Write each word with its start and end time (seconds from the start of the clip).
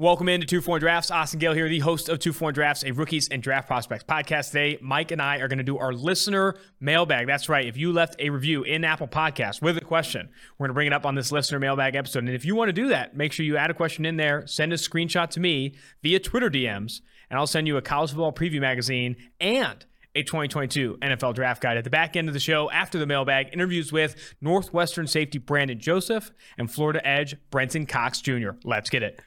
Welcome 0.00 0.28
into 0.28 0.46
Two 0.46 0.60
Four 0.60 0.78
Drafts. 0.78 1.10
Austin 1.10 1.40
Gayle 1.40 1.54
here, 1.54 1.68
the 1.68 1.80
host 1.80 2.08
of 2.08 2.20
Two 2.20 2.32
Four 2.32 2.52
Drafts, 2.52 2.84
a 2.84 2.92
rookies 2.92 3.26
and 3.30 3.42
draft 3.42 3.66
prospects 3.66 4.04
podcast. 4.04 4.52
Today, 4.52 4.78
Mike 4.80 5.10
and 5.10 5.20
I 5.20 5.38
are 5.38 5.48
going 5.48 5.58
to 5.58 5.64
do 5.64 5.76
our 5.76 5.92
listener 5.92 6.54
mailbag. 6.78 7.26
That's 7.26 7.48
right. 7.48 7.66
If 7.66 7.76
you 7.76 7.92
left 7.92 8.14
a 8.20 8.30
review 8.30 8.62
in 8.62 8.84
Apple 8.84 9.08
Podcast 9.08 9.60
with 9.60 9.76
a 9.76 9.80
question, 9.80 10.28
we're 10.56 10.66
going 10.68 10.70
to 10.70 10.74
bring 10.74 10.86
it 10.86 10.92
up 10.92 11.04
on 11.04 11.16
this 11.16 11.32
listener 11.32 11.58
mailbag 11.58 11.96
episode. 11.96 12.20
And 12.20 12.28
if 12.28 12.44
you 12.44 12.54
want 12.54 12.68
to 12.68 12.72
do 12.72 12.86
that, 12.90 13.16
make 13.16 13.32
sure 13.32 13.44
you 13.44 13.56
add 13.56 13.72
a 13.72 13.74
question 13.74 14.06
in 14.06 14.16
there, 14.16 14.46
send 14.46 14.72
a 14.72 14.76
screenshot 14.76 15.30
to 15.30 15.40
me 15.40 15.74
via 16.00 16.20
Twitter 16.20 16.48
DMs, 16.48 17.00
and 17.28 17.36
I'll 17.36 17.48
send 17.48 17.66
you 17.66 17.76
a 17.76 17.82
college 17.82 18.10
football 18.10 18.32
preview 18.32 18.60
magazine 18.60 19.16
and 19.40 19.84
a 20.14 20.22
2022 20.22 20.98
NFL 21.02 21.34
draft 21.34 21.60
guide. 21.60 21.76
At 21.76 21.82
the 21.82 21.90
back 21.90 22.14
end 22.14 22.28
of 22.28 22.34
the 22.34 22.40
show, 22.40 22.70
after 22.70 23.00
the 23.00 23.06
mailbag, 23.06 23.48
interviews 23.52 23.92
with 23.92 24.14
Northwestern 24.40 25.08
safety 25.08 25.38
Brandon 25.38 25.80
Joseph 25.80 26.30
and 26.56 26.70
Florida 26.70 27.04
Edge 27.04 27.34
Brenton 27.50 27.84
Cox 27.84 28.20
Jr. 28.20 28.50
Let's 28.62 28.90
get 28.90 29.02
it. 29.02 29.20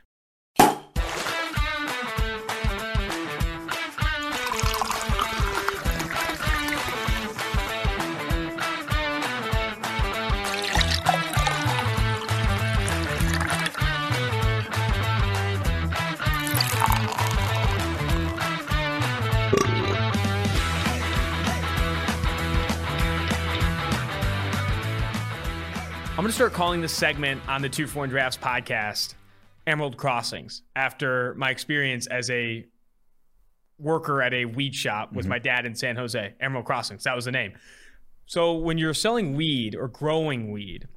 I'm 26.22 26.26
going 26.26 26.30
to 26.30 26.36
start 26.36 26.54
calling 26.54 26.82
this 26.82 26.94
segment 26.94 27.42
on 27.50 27.64
the 27.64 27.70
Two 27.70 27.88
Four 27.88 28.06
Drafts 28.06 28.38
podcast 28.38 29.16
Emerald 29.66 29.98
Crossings 29.98 30.62
after 30.76 31.34
my 31.34 31.50
experience 31.50 32.06
as 32.06 32.30
a 32.30 32.64
worker 33.80 34.22
at 34.22 34.32
a 34.32 34.46
weed 34.46 34.76
shop 34.76 35.14
with 35.14 35.24
mm-hmm. 35.24 35.32
my 35.32 35.40
dad 35.40 35.66
in 35.66 35.74
San 35.74 35.96
Jose. 35.96 36.36
Emerald 36.40 36.68
Crossings, 36.68 37.06
that 37.06 37.16
was 37.16 37.26
the 37.26 37.32
name. 37.32 37.54
So 38.28 38.54
when 38.54 38.78
you're 38.78 38.94
selling 38.94 39.36
weed 39.36 39.76
or 39.76 39.88
growing 39.88 40.52
weed, 40.52 40.88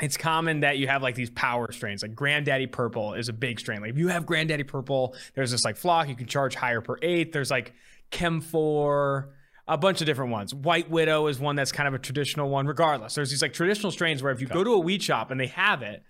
it's 0.00 0.16
common 0.16 0.60
that 0.60 0.78
you 0.78 0.86
have 0.86 1.02
like 1.02 1.16
these 1.16 1.30
power 1.30 1.72
strains. 1.72 2.02
Like 2.02 2.14
Granddaddy 2.14 2.68
Purple 2.68 3.14
is 3.14 3.28
a 3.28 3.32
big 3.32 3.58
strain. 3.58 3.80
Like 3.80 3.90
if 3.90 3.98
you 3.98 4.06
have 4.06 4.24
Granddaddy 4.24 4.62
Purple, 4.62 5.16
there's 5.34 5.50
this 5.50 5.64
like 5.64 5.78
flock, 5.78 6.08
you 6.08 6.14
can 6.14 6.28
charge 6.28 6.54
higher 6.54 6.80
per 6.80 6.96
eighth. 7.02 7.32
There's 7.32 7.50
like 7.50 7.72
Chem4, 8.12 9.30
a 9.70 9.78
bunch 9.78 10.00
of 10.00 10.06
different 10.06 10.32
ones. 10.32 10.52
White 10.52 10.90
Widow 10.90 11.28
is 11.28 11.38
one 11.38 11.54
that's 11.54 11.70
kind 11.70 11.86
of 11.86 11.94
a 11.94 11.98
traditional 11.98 12.50
one. 12.50 12.66
Regardless, 12.66 13.14
there's 13.14 13.30
these 13.30 13.40
like 13.40 13.52
traditional 13.52 13.92
strains 13.92 14.20
where 14.20 14.32
if 14.32 14.40
you 14.40 14.48
go 14.48 14.64
to 14.64 14.72
a 14.72 14.78
weed 14.78 15.00
shop 15.02 15.30
and 15.30 15.40
they 15.40 15.46
have 15.46 15.80
it, 15.82 16.02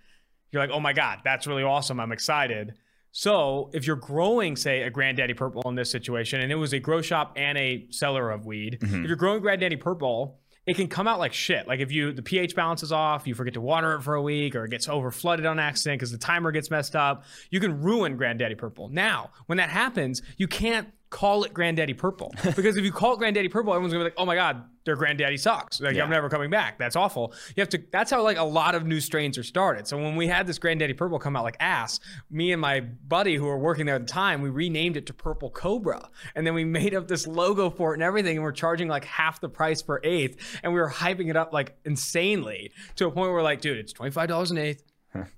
you're 0.51 0.63
like, 0.63 0.71
oh 0.73 0.81
my 0.81 0.95
God, 0.95 1.19
that's 1.23 1.47
really 1.47 1.63
awesome. 1.63 2.01
I'm 2.01 2.11
excited. 2.11 2.75
So 3.13 3.71
if 3.75 3.87
you're 3.87 3.97
growing, 3.97 4.57
say, 4.57 4.83
a 4.83 4.91
Granddaddy 4.91 5.35
Purple 5.35 5.63
in 5.67 5.75
this 5.75 5.91
situation, 5.91 6.41
and 6.41 6.51
it 6.51 6.55
was 6.55 6.73
a 6.73 6.79
grow 6.79 7.03
shop 7.03 7.35
and 7.37 7.59
a 7.59 7.87
seller 7.91 8.31
of 8.31 8.47
weed, 8.47 8.79
mm-hmm. 8.81 9.03
if 9.03 9.09
you're 9.09 9.17
growing 9.17 9.43
Granddaddy 9.43 9.77
Purple, 9.77 10.39
it 10.67 10.77
can 10.77 10.89
come 10.89 11.07
out 11.07 11.19
like 11.19 11.35
shit. 11.35 11.69
Like 11.69 11.81
if 11.81 11.93
you 11.93 12.13
the 12.13 12.23
pH 12.23 12.57
balance 12.57 12.83
is 12.83 12.93
off, 12.93 13.27
you 13.27 13.35
forget 13.35 13.55
to 13.55 13.61
water 13.61 13.95
it 13.95 14.03
for 14.03 14.15
a 14.15 14.23
week, 14.23 14.55
or 14.55 14.65
it 14.65 14.71
gets 14.71 14.89
over 14.89 15.11
flooded 15.11 15.45
on 15.45 15.59
accident 15.59 15.99
because 15.99 16.13
the 16.13 16.19
timer 16.19 16.51
gets 16.51 16.71
messed 16.71 16.97
up, 16.97 17.25
you 17.51 17.61
can 17.61 17.83
ruin 17.83 18.17
Granddaddy 18.17 18.55
Purple. 18.55 18.89
Now, 18.89 19.31
when 19.47 19.59
that 19.59 19.69
happens, 19.69 20.23
you 20.39 20.49
can't 20.49 20.89
call 21.11 21.45
it 21.45 21.53
Granddaddy 21.53 21.95
Purple 21.95 22.33
because 22.57 22.77
if 22.77 22.85
you 22.85 22.93
call 22.93 23.15
it 23.15 23.19
Granddaddy 23.19 23.49
Purple, 23.49 23.73
everyone's 23.73 23.93
gonna 23.93 24.05
be 24.05 24.11
like, 24.11 24.15
"Oh 24.17 24.25
my 24.25 24.37
God, 24.37 24.65
their 24.85 24.97
Granddaddy 24.97 25.37
sucks. 25.37 25.81
Like 25.81 25.97
Yeah. 25.97 26.05
I'm 26.05 26.11
never 26.11 26.29
coming 26.29 26.51
back. 26.51 26.79
That's 26.79 26.95
awful." 26.97 27.35
You 27.57 27.61
have 27.61 27.69
to. 27.71 27.83
That's 27.93 28.11
how 28.11 28.23
like 28.23 28.39
a 28.39 28.45
lot 28.45 28.75
of 28.75 28.87
new 28.87 29.01
strains 29.01 29.37
are 29.37 29.43
started. 29.43 29.87
So 29.89 29.97
when 29.99 30.15
we 30.17 30.29
had 30.29 30.47
this 30.47 30.59
Granddaddy 30.59 30.95
Purple 30.95 31.19
come 31.19 31.37
out 31.37 31.43
like 31.43 31.57
ass, 31.61 31.99
me 32.31 32.53
and 32.53 32.61
my 32.61 32.81
buddy 32.81 33.35
who 33.35 33.45
were 33.45 33.59
working 33.59 33.87
there 33.87 33.97
at 33.97 34.07
the 34.07 34.13
time, 34.13 34.41
we 34.41 34.51
renamed 34.51 34.97
it 34.97 35.07
to 35.07 35.13
Purple 35.15 35.51
Cobra, 35.51 36.09
and 36.35 36.47
then 36.47 36.55
we 36.55 36.65
made 36.65 36.95
up 36.95 37.09
this 37.09 37.27
logo 37.27 37.71
for 37.71 37.91
it 37.93 37.95
and 37.95 38.03
everything, 38.03 38.37
and 38.37 38.45
we're 38.45 38.53
charging 38.53 38.89
like 38.89 39.05
half 39.05 39.41
the 39.41 39.49
price 39.49 39.83
per 39.83 40.01
eighth, 40.05 40.61
and 40.63 40.73
we 40.73 40.81
were 40.81 40.91
hyping 40.91 41.29
it 41.29 41.37
up 41.37 41.53
like 41.53 41.77
insanely 41.85 42.71
to 42.97 43.07
a 43.07 43.11
point 43.11 43.33
where 43.33 43.43
like, 43.43 43.61
"Dude, 43.61 43.79
it's 43.79 43.93
twenty 43.93 44.13
five 44.13 44.29
dollars 44.29 44.51
an 44.51 44.59
eighth." 44.59 44.85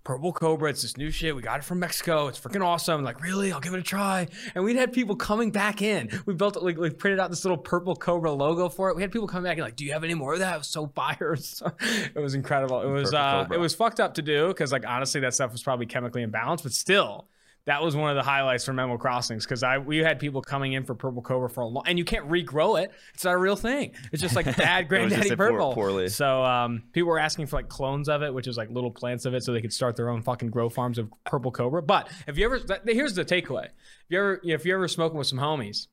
Purple 0.05 0.33
Cobra, 0.33 0.71
it's 0.71 0.83
this 0.83 0.97
new 0.97 1.11
shit. 1.11 1.35
We 1.35 1.43
got 1.43 1.61
it 1.61 1.65
from 1.65 1.79
Mexico. 1.79 2.29
It's 2.29 2.39
freaking 2.39 2.65
awesome. 2.65 3.03
Like, 3.03 3.23
really? 3.23 3.53
I'll 3.53 3.61
give 3.61 3.73
it 3.73 3.81
a 3.81 3.83
try. 3.83 4.29
And 4.55 4.65
we'd 4.65 4.77
had 4.77 4.93
people 4.93 5.17
coming 5.17 5.51
back 5.51 5.81
in. 5.81 6.11
We 6.27 6.35
built 6.35 6.57
it, 6.57 6.63
like, 6.63 6.77
we 6.77 6.91
printed 6.91 7.19
out 7.19 7.31
this 7.31 7.45
little 7.45 7.57
Purple 7.57 7.97
Cobra 7.97 8.33
logo 8.33 8.69
for 8.69 8.91
it. 8.91 8.97
We 8.97 9.03
had 9.03 9.11
people 9.11 9.27
coming 9.27 9.45
back 9.45 9.57
and 9.57 9.65
like, 9.65 9.77
do 9.77 9.85
you 9.85 9.93
have 9.93 10.05
any 10.05 10.15
more 10.15 10.35
of 10.35 10.41
that? 10.41 10.55
It 10.55 10.59
was 10.59 10.67
so 10.67 10.87
fire. 10.95 11.35
It 11.35 12.19
was 12.19 12.35
incredible. 12.35 12.83
It 12.83 12.93
was, 12.93 13.15
uh, 13.15 13.47
it 13.51 13.59
was 13.59 13.75
fucked 13.75 14.01
up 14.01 14.15
to 14.15 14.23
do 14.23 14.49
because, 14.49 14.73
like, 14.73 14.87
honestly, 14.87 15.21
that 15.23 15.35
stuff 15.35 15.53
was 15.53 15.63
probably 15.63 15.87
chemically 15.87 16.25
imbalanced, 16.25 16.65
but 16.65 16.73
still. 16.73 17.29
That 17.67 17.81
was 17.81 17.95
one 17.95 18.11
of 18.11 18.17
the 18.17 18.25
highlights 18.29 18.65
from 18.65 18.81
Emerald 18.81 19.01
Crossings 19.01 19.45
because 19.45 19.63
I 19.63 19.79
we 19.79 19.99
had 19.99 20.19
people 20.19 20.43
coming 20.43 20.73
in 20.73 20.83
for 20.83 20.97
Purple 20.97 21.23
Cobra 21.23 21.49
for 21.49 21.61
a 21.61 21.67
long, 21.67 21.85
and 21.87 21.97
you 21.97 22.05
can't 22.05 22.29
regrow 22.29 22.83
it. 22.83 22.91
It's 23.15 23.23
not 23.25 23.35
a 23.35 23.39
real 23.39 23.55
thing. 23.55 23.93
It's 24.11 24.21
just 24.21 24.35
like 24.35 24.47
bad 24.57 24.89
Granddaddy 24.89 25.37
Purple. 25.37 25.73
poorly. 25.73 26.09
So 26.09 26.43
um, 26.43 26.83
people 26.93 27.09
were 27.11 27.21
asking 27.21 27.47
for 27.47 27.57
like 27.57 27.69
clones 27.69 28.09
of 28.09 28.23
it, 28.23 28.35
which 28.35 28.49
is 28.49 28.57
like 28.57 28.69
little 28.71 28.91
plants 28.91 29.27
of 29.27 29.35
it, 29.35 29.45
so 29.45 29.53
they 29.53 29.61
could 29.61 29.73
start 29.73 29.95
their 29.95 30.09
own 30.09 30.23
fucking 30.23 30.51
grow 30.51 30.69
farms 30.69 30.99
of 30.99 31.09
purple 31.25 31.53
cobra. 31.53 31.83
But 31.83 32.09
if 32.27 32.37
you 32.37 32.47
ever, 32.47 32.59
that, 32.59 32.83
here's 32.85 33.15
the 33.15 33.25
takeaway: 33.25 33.67
if 33.67 33.71
you 34.09 34.19
ever, 34.19 34.41
if 34.43 34.65
you're 34.65 34.79
ever 34.79 34.89
smoking 34.89 35.17
with 35.19 35.29
some 35.29 35.39
homies. 35.39 35.87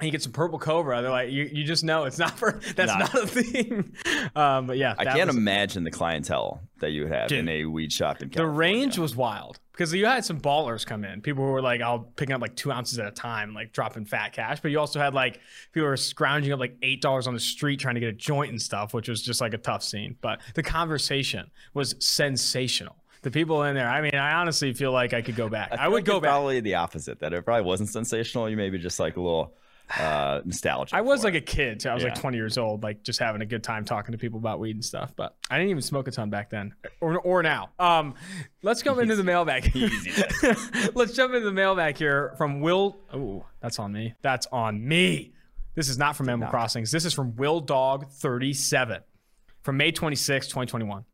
And 0.00 0.06
you 0.06 0.10
get 0.10 0.22
some 0.22 0.32
purple 0.32 0.58
cobra. 0.58 1.02
They're 1.02 1.10
like, 1.12 1.30
you, 1.30 1.44
you 1.44 1.62
just 1.62 1.84
know 1.84 2.02
it's 2.02 2.18
not 2.18 2.36
for 2.36 2.60
that's 2.74 2.90
Nah. 2.90 2.98
not 2.98 3.14
a 3.14 3.26
thing. 3.28 3.94
Um, 4.34 4.66
but 4.66 4.76
yeah, 4.76 4.96
I 4.98 5.04
can't 5.04 5.28
was- 5.28 5.36
imagine 5.36 5.84
the 5.84 5.92
clientele 5.92 6.60
that 6.80 6.90
you 6.90 7.02
would 7.04 7.12
have 7.12 7.28
Dude. 7.28 7.38
in 7.38 7.48
a 7.48 7.64
weed 7.66 7.92
shop 7.92 8.20
in 8.20 8.28
the 8.30 8.44
range 8.44 8.98
was 8.98 9.14
wild 9.14 9.60
because 9.74 9.92
you 9.92 10.06
had 10.06 10.24
some 10.24 10.40
ballers 10.40 10.86
come 10.86 11.04
in. 11.04 11.20
People 11.20 11.44
who 11.44 11.50
were 11.50 11.60
like, 11.60 11.80
I'll 11.80 11.98
picking 11.98 12.32
up 12.32 12.40
like 12.40 12.54
two 12.54 12.70
ounces 12.70 12.96
at 13.00 13.08
a 13.08 13.10
time, 13.10 13.54
like 13.54 13.72
dropping 13.72 14.04
fat 14.04 14.32
cash. 14.32 14.60
But 14.60 14.70
you 14.70 14.78
also 14.78 15.00
had 15.00 15.14
like 15.14 15.40
people 15.72 15.86
who 15.86 15.90
were 15.90 15.96
scrounging 15.96 16.52
up 16.52 16.60
like 16.60 16.76
eight 16.82 17.02
dollars 17.02 17.26
on 17.26 17.34
the 17.34 17.40
street 17.40 17.80
trying 17.80 17.96
to 17.96 18.00
get 18.00 18.08
a 18.08 18.12
joint 18.12 18.52
and 18.52 18.62
stuff, 18.62 18.94
which 18.94 19.08
was 19.08 19.20
just 19.20 19.40
like 19.40 19.52
a 19.52 19.58
tough 19.58 19.82
scene. 19.82 20.16
But 20.20 20.40
the 20.54 20.62
conversation 20.62 21.50
was 21.74 21.96
sensational. 21.98 22.94
The 23.22 23.32
people 23.32 23.64
in 23.64 23.74
there, 23.74 23.88
I 23.88 24.00
mean, 24.00 24.14
I 24.14 24.34
honestly 24.34 24.72
feel 24.74 24.92
like 24.92 25.12
I 25.12 25.22
could 25.22 25.34
go 25.34 25.48
back. 25.48 25.72
I, 25.72 25.76
feel 25.76 25.90
would 25.90 25.96
like 25.96 26.04
go 26.04 26.20
back. 26.20 26.30
Probably 26.30 26.60
the 26.60 26.76
opposite. 26.76 27.18
That 27.18 27.32
it 27.32 27.44
probably 27.44 27.64
wasn't 27.64 27.88
sensational. 27.88 28.48
You 28.48 28.56
maybe 28.56 28.78
just 28.78 29.00
like 29.00 29.16
a 29.16 29.20
little 29.20 29.56
uh, 29.98 30.40
nostalgia. 30.44 30.96
I 30.96 31.02
was 31.02 31.24
like 31.24 31.34
it. 31.34 31.38
a 31.38 31.40
kid, 31.40 31.80
too. 31.80 31.88
I 31.88 31.94
was 31.94 32.04
like 32.04 32.14
20 32.14 32.36
years 32.36 32.58
old, 32.58 32.82
like 32.82 33.02
just 33.02 33.18
having 33.18 33.42
a 33.42 33.46
good 33.46 33.62
time 33.62 33.84
talking 33.84 34.12
to 34.12 34.18
people 34.18 34.38
about 34.38 34.60
weed 34.60 34.76
and 34.76 34.84
stuff. 34.84 35.12
But 35.16 35.36
I 35.50 35.56
didn't 35.58 35.70
even 35.70 35.82
smoke 35.82 36.08
a 36.08 36.10
ton 36.10 36.30
back 36.30 36.50
then, 36.50 36.74
or, 37.00 37.18
or 37.20 37.42
now. 37.42 37.70
Um, 37.78 38.14
let's 38.62 38.82
jump 38.82 39.00
into 39.00 39.16
the 39.16 39.24
mailbag. 39.24 39.74
let's 40.94 41.12
jump 41.12 41.34
into 41.34 41.46
the 41.46 41.52
mailbag 41.52 41.96
here 41.96 42.34
from 42.36 42.60
Will. 42.60 42.98
Oh, 43.12 43.44
that's 43.60 43.78
on 43.78 43.92
me. 43.92 44.14
That's 44.22 44.46
on 44.50 44.86
me. 44.86 45.32
This 45.74 45.88
is 45.88 45.98
not 45.98 46.16
from 46.16 46.28
Emerald 46.28 46.50
Crossings. 46.50 46.90
This 46.90 47.04
is 47.04 47.12
from 47.12 47.34
Will 47.36 47.60
Dog 47.60 48.08
37 48.08 49.02
from 49.62 49.76
May 49.76 49.90
26, 49.90 50.46
2021. 50.46 51.04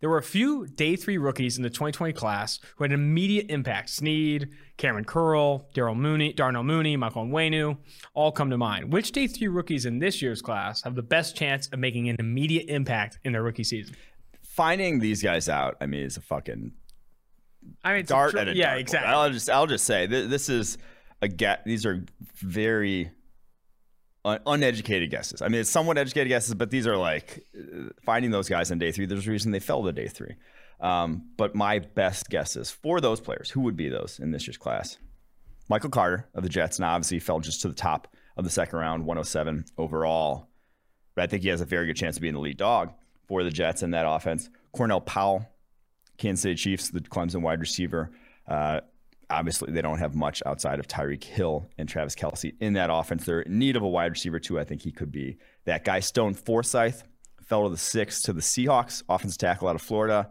There 0.00 0.08
were 0.08 0.18
a 0.18 0.22
few 0.22 0.66
day 0.66 0.96
three 0.96 1.18
rookies 1.18 1.56
in 1.56 1.62
the 1.62 1.70
2020 1.70 2.12
class 2.12 2.60
who 2.76 2.84
had 2.84 2.92
an 2.92 3.00
immediate 3.00 3.50
impact. 3.50 3.90
Sneed, 3.90 4.50
Kamren 4.78 5.06
Curl, 5.06 5.68
Daryl 5.74 5.96
Mooney, 5.96 6.32
Darnell 6.32 6.64
Mooney, 6.64 6.96
Michael 6.96 7.26
Onwenu, 7.26 7.78
all 8.14 8.32
come 8.32 8.50
to 8.50 8.56
mind. 8.56 8.92
Which 8.92 9.12
day 9.12 9.26
three 9.26 9.48
rookies 9.48 9.86
in 9.86 9.98
this 9.98 10.22
year's 10.22 10.42
class 10.42 10.82
have 10.82 10.94
the 10.94 11.02
best 11.02 11.36
chance 11.36 11.66
of 11.68 11.78
making 11.78 12.08
an 12.08 12.16
immediate 12.18 12.68
impact 12.68 13.18
in 13.24 13.32
their 13.32 13.42
rookie 13.42 13.64
season? 13.64 13.94
finding 14.56 15.00
these 15.00 15.22
guys 15.22 15.48
out. 15.48 15.76
I 15.80 15.86
mean, 15.86 16.02
is 16.02 16.16
a 16.16 16.22
fucking 16.22 16.72
I 17.84 17.92
mean, 17.92 18.00
it's 18.00 18.10
a 18.10 18.14
dart 18.14 18.30
tr- 18.32 18.38
at 18.38 18.48
a 18.48 18.56
yeah, 18.56 18.74
exactly. 18.74 19.12
I'll 19.12 19.30
just 19.30 19.50
I'll 19.50 19.66
just 19.66 19.84
say 19.84 20.06
th- 20.06 20.28
this 20.28 20.48
is 20.48 20.78
a 21.20 21.28
get. 21.28 21.64
These 21.64 21.84
are 21.84 22.04
very 22.34 23.10
un- 24.26 24.40
uneducated 24.46 25.10
guesses. 25.10 25.40
I 25.40 25.48
mean, 25.48 25.60
it's 25.60 25.70
somewhat 25.70 25.96
educated 25.96 26.28
guesses, 26.28 26.54
but 26.54 26.70
these 26.70 26.86
are 26.86 26.96
like 26.96 27.46
uh, 27.56 27.90
finding 28.04 28.30
those 28.30 28.48
guys 28.48 28.70
on 28.70 28.78
day 28.78 28.92
three. 28.92 29.06
There's 29.06 29.26
a 29.26 29.30
reason 29.30 29.52
they 29.52 29.60
fell 29.60 29.82
to 29.84 29.92
day 29.92 30.08
three. 30.08 30.34
Um, 30.80 31.30
but 31.38 31.54
my 31.54 31.78
best 31.78 32.28
guesses 32.28 32.70
for 32.70 33.00
those 33.00 33.20
players, 33.20 33.50
who 33.50 33.60
would 33.62 33.76
be 33.76 33.88
those 33.88 34.18
in 34.20 34.32
this 34.32 34.46
year's 34.46 34.58
class? 34.58 34.98
Michael 35.68 35.90
Carter 35.90 36.28
of 36.34 36.42
the 36.42 36.48
Jets, 36.48 36.78
and 36.78 36.84
obviously 36.84 37.18
fell 37.18 37.40
just 37.40 37.62
to 37.62 37.68
the 37.68 37.74
top 37.74 38.08
of 38.36 38.44
the 38.44 38.50
second 38.50 38.78
round, 38.78 39.06
107 39.06 39.64
overall. 39.78 40.48
But 41.14 41.24
I 41.24 41.26
think 41.28 41.42
he 41.42 41.48
has 41.48 41.62
a 41.62 41.64
very 41.64 41.86
good 41.86 41.96
chance 41.96 42.16
of 42.16 42.22
being 42.22 42.34
the 42.34 42.40
lead 42.40 42.58
dog 42.58 42.92
for 43.26 43.42
the 43.42 43.50
Jets 43.50 43.82
in 43.82 43.92
that 43.92 44.06
offense. 44.06 44.50
Cornell 44.72 45.00
Powell, 45.00 45.48
Kansas 46.18 46.42
City 46.42 46.54
Chiefs, 46.54 46.90
the 46.90 47.00
Clemson 47.00 47.40
wide 47.40 47.60
receiver. 47.60 48.10
Uh, 48.46 48.80
obviously, 49.30 49.72
they 49.72 49.82
don't 49.82 49.98
have 49.98 50.14
much 50.14 50.42
outside 50.46 50.78
of 50.78 50.88
Tyreek 50.88 51.24
Hill 51.24 51.68
and 51.78 51.88
Travis 51.88 52.14
Kelce 52.14 52.54
in 52.60 52.74
that 52.74 52.90
offense. 52.90 53.24
They're 53.24 53.42
in 53.42 53.58
need 53.58 53.76
of 53.76 53.82
a 53.82 53.88
wide 53.88 54.12
receiver, 54.12 54.38
too. 54.38 54.58
I 54.58 54.64
think 54.64 54.82
he 54.82 54.92
could 54.92 55.10
be 55.12 55.38
that 55.64 55.84
guy. 55.84 56.00
Stone 56.00 56.34
Forsythe 56.34 57.00
fell 57.42 57.64
to 57.64 57.68
the 57.68 57.76
sixth 57.76 58.24
to 58.24 58.32
the 58.32 58.40
Seahawks, 58.40 59.02
offensive 59.08 59.38
tackle 59.38 59.68
out 59.68 59.76
of 59.76 59.82
Florida. 59.82 60.30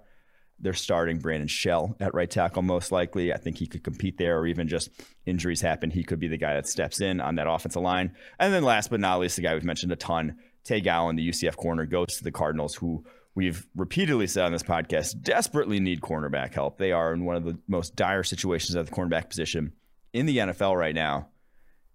They're 0.58 0.74
starting 0.74 1.20
Brandon 1.20 1.50
Shell 1.50 1.98
at 2.00 2.14
right 2.14 2.30
tackle, 2.30 2.62
most 2.62 2.92
likely. 2.92 3.34
I 3.34 3.38
think 3.38 3.58
he 3.58 3.68
could 3.68 3.84
compete 3.84 4.18
there, 4.18 4.40
or 4.40 4.48
even 4.48 4.68
just 4.70 4.90
injuries 5.26 5.60
happen. 5.60 5.90
He 5.90 6.04
could 6.04 6.20
be 6.20 6.30
the 6.30 6.38
guy 6.38 6.54
that 6.54 6.68
steps 6.68 7.02
in 7.02 7.20
on 7.20 7.36
that 7.36 7.50
offensive 7.50 7.82
line. 7.82 8.14
And 8.40 8.54
then 8.54 8.64
last 8.64 8.90
but 8.90 9.02
not 9.02 9.20
least, 9.20 9.36
the 9.36 9.42
guy 9.42 9.54
we've 9.54 9.66
mentioned 9.66 9.92
a 9.92 9.98
ton, 9.98 10.38
Tay 10.64 10.80
Gowan, 10.80 11.18
the 11.18 11.28
UCF 11.28 11.58
corner, 11.58 11.86
goes 11.86 12.18
to 12.18 12.24
the 12.24 12.32
Cardinals, 12.32 12.76
who 12.76 13.04
we've 13.36 13.68
repeatedly 13.76 14.28
said 14.28 14.46
on 14.46 14.52
this 14.52 14.64
podcast, 14.64 15.22
desperately 15.22 15.80
need 15.80 16.02
cornerback 16.02 16.54
help. 16.54 16.78
They 16.78 16.92
are 16.92 17.14
in 17.14 17.26
one 17.26 17.36
of 17.36 17.44
the 17.44 17.58
most 17.68 17.96
dire 17.96 18.24
situations 18.24 18.76
at 18.76 18.86
the 18.86 18.92
cornerback 18.92 19.30
position 19.30 19.74
in 20.14 20.26
the 20.26 20.38
NFL 20.38 20.76
right 20.78 20.96
now. 20.96 21.28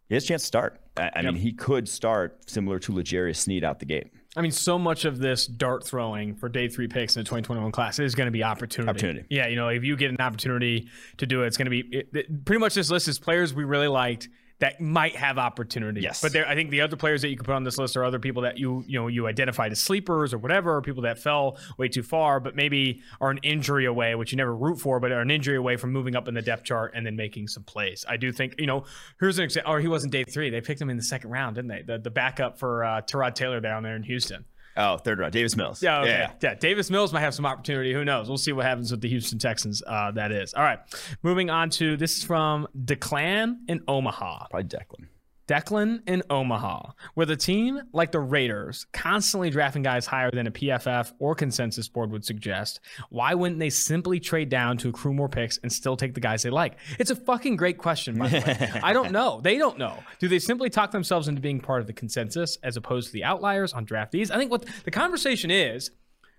He 0.08 0.14
has 0.14 0.24
a 0.24 0.26
chance 0.26 0.42
to 0.42 0.46
start. 0.46 0.80
I, 0.96 1.10
I 1.14 1.20
Yep. 1.22 1.34
mean, 1.34 1.42
he 1.42 1.52
could 1.52 1.88
start 1.88 2.50
similar 2.50 2.78
to 2.80 2.92
L'Jarius 2.92 3.36
Sneed 3.36 3.64
out 3.64 3.78
the 3.78 3.86
gate. 3.86 4.08
I 4.36 4.42
mean, 4.42 4.50
so 4.52 4.78
much 4.78 5.04
of 5.04 5.18
this 5.18 5.46
dart 5.46 5.84
throwing 5.84 6.34
for 6.36 6.48
day 6.48 6.68
three 6.68 6.86
picks 6.88 7.16
in 7.16 7.20
the 7.20 7.24
2021 7.24 7.72
class 7.72 7.98
is 7.98 8.14
going 8.14 8.26
to 8.26 8.30
be 8.32 8.44
opportunity. 8.44 8.90
Opportunity. 8.90 9.26
Yeah, 9.30 9.46
you 9.48 9.56
know, 9.56 9.68
if 9.68 9.82
you 9.82 9.96
get 9.96 10.10
an 10.10 10.16
opportunity 10.20 10.88
to 11.16 11.26
do 11.26 11.42
it, 11.42 11.46
it's 11.48 11.56
going 11.56 11.66
to 11.66 11.70
be 11.70 11.80
it, 11.96 12.08
it- 12.12 12.44
pretty 12.44 12.60
much 12.60 12.74
this 12.74 12.90
list 12.90 13.08
is 13.08 13.18
players 13.18 13.54
we 13.54 13.64
really 13.64 13.88
liked 13.88 14.28
that 14.60 14.80
might 14.80 15.16
have 15.16 15.38
opportunity. 15.38 16.02
Yes. 16.02 16.20
But 16.20 16.32
there, 16.32 16.46
I 16.46 16.54
think 16.54 16.70
the 16.70 16.82
other 16.82 16.96
players 16.96 17.22
that 17.22 17.28
you 17.28 17.36
could 17.36 17.46
put 17.46 17.54
on 17.54 17.64
this 17.64 17.78
list 17.78 17.96
are 17.96 18.04
other 18.04 18.18
people 18.18 18.42
that 18.42 18.58
you 18.58 18.84
you 18.86 18.98
know 18.98 19.08
you 19.08 19.26
identified 19.26 19.72
as 19.72 19.80
sleepers 19.80 20.32
or 20.32 20.38
whatever, 20.38 20.76
or 20.76 20.82
people 20.82 21.02
that 21.02 21.18
fell 21.18 21.58
way 21.78 21.88
too 21.88 22.02
far, 22.02 22.40
but 22.40 22.54
maybe 22.54 23.02
are 23.20 23.30
an 23.30 23.38
injury 23.42 23.86
away, 23.86 24.14
which 24.14 24.32
you 24.32 24.36
never 24.36 24.54
root 24.54 24.78
for, 24.78 25.00
but 25.00 25.10
are 25.12 25.20
an 25.20 25.30
injury 25.30 25.56
away 25.56 25.76
from 25.76 25.92
moving 25.92 26.14
up 26.14 26.28
in 26.28 26.34
the 26.34 26.42
depth 26.42 26.64
chart 26.64 26.92
and 26.94 27.04
then 27.04 27.16
making 27.16 27.48
some 27.48 27.64
plays. 27.64 28.04
I 28.08 28.16
do 28.16 28.32
think 28.32 28.54
you 28.58 28.66
know. 28.66 28.84
Here's 29.18 29.38
an 29.38 29.44
example. 29.44 29.72
Or 29.72 29.80
he 29.80 29.88
wasn't 29.88 30.12
day 30.12 30.24
three. 30.24 30.50
They 30.50 30.60
picked 30.60 30.80
him 30.80 30.90
in 30.90 30.96
the 30.96 31.02
second 31.02 31.30
round, 31.30 31.56
didn't 31.56 31.68
they? 31.68 31.82
The 31.82 31.98
the 31.98 32.10
backup 32.10 32.58
for 32.58 32.84
uh, 32.84 33.02
Tyrod 33.02 33.34
Taylor 33.34 33.60
down 33.60 33.82
there 33.82 33.96
in 33.96 34.02
Houston. 34.02 34.44
Oh, 34.80 34.96
third 34.96 35.18
round, 35.18 35.32
Davis 35.32 35.56
Mills. 35.56 35.82
Yeah, 35.82 36.00
okay. 36.00 36.26
yeah, 36.42 36.54
Davis 36.54 36.90
Mills 36.90 37.12
might 37.12 37.20
have 37.20 37.34
some 37.34 37.44
opportunity. 37.44 37.92
Who 37.92 38.04
knows? 38.04 38.28
We'll 38.28 38.38
see 38.38 38.52
what 38.52 38.64
happens 38.64 38.90
with 38.90 39.00
the 39.00 39.08
Houston 39.08 39.38
Texans. 39.38 39.82
Uh, 39.86 40.10
that 40.12 40.32
is 40.32 40.54
all 40.54 40.62
right. 40.62 40.78
Moving 41.22 41.50
on 41.50 41.68
to 41.70 41.96
this 41.96 42.16
is 42.16 42.24
from 42.24 42.66
Declan 42.84 43.56
in 43.68 43.82
Omaha. 43.86 44.46
Probably 44.50 44.68
Declan. 44.68 45.06
Declan 45.50 46.00
in 46.06 46.22
Omaha, 46.30 46.92
with 47.16 47.28
a 47.28 47.36
team 47.36 47.80
like 47.92 48.12
the 48.12 48.20
Raiders 48.20 48.86
constantly 48.92 49.50
drafting 49.50 49.82
guys 49.82 50.06
higher 50.06 50.30
than 50.30 50.46
a 50.46 50.50
PFF 50.52 51.12
or 51.18 51.34
consensus 51.34 51.88
board 51.88 52.12
would 52.12 52.24
suggest, 52.24 52.78
why 53.08 53.34
wouldn't 53.34 53.58
they 53.58 53.68
simply 53.68 54.20
trade 54.20 54.48
down 54.48 54.76
to 54.78 54.90
accrue 54.90 55.12
more 55.12 55.28
picks 55.28 55.58
and 55.58 55.72
still 55.72 55.96
take 55.96 56.14
the 56.14 56.20
guys 56.20 56.44
they 56.44 56.50
like? 56.50 56.76
It's 57.00 57.10
a 57.10 57.16
fucking 57.16 57.56
great 57.56 57.78
question, 57.78 58.16
by 58.16 58.28
the 58.28 58.38
way. 58.38 58.80
I 58.84 58.92
don't 58.92 59.10
know. 59.10 59.40
They 59.42 59.58
don't 59.58 59.76
know. 59.76 59.98
Do 60.20 60.28
they 60.28 60.38
simply 60.38 60.70
talk 60.70 60.92
themselves 60.92 61.26
into 61.26 61.40
being 61.40 61.58
part 61.58 61.80
of 61.80 61.88
the 61.88 61.94
consensus 61.94 62.56
as 62.62 62.76
opposed 62.76 63.08
to 63.08 63.12
the 63.12 63.24
outliers 63.24 63.72
on 63.72 63.84
draftees? 63.84 64.30
I 64.30 64.36
think 64.36 64.52
what 64.52 64.64
the 64.84 64.92
conversation 64.92 65.50
is 65.50 65.90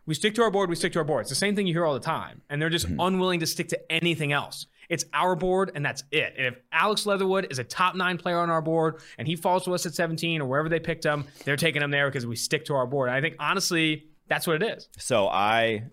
we 0.05 0.15
stick 0.15 0.35
to 0.35 0.41
our 0.41 0.51
board, 0.51 0.69
we 0.69 0.75
stick 0.75 0.93
to 0.93 0.99
our 0.99 1.05
board. 1.05 1.21
It's 1.21 1.29
the 1.29 1.35
same 1.35 1.55
thing 1.55 1.67
you 1.67 1.73
hear 1.73 1.85
all 1.85 1.93
the 1.93 1.99
time. 1.99 2.41
And 2.49 2.61
they're 2.61 2.69
just 2.69 2.87
mm-hmm. 2.87 2.99
unwilling 3.01 3.41
to 3.41 3.45
stick 3.45 3.67
to 3.69 3.91
anything 3.91 4.31
else. 4.31 4.67
It's 4.91 5.05
our 5.13 5.35
board, 5.35 5.71
and 5.73 5.83
that's 5.85 6.03
it. 6.11 6.33
And 6.38 6.45
if 6.47 6.55
Alex 6.71 7.05
Leatherwood 7.05 7.47
is 7.49 7.59
a 7.59 7.63
top 7.63 7.95
nine 7.95 8.17
player 8.17 8.38
on 8.39 8.49
our 8.49 8.61
board 8.61 9.01
and 9.17 9.27
he 9.27 9.35
falls 9.38 9.63
to 9.65 9.73
us 9.73 9.85
at 9.85 9.93
17 9.95 10.41
or 10.41 10.45
wherever 10.45 10.67
they 10.69 10.79
picked 10.81 11.05
him, 11.05 11.25
they're 11.45 11.55
taking 11.55 11.81
him 11.81 11.91
there 11.91 12.09
because 12.09 12.25
we 12.27 12.35
stick 12.35 12.65
to 12.65 12.73
our 12.75 12.85
board. 12.85 13.07
And 13.09 13.15
I 13.15 13.21
think, 13.21 13.35
honestly, 13.39 14.05
that's 14.27 14.45
what 14.45 14.61
it 14.61 14.77
is. 14.77 14.89
So 14.97 15.27
I 15.29 15.83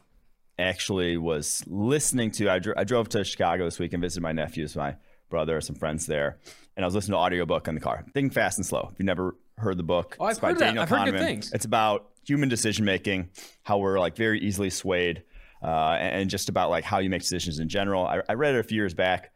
actually 0.59 1.17
was 1.17 1.63
listening 1.67 2.31
to. 2.33 2.51
I, 2.51 2.59
dro- 2.59 2.75
I 2.77 2.85
drove 2.85 3.09
to 3.11 3.25
Chicago 3.25 3.65
this 3.65 3.79
week 3.79 3.93
and 3.93 4.03
visited 4.03 4.23
my 4.23 4.33
nephews, 4.33 4.75
my 4.77 4.97
brother, 5.31 5.61
some 5.61 5.77
friends 5.77 6.07
there, 6.07 6.39
and 6.77 6.85
I 6.85 6.87
was 6.87 6.95
listening 6.95 7.13
to 7.15 7.19
audiobook 7.19 7.69
in 7.69 7.75
the 7.77 7.81
car. 7.81 8.05
Thinking 8.15 8.31
Fast 8.31 8.59
and 8.59 8.67
Slow. 8.67 8.89
If 8.93 8.99
you 8.99 9.05
never 9.05 9.37
heard 9.59 9.77
the 9.77 9.83
book, 9.85 10.17
Oh, 10.19 10.25
I've 10.25 10.31
it's 10.33 10.41
by 10.41 10.49
heard 10.49 10.59
that. 10.59 10.65
Daniel 10.65 10.83
I've 10.83 10.89
heard 10.89 11.11
good 11.11 11.21
things. 11.21 11.53
It's 11.53 11.65
about 11.65 12.09
human 12.27 12.49
decision 12.49 12.85
making, 12.85 13.31
how 13.63 13.79
we're 13.79 13.99
like 14.01 14.17
very 14.17 14.41
easily 14.41 14.71
swayed, 14.71 15.23
uh, 15.63 15.97
and 15.99 16.31
just 16.31 16.49
about 16.49 16.71
like 16.71 16.85
how 16.85 16.99
you 16.99 17.11
make 17.11 17.23
decisions 17.23 17.59
in 17.59 17.69
general. 17.69 18.07
I, 18.07 18.23
I 18.29 18.35
read 18.35 18.55
it 18.55 18.59
a 18.61 18.63
few 18.63 18.77
years 18.77 18.95
back, 18.95 19.33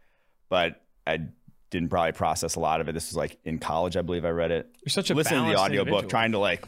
but 0.49 0.83
I 1.07 1.19
didn't 1.71 1.89
probably 1.89 2.13
process 2.13 2.55
a 2.57 2.61
lot 2.61 2.81
of 2.81 2.89
it. 2.89 2.93
This 2.93 3.09
was 3.11 3.17
like 3.17 3.39
in 3.45 3.59
college, 3.59 3.97
I 3.97 4.03
believe 4.03 4.25
I 4.25 4.31
read 4.31 4.51
it. 4.51 4.69
You're 4.85 4.91
such 4.91 5.11
a 5.11 5.15
listening 5.15 5.45
to 5.47 5.51
the 5.51 5.57
audiobook, 5.59 5.89
individual. 5.89 6.11
trying 6.11 6.33
to 6.33 6.39
like 6.39 6.65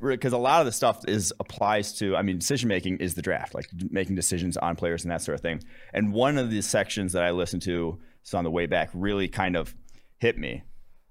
because 0.00 0.32
a 0.32 0.38
lot 0.38 0.60
of 0.60 0.66
the 0.66 0.72
stuff 0.72 1.00
is 1.08 1.32
applies 1.40 1.94
to 1.94 2.14
i 2.16 2.20
mean 2.20 2.38
decision 2.38 2.68
making 2.68 2.98
is 2.98 3.14
the 3.14 3.22
draft 3.22 3.54
like 3.54 3.64
making 3.88 4.14
decisions 4.14 4.58
on 4.58 4.76
players 4.76 5.04
and 5.04 5.10
that 5.10 5.22
sort 5.22 5.34
of 5.34 5.40
thing 5.40 5.58
and 5.94 6.12
one 6.12 6.36
of 6.36 6.50
the 6.50 6.60
sections 6.60 7.14
that 7.14 7.22
i 7.22 7.30
listened 7.30 7.62
to 7.62 7.98
so 8.22 8.36
on 8.36 8.44
the 8.44 8.50
way 8.50 8.66
back 8.66 8.90
really 8.92 9.26
kind 9.26 9.56
of 9.56 9.74
hit 10.18 10.36
me 10.36 10.62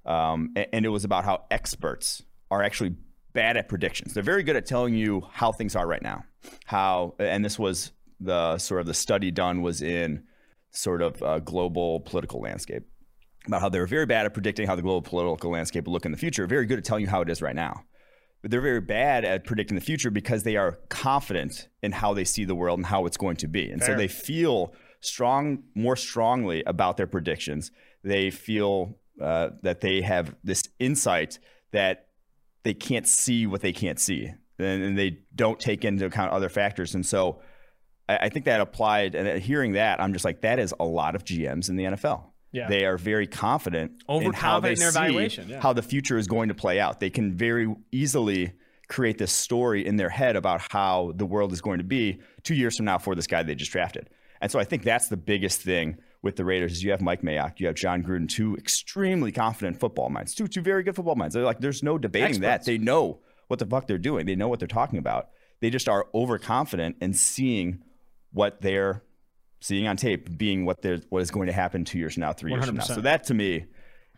um, 0.06 0.52
a- 0.56 0.74
and 0.76 0.86
it 0.86 0.90
was 0.90 1.04
about 1.04 1.26
how 1.26 1.46
experts 1.50 2.22
are 2.52 2.62
actually 2.62 2.94
bad 3.34 3.58
at 3.58 3.68
predictions 3.68 4.14
they're 4.14 4.22
very 4.22 4.44
good 4.44 4.56
at 4.56 4.68
telling 4.68 4.94
you 4.94 5.24
how 5.32 5.52
things 5.52 5.76
are 5.76 5.88
right 5.88 6.04
now 6.04 6.24
how 6.66 7.16
and 7.20 7.44
this 7.44 7.60
was 7.60 7.92
the 8.20 8.58
sort 8.58 8.82
of 8.82 8.88
the 8.88 8.94
study 8.94 9.32
done 9.32 9.62
was 9.62 9.82
in 9.82 10.24
sort 10.72 11.02
of 11.02 11.22
uh, 11.22 11.40
global 11.40 12.00
political 12.02 12.42
landscape 12.42 12.84
about 13.48 13.62
how 13.62 13.70
they're 13.70 13.86
very 13.86 14.06
bad 14.06 14.26
at 14.26 14.34
predicting 14.34 14.68
how 14.68 14.76
the 14.76 14.82
global 14.82 15.02
political 15.02 15.52
landscape 15.52 15.86
will 15.86 15.94
look 15.94 16.06
in 16.06 16.12
the 16.12 16.18
future 16.18 16.48
very 16.48 16.66
good 16.66 16.78
at 16.78 16.84
telling 16.84 17.04
you 17.04 17.10
how 17.10 17.22
it 17.22 17.30
is 17.30 17.42
right 17.42 17.56
now 17.56 17.84
but 18.46 18.52
they're 18.52 18.62
very 18.62 18.80
bad 18.80 19.26
at 19.26 19.44
predicting 19.44 19.74
the 19.74 19.82
future 19.82 20.12
because 20.12 20.44
they 20.44 20.56
are 20.56 20.78
confident 20.90 21.68
in 21.82 21.92
how 21.92 22.14
they 22.14 22.24
see 22.24 22.46
the 22.46 22.54
world 22.54 22.78
and 22.78 22.86
how 22.86 23.08
it's 23.08 23.18
going 23.18 23.38
to 23.38 23.48
be. 23.48 23.72
And 23.72 23.82
so 23.82 23.96
they 23.96 24.08
feel 24.08 24.76
strong, 25.00 25.64
more 25.74 25.96
strongly 25.96 26.64
about 26.66 26.96
their 26.96 27.08
predictions. 27.08 27.72
They 28.04 28.30
feel 28.30 29.00
uh, 29.20 29.50
that 29.64 29.82
they 29.82 30.02
have 30.02 30.36
this 30.44 30.70
insight 30.78 31.40
that 31.72 32.10
they 32.62 32.76
can't 32.76 33.08
see 33.08 33.48
what 33.48 33.62
they 33.62 33.74
can't 33.74 34.00
see, 34.00 34.32
and, 34.60 34.84
and 34.84 34.98
they 34.98 35.20
don't 35.34 35.60
take 35.60 35.86
into 35.86 36.06
account 36.06 36.32
other 36.32 36.50
factors. 36.50 36.96
And 36.96 37.06
so 37.06 37.42
I, 38.08 38.18
I 38.18 38.30
think 38.30 38.46
that 38.46 38.62
applied. 38.62 39.16
And 39.16 39.42
hearing 39.42 39.74
that, 39.74 40.02
I'm 40.02 40.14
just 40.14 40.26
like, 40.26 40.42
that 40.42 40.60
is 40.60 40.74
a 40.80 40.86
lot 40.86 41.16
of 41.16 41.24
GMs 41.24 41.70
in 41.70 41.76
the 41.76 41.84
NFL. 41.86 42.26
Yeah. 42.52 42.70
They 42.70 42.86
are 42.86 42.98
very 42.98 43.28
confident 43.28 44.04
in 44.08 44.32
how 44.32 44.62
they 44.62 44.74
in 44.74 44.80
their 44.80 44.92
see 44.92 45.00
evaluation, 45.00 45.50
yeah. 45.50 45.60
how 45.60 45.74
the 45.74 45.82
future 45.82 46.18
is 46.18 46.28
going 46.28 46.48
to 46.48 46.56
play 46.56 46.80
out. 46.80 47.02
They 47.02 47.10
can 47.10 47.36
very 47.36 47.74
easily 47.92 48.54
create 48.88 49.18
this 49.18 49.34
story 49.34 49.86
in 49.86 49.98
their 49.98 50.10
head 50.10 50.36
about 50.36 50.62
how 50.72 51.12
the 51.16 51.26
world 51.26 51.52
is 51.52 51.60
going 51.60 51.80
to 51.80 51.84
be 51.84 52.22
two 52.44 52.56
years 52.56 52.78
from 52.78 52.86
now 52.86 52.98
for 52.98 53.16
this 53.16 53.28
guy 53.28 53.44
they 53.44 53.56
just 53.56 53.72
drafted. 53.72 54.10
And 54.42 54.52
so 54.52 54.60
I 54.60 54.64
think 54.64 54.84
that's 54.84 55.08
the 55.08 55.18
biggest 55.18 55.62
thing 55.62 55.98
with 56.22 56.36
the 56.36 56.46
Raiders 56.46 56.74
is 56.74 56.84
you 56.84 56.92
have 56.92 57.02
Mike 57.02 57.22
Mayock, 57.22 57.60
you 57.60 57.68
have 57.68 57.76
Jon 57.76 58.04
Gruden, 58.04 58.30
two 58.30 58.56
extremely 58.56 59.32
confident 59.32 59.80
football 59.80 60.10
minds, 60.10 60.34
two 60.34 60.48
two 60.48 60.62
very 60.62 60.84
good 60.84 60.96
football 60.96 61.16
minds. 61.16 61.36
They're 61.36 61.44
like, 61.44 61.60
there's 61.60 61.84
no 61.84 61.98
debating 61.98 62.42
that. 62.42 62.66
They 62.66 62.78
know 62.78 63.20
what 63.48 63.60
the 63.60 63.66
fuck 63.66 63.88
they're 63.88 63.98
doing. 63.98 64.26
They 64.26 64.36
know 64.36 64.48
what 64.48 64.60
they're 64.60 64.68
talking 64.68 65.00
about. 65.00 65.30
They 65.62 65.70
just 65.70 65.88
are 65.88 66.08
overconfident 66.14 66.98
in 67.02 67.14
seeing 67.14 67.84
what 68.32 68.62
they're 68.62 69.04
seeing 69.62 69.88
on 69.88 69.98
tape 69.98 70.38
being 70.38 70.66
what 70.66 70.82
they're 70.82 71.00
what 71.10 71.22
is 71.22 71.32
going 71.32 71.48
to 71.48 71.54
happen 71.54 71.86
two 71.86 71.98
years 71.98 72.16
from 72.16 72.22
now, 72.22 72.34
three 72.34 72.52
years 72.52 72.66
from 72.66 72.76
now. 72.76 72.84
So 72.84 73.02
that 73.02 73.24
to 73.26 73.34
me 73.34 73.66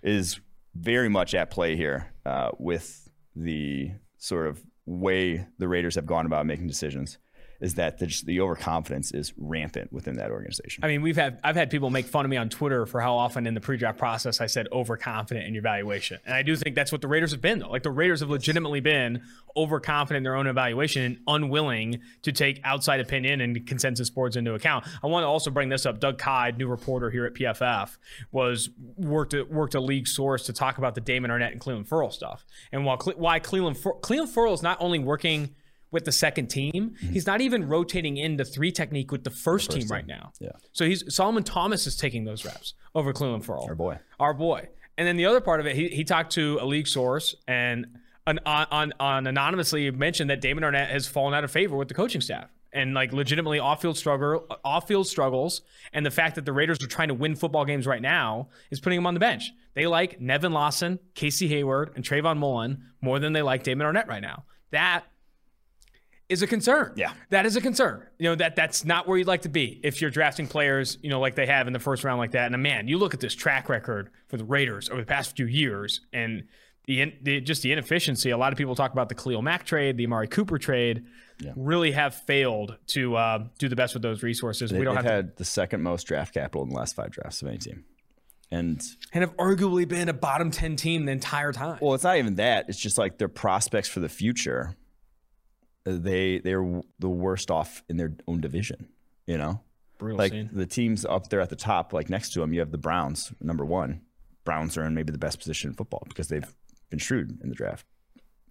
is 0.04 0.40
very 0.76 1.10
much 1.10 1.34
at 1.36 1.52
play 1.52 1.76
here 1.76 2.14
uh, 2.26 2.52
with 2.60 3.10
the 3.36 3.92
sort 4.18 4.48
of 4.48 4.64
way 4.86 5.46
the 5.58 5.68
Raiders 5.68 5.96
have 5.96 6.06
gone 6.06 6.26
about 6.26 6.46
making 6.46 6.68
decisions. 6.68 7.18
Is 7.60 7.76
that 7.76 7.98
the, 7.98 8.06
just 8.06 8.26
the 8.26 8.40
overconfidence 8.40 9.12
is 9.12 9.34
rampant 9.36 9.92
within 9.92 10.18
that 10.18 10.30
organization? 10.30 10.84
I 10.84 10.88
mean, 10.88 11.02
we've 11.02 11.16
had 11.16 11.40
I've 11.44 11.56
had 11.56 11.70
people 11.72 11.90
make 11.90 12.06
fun 12.06 12.24
of 12.24 12.30
me 12.30 12.38
on 12.38 12.50
Twitter 12.50 12.86
for 12.86 13.02
how 13.02 13.16
often 13.16 13.48
in 13.48 13.56
the 13.56 13.62
pre-draft 13.62 13.98
process 13.98 14.42
I 14.42 14.46
said 14.46 14.68
overconfident 14.72 15.48
in 15.48 15.54
your 15.54 15.62
evaluation, 15.62 16.20
and 16.26 16.36
I 16.36 16.44
do 16.44 16.56
think 16.56 16.76
that's 16.76 16.92
what 16.92 17.02
the 17.02 17.08
Raiders 17.08 17.32
have 17.32 17.42
been. 17.42 17.60
Though, 17.60 17.70
like 17.70 17.84
the 17.84 17.92
Raiders 17.92 18.20
have 18.20 18.30
legitimately 18.30 18.82
been 18.82 19.24
overconfident 19.56 20.18
in 20.18 20.24
their 20.24 20.36
own 20.36 20.46
evaluation 20.46 21.04
and 21.04 21.18
unwilling 21.28 22.02
to 22.22 22.32
take 22.32 22.62
outside 22.64 23.00
opinion 23.00 23.42
and 23.42 23.66
consensus 23.66 24.10
boards 24.10 24.36
into 24.36 24.54
account. 24.54 24.86
I 25.04 25.08
want 25.08 25.24
to 25.24 25.28
also 25.28 25.50
bring 25.50 25.70
this 25.70 25.86
up. 25.86 26.00
Doug 26.00 26.20
Kyed, 26.20 26.60
new 26.60 26.68
reporter 26.68 27.10
here 27.10 27.26
at 27.26 27.34
PFF, 27.34 27.98
was 28.32 28.70
worked 28.98 29.34
a, 29.34 29.44
worked 29.44 29.74
a 29.74 29.80
league 29.80 30.08
source 30.08 30.46
to 30.46 30.54
talk 30.54 30.78
about 30.78 30.94
the 30.94 31.02
Damon 31.02 31.32
Arnette 31.32 31.54
and 31.54 31.62
Clelin 31.62 31.88
Ferrell 31.88 32.12
stuff, 32.12 32.46
and 32.72 32.86
while 32.86 32.98
why 33.16 33.40
Cleveland 33.40 33.78
Clelin 33.78 34.28
Ferrell 34.28 34.54
is 34.54 34.62
not 34.62 34.78
only 34.80 35.00
working 35.00 35.56
with 35.92 36.06
the 36.06 36.12
second 36.12 36.48
team, 36.48 36.92
mm-hmm. 36.92 37.14
he's 37.14 37.26
not 37.26 37.42
even 37.42 37.68
rotating 37.68 38.18
into 38.18 38.44
three 38.44 38.72
technique 38.72 39.12
with 39.12 39.24
the 39.24 39.30
first, 39.30 39.72
team 39.72 39.88
right 39.88 40.08
now. 40.08 40.32
Yeah. 40.40 40.52
So 40.72 40.86
he's 40.86 41.14
Solomon 41.14 41.44
Thomas 41.44 41.88
is 41.88 41.96
taking 41.96 42.26
those 42.26 42.46
reps 42.46 42.74
over 42.94 43.14
Clelin 43.14 43.44
Ferrell. 43.44 43.66
Our 43.66 43.76
boy. 43.76 44.00
Our 44.20 44.34
boy. 44.34 44.70
And 44.98 45.08
then 45.08 45.18
the 45.18 45.26
other 45.26 45.42
part 45.42 45.60
of 45.60 45.66
it, 45.66 45.76
he, 45.76 45.90
he 45.90 46.04
talked 46.04 46.34
to 46.34 46.58
a 46.62 46.66
league 46.66 46.88
source 46.88 47.36
and 47.48 47.86
an, 48.26 48.40
on, 48.46 48.68
on, 48.72 48.94
on 49.00 49.28
anonymously 49.28 49.90
mentioned 49.92 50.30
that 50.30 50.42
Damon 50.42 50.64
Arnette 50.64 50.90
has 50.90 51.08
fallen 51.08 51.34
out 51.34 51.44
of 51.44 51.52
favor 51.52 51.76
with 51.76 51.88
the 51.88 51.94
coaching 51.94 52.22
staff 52.22 52.50
and 52.74 52.94
like 52.94 53.14
legitimately 53.14 53.60
off-field 53.60 53.98
struggle, 53.98 54.46
off-field 54.66 55.08
struggles, 55.08 55.62
and 55.94 56.06
the 56.06 56.12
fact 56.12 56.36
that 56.36 56.46
the 56.46 56.52
Raiders 56.52 56.84
are 56.84 56.88
trying 56.88 57.08
to 57.08 57.14
win 57.14 57.36
football 57.36 57.64
games 57.64 57.88
right 57.88 58.02
now 58.02 58.50
is 58.72 58.80
putting 58.80 58.98
him 58.98 59.08
on 59.08 59.14
the 59.14 59.20
bench. 59.20 59.54
They 59.74 59.88
like 59.88 60.20
Nevin 60.20 60.52
Lawson, 60.52 61.00
Casey 61.16 61.48
Hayward, 61.48 61.92
and 61.96 62.04
Trayvon 62.04 62.38
Mullen 62.38 62.84
more 63.02 63.20
than 63.20 63.34
they 63.34 63.42
like 63.42 63.64
Damon 63.64 63.88
Arnette 63.88 64.08
right 64.08 64.22
now. 64.22 64.44
That 64.72 65.06
is 66.30 66.42
a 66.42 66.48
concern. 66.48 66.94
Yeah. 66.96 67.14
That 67.30 67.46
is 67.46 67.56
a 67.56 67.62
concern. 67.62 68.06
You 68.18 68.30
know, 68.30 68.36
that 68.36 68.56
that's 68.56 68.84
not 68.84 69.08
where 69.08 69.18
you'd 69.18 69.28
like 69.28 69.44
to 69.44 69.50
be 69.50 69.80
if 69.84 70.02
you're 70.02 70.10
drafting 70.10 70.48
players, 70.48 70.98
you 71.02 71.10
know, 71.10 71.20
like 71.20 71.36
they 71.36 71.46
have 71.46 71.68
in 71.68 71.74
the 71.74 71.80
first 71.80 72.04
round 72.04 72.20
like 72.20 72.32
that. 72.32 72.48
And 72.48 72.56
uh, 72.56 72.60
man, 72.60 72.88
you 72.88 72.98
look 72.98 73.14
at 73.14 73.20
this 73.20 73.34
track 73.34 73.70
record 73.70 74.10
for 74.28 74.38
the 74.38 74.44
Raiders 74.44 74.90
over 74.90 75.00
the 75.00 75.08
past 75.08 75.36
few 75.36 75.46
years 75.46 76.02
and 76.12 76.44
the, 76.86 77.14
the 77.22 77.42
just 77.42 77.62
the 77.62 77.72
inefficiency. 77.72 78.30
A 78.30 78.38
lot 78.38 78.52
of 78.52 78.58
people 78.58 78.76
talk 78.76 78.92
about 78.92 79.10
the 79.10 79.16
Khalil 79.16 79.42
Mack 79.42 79.66
trade, 79.66 79.98
the 79.98 80.06
Amari 80.06 80.28
Cooper 80.28 80.58
trade, 80.58 81.06
really 81.56 81.92
have 81.92 82.16
failed 82.16 82.78
to 82.88 83.16
uh, 83.16 83.44
do 83.60 83.70
the 83.70 83.76
best 83.76 83.94
with 83.94 84.04
those 84.04 84.24
resources. 84.24 84.72
They, 84.72 84.80
we 84.80 84.86
don't 84.86 84.96
have 84.96 85.06
have 85.06 85.12
to, 85.12 85.16
had 85.16 85.38
the 85.38 85.46
second 85.46 85.82
most 85.82 86.06
draft 86.06 86.34
capital 86.34 86.64
in 86.64 86.70
the 86.70 86.76
last 86.76 86.96
five 86.96 87.12
drafts 87.12 87.42
of 87.42 87.50
any 87.50 87.58
team. 87.58 87.86
And 88.50 88.82
and 89.14 89.22
have 89.22 89.36
arguably 89.36 89.86
been 89.86 90.08
a 90.08 90.14
bottom 90.14 90.52
10 90.52 90.78
team 90.78 91.06
the 91.06 91.12
entire 91.12 91.52
time. 91.52 91.80
well, 91.82 91.94
it's 91.94 92.06
not 92.06 92.16
even 92.18 92.36
that. 92.36 92.70
It's 92.70 92.80
just 92.80 92.98
like 92.98 93.18
their 93.18 93.28
prospects 93.28 93.90
for 93.90 94.00
the 94.00 94.08
future 94.08 94.78
they 95.88 96.40
they're 96.40 96.82
the 97.00 97.10
worst 97.10 97.52
off 97.52 97.84
in 97.90 97.98
their 97.98 98.14
own 98.28 98.42
division. 98.42 98.88
You 99.26 99.38
know, 99.38 99.62
Brutal 99.98 100.18
like 100.18 100.32
scene. 100.32 100.50
the 100.52 100.66
teams 100.66 101.06
up 101.06 101.30
there 101.30 101.42
at 101.42 101.50
the 101.50 101.56
top, 101.56 101.94
like 101.94 102.10
next 102.10 102.34
to 102.34 102.40
them, 102.40 102.54
you 102.54 102.60
have 102.60 102.72
the 102.72 102.78
Browns, 102.78 103.34
number 103.42 103.66
one. 103.66 104.02
Browns 104.44 104.78
are 104.78 104.86
in 104.86 104.94
maybe 104.94 105.12
the 105.12 105.18
best 105.18 105.40
position 105.40 105.72
in 105.72 105.76
football 105.76 106.04
because 106.08 106.30
they've 106.30 106.56
been 106.90 107.00
shrewd 107.00 107.40
in 107.42 107.50
the 107.50 107.56
draft. 107.56 107.86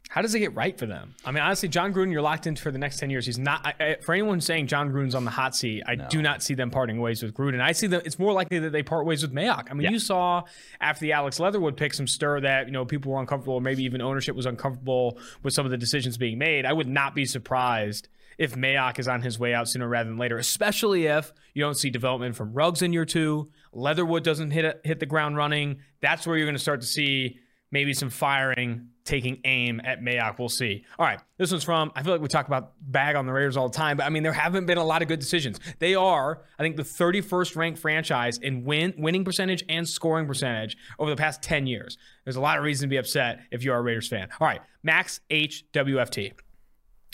How 0.08 0.22
does 0.22 0.34
it 0.34 0.38
get 0.38 0.54
right 0.54 0.78
for 0.78 0.86
them? 0.86 1.14
I 1.24 1.32
mean, 1.32 1.42
honestly, 1.42 1.68
Jon 1.68 1.92
Gruden, 1.92 2.12
you're 2.12 2.22
locked 2.22 2.46
in 2.46 2.56
for 2.56 2.70
the 2.70 2.78
next 2.78 2.98
10 2.98 3.10
years. 3.10 3.26
He's 3.26 3.38
not, 3.38 3.66
I, 3.66 3.74
I, 3.78 3.96
for 4.00 4.12
anyone 4.12 4.40
saying 4.40 4.68
Jon 4.68 4.90
Gruden's 4.90 5.14
on 5.14 5.24
the 5.24 5.30
hot 5.30 5.54
seat, 5.54 5.82
I 5.86 5.96
do 5.96 6.22
not 6.22 6.42
see 6.42 6.54
them 6.54 6.70
parting 6.70 7.00
ways 7.00 7.22
with 7.22 7.34
Gruden. 7.34 7.60
I 7.60 7.72
see 7.72 7.86
that 7.88 8.06
it's 8.06 8.18
more 8.18 8.32
likely 8.32 8.58
that 8.60 8.70
they 8.70 8.82
part 8.82 9.04
ways 9.04 9.22
with 9.22 9.32
Mayock. 9.34 9.68
I 9.70 9.74
mean, 9.74 9.90
you 9.92 9.98
saw 9.98 10.44
after 10.80 11.00
the 11.00 11.12
Alex 11.12 11.40
Leatherwood 11.40 11.76
pick 11.76 11.92
some 11.92 12.06
stir 12.06 12.40
that, 12.40 12.66
you 12.66 12.72
know, 12.72 12.84
people 12.84 13.12
were 13.12 13.20
uncomfortable, 13.20 13.54
or 13.54 13.60
maybe 13.60 13.82
even 13.82 14.00
ownership 14.00 14.36
was 14.36 14.46
uncomfortable 14.46 15.18
with 15.42 15.52
some 15.52 15.64
of 15.66 15.70
the 15.70 15.78
decisions 15.78 16.16
being 16.16 16.38
made. 16.38 16.64
I 16.64 16.72
would 16.72 16.88
not 16.88 17.14
be 17.14 17.26
surprised 17.26 18.08
if 18.38 18.54
Mayock 18.54 18.98
is 18.98 19.08
on 19.08 19.22
his 19.22 19.38
way 19.38 19.54
out 19.54 19.68
sooner 19.68 19.88
rather 19.88 20.08
than 20.08 20.18
later, 20.18 20.38
especially 20.38 21.06
if 21.06 21.32
you 21.54 21.62
don't 21.62 21.76
see 21.76 21.90
development 21.90 22.36
from 22.36 22.52
Ruggs 22.52 22.82
in 22.82 22.92
year 22.92 23.04
two, 23.06 23.50
Leatherwood 23.72 24.24
doesn't 24.24 24.50
hit, 24.50 24.80
hit 24.84 25.00
the 25.00 25.06
ground 25.06 25.36
running. 25.36 25.78
That's 26.00 26.26
where 26.26 26.36
you're 26.36 26.46
going 26.46 26.56
to 26.56 26.62
start 26.62 26.82
to 26.82 26.86
see 26.86 27.38
maybe 27.70 27.92
some 27.92 28.10
firing 28.10 28.88
taking 29.04 29.40
aim 29.44 29.80
at 29.84 30.00
Mayock. 30.00 30.38
We'll 30.38 30.48
see. 30.48 30.84
All 30.98 31.06
right. 31.06 31.20
This 31.38 31.50
one's 31.50 31.64
from, 31.64 31.92
I 31.94 32.02
feel 32.02 32.12
like 32.12 32.20
we 32.20 32.28
talk 32.28 32.46
about 32.46 32.72
bag 32.80 33.14
on 33.14 33.24
the 33.24 33.32
Raiders 33.32 33.56
all 33.56 33.68
the 33.68 33.76
time, 33.76 33.96
but 33.96 34.04
I 34.04 34.10
mean, 34.10 34.22
there 34.22 34.32
haven't 34.32 34.66
been 34.66 34.78
a 34.78 34.84
lot 34.84 35.00
of 35.00 35.08
good 35.08 35.20
decisions. 35.20 35.60
They 35.78 35.94
are, 35.94 36.42
I 36.58 36.62
think, 36.62 36.76
the 36.76 36.82
31st 36.82 37.56
ranked 37.56 37.78
franchise 37.78 38.38
in 38.38 38.64
win, 38.64 38.94
winning 38.98 39.24
percentage 39.24 39.64
and 39.68 39.88
scoring 39.88 40.26
percentage 40.26 40.76
over 40.98 41.10
the 41.10 41.16
past 41.16 41.40
10 41.42 41.66
years. 41.66 41.96
There's 42.24 42.36
a 42.36 42.40
lot 42.40 42.58
of 42.58 42.64
reason 42.64 42.88
to 42.88 42.90
be 42.90 42.96
upset 42.96 43.40
if 43.50 43.64
you 43.64 43.72
are 43.72 43.78
a 43.78 43.82
Raiders 43.82 44.08
fan. 44.08 44.28
All 44.40 44.46
right. 44.46 44.60
Max 44.82 45.20
HWFT. 45.30 46.32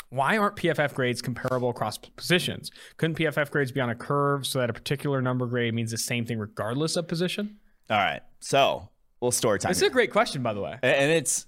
Why 0.09 0.37
aren't 0.37 0.56
PFF 0.56 0.92
grades 0.92 1.23
comparable 1.23 1.71
across 1.71 1.97
positions? 1.97 2.71
Couldn't 2.99 3.16
PFF 3.16 3.50
grades 3.50 3.73
be 3.73 3.80
on 3.80 3.88
a 3.88 3.94
curve 3.94 4.47
so 4.47 4.59
that 4.59 4.68
a 4.68 4.73
particular 4.75 5.23
number 5.23 5.47
grade 5.47 5.73
means 5.73 5.90
the 5.90 5.97
same 5.97 6.26
thing 6.26 6.38
regardless 6.38 6.97
of 6.97 7.09
position? 7.09 7.59
All 7.88 7.97
right, 7.97 8.21
so 8.38 8.90
we'll 9.22 9.30
story 9.30 9.58
time. 9.58 9.70
This 9.70 9.78
is 9.78 9.88
a 9.88 9.90
great 9.90 10.10
question, 10.10 10.42
by 10.42 10.52
the 10.52 10.60
way. 10.60 10.78
and 10.82 11.10
it's 11.10 11.46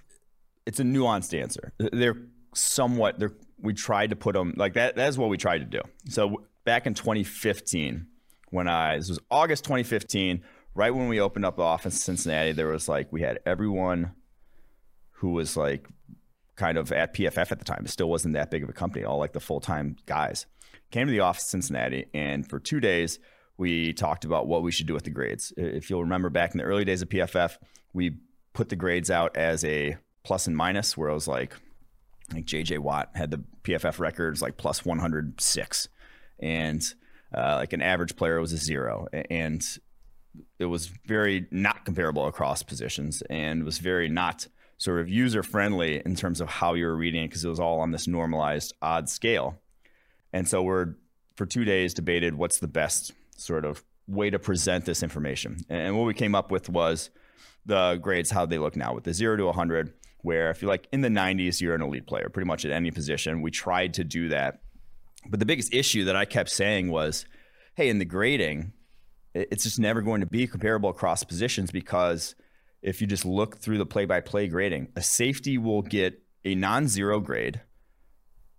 it's 0.65 0.81
a 0.81 0.85
nuanced 0.85 1.39
answer. 1.39 1.73
They're 1.79 2.17
somewhat. 2.55 3.19
They're 3.19 3.35
we 3.61 3.75
tried 3.75 4.11
to 4.11 4.17
put 4.17 4.35
them 4.35 4.55
like 4.57 4.75
that. 4.75 4.97
That 4.97 5.09
is 5.09 5.19
what 5.19 5.29
we 5.29 5.37
tried 5.37 5.59
to 5.59 5.65
do. 5.65 5.81
So 6.09 6.45
back 6.65 6.87
in 6.87 6.95
2015, 6.95 8.07
when 8.51 8.69
I 8.69 8.97
this 8.97 9.09
was 9.09 9.19
August 9.31 9.65
2015, 9.65 10.43
right 10.75 10.95
when 10.95 11.09
we 11.09 11.21
opened 11.21 11.45
up 11.45 11.57
the 11.57 11.63
office 11.63 11.95
in 11.95 12.17
Cincinnati, 12.17 12.53
there 12.53 12.69
was 12.69 12.89
like 12.89 13.13
we 13.13 13.21
had 13.21 13.41
everyone 13.45 14.13
who 15.19 15.31
was 15.31 15.57
like 15.57 15.87
kind 16.57 16.79
of 16.79 16.93
at 16.93 17.15
PFF 17.15 17.51
at 17.51 17.59
the 17.59 17.65
time. 17.65 17.83
It 17.85 17.91
still 17.91 18.09
wasn't 18.09 18.35
that 18.35 18.51
big 18.51 18.63
of 18.63 18.69
a 18.69 18.73
company. 18.73 19.05
All 19.05 19.19
like 19.19 19.33
the 19.33 19.41
full 19.41 19.61
time 19.61 19.97
guys 20.07 20.47
came 20.91 21.07
to 21.07 21.11
the 21.11 21.21
office 21.21 21.53
in 21.53 21.61
Cincinnati, 21.63 22.07
and 22.15 22.49
for 22.49 22.61
two 22.61 22.79
days 22.81 23.19
we 23.57 23.93
talked 23.93 24.25
about 24.25 24.47
what 24.47 24.63
we 24.63 24.73
should 24.73 24.87
do 24.87 24.95
with 24.95 25.05
the 25.05 25.11
grades. 25.11 25.53
If 25.57 25.89
you'll 25.89 26.03
remember 26.03 26.31
back 26.31 26.53
in 26.53 26.59
the 26.59 26.65
early 26.65 26.85
days 26.85 27.03
of 27.03 27.09
PFF, 27.09 27.57
we 27.93 28.17
put 28.53 28.69
the 28.69 28.77
grades 28.77 29.11
out 29.11 29.37
as 29.37 29.65
a 29.65 29.97
plus 30.25 30.47
and 30.47 30.57
minus, 30.57 30.97
where 30.97 31.09
it 31.09 31.15
was 31.15 31.29
like 31.29 31.55
like 32.33 32.47
JJ 32.47 32.79
Watt 32.79 33.11
had 33.15 33.31
the 33.31 33.43
PFF 33.63 33.99
records 33.99 34.43
like 34.43 34.57
plus 34.57 34.85
106, 34.85 35.89
and 36.41 36.83
uh, 37.37 37.57
like 37.57 37.73
an 37.73 37.83
average 37.83 38.17
player 38.17 38.41
was 38.41 38.53
a 38.53 38.57
zero, 38.57 39.07
and 39.31 39.63
it 40.59 40.65
was 40.65 40.91
very 41.07 41.47
not 41.51 41.85
comparable 41.85 42.27
across 42.27 42.63
positions, 42.63 43.23
and 43.31 43.65
was 43.65 43.79
very 43.79 44.09
not 44.09 44.49
sort 44.79 45.01
of 45.01 45.09
user 45.09 45.43
friendly 45.43 46.03
in 46.05 46.17
terms 46.17 46.41
of 46.41 46.49
how 46.49 46.75
you 46.75 46.87
were 46.87 46.97
reading 46.97 47.23
it 47.23 47.29
because 47.29 47.45
it 47.45 47.49
was 47.49 47.61
all 47.61 47.81
on 47.81 47.93
this 47.93 48.09
normalized 48.09 48.75
odd 48.83 49.09
scale, 49.09 49.61
and 50.33 50.49
so 50.49 50.63
we're 50.63 50.95
for 51.37 51.47
two 51.47 51.65
days 51.65 51.95
debated 51.95 52.35
what's 52.35 52.59
the 52.59 52.69
best 52.69 53.13
sort 53.37 53.65
of 53.65 53.85
way 54.07 54.31
to 54.31 54.39
present 54.39 54.85
this 54.85 55.03
information, 55.03 55.59
and 55.69 55.97
what 55.97 56.05
we 56.05 56.15
came 56.15 56.35
up 56.35 56.51
with 56.51 56.69
was 56.69 57.11
the 57.67 57.99
grades 58.03 58.31
how 58.31 58.45
they 58.47 58.59
look 58.59 58.77
now 58.77 58.95
with 58.95 59.05
the 59.05 59.15
zero 59.15 59.37
to 59.37 59.47
100 59.47 59.95
where 60.25 60.51
if 60.51 60.63
you're 60.63 60.71
like 60.71 60.89
in 60.91 61.03
the 61.03 61.09
90s, 61.09 61.61
you're 61.61 61.75
an 61.75 61.83
elite 61.83 62.07
player 62.07 62.31
pretty 62.31 62.47
much 62.47 62.65
at 62.65 62.71
any 62.71 62.91
position. 62.91 63.43
We 63.43 63.51
tried 63.51 63.93
to 63.95 64.05
do 64.05 64.31
that. 64.31 64.61
But 65.29 65.39
the 65.39 65.47
biggest 65.47 65.73
issue 65.73 66.05
that 66.05 66.17
I 66.17 66.25
kept 66.25 66.49
saying 66.49 66.91
was, 66.91 67.27
hey, 67.75 67.91
in 67.91 67.99
the 67.99 68.07
grading, 68.07 68.73
it's 69.35 69.65
just 69.65 69.79
never 69.79 70.01
going 70.01 70.23
to 70.23 70.27
be 70.27 70.47
comparable 70.47 70.89
across 70.89 71.25
positions 71.25 71.71
because 71.71 72.35
if 72.81 73.03
you 73.03 73.07
just 73.07 73.27
look 73.27 73.59
through 73.59 73.77
the 73.77 73.87
play 73.87 74.07
by 74.07 74.21
play 74.21 74.49
grading, 74.49 74.89
a 74.97 75.03
safety 75.03 75.59
will 75.59 75.83
get 75.83 76.23
a 76.43 76.55
non 76.55 76.89
zero 76.89 77.21
grade 77.21 77.61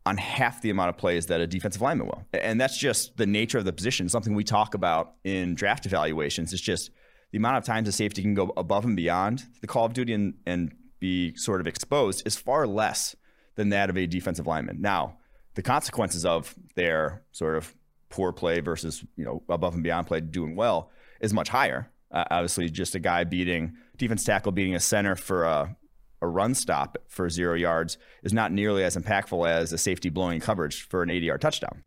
on 0.05 0.17
half 0.17 0.61
the 0.61 0.69
amount 0.69 0.89
of 0.89 0.97
plays 0.97 1.25
that 1.27 1.41
a 1.41 1.47
defensive 1.47 1.81
lineman 1.81 2.07
will. 2.07 2.23
And 2.33 2.61
that's 2.61 2.77
just 2.77 3.17
the 3.17 3.25
nature 3.25 3.57
of 3.57 3.65
the 3.65 3.73
position, 3.73 4.07
something 4.07 4.35
we 4.35 4.43
talk 4.43 4.75
about 4.75 5.13
in 5.23 5.55
draft 5.55 5.85
evaluations. 5.85 6.53
It's 6.53 6.61
just 6.61 6.91
the 7.31 7.37
amount 7.37 7.57
of 7.57 7.65
times 7.65 7.87
a 7.87 7.91
safety 7.91 8.21
can 8.21 8.35
go 8.35 8.53
above 8.55 8.85
and 8.85 8.95
beyond 8.95 9.43
the 9.61 9.67
call 9.67 9.85
of 9.85 9.93
duty 9.93 10.13
and, 10.13 10.35
and 10.45 10.73
be 10.99 11.35
sort 11.35 11.59
of 11.59 11.67
exposed 11.67 12.25
is 12.25 12.35
far 12.35 12.67
less 12.67 13.15
than 13.55 13.69
that 13.69 13.89
of 13.89 13.97
a 13.97 14.05
defensive 14.05 14.45
lineman. 14.45 14.81
Now, 14.81 15.17
the 15.55 15.61
consequences 15.61 16.25
of 16.25 16.53
their 16.75 17.23
sort 17.31 17.55
of 17.55 17.73
poor 18.09 18.31
play 18.31 18.59
versus 18.59 19.03
you 19.15 19.25
know 19.25 19.41
above 19.49 19.73
and 19.73 19.83
beyond 19.83 20.07
play 20.07 20.19
doing 20.21 20.55
well 20.55 20.91
is 21.19 21.33
much 21.33 21.49
higher. 21.49 21.89
Uh, 22.11 22.23
obviously, 22.29 22.69
just 22.69 22.95
a 22.95 22.99
guy 22.99 23.23
beating 23.23 23.75
defense 23.97 24.23
tackle 24.23 24.51
beating 24.51 24.75
a 24.75 24.79
center 24.79 25.15
for 25.15 25.45
a, 25.45 25.75
a 26.21 26.27
run 26.27 26.53
stop 26.53 26.97
for 27.07 27.29
zero 27.29 27.55
yards 27.55 27.97
is 28.23 28.33
not 28.33 28.51
nearly 28.51 28.83
as 28.83 28.95
impactful 28.95 29.47
as 29.47 29.73
a 29.73 29.77
safety 29.77 30.09
blowing 30.09 30.39
coverage 30.39 30.87
for 30.87 31.03
an 31.03 31.09
80 31.09 31.25
yard 31.25 31.41
touchdown. 31.41 31.83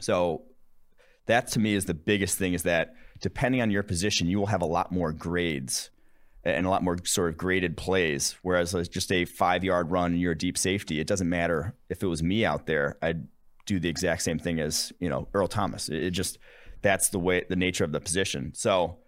So 0.00 0.42
that 1.26 1.48
to 1.48 1.58
me 1.58 1.74
is 1.74 1.86
the 1.86 1.94
biggest 1.94 2.38
thing 2.38 2.54
is 2.54 2.64
that 2.64 2.94
depending 3.20 3.62
on 3.62 3.70
your 3.70 3.82
position, 3.82 4.26
you 4.26 4.38
will 4.38 4.46
have 4.46 4.62
a 4.62 4.66
lot 4.66 4.92
more 4.92 5.12
grades 5.12 5.90
and 6.44 6.66
a 6.66 6.70
lot 6.70 6.82
more 6.82 6.98
sort 7.04 7.30
of 7.30 7.38
graded 7.38 7.76
plays. 7.76 8.36
Whereas 8.42 8.72
just 8.88 9.10
a 9.10 9.24
five 9.24 9.64
yard 9.64 9.90
run 9.90 10.16
you're 10.16 10.32
a 10.32 10.38
deep 10.38 10.58
safety, 10.58 11.00
it 11.00 11.06
doesn't 11.06 11.28
matter 11.28 11.74
if 11.88 12.02
it 12.02 12.06
was 12.06 12.22
me 12.22 12.44
out 12.44 12.66
there. 12.66 12.98
I'd 13.00 13.26
do 13.66 13.80
the 13.80 13.88
exact 13.88 14.22
same 14.22 14.38
thing 14.38 14.60
as 14.60 14.92
you 15.00 15.08
know 15.08 15.28
Earl 15.32 15.48
Thomas. 15.48 15.88
It 15.88 16.10
just 16.10 16.38
that's 16.82 17.08
the 17.08 17.18
way 17.18 17.44
the 17.48 17.56
nature 17.56 17.84
of 17.84 17.92
the 17.92 18.00
position. 18.00 18.52
So 18.54 18.98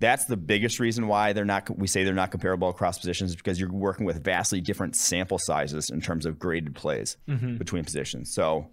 that's 0.00 0.24
the 0.24 0.36
biggest 0.36 0.80
reason 0.80 1.06
why 1.06 1.32
they're 1.32 1.44
not. 1.44 1.70
We 1.78 1.86
say 1.86 2.02
they're 2.04 2.14
not 2.14 2.30
comparable 2.30 2.68
across 2.68 2.98
positions 2.98 3.36
because 3.36 3.60
you're 3.60 3.70
working 3.72 4.06
with 4.06 4.24
vastly 4.24 4.60
different 4.60 4.96
sample 4.96 5.38
sizes 5.38 5.90
in 5.90 6.00
terms 6.00 6.26
of 6.26 6.38
graded 6.38 6.74
plays 6.74 7.16
Mm-hmm. 7.28 7.56
between 7.58 7.84
positions. 7.84 8.34
So. 8.34 8.70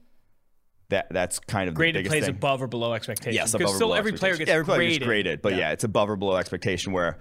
That, 0.89 1.07
that's 1.11 1.39
kind 1.39 1.67
of 1.67 1.75
the 1.75 1.79
Graded 1.79 2.05
plays 2.05 2.27
thing. 2.27 2.35
above 2.35 2.61
or 2.61 2.67
below 2.67 2.93
expectations. 2.93 3.35
Yes, 3.35 3.51
because 3.51 3.75
still 3.75 3.93
every 3.93 4.13
player 4.13 4.31
expectation. 4.31 4.39
gets 4.45 4.51
every 4.53 4.63
player 4.63 4.77
graded. 4.77 4.99
gets 4.99 5.05
graded, 5.05 5.41
but 5.41 5.55
yeah. 5.57 5.71
it's 5.73 5.83
above 5.83 6.09
or 6.09 6.15
below 6.15 6.37
expectation. 6.37 6.93
Where 6.93 7.19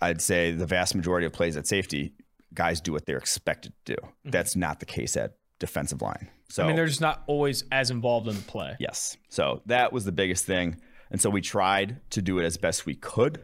I'd 0.00 0.20
say 0.20 0.50
the 0.50 0.66
vast 0.66 0.96
majority 0.96 1.24
of 1.24 1.32
plays 1.32 1.56
at 1.56 1.68
safety, 1.68 2.12
guys 2.52 2.80
do 2.80 2.90
what 2.90 3.06
they're 3.06 3.18
expected 3.18 3.72
to 3.84 3.94
do. 3.94 4.08
That's 4.24 4.56
not 4.56 4.80
the 4.80 4.86
case 4.86 5.16
at 5.16 5.34
defensive 5.60 6.02
line. 6.02 6.28
So 6.48 6.62
Mm-hmm. 6.62 6.64
I 6.64 6.66
mean, 6.66 6.76
they're 6.76 6.86
just 6.88 7.00
not 7.00 7.22
always 7.28 7.62
as 7.70 7.92
involved 7.92 8.26
in 8.26 8.34
the 8.34 8.42
play. 8.42 8.74
yes, 8.80 9.16
so 9.28 9.62
that 9.66 9.92
was 9.92 10.04
the 10.04 10.10
biggest 10.10 10.44
thing, 10.44 10.80
and 11.12 11.20
so 11.20 11.30
we 11.30 11.40
tried 11.40 12.00
to 12.10 12.20
do 12.20 12.38
it 12.40 12.44
as 12.44 12.56
best 12.56 12.84
we 12.86 12.96
could, 12.96 13.40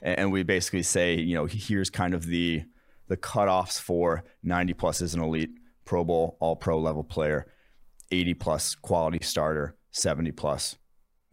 and 0.00 0.32
we 0.32 0.42
basically 0.44 0.82
say, 0.84 1.16
you 1.16 1.34
know, 1.34 1.44
here's 1.46 1.90
kind 1.90 2.14
of 2.14 2.24
the 2.26 2.62
the 3.08 3.16
cutoffs 3.16 3.80
for 3.80 4.22
90 4.42 4.74
plus 4.74 5.00
is 5.02 5.14
an 5.14 5.20
elite 5.20 5.50
Pro 5.84 6.04
Bowl, 6.04 6.36
All 6.40 6.56
Pro 6.56 6.78
level 6.78 7.02
player, 7.02 7.46
80 8.10 8.34
plus 8.34 8.74
quality 8.74 9.18
starter, 9.22 9.76
70 9.92 10.32
plus 10.32 10.76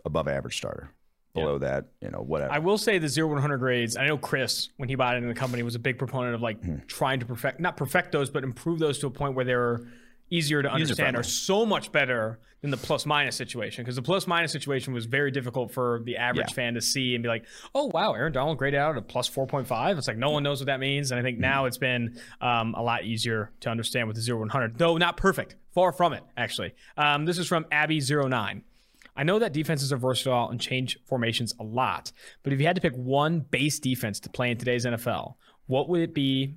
above 0.06 0.28
average 0.28 0.58
starter. 0.58 0.90
Below 1.34 1.58
that, 1.58 1.88
you 2.00 2.10
know, 2.10 2.20
whatever. 2.20 2.54
I 2.54 2.60
will 2.60 2.78
say 2.78 2.98
the 2.98 3.10
0 3.10 3.28
100 3.28 3.58
grades. 3.58 3.98
I 3.98 4.08
know 4.08 4.18
Chris, 4.18 4.70
when 4.78 4.88
he 4.88 4.96
bought 4.96 5.18
into 5.18 5.28
the 5.28 5.34
company, 5.34 5.64
was 5.64 5.76
a 5.76 5.80
big 5.80 5.98
proponent 5.98 6.34
of 6.34 6.42
like 6.42 6.64
Hmm. 6.64 6.78
trying 6.88 7.20
to 7.20 7.26
perfect, 7.26 7.60
not 7.60 7.76
perfect 7.76 8.14
those, 8.14 8.30
but 8.30 8.46
improve 8.46 8.80
those 8.80 9.00
to 9.00 9.08
a 9.08 9.12
point 9.12 9.36
where 9.36 9.44
they're 9.44 9.82
easier 10.30 10.62
to 10.64 10.72
understand, 10.72 11.16
are 11.16 11.24
so 11.24 11.66
much 11.66 11.92
better 11.92 12.40
than 12.62 12.72
the 12.72 12.78
plus 12.78 13.06
minus 13.06 13.36
situation. 13.36 13.84
Because 13.84 13.96
the 13.96 14.02
plus 14.02 14.26
minus 14.26 14.52
situation 14.52 14.94
was 14.94 15.06
very 15.06 15.30
difficult 15.30 15.72
for 15.72 16.02
the 16.04 16.18
average 16.18 16.48
Yeah. 16.50 16.54
fan 16.56 16.74
to 16.74 16.82
see 16.82 17.14
and 17.14 17.22
be 17.22 17.28
like, 17.30 17.46
oh, 17.76 17.92
wow, 17.94 18.14
Aaron 18.14 18.34
Donald 18.34 18.58
graded 18.58 18.80
out 18.80 18.92
at 18.92 18.98
a 18.98 19.02
plus 19.04 19.30
4.5. 19.30 19.98
It's 19.98 20.08
like 20.08 20.18
no 20.18 20.32
one 20.32 20.42
knows 20.42 20.60
what 20.62 20.66
that 20.68 20.80
means. 20.80 21.12
And 21.12 21.20
I 21.20 21.24
think 21.24 21.38
now 21.38 21.66
it's 21.66 21.78
been 21.78 22.20
um, 22.42 22.74
a 22.76 22.82
lot 22.82 23.04
easier 23.04 23.52
to 23.62 23.70
understand 23.70 24.08
with 24.08 24.16
the 24.16 24.22
0 24.24 24.40
100, 24.40 24.78
though 24.80 24.98
not 24.98 25.18
perfect. 25.18 25.56
Far 25.74 25.92
from 25.92 26.14
it, 26.14 26.24
actually. 26.38 26.74
Um, 26.98 27.26
this 27.26 27.38
is 27.38 27.48
from 27.48 27.66
Abby09. 27.66 28.62
I 29.18 29.24
know 29.24 29.40
that 29.40 29.54
defenses 29.54 29.94
are 29.94 29.98
versatile 29.98 30.50
and 30.50 30.60
change 30.60 30.98
formations 31.06 31.54
a 31.60 31.64
lot, 31.64 32.12
but 32.44 32.52
if 32.52 32.60
you 32.60 32.66
had 32.66 32.76
to 32.76 32.82
pick 32.82 32.94
one 32.96 33.40
base 33.42 33.80
defense 33.80 34.20
to 34.22 34.30
play 34.30 34.52
in 34.52 34.58
today's 34.58 34.86
NFL, 34.86 35.36
what 35.68 35.88
would 35.88 36.02
it 36.02 36.14
be 36.14 36.56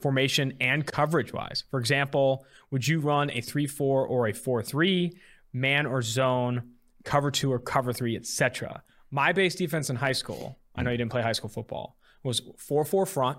formation 0.00 0.54
and 0.60 0.86
coverage 0.86 1.32
wise? 1.32 1.64
For 1.70 1.78
example, 1.78 2.46
would 2.70 2.86
you 2.86 3.00
run 3.00 3.30
a 3.30 3.40
3 3.40 3.66
4 3.66 4.06
or 4.06 4.28
a 4.28 4.32
4 4.32 4.62
3, 4.62 5.16
man 5.52 5.86
or 5.86 6.02
zone, 6.02 6.70
cover 7.04 7.30
2 7.30 7.52
or 7.52 7.58
cover 7.58 7.92
3, 7.92 8.16
etc.? 8.16 8.82
My 9.10 9.32
base 9.32 9.54
defense 9.54 9.90
in 9.90 9.96
high 9.96 10.12
school, 10.12 10.58
I 10.74 10.82
know 10.82 10.90
you 10.90 10.96
didn't 10.96 11.12
play 11.12 11.22
high 11.22 11.32
school 11.32 11.50
football, 11.50 11.96
was 12.22 12.42
4 12.58 12.84
4 12.84 13.06
front. 13.06 13.38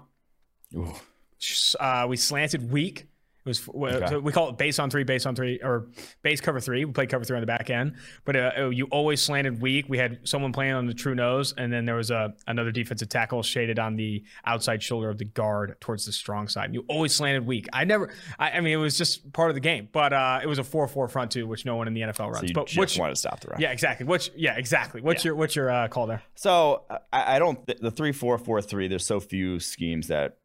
Uh, 1.79 2.05
we 2.09 2.17
slanted 2.17 2.71
weak. 2.71 3.07
Was 3.47 3.61
so 3.61 4.19
we 4.19 4.31
call 4.31 4.49
it 4.49 4.57
base 4.57 4.77
on 4.77 4.89
three, 4.89 5.03
base 5.03 5.25
on 5.25 5.35
three, 5.35 5.59
or 5.63 5.87
base 6.21 6.41
cover 6.41 6.59
three. 6.59 6.85
We 6.85 6.91
played 6.91 7.09
cover 7.09 7.23
three 7.23 7.35
on 7.35 7.41
the 7.41 7.47
back 7.47 7.69
end, 7.69 7.95
but 8.25 8.35
uh, 8.35 8.51
uh, 8.57 8.69
you 8.69 8.85
always 8.91 9.21
slanted 9.21 9.61
weak. 9.61 9.85
We 9.87 9.97
had 9.97 10.19
someone 10.27 10.51
playing 10.51 10.73
on 10.73 10.85
the 10.85 10.93
true 10.93 11.15
nose, 11.15 11.53
and 11.57 11.71
then 11.71 11.85
there 11.85 11.95
was 11.95 12.11
a 12.11 12.33
another 12.45 12.71
defensive 12.71 13.09
tackle 13.09 13.41
shaded 13.41 13.79
on 13.79 13.95
the 13.95 14.23
outside 14.45 14.83
shoulder 14.83 15.09
of 15.09 15.17
the 15.17 15.25
guard 15.25 15.77
towards 15.79 16.05
the 16.05 16.11
strong 16.11 16.47
side. 16.47 16.73
You 16.73 16.85
always 16.87 17.15
slanted 17.15 17.45
weak. 17.45 17.67
I 17.73 17.85
never. 17.85 18.09
I, 18.37 18.51
I 18.51 18.61
mean, 18.61 18.73
it 18.73 18.77
was 18.77 18.97
just 18.97 19.31
part 19.33 19.49
of 19.49 19.55
the 19.55 19.61
game, 19.61 19.89
but 19.91 20.13
uh, 20.13 20.41
it 20.43 20.47
was 20.47 20.59
a 20.59 20.63
four-four 20.63 21.07
front 21.07 21.31
two, 21.31 21.47
which 21.47 21.65
no 21.65 21.75
one 21.77 21.87
in 21.87 21.93
the 21.93 22.01
NFL 22.01 22.25
runs. 22.25 22.39
So 22.39 22.45
you 22.47 22.53
but 22.53 22.67
just 22.67 22.77
which 22.77 22.99
want 22.99 23.13
to 23.13 23.15
stop 23.15 23.39
the 23.39 23.49
run. 23.49 23.61
yeah, 23.61 23.71
exactly. 23.71 24.05
Which 24.05 24.31
yeah, 24.35 24.57
exactly. 24.57 25.01
What's 25.01 25.23
your 25.23 25.35
what's 25.35 25.55
your 25.55 25.69
uh, 25.69 25.87
call 25.87 26.07
there? 26.07 26.21
So 26.35 26.83
I, 27.11 27.35
I 27.35 27.39
don't 27.39 27.65
the 27.65 27.91
three 27.91 28.11
four 28.11 28.37
four 28.37 28.61
three. 28.61 28.87
There's 28.87 29.05
so 29.05 29.19
few 29.19 29.59
schemes 29.59 30.07
that 30.07 30.37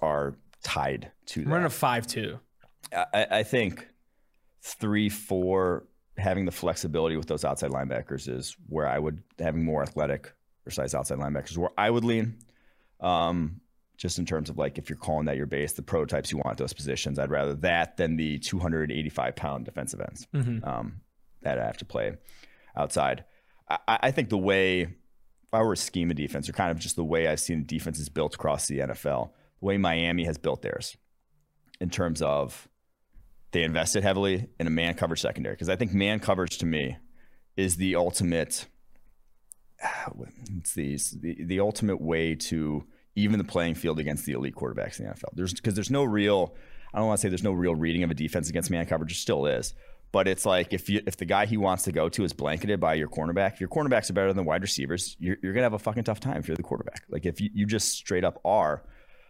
are 0.00 0.34
tied 0.62 1.12
to 1.26 1.42
I'm 1.42 1.52
running 1.52 1.66
a 1.66 1.70
five-two. 1.70 2.38
I, 2.92 3.26
I 3.30 3.42
think 3.42 3.88
three 4.62 5.08
four 5.08 5.84
having 6.18 6.44
the 6.44 6.52
flexibility 6.52 7.16
with 7.16 7.26
those 7.26 7.44
outside 7.44 7.70
linebackers 7.70 8.28
is 8.28 8.56
where 8.68 8.86
I 8.86 8.98
would 8.98 9.22
having 9.38 9.64
more 9.64 9.82
athletic 9.82 10.32
or 10.66 10.70
size 10.70 10.94
outside 10.94 11.18
linebackers 11.18 11.50
is 11.52 11.58
where 11.58 11.70
I 11.76 11.90
would 11.90 12.04
lean. 12.04 12.38
Um, 13.00 13.60
just 13.96 14.18
in 14.18 14.26
terms 14.26 14.50
of 14.50 14.58
like 14.58 14.78
if 14.78 14.90
you're 14.90 14.98
calling 14.98 15.26
that 15.26 15.36
your 15.36 15.46
base, 15.46 15.72
the 15.72 15.82
prototypes 15.82 16.30
you 16.30 16.38
want 16.38 16.52
at 16.52 16.58
those 16.58 16.72
positions, 16.72 17.18
I'd 17.18 17.30
rather 17.30 17.54
that 17.56 17.96
than 17.96 18.16
the 18.16 18.38
285 18.38 19.36
pound 19.36 19.64
defensive 19.64 20.00
ends 20.00 20.26
um, 20.64 21.00
that 21.42 21.58
I 21.58 21.64
have 21.64 21.78
to 21.78 21.84
play 21.84 22.12
outside. 22.76 23.24
I, 23.68 23.78
I 23.88 24.10
think 24.10 24.28
the 24.28 24.38
way, 24.38 24.82
if 24.82 25.54
I 25.54 25.62
were 25.62 25.72
a 25.72 25.76
scheme 25.76 26.10
of 26.10 26.16
defense, 26.16 26.48
or 26.48 26.52
kind 26.52 26.70
of 26.70 26.78
just 26.78 26.96
the 26.96 27.04
way 27.04 27.26
I've 27.26 27.40
seen 27.40 27.64
defenses 27.64 28.08
built 28.08 28.34
across 28.34 28.66
the 28.68 28.80
NFL, 28.80 29.30
the 29.60 29.66
way 29.66 29.76
Miami 29.76 30.24
has 30.24 30.38
built 30.38 30.62
theirs, 30.62 30.96
in 31.80 31.90
terms 31.90 32.22
of 32.22 32.68
they 33.52 33.62
invested 33.62 34.02
heavily 34.02 34.48
in 34.58 34.66
a 34.66 34.70
man 34.70 34.94
coverage 34.94 35.20
secondary. 35.20 35.54
Because 35.54 35.68
I 35.68 35.76
think 35.76 35.92
man 35.92 36.20
coverage 36.20 36.58
to 36.58 36.66
me 36.66 36.96
is 37.56 37.76
the 37.76 37.96
ultimate. 37.96 38.66
It's 40.58 40.74
the, 40.74 40.98
the 41.20 41.44
the 41.44 41.60
ultimate 41.60 42.00
way 42.00 42.34
to 42.34 42.84
even 43.14 43.38
the 43.38 43.44
playing 43.44 43.74
field 43.74 43.98
against 43.98 44.26
the 44.26 44.32
elite 44.32 44.54
quarterbacks 44.54 44.98
in 44.98 45.06
the 45.06 45.12
NFL. 45.12 45.30
There's 45.34 45.54
because 45.54 45.74
there's 45.74 45.90
no 45.90 46.04
real. 46.04 46.54
I 46.94 46.98
don't 46.98 47.08
want 47.08 47.18
to 47.18 47.22
say 47.22 47.28
there's 47.28 47.42
no 47.42 47.52
real 47.52 47.74
reading 47.74 48.02
of 48.02 48.10
a 48.10 48.14
defense 48.14 48.48
against 48.48 48.70
man 48.70 48.86
coverage. 48.86 49.10
There 49.10 49.16
still 49.16 49.46
is. 49.46 49.74
But 50.12 50.28
it's 50.28 50.46
like 50.46 50.72
if 50.72 50.88
you 50.88 51.02
if 51.06 51.16
the 51.16 51.24
guy 51.24 51.46
he 51.46 51.56
wants 51.56 51.84
to 51.84 51.92
go 51.92 52.08
to 52.08 52.24
is 52.24 52.32
blanketed 52.32 52.80
by 52.80 52.94
your 52.94 53.08
cornerback, 53.08 53.54
if 53.54 53.60
your 53.60 53.68
cornerbacks 53.68 54.08
are 54.10 54.14
better 54.14 54.32
than 54.32 54.44
wide 54.44 54.62
receivers, 54.62 55.16
you're, 55.18 55.36
you're 55.42 55.52
gonna 55.52 55.64
have 55.64 55.72
a 55.72 55.78
fucking 55.78 56.04
tough 56.04 56.20
time 56.20 56.38
if 56.38 56.48
you're 56.48 56.56
the 56.56 56.62
quarterback. 56.62 57.02
Like 57.10 57.26
if 57.26 57.40
you, 57.40 57.50
you 57.52 57.66
just 57.66 57.92
straight 57.92 58.24
up 58.24 58.40
are, 58.44 58.84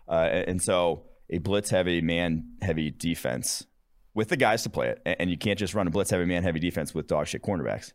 uh, 0.09 0.43
and 0.47 0.63
so 0.63 1.05
a 1.31 1.39
blitz 1.39 1.71
heavy 1.71 2.01
man 2.01 2.57
heavy 2.63 2.91
defense 2.91 3.67
with 4.15 4.29
the 4.29 4.37
guys 4.37 4.63
to 4.63 4.71
play 4.71 4.89
it, 4.89 5.03
and 5.05 5.31
you 5.31 5.37
can't 5.37 5.59
just 5.59 5.75
run 5.75 5.87
a 5.87 5.91
blitz 5.91 6.11
heavy 6.11 6.25
man 6.25 6.43
heavy 6.43 6.61
defense 6.61 6.95
with 6.95 7.07
dog 7.07 7.27
shit 7.27 7.43
cornerbacks. 7.43 7.93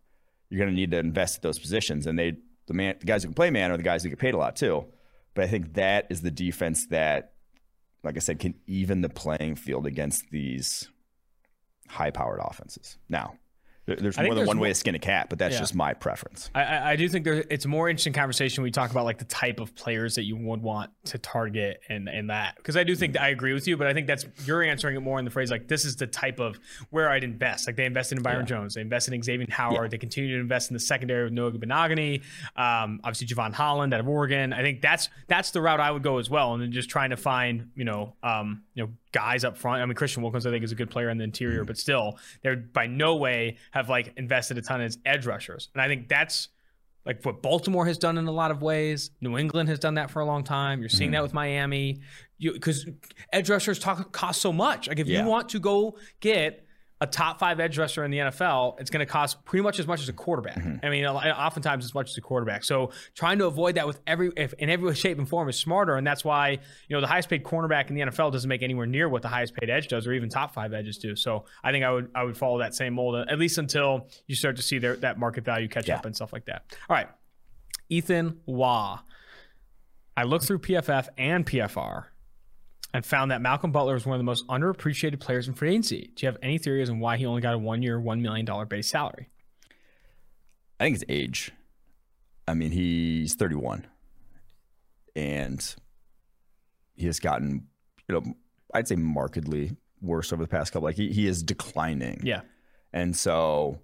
You're 0.50 0.60
gonna 0.60 0.76
need 0.76 0.92
to 0.92 1.00
invest 1.00 1.38
at 1.38 1.42
those 1.42 1.60
positions, 1.60 2.08
and 2.08 2.18
they 2.18 2.38
the 2.68 2.74
man 2.74 2.96
the 3.00 3.06
guys 3.06 3.24
who 3.24 3.30
can 3.30 3.36
play 3.36 3.50
man 3.50 3.72
are 3.72 3.78
the 3.78 3.84
guys 3.84 4.04
who 4.04 4.10
get 4.10 4.20
paid 4.20 4.34
a 4.34 4.38
lot 4.38 4.56
too. 4.56 4.86
But 5.34 5.46
I 5.46 5.48
think 5.48 5.76
that 5.76 6.08
is 6.10 6.22
the 6.22 6.32
defense 6.32 6.88
that, 6.88 7.34
like 8.04 8.18
I 8.18 8.20
said, 8.20 8.40
can 8.40 8.56
even 8.68 9.02
the 9.02 9.10
playing 9.10 9.56
field 9.56 9.86
against 9.86 10.30
these 10.30 10.90
high 11.88 12.12
powered 12.12 12.40
offenses. 12.42 12.98
Now, 13.08 13.36
there's 13.96 14.18
more 14.18 14.28
than 14.30 14.36
there's 14.38 14.48
one 14.48 14.58
way 14.60 14.68
more- 14.68 14.74
to 14.74 14.76
skin 14.76 14.96
a 14.96 15.00
cat, 15.00 15.28
but 15.30 15.40
that's 15.40 15.54
Yeah. 15.56 15.60
just 15.60 15.76
my 15.76 15.94
preference. 15.94 16.50
I- 16.56 16.64
I, 16.64 16.92
I 16.92 16.96
do 16.96 17.08
think 17.10 17.26
there, 17.26 17.44
it's 17.50 17.66
a 17.66 17.68
more 17.68 17.90
interesting 17.90 18.14
conversation. 18.14 18.62
when 18.62 18.68
We 18.68 18.72
talk 18.72 18.92
about 18.92 19.06
like 19.06 19.18
the 19.18 19.26
type 19.26 19.60
of 19.60 19.76
players 19.76 20.16
that 20.16 20.24
you 20.24 20.36
would 20.38 20.62
want 20.62 20.92
to 21.06 21.18
target 21.18 21.82
and 21.90 22.08
and 22.10 22.30
that 22.30 22.56
because 22.58 22.78
I 22.78 22.84
do 22.84 22.96
think 22.96 23.20
I 23.20 23.30
agree 23.30 23.54
with 23.54 23.68
you, 23.68 23.78
but 23.78 23.88
I 23.88 23.94
think 23.94 24.08
that's 24.08 24.26
you're 24.46 24.64
answering 24.64 24.96
it 24.96 25.02
more 25.02 25.20
in 25.20 25.26
the 25.26 25.32
phrase 25.32 25.50
like 25.52 25.68
this 25.68 25.86
is 25.86 25.96
the 25.96 26.08
type 26.08 26.40
of 26.40 26.60
where 26.90 27.10
I'd 27.10 27.24
invest. 27.24 27.68
Like 27.68 27.76
they 27.76 27.86
invested 27.86 28.18
in 28.18 28.24
Byron 28.24 28.46
Jones, 28.46 28.76
they 28.76 28.82
invested 28.82 29.14
in 29.14 29.22
Xavier 29.22 29.48
Howard, 29.50 29.92
they 29.92 29.98
continue 29.98 30.36
to 30.36 30.42
invest 30.42 30.70
in 30.70 30.74
the 30.74 30.80
secondary 30.80 31.24
with 31.26 31.34
Noah 31.34 31.52
Igbinoghene, 31.52 32.22
um, 32.56 33.00
obviously 33.04 33.28
Jevon 33.28 33.54
Holland 33.54 33.94
out 33.94 34.00
of 34.00 34.08
Oregon. 34.08 34.54
I 34.54 34.62
think 34.62 34.82
that's 34.82 35.10
that's 35.28 35.52
the 35.52 35.62
route 35.62 35.80
I 35.80 35.92
would 35.92 36.04
go 36.04 36.18
as 36.18 36.30
well, 36.30 36.54
and 36.54 36.62
then 36.62 36.72
just 36.72 36.90
trying 36.90 37.10
to 37.12 37.18
find 37.18 37.70
you 37.76 37.84
know 37.86 38.16
um, 38.24 38.64
you 38.74 38.84
know 38.84 38.90
guys 39.12 39.44
up 39.44 39.58
front. 39.58 39.82
I 39.82 39.86
mean 39.86 39.96
Christian 39.96 40.24
Wilkins 40.24 40.46
I 40.46 40.52
think 40.52 40.64
is 40.64 40.72
a 40.72 40.76
good 40.76 40.90
player 40.90 41.10
in 41.10 41.18
the 41.18 41.24
interior, 41.24 41.64
but 41.66 41.78
still 41.78 42.18
they're 42.44 42.56
by 42.56 42.88
no 42.88 43.16
way 43.16 43.58
have 43.72 43.90
like 43.90 44.14
invested 44.18 44.58
a 44.58 44.62
ton 44.62 44.82
as 44.82 44.98
edge 45.06 45.26
rushers, 45.26 45.70
and 45.74 45.82
I 45.82 45.88
think 45.88 46.08
that's 46.08 46.50
like 47.06 47.26
what 47.26 47.42
Baltimore 47.42 47.86
has 47.88 47.98
done 47.98 48.18
in 48.20 48.28
a 48.28 48.32
lot 48.32 48.52
of 48.52 48.62
ways. 48.62 49.10
New 49.22 49.36
England 49.38 49.70
has 49.70 49.80
done 49.80 49.96
that 49.96 50.12
for 50.12 50.20
a 50.22 50.26
long 50.26 50.44
time. 50.44 50.82
You're 50.82 50.90
seeing 50.90 51.10
Mm-hmm. 51.10 51.14
that 51.16 51.24
with 51.24 51.34
Miami. 51.34 52.02
Because 52.40 52.86
edge 53.34 53.50
rushers 53.50 53.80
talk, 53.80 54.12
cost 54.12 54.40
so 54.40 54.54
much. 54.54 54.88
Like 54.88 55.00
if 55.00 55.08
Yeah. 55.08 55.24
you 55.24 55.28
want 55.28 55.50
to 55.50 55.60
go 55.60 55.98
get 56.20 56.64
a 57.02 57.08
top 57.08 57.40
five 57.40 57.60
edge 57.60 57.80
rusher 57.80 58.04
in 58.04 58.12
the 58.12 58.20
NFL, 58.20 58.80
it's 58.80 58.92
going 58.92 59.00
to 59.00 59.12
cost 59.12 59.44
pretty 59.44 59.64
much 59.64 59.80
as 59.80 59.88
much 59.88 60.02
as 60.02 60.08
a 60.08 60.14
quarterback. 60.14 60.58
Mm-hmm. 60.58 60.86
I 60.86 60.90
mean, 60.90 61.04
oftentimes 61.06 61.84
as 61.84 61.96
much 61.96 62.12
as 62.12 62.18
a 62.18 62.22
quarterback. 62.22 62.64
So 62.64 62.92
trying 63.16 63.40
to 63.40 63.48
avoid 63.48 63.76
that 63.76 63.88
with 63.88 64.00
every 64.06 64.32
if, 64.38 64.54
in 64.54 64.70
every 64.70 64.94
shape, 64.94 65.18
and 65.18 65.28
form 65.28 65.50
is 65.50 65.58
smarter, 65.58 65.96
and 65.96 66.06
that's 66.06 66.24
why 66.24 66.52
you 66.52 66.96
know 66.96 67.02
the 67.02 67.08
highest 67.08 67.28
paid 67.28 67.44
cornerback 67.44 67.90
in 67.90 67.96
the 67.96 68.02
NFL 68.02 68.32
doesn't 68.32 68.48
make 68.48 68.62
anywhere 68.62 68.86
near 68.86 69.10
what 69.10 69.24
the 69.24 69.28
highest 69.28 69.56
paid 69.56 69.72
edge 69.72 69.88
does, 69.88 70.06
or 70.06 70.14
even 70.14 70.30
top 70.30 70.54
five 70.54 70.74
edges 70.74 71.00
do. 71.00 71.16
So 71.16 71.46
I 71.64 71.72
think 71.72 71.84
I 71.84 71.92
would 71.92 72.12
I 72.14 72.24
would 72.24 72.38
follow 72.38 72.60
that 72.60 72.76
same 72.76 72.94
mold 72.94 73.16
at 73.28 73.40
least 73.40 73.58
until 73.58 74.08
you 74.28 74.36
start 74.36 74.56
to 74.58 74.62
see 74.62 74.78
their, 74.78 74.96
that 74.98 75.18
market 75.18 75.44
value 75.44 75.68
catch 75.68 75.90
up 75.90 76.06
and 76.06 76.16
stuff 76.16 76.32
like 76.32 76.46
that. 76.46 76.66
All 76.88 76.96
right, 76.96 77.10
Ethan 77.90 78.40
Wah. 78.46 79.00
I 80.16 80.24
looked 80.24 80.46
through 80.46 80.60
PFF 80.60 81.08
and 81.18 81.46
PFR 81.46 82.11
and 82.94 83.06
found 83.06 83.32
that 83.32 83.42
Malcolm 83.42 83.72
Butler 83.72 83.94
was 83.94 84.06
one 84.06 84.16
of 84.16 84.20
the 84.20 84.26
most 84.26 84.46
underappreciated 84.48 85.20
players 85.20 85.48
in 85.48 85.54
free 85.54 85.70
agency. 85.72 86.12
Do 86.16 86.26
you 86.26 86.32
have 86.32 86.38
any 86.42 86.58
theories 86.58 86.90
on 86.90 87.00
why 87.00 87.18
he 87.18 87.26
only 87.26 87.42
got 87.42 87.54
a 87.54 87.58
one 87.58 87.82
year, 87.82 88.00
$1 88.00 88.22
million 88.22 88.68
base 88.68 88.90
salary? 88.90 89.30
I 90.80 90.86
think 90.86 90.96
it's 90.96 91.06
age. 91.08 91.52
I 92.48 92.54
mean, 92.54 92.72
he's 92.72 93.36
31, 93.36 93.88
and 95.16 95.76
he 96.96 97.06
has 97.06 97.20
gotten, 97.20 97.68
you 98.10 98.16
know, 98.16 98.34
I'd 98.74 98.88
say 98.88 98.96
markedly 98.96 99.78
worse 100.02 100.34
over 100.34 100.44
the 100.44 100.50
past 100.50 100.74
couple. 100.74 100.88
Like 100.88 100.96
he, 100.96 101.12
he 101.12 101.28
is 101.28 101.44
declining. 101.44 102.22
Yeah. 102.24 102.42
And 102.92 103.16
so 103.16 103.80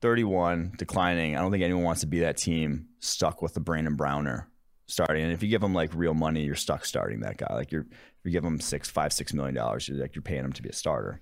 31 0.00 0.74
declining. 0.78 1.36
I 1.36 1.40
don't 1.40 1.50
think 1.50 1.64
anyone 1.64 1.82
wants 1.82 2.02
to 2.02 2.06
be 2.06 2.20
that 2.20 2.36
team 2.36 2.88
stuck 3.00 3.42
with 3.42 3.54
the 3.54 3.60
Brandon 3.60 3.96
Browner 3.96 4.48
starting. 4.86 5.24
And 5.24 5.32
if 5.32 5.42
you 5.42 5.48
give 5.48 5.62
him 5.62 5.74
like 5.74 5.94
real 5.94 6.14
money, 6.14 6.42
you're 6.42 6.54
stuck 6.54 6.84
starting 6.84 7.20
that 7.20 7.36
guy. 7.36 7.52
Like 7.54 7.72
you're 7.72 7.86
if 7.90 8.24
you 8.24 8.30
give 8.30 8.44
him 8.44 8.60
six, 8.60 8.88
five, 8.88 9.12
six 9.12 9.32
million 9.32 9.54
dollars, 9.54 9.88
you're 9.88 9.98
like 9.98 10.14
you're 10.14 10.22
paying 10.22 10.44
him 10.44 10.52
to 10.52 10.62
be 10.62 10.68
a 10.68 10.74
starter. 10.74 11.20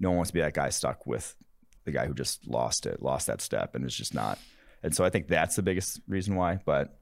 No 0.00 0.10
one 0.10 0.18
wants 0.18 0.30
to 0.30 0.34
be 0.34 0.40
that 0.40 0.54
guy 0.54 0.70
stuck 0.70 1.06
with 1.06 1.34
the 1.84 1.92
guy 1.92 2.06
who 2.06 2.14
just 2.14 2.46
lost 2.46 2.86
it, 2.86 3.02
lost 3.02 3.26
that 3.26 3.40
step, 3.40 3.74
and 3.74 3.84
is 3.84 3.96
just 3.96 4.14
not. 4.14 4.38
And 4.82 4.94
so 4.94 5.04
I 5.04 5.10
think 5.10 5.28
that's 5.28 5.56
the 5.56 5.62
biggest 5.62 6.00
reason 6.06 6.36
why. 6.36 6.60
But 6.64 6.98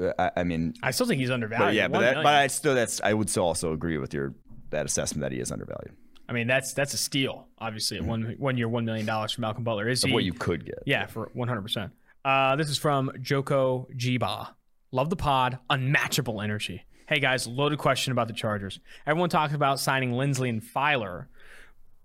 uh, 0.00 0.12
I, 0.18 0.40
I 0.40 0.44
mean, 0.44 0.74
I 0.82 0.92
still 0.92 1.06
think 1.06 1.20
he's 1.20 1.30
undervalued. 1.30 1.68
but 1.68 1.74
yeah, 1.74 1.88
but 1.88 2.00
that, 2.00 2.14
but 2.16 2.34
I 2.34 2.46
still 2.46 2.74
that's 2.74 3.00
I 3.02 3.12
would 3.12 3.28
still 3.28 3.44
also 3.44 3.72
agree 3.72 3.98
with 3.98 4.14
your 4.14 4.34
that 4.70 4.86
assessment 4.86 5.22
that 5.22 5.32
he 5.32 5.38
is 5.38 5.52
undervalued 5.52 5.96
I 6.32 6.34
mean, 6.34 6.46
that's 6.46 6.72
that's 6.72 6.94
a 6.94 6.96
steal, 6.96 7.48
obviously. 7.58 7.98
at 7.98 8.04
One 8.04 8.36
one 8.38 8.56
year, 8.56 8.66
$1 8.66 8.84
million 8.84 9.06
for 9.06 9.40
Malcolm 9.40 9.64
Butler. 9.64 9.88
Is 9.88 10.02
he? 10.02 10.12
what 10.12 10.24
you 10.24 10.32
could 10.32 10.64
get. 10.64 10.82
Yeah, 10.86 11.04
for 11.06 11.30
100%. 11.36 11.90
Uh, 12.24 12.56
this 12.56 12.68
is 12.68 12.78
from 12.78 13.10
Joko 13.20 13.88
Jiba. 13.96 14.48
Love 14.92 15.10
the 15.10 15.16
pod. 15.16 15.58
Unmatchable 15.70 16.40
energy. 16.40 16.84
Hey 17.08 17.18
guys, 17.18 17.46
loaded 17.46 17.78
question 17.78 18.12
about 18.12 18.28
the 18.28 18.34
Chargers. 18.34 18.78
Everyone 19.06 19.28
talks 19.28 19.54
about 19.54 19.80
signing 19.80 20.12
Linsley 20.12 20.48
and 20.48 20.62
Feiler, 20.62 21.26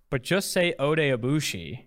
but 0.09 0.23
just 0.23 0.51
say 0.51 0.73
Oday 0.79 1.15
Aboushi 1.15 1.85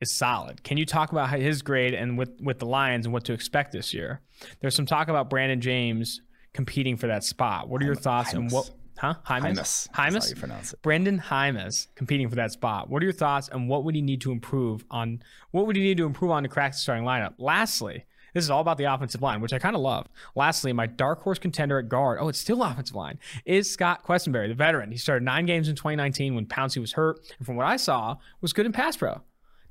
is 0.00 0.12
solid. 0.12 0.62
Can 0.62 0.76
you 0.76 0.84
talk 0.84 1.12
about 1.12 1.30
his 1.30 1.62
grade 1.62 1.94
and 1.94 2.18
with, 2.18 2.30
with 2.40 2.58
the 2.58 2.66
Lions 2.66 3.06
and 3.06 3.12
what 3.12 3.24
to 3.24 3.32
expect 3.32 3.72
this 3.72 3.94
year? 3.94 4.20
There's 4.60 4.74
some 4.74 4.86
talk 4.86 5.08
about 5.08 5.30
Brandon 5.30 5.60
James 5.60 6.20
competing 6.52 6.96
for 6.96 7.06
that 7.06 7.24
spot. 7.24 7.68
What 7.68 7.82
are 7.82 7.86
your 7.86 7.94
thoughts 7.94 8.34
and 8.34 8.50
what? 8.50 8.70
Huh? 8.98 9.14
Hymas? 9.26 9.42
Hymas. 9.42 9.54
That's 9.56 9.88
Hymas? 9.88 10.22
how 10.22 10.28
you 10.28 10.36
pronounce 10.36 10.72
it. 10.72 10.82
Brandon 10.82 11.18
Hymas 11.18 11.88
competing 11.94 12.28
for 12.28 12.36
that 12.36 12.52
spot. 12.52 12.88
What 12.88 13.02
are 13.02 13.06
your 13.06 13.12
thoughts 13.12 13.48
and 13.48 13.68
what 13.68 13.84
would 13.84 13.94
he 13.94 14.02
need 14.02 14.20
to 14.22 14.32
improve 14.32 14.84
on? 14.90 15.22
What 15.50 15.66
would 15.66 15.76
he 15.76 15.82
need 15.82 15.96
to 15.98 16.06
improve 16.06 16.30
on 16.30 16.42
to 16.42 16.48
crack 16.48 16.72
the 16.72 16.78
starting 16.78 17.04
lineup? 17.04 17.34
Lastly, 17.38 18.04
this 18.34 18.44
is 18.44 18.50
all 18.50 18.60
about 18.60 18.78
the 18.78 18.84
offensive 18.84 19.20
line, 19.20 19.40
which 19.40 19.52
I 19.52 19.58
kind 19.58 19.76
of 19.76 19.82
love. 19.82 20.08
Lastly, 20.34 20.72
my 20.72 20.86
dark 20.86 21.22
horse 21.22 21.38
contender 21.38 21.78
at 21.78 21.88
guard, 21.88 22.18
oh, 22.20 22.28
it's 22.28 22.38
still 22.38 22.62
offensive 22.62 22.96
line, 22.96 23.18
is 23.44 23.70
Scott 23.70 24.04
Quessenberry, 24.04 24.48
the 24.48 24.54
veteran. 24.54 24.90
He 24.90 24.98
started 24.98 25.24
nine 25.24 25.46
games 25.46 25.68
in 25.68 25.76
2019 25.76 26.34
when 26.34 26.46
Pouncey 26.46 26.78
was 26.78 26.92
hurt, 26.92 27.20
and 27.38 27.46
from 27.46 27.56
what 27.56 27.66
I 27.66 27.76
saw, 27.76 28.16
was 28.40 28.52
good 28.52 28.66
in 28.66 28.72
pass 28.72 28.96
pro. 28.96 29.20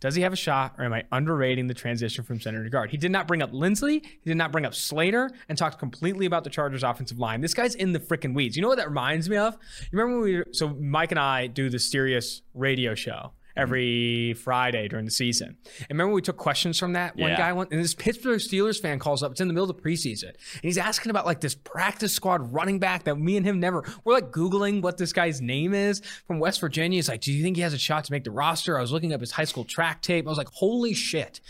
Does 0.02 0.16
he 0.16 0.24
have 0.24 0.34
a 0.34 0.36
shot, 0.36 0.74
or 0.78 0.84
am 0.84 0.94
I 0.94 1.04
underrating 1.12 1.68
the 1.68 1.74
transition 1.76 2.24
from 2.24 2.42
center 2.42 2.64
to 2.64 2.70
guard? 2.70 2.90
He 2.90 2.98
did 2.98 3.12
not 3.12 3.28
bring 3.28 3.42
up 3.42 3.52
Linsley. 3.52 4.04
He 4.04 4.30
did 4.30 4.36
not 4.36 4.52
bring 4.52 4.66
up 4.66 4.74
Slater, 4.74 5.30
and 5.48 5.58
talked 5.58 5.78
completely 5.78 6.26
about 6.26 6.44
the 6.44 6.50
Chargers' 6.50 6.84
offensive 6.84 7.20
line. 7.20 7.40
This 7.40 7.54
guy's 7.54 7.76
in 7.76 7.94
the 7.94 8.00
freaking 8.00 8.34
weeds. 8.34 8.56
You 8.56 8.64
know 8.64 8.68
what 8.68 8.78
that 8.80 8.90
reminds 8.90 9.30
me 9.30 9.38
of? 9.38 9.58
You 9.92 10.00
remember 10.00 10.22
when 10.22 10.44
we? 10.48 10.54
So 10.54 10.70
Mike 10.70 11.12
and 11.12 11.20
I 11.20 11.48
do 11.48 11.70
the 11.70 11.80
Sirius 11.80 12.42
radio 12.56 12.96
show, 12.96 13.32
Mm-hmm. 13.52 13.62
every 13.62 14.34
Friday 14.36 14.88
during 14.88 15.06
the 15.06 15.12
season. 15.12 15.58
And 15.82 15.90
remember 15.90 16.14
we 16.14 16.22
took 16.22 16.38
questions 16.38 16.80
from 16.80 16.94
that 16.94 17.16
one 17.18 17.32
Yeah. 17.32 17.38
guy 17.38 17.54
went 17.54 17.72
and 17.72 17.82
this 17.84 17.94
Pittsburgh 17.94 18.40
Steelers 18.40 18.82
fan 18.82 18.98
calls 19.00 19.22
up. 19.24 19.32
It's 19.34 19.42
in 19.42 19.48
the 19.48 19.54
middle 19.54 19.70
of 19.70 19.76
the 19.76 19.82
preseason. 19.82 20.30
And 20.30 20.62
he's 20.62 20.78
asking 20.78 21.10
about 21.10 21.26
like 21.26 21.42
this 21.42 21.54
practice 21.56 22.14
squad 22.14 22.54
running 22.54 22.80
back 22.80 23.04
that 23.04 23.16
me 23.16 23.36
and 23.38 23.46
him 23.46 23.60
never 23.60 23.84
we're 24.06 24.14
like 24.14 24.32
Googling 24.32 24.82
what 24.82 24.98
this 24.98 25.12
guy's 25.12 25.42
name 25.42 25.74
is 25.74 26.02
from 26.28 26.40
West 26.40 26.62
Virginia. 26.62 26.98
He's 26.98 27.10
like, 27.10 27.22
Do 27.22 27.34
you 27.34 27.44
think 27.44 27.58
he 27.58 27.62
has 27.62 27.74
a 27.74 27.78
shot 27.78 28.06
to 28.06 28.12
make 28.14 28.24
the 28.24 28.32
roster? 28.32 28.78
I 28.78 28.82
was 28.82 28.92
looking 28.92 29.12
up 29.14 29.20
his 29.20 29.32
high 29.32 29.44
school 29.46 29.66
track 29.66 30.02
tape. 30.02 30.26
I 30.26 30.30
was 30.30 30.38
like, 30.38 30.50
holy 30.50 30.94
shit. 30.94 31.42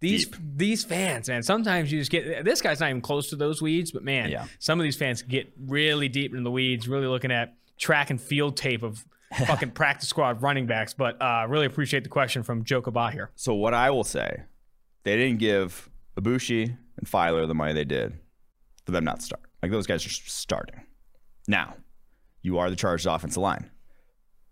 These 0.00 0.28
these 0.56 0.84
fans, 0.84 1.28
man. 1.28 1.42
Sometimes 1.42 1.90
you 1.90 1.98
just 1.98 2.10
get 2.10 2.44
this 2.44 2.60
guy's 2.60 2.80
not 2.80 2.90
even 2.90 3.00
close 3.00 3.30
to 3.30 3.36
those 3.36 3.62
weeds, 3.62 3.92
but 3.92 4.02
man, 4.04 4.30
Yeah. 4.30 4.44
some 4.58 4.78
of 4.78 4.84
these 4.84 4.96
fans 4.96 5.22
get 5.22 5.50
really 5.58 6.08
deep 6.08 6.34
in 6.34 6.42
the 6.44 6.50
weeds, 6.50 6.86
really 6.86 7.06
looking 7.06 7.30
at 7.32 7.54
track 7.78 8.10
and 8.10 8.20
field 8.20 8.56
tape 8.56 8.82
of 8.82 9.04
fucking 9.46 9.72
practice 9.72 10.08
squad 10.08 10.42
running 10.42 10.66
backs. 10.66 10.94
But 10.94 11.20
uh, 11.20 11.46
really 11.48 11.66
appreciate 11.66 12.02
the 12.04 12.08
question 12.10 12.42
from 12.42 12.64
Joe 12.64 12.82
Kabah 12.82 13.12
here. 13.12 13.30
So 13.34 13.54
what 13.54 13.74
I 13.74 13.90
will 13.90 14.04
say, 14.04 14.42
they 15.04 15.16
didn't 15.16 15.38
give 15.38 15.90
Aboushi 16.16 16.76
and 16.96 17.06
Feiler 17.06 17.46
the 17.46 17.54
money 17.54 17.72
they 17.72 17.84
did 17.84 18.18
for 18.84 18.92
them 18.92 19.04
not 19.04 19.20
to 19.20 19.26
start. 19.26 19.42
Like 19.62 19.70
those 19.70 19.86
guys 19.86 20.04
are 20.06 20.10
starting. 20.10 20.82
Now, 21.48 21.76
you 22.42 22.58
are 22.58 22.70
the 22.70 22.76
Chargers 22.76 23.06
offensive 23.06 23.42
line. 23.42 23.70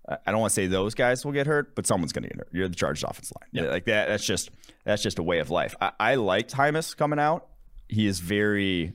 I 0.06 0.32
don't 0.32 0.40
want 0.40 0.50
to 0.50 0.54
say 0.54 0.66
those 0.66 0.94
guys 0.94 1.24
will 1.24 1.32
get 1.32 1.46
hurt, 1.46 1.74
but 1.74 1.86
someone's 1.86 2.12
going 2.12 2.24
to 2.24 2.28
get 2.28 2.36
hurt. 2.36 2.48
You're 2.52 2.68
the 2.68 2.74
Chargers 2.74 3.04
offensive 3.04 3.36
line. 3.40 3.70
Like 3.70 3.86
that. 3.86 4.08
That's 4.08 4.24
just 4.24 4.50
that's 4.84 5.02
just 5.02 5.18
a 5.18 5.22
way 5.22 5.38
of 5.38 5.50
life. 5.50 5.74
I, 5.80 5.92
I 5.98 6.14
liked 6.16 6.52
Hymus 6.52 6.94
coming 6.94 7.18
out. 7.18 7.46
He 7.88 8.06
is 8.06 8.20
very 8.20 8.92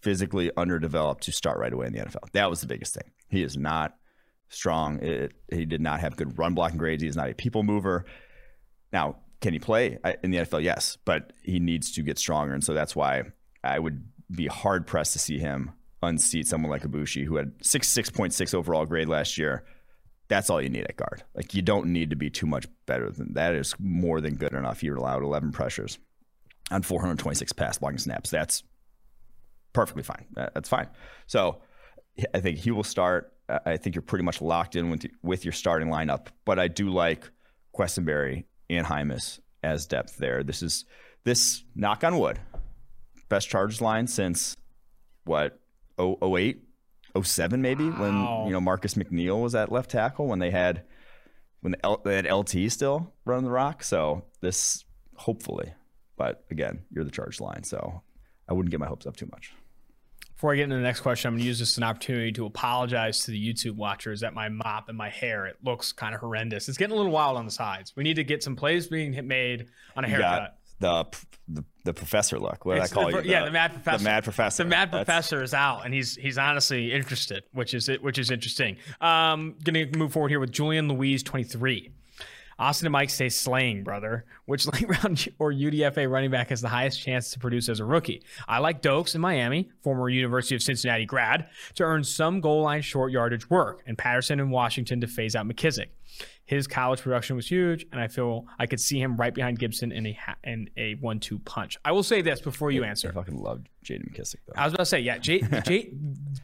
physically 0.00 0.52
underdeveloped 0.56 1.24
to 1.24 1.32
start 1.32 1.58
right 1.58 1.72
away 1.72 1.86
in 1.86 1.92
the 1.92 1.98
NFL. 2.00 2.30
That 2.32 2.50
was 2.50 2.60
the 2.60 2.68
biggest 2.68 2.94
thing. 2.94 3.10
He 3.28 3.42
is 3.42 3.56
not 3.56 3.96
strong. 4.48 4.98
It, 5.00 5.32
he 5.50 5.64
did 5.64 5.80
not 5.80 6.00
have 6.00 6.16
good 6.16 6.38
run 6.38 6.54
blocking 6.54 6.78
grades. 6.78 7.02
He 7.02 7.08
is 7.08 7.16
not 7.16 7.30
a 7.30 7.34
people 7.34 7.62
mover. 7.62 8.04
Now, 8.92 9.16
can 9.40 9.52
he 9.52 9.58
play 9.58 9.98
in 10.22 10.30
the 10.30 10.38
NFL? 10.38 10.62
Yes, 10.62 10.98
but 11.04 11.32
he 11.42 11.60
needs 11.60 11.92
to 11.92 12.02
get 12.02 12.18
stronger, 12.18 12.54
and 12.54 12.64
so 12.64 12.74
that's 12.74 12.96
why 12.96 13.22
I 13.62 13.78
would 13.78 14.04
be 14.30 14.46
hard 14.46 14.86
pressed 14.86 15.12
to 15.12 15.18
see 15.18 15.38
him 15.38 15.72
unseat 16.02 16.46
someone 16.46 16.70
like 16.70 16.82
Aboushi, 16.82 17.24
who 17.24 17.36
had 17.36 17.52
six 17.62 17.88
six 17.88 18.10
point 18.10 18.32
six 18.32 18.54
overall 18.54 18.86
grade 18.86 19.08
last 19.08 19.38
year. 19.38 19.64
That's 20.28 20.50
all 20.50 20.60
you 20.60 20.68
need 20.68 20.84
at 20.84 20.96
guard. 20.96 21.22
Like 21.34 21.54
you 21.54 21.62
don't 21.62 21.86
need 21.86 22.10
to 22.10 22.16
be 22.16 22.30
too 22.30 22.46
much 22.46 22.66
better 22.86 23.10
than 23.10 23.34
that. 23.34 23.54
Is 23.54 23.74
more 23.78 24.20
than 24.20 24.34
good 24.34 24.52
enough. 24.52 24.80
He 24.80 24.88
allowed 24.88 25.22
11 25.22 25.52
pressures 25.52 25.98
on 26.70 26.82
426 26.82 27.52
pass 27.52 27.78
blocking 27.78 27.98
snaps. 27.98 28.30
That's 28.30 28.62
perfectly 29.72 30.02
fine. 30.02 30.26
That's 30.34 30.68
fine. 30.68 30.88
So 31.26 31.62
I 32.34 32.40
think 32.40 32.58
he 32.58 32.70
will 32.70 32.84
start. 32.84 33.32
I- 33.48 33.76
think 33.76 33.94
you're 33.94 34.02
pretty 34.02 34.24
much 34.24 34.40
locked 34.42 34.76
in 34.76 34.90
with 34.90 35.06
with 35.22 35.44
your 35.44 35.52
starting 35.52 35.88
lineup. 35.88 36.28
But 36.44 36.58
I 36.58 36.68
do 36.68 36.90
like 36.90 37.30
Quessenberry 37.76 38.44
and 38.70 38.86
Hymus 38.86 39.40
as 39.62 39.86
depth 39.86 40.16
there. 40.18 40.42
This 40.42 40.62
is 40.62 40.84
this 41.24 41.64
knock 41.74 42.04
on 42.04 42.18
wood, 42.18 42.38
best 43.28 43.48
Chargers 43.48 43.80
line 43.80 44.06
since 44.06 44.54
what 45.24 45.58
08, 45.98 46.62
07 47.22 47.60
maybe 47.62 47.88
Wow. 47.90 48.00
when 48.40 48.46
you 48.48 48.52
know 48.52 48.60
Marcus 48.60 48.94
McNeill 48.94 49.42
was 49.42 49.54
at 49.54 49.72
left 49.72 49.90
tackle 49.90 50.26
when 50.26 50.38
they 50.38 50.50
had 50.50 50.84
when 51.60 51.72
the 51.72 51.84
L, 51.84 52.00
they 52.04 52.14
had 52.16 52.26
LT 52.30 52.68
still 52.70 53.12
running 53.24 53.44
the 53.44 53.50
rock. 53.50 53.82
So 53.82 54.24
this 54.40 54.84
hopefully, 55.16 55.72
but 56.16 56.44
again, 56.50 56.84
you're 56.90 57.04
the 57.04 57.10
Chargers 57.10 57.40
line, 57.40 57.64
so 57.64 58.02
I 58.48 58.52
wouldn't 58.52 58.70
get 58.70 58.78
my 58.80 58.86
hopes 58.86 59.06
up 59.06 59.16
too 59.16 59.28
much. 59.32 59.52
Before 60.38 60.52
I 60.52 60.54
get 60.56 60.62
into 60.62 60.76
the 60.76 60.82
next 60.82 61.00
question, 61.00 61.26
I'm 61.26 61.34
going 61.34 61.42
to 61.42 61.48
use 61.48 61.58
this 61.58 61.72
as 61.72 61.78
an 61.78 61.82
opportunity 61.82 62.30
to 62.30 62.46
apologize 62.46 63.24
to 63.24 63.32
the 63.32 63.52
YouTube 63.52 63.74
watchers 63.74 64.20
that 64.20 64.34
my 64.34 64.48
mop 64.48 64.88
and 64.88 64.96
my 64.96 65.10
hair 65.10 65.46
it 65.46 65.56
looks 65.64 65.90
kind 65.90 66.14
of 66.14 66.20
horrendous. 66.20 66.68
It's 66.68 66.78
getting 66.78 66.94
a 66.94 66.96
little 66.96 67.10
wild 67.10 67.36
on 67.36 67.44
the 67.44 67.50
sides. 67.50 67.92
We 67.96 68.04
need 68.04 68.14
to 68.14 68.22
get 68.22 68.44
some 68.44 68.54
plays 68.54 68.86
being 68.86 69.12
hit- 69.12 69.24
made 69.24 69.66
on 69.96 70.04
a 70.04 70.08
haircut. 70.08 70.56
the, 70.78 71.06
the 71.48 71.64
the 71.82 71.92
professor 71.92 72.38
look. 72.38 72.64
What 72.64 72.74
did 72.74 72.84
I 72.84 72.86
call 72.86 73.10
the, 73.10 73.24
you? 73.24 73.30
yeah, 73.32 73.46
the 73.46 73.50
mad 73.50 73.72
professor. 73.72 73.98
The 73.98 74.04
mad 74.04 74.22
professor. 74.22 74.62
The 74.62 74.70
mad 74.70 74.92
That's- 74.92 75.06
professor 75.06 75.42
is 75.42 75.54
out, 75.54 75.84
and 75.84 75.92
he's 75.92 76.14
he's 76.14 76.38
honestly 76.38 76.92
interested, 76.92 77.42
which 77.52 77.74
is 77.74 77.88
it, 77.88 78.00
which 78.00 78.18
is 78.20 78.30
interesting. 78.30 78.76
Um, 79.00 79.56
gonna 79.64 79.86
move 79.96 80.12
forward 80.12 80.28
here 80.28 80.38
with 80.38 80.52
Julian 80.52 80.86
Louise, 80.86 81.24
twenty 81.24 81.46
three. 81.46 81.90
Austin 82.58 82.86
and 82.86 82.92
Mike 82.92 83.10
stay 83.10 83.28
slaying, 83.28 83.84
brother. 83.84 84.24
Which 84.46 84.66
late 84.66 84.88
round 85.04 85.28
or 85.38 85.52
UDFA 85.52 86.10
running 86.10 86.30
back 86.30 86.48
has 86.48 86.60
the 86.60 86.68
highest 86.68 87.00
chance 87.00 87.30
to 87.30 87.38
produce 87.38 87.68
as 87.68 87.80
a 87.80 87.84
rookie? 87.84 88.22
I 88.48 88.58
like 88.58 88.82
Doaks 88.82 89.14
in 89.14 89.20
Miami, 89.20 89.70
former 89.82 90.08
University 90.08 90.54
of 90.54 90.62
Cincinnati 90.62 91.06
grad, 91.06 91.48
to 91.76 91.84
earn 91.84 92.02
some 92.02 92.40
goal 92.40 92.62
line 92.62 92.82
short 92.82 93.12
yardage 93.12 93.48
work, 93.48 93.82
and 93.86 93.96
Patterson 93.96 94.40
in 94.40 94.50
Washington 94.50 95.00
to 95.00 95.06
phase 95.06 95.36
out 95.36 95.46
McKissic. 95.46 95.86
His 96.46 96.66
college 96.66 97.02
production 97.02 97.36
was 97.36 97.46
huge, 97.46 97.86
and 97.92 98.00
I 98.00 98.08
feel 98.08 98.46
I 98.58 98.66
could 98.66 98.80
see 98.80 98.98
him 98.98 99.16
right 99.18 99.34
behind 99.34 99.58
Gibson 99.58 99.92
in 99.92 100.06
a 100.06 100.12
ha- 100.14 100.36
in 100.42 100.70
a 100.78 100.94
one-two 100.94 101.40
punch. 101.40 101.76
I 101.84 101.92
will 101.92 102.02
say 102.02 102.22
this 102.22 102.40
before 102.40 102.70
you 102.70 102.84
answer. 102.84 103.10
I 103.10 103.12
fucking 103.12 103.36
loved 103.36 103.68
Jaden 103.88 104.10
McKissic 104.10 104.36
though. 104.46 104.52
I 104.56 104.64
was 104.64 104.74
about 104.74 104.82
to 104.82 104.86
say, 104.86 105.00
yeah, 105.00 105.18
J, 105.18 105.40
J, 105.64 105.92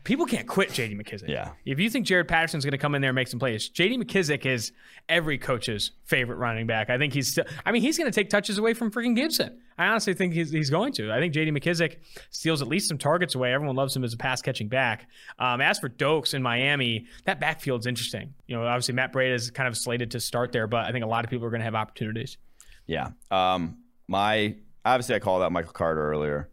people 0.04 0.26
can't 0.26 0.46
quit 0.46 0.70
JD 0.70 1.00
McKissic. 1.00 1.28
Yeah. 1.28 1.50
If 1.64 1.78
you 1.78 1.90
think 1.90 2.06
Jaret 2.06 2.26
Patterson's 2.26 2.64
going 2.64 2.72
to 2.72 2.78
come 2.78 2.94
in 2.94 3.02
there 3.02 3.10
and 3.10 3.14
make 3.14 3.28
some 3.28 3.38
plays, 3.38 3.68
JD 3.68 4.02
McKissic 4.02 4.46
is 4.46 4.72
every 5.08 5.38
coach's 5.38 5.92
favorite 6.04 6.36
running 6.36 6.66
back. 6.66 6.90
I 6.90 6.98
think 6.98 7.12
he's 7.12 7.32
still, 7.32 7.44
I 7.66 7.72
mean, 7.72 7.82
he's 7.82 7.98
going 7.98 8.10
to 8.10 8.14
take 8.14 8.30
touches 8.30 8.58
away 8.58 8.74
from 8.74 8.90
freaking 8.90 9.14
Gibson. 9.14 9.60
I 9.76 9.86
honestly 9.86 10.14
think 10.14 10.32
he's, 10.32 10.50
he's 10.50 10.70
going 10.70 10.92
to. 10.94 11.12
I 11.12 11.18
think 11.18 11.34
JD 11.34 11.56
McKissic 11.58 11.96
steals 12.30 12.62
at 12.62 12.68
least 12.68 12.88
some 12.88 12.98
targets 12.98 13.34
away. 13.34 13.52
Everyone 13.52 13.76
loves 13.76 13.94
him 13.94 14.04
as 14.04 14.14
a 14.14 14.16
pass 14.16 14.40
catching 14.40 14.68
back. 14.68 15.08
Um, 15.38 15.60
as 15.60 15.78
for 15.78 15.88
Doaks 15.88 16.32
in 16.34 16.42
Miami, 16.42 17.06
that 17.24 17.40
backfield's 17.40 17.86
interesting. 17.86 18.34
You 18.46 18.56
know, 18.56 18.66
obviously 18.66 18.94
Matt 18.94 19.12
Breida 19.12 19.34
is 19.34 19.50
kind 19.50 19.68
of 19.68 19.76
slated 19.76 20.12
to 20.12 20.20
start 20.20 20.52
there, 20.52 20.66
but 20.66 20.86
I 20.86 20.92
think 20.92 21.04
a 21.04 21.08
lot 21.08 21.24
of 21.24 21.30
people 21.30 21.46
are 21.46 21.50
going 21.50 21.60
to 21.60 21.66
have 21.66 21.74
opportunities. 21.74 22.38
Yeah. 22.86 23.08
Um, 23.30 23.78
my 24.08 24.56
obviously 24.84 25.14
I 25.14 25.18
called 25.18 25.42
out 25.42 25.52
Michael 25.52 25.72
Carter 25.72 26.10
earlier, 26.10 26.50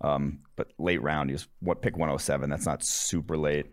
um, 0.00 0.40
but 0.56 0.68
late 0.78 1.02
round 1.02 1.30
he 1.30 1.34
was 1.34 1.46
what 1.60 1.82
pick 1.82 1.96
107. 1.96 2.48
That's 2.50 2.66
not 2.66 2.82
super 2.84 3.36
late. 3.36 3.66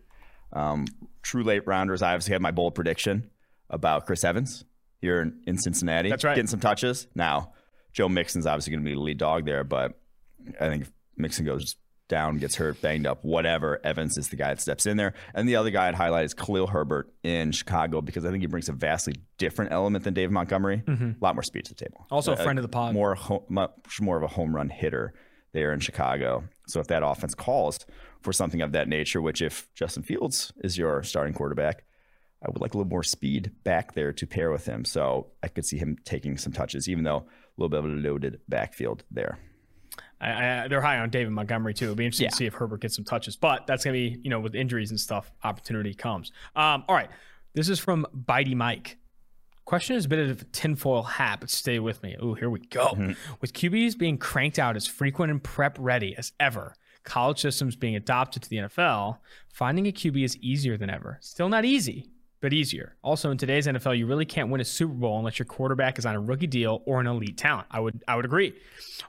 Um, 0.53 0.85
true 1.21 1.43
late 1.43 1.65
rounders. 1.67 2.01
I 2.01 2.13
obviously 2.13 2.33
had 2.33 2.41
my 2.41 2.51
bold 2.51 2.75
prediction 2.75 3.29
about 3.69 4.05
Chris 4.05 4.23
Evans 4.23 4.63
here 5.01 5.21
in, 5.21 5.41
in 5.45 5.57
Cincinnati. 5.57 6.09
That's 6.09 6.23
right. 6.23 6.35
Getting 6.35 6.47
some 6.47 6.59
touches. 6.59 7.07
Now, 7.15 7.53
Joe 7.93 8.07
Mixon's 8.09 8.45
obviously 8.45 8.71
going 8.71 8.83
to 8.83 8.89
be 8.89 8.95
the 8.95 9.01
lead 9.01 9.17
dog 9.17 9.45
there, 9.45 9.63
but 9.63 9.99
I 10.59 10.69
think 10.69 10.83
if 10.83 10.91
Mixon 11.17 11.45
goes 11.45 11.75
down, 12.07 12.37
gets 12.37 12.55
hurt, 12.55 12.81
banged 12.81 13.05
up, 13.05 13.25
whatever, 13.25 13.81
Evans 13.83 14.17
is 14.17 14.29
the 14.29 14.37
guy 14.37 14.47
that 14.49 14.61
steps 14.61 14.85
in 14.85 14.95
there. 14.95 15.13
And 15.33 15.49
the 15.49 15.57
other 15.57 15.69
guy 15.71 15.89
I'd 15.89 15.95
highlight 15.95 16.23
is 16.23 16.33
Khalil 16.33 16.67
Herbert 16.67 17.11
in 17.23 17.51
Chicago 17.51 17.99
because 18.01 18.23
I 18.23 18.29
think 18.31 18.41
he 18.41 18.47
brings 18.47 18.69
a 18.69 18.73
vastly 18.73 19.15
different 19.37 19.73
element 19.73 20.05
than 20.05 20.13
Dave 20.13 20.31
Montgomery. 20.31 20.83
A 20.87 21.15
lot 21.19 21.35
more 21.35 21.43
speed 21.43 21.65
to 21.65 21.73
the 21.73 21.83
table. 21.83 21.99
Mm-hmm. 22.05 22.13
Also 22.13 22.31
a 22.31 22.35
Uh, 22.35 22.43
friend 22.43 22.57
of 22.57 22.63
the 22.63 22.69
pod. 22.69 22.93
More 22.93 23.15
ho- 23.15 23.45
much 23.49 23.99
more 23.99 24.15
of 24.15 24.23
a 24.23 24.27
home 24.27 24.55
run 24.55 24.69
hitter 24.69 25.13
there 25.53 25.73
in 25.73 25.79
Chicago. 25.79 26.43
So 26.67 26.79
if 26.79 26.87
that 26.87 27.03
offense 27.05 27.33
calls 27.35 27.79
for 28.21 28.33
something 28.33 28.61
of 28.61 28.71
that 28.73 28.87
nature, 28.87 29.21
which 29.21 29.41
if 29.41 29.67
Justin 29.73 30.03
Fields 30.03 30.51
is 30.63 30.77
your 30.77 31.03
starting 31.03 31.33
quarterback, 31.33 31.83
I 32.45 32.49
would 32.51 32.61
like 32.61 32.73
a 32.73 32.77
little 32.77 32.89
more 32.89 33.03
speed 33.03 33.51
back 33.63 33.93
there 33.95 34.13
to 34.13 34.27
pair 34.27 34.51
with 34.51 34.65
him. 34.65 34.85
So 34.85 35.27
I 35.41 35.47
could 35.47 35.65
see 35.65 35.77
him 35.77 35.97
taking 36.05 36.37
some 36.37 36.53
touches, 36.53 36.87
even 36.87 37.03
though 37.03 37.17
a 37.17 37.25
little 37.57 37.69
bit 37.69 37.79
of 37.79 37.85
a 37.85 37.87
loaded 37.87 38.39
backfield 38.47 39.03
there. 39.09 39.39
I, 40.19 40.63
I, 40.63 40.67
they're 40.67 40.81
high 40.81 40.97
on 40.99 41.09
David 41.09 41.31
Montgomery 41.31 41.73
too. 41.73 41.85
It'll 41.85 41.95
be 41.95 42.05
interesting 42.05 42.25
Yeah. 42.25 42.29
to 42.31 42.35
see 42.35 42.45
if 42.45 42.53
Herbert 42.53 42.81
gets 42.81 42.95
some 42.95 43.05
touches, 43.05 43.35
but 43.35 43.65
that's 43.67 43.83
gonna 43.83 43.93
be 43.93 44.19
you 44.23 44.29
know 44.29 44.39
with 44.39 44.55
injuries 44.55 44.89
and 44.91 44.99
stuff, 44.99 45.31
opportunity 45.43 45.93
comes. 45.93 46.31
Um, 46.55 46.83
all 46.87 46.95
right, 46.95 47.09
this 47.53 47.69
is 47.69 47.79
from 47.79 48.05
Bitey 48.15 48.55
Mike. 48.55 48.97
Question 49.67 49.97
is 49.97 50.05
a 50.05 50.07
bit 50.07 50.29
of 50.29 50.41
a 50.41 50.45
tinfoil 50.45 51.03
hat, 51.03 51.41
but 51.41 51.49
stay 51.49 51.77
with 51.79 52.01
me. 52.01 52.15
Oh, 52.21 52.35
here 52.35 52.49
we 52.49 52.61
go. 52.61 52.85
Mm-hmm. 52.85 53.11
With 53.41 53.51
QBs 53.51 53.97
being 53.97 54.17
cranked 54.17 54.57
out 54.57 54.77
as 54.77 54.87
frequent 54.87 55.29
and 55.29 55.43
prep 55.43 55.75
ready 55.77 56.15
as 56.15 56.31
ever, 56.39 56.73
college 57.03 57.41
systems 57.41 57.75
being 57.75 57.97
adopted 57.97 58.41
to 58.43 58.49
the 58.49 58.55
NFL, 58.55 59.17
finding 59.49 59.85
a 59.85 59.91
QB 59.91 60.23
is 60.23 60.37
easier 60.37 60.77
than 60.77 60.89
ever. 60.89 61.17
Still 61.19 61.49
not 61.49 61.65
easy, 61.65 62.09
but 62.39 62.53
easier. 62.53 62.95
Also, 63.01 63.29
in 63.29 63.37
today's 63.37 63.67
NFL, 63.67 63.97
you 63.97 64.05
really 64.07 64.23
can't 64.23 64.49
win 64.49 64.61
a 64.61 64.63
Super 64.63 64.93
Bowl 64.93 65.17
unless 65.17 65.37
your 65.37 65.45
quarterback 65.45 65.99
is 65.99 66.05
on 66.05 66.15
a 66.15 66.21
rookie 66.21 66.47
deal 66.47 66.81
or 66.85 67.01
an 67.01 67.07
elite 67.07 67.37
talent. 67.37 67.67
I 67.69 67.81
would 67.81 68.01
I 68.07 68.15
would 68.15 68.23
agree. 68.23 68.53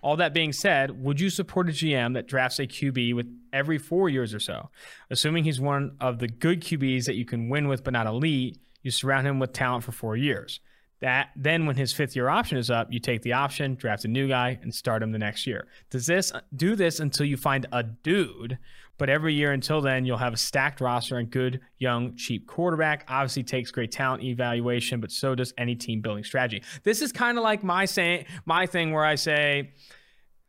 All 0.03 0.17
that 0.17 0.35
being 0.35 0.53
said, 0.53 1.05
would 1.05 1.21
you 1.21 1.31
support 1.31 1.69
a 1.69 1.73
GM 1.73 2.15
that 2.15 2.27
drafts 2.27 2.59
a 2.59 2.67
QB 2.67 3.15
with 3.15 3.27
every 3.53 3.79
four 3.79 4.09
years 4.09 4.35
or 4.35 4.41
so? 4.41 4.71
Assuming 5.09 5.45
he's 5.45 5.61
one 5.61 5.97
of 6.01 6.19
the 6.19 6.27
good 6.27 6.63
QBs 6.63 7.05
that 7.05 7.15
you 7.15 7.25
can 7.25 7.49
win 7.49 7.69
with 7.69 7.85
but 7.85 7.93
not 7.93 8.09
elite, 8.09 8.59
you 8.83 8.91
surround 8.91 9.27
him 9.27 9.39
with 9.39 9.53
talent 9.53 9.85
for 9.85 9.93
four 9.93 10.17
years. 10.17 10.61
That 11.01 11.29
then, 11.37 11.67
when 11.67 11.77
his 11.77 11.93
fifth 11.93 12.17
year 12.17 12.29
option 12.29 12.59
is 12.59 12.71
up, 12.71 12.89
you 12.91 12.99
take 12.99 13.23
the 13.23 13.33
option, 13.33 13.77
draft 13.77 14.05
a 14.05 14.09
new 14.09 14.27
guy, 14.27 14.59
and 14.63 14.75
start 14.75 15.03
him 15.03 15.13
the 15.13 15.19
next 15.19 15.47
year. 15.47 15.69
Does 15.91 16.07
this 16.07 16.33
uh, 16.33 16.41
do 16.57 16.75
this 16.75 16.99
until 16.99 17.25
you 17.25 17.37
find 17.37 17.67
a 17.71 17.85
dude? 17.85 18.59
But 18.99 19.09
every 19.09 19.33
year 19.33 19.53
until 19.53 19.81
then, 19.81 20.05
you'll 20.05 20.19
have 20.19 20.33
a 20.33 20.37
stacked 20.37 20.81
roster 20.81 21.19
and 21.19 21.31
good, 21.31 21.61
young, 21.79 22.17
cheap 22.17 22.49
quarterback. 22.49 23.05
Obviously, 23.07 23.45
takes 23.45 23.71
great 23.71 23.93
talent 23.93 24.25
evaluation, 24.25 25.01
but 25.01 25.13
so 25.13 25.37
does 25.37 25.55
any 25.57 25.77
team 25.77 26.01
building 26.01 26.25
strategy. 26.25 26.65
This 26.83 27.01
is 27.01 27.13
kind 27.13 27.39
of 27.39 27.45
like 27.45 27.63
my 27.63 27.85
saying, 27.85 28.25
my 28.45 28.67
thing 28.67 28.91
where 28.91 29.05
I 29.05 29.15
say, 29.15 29.71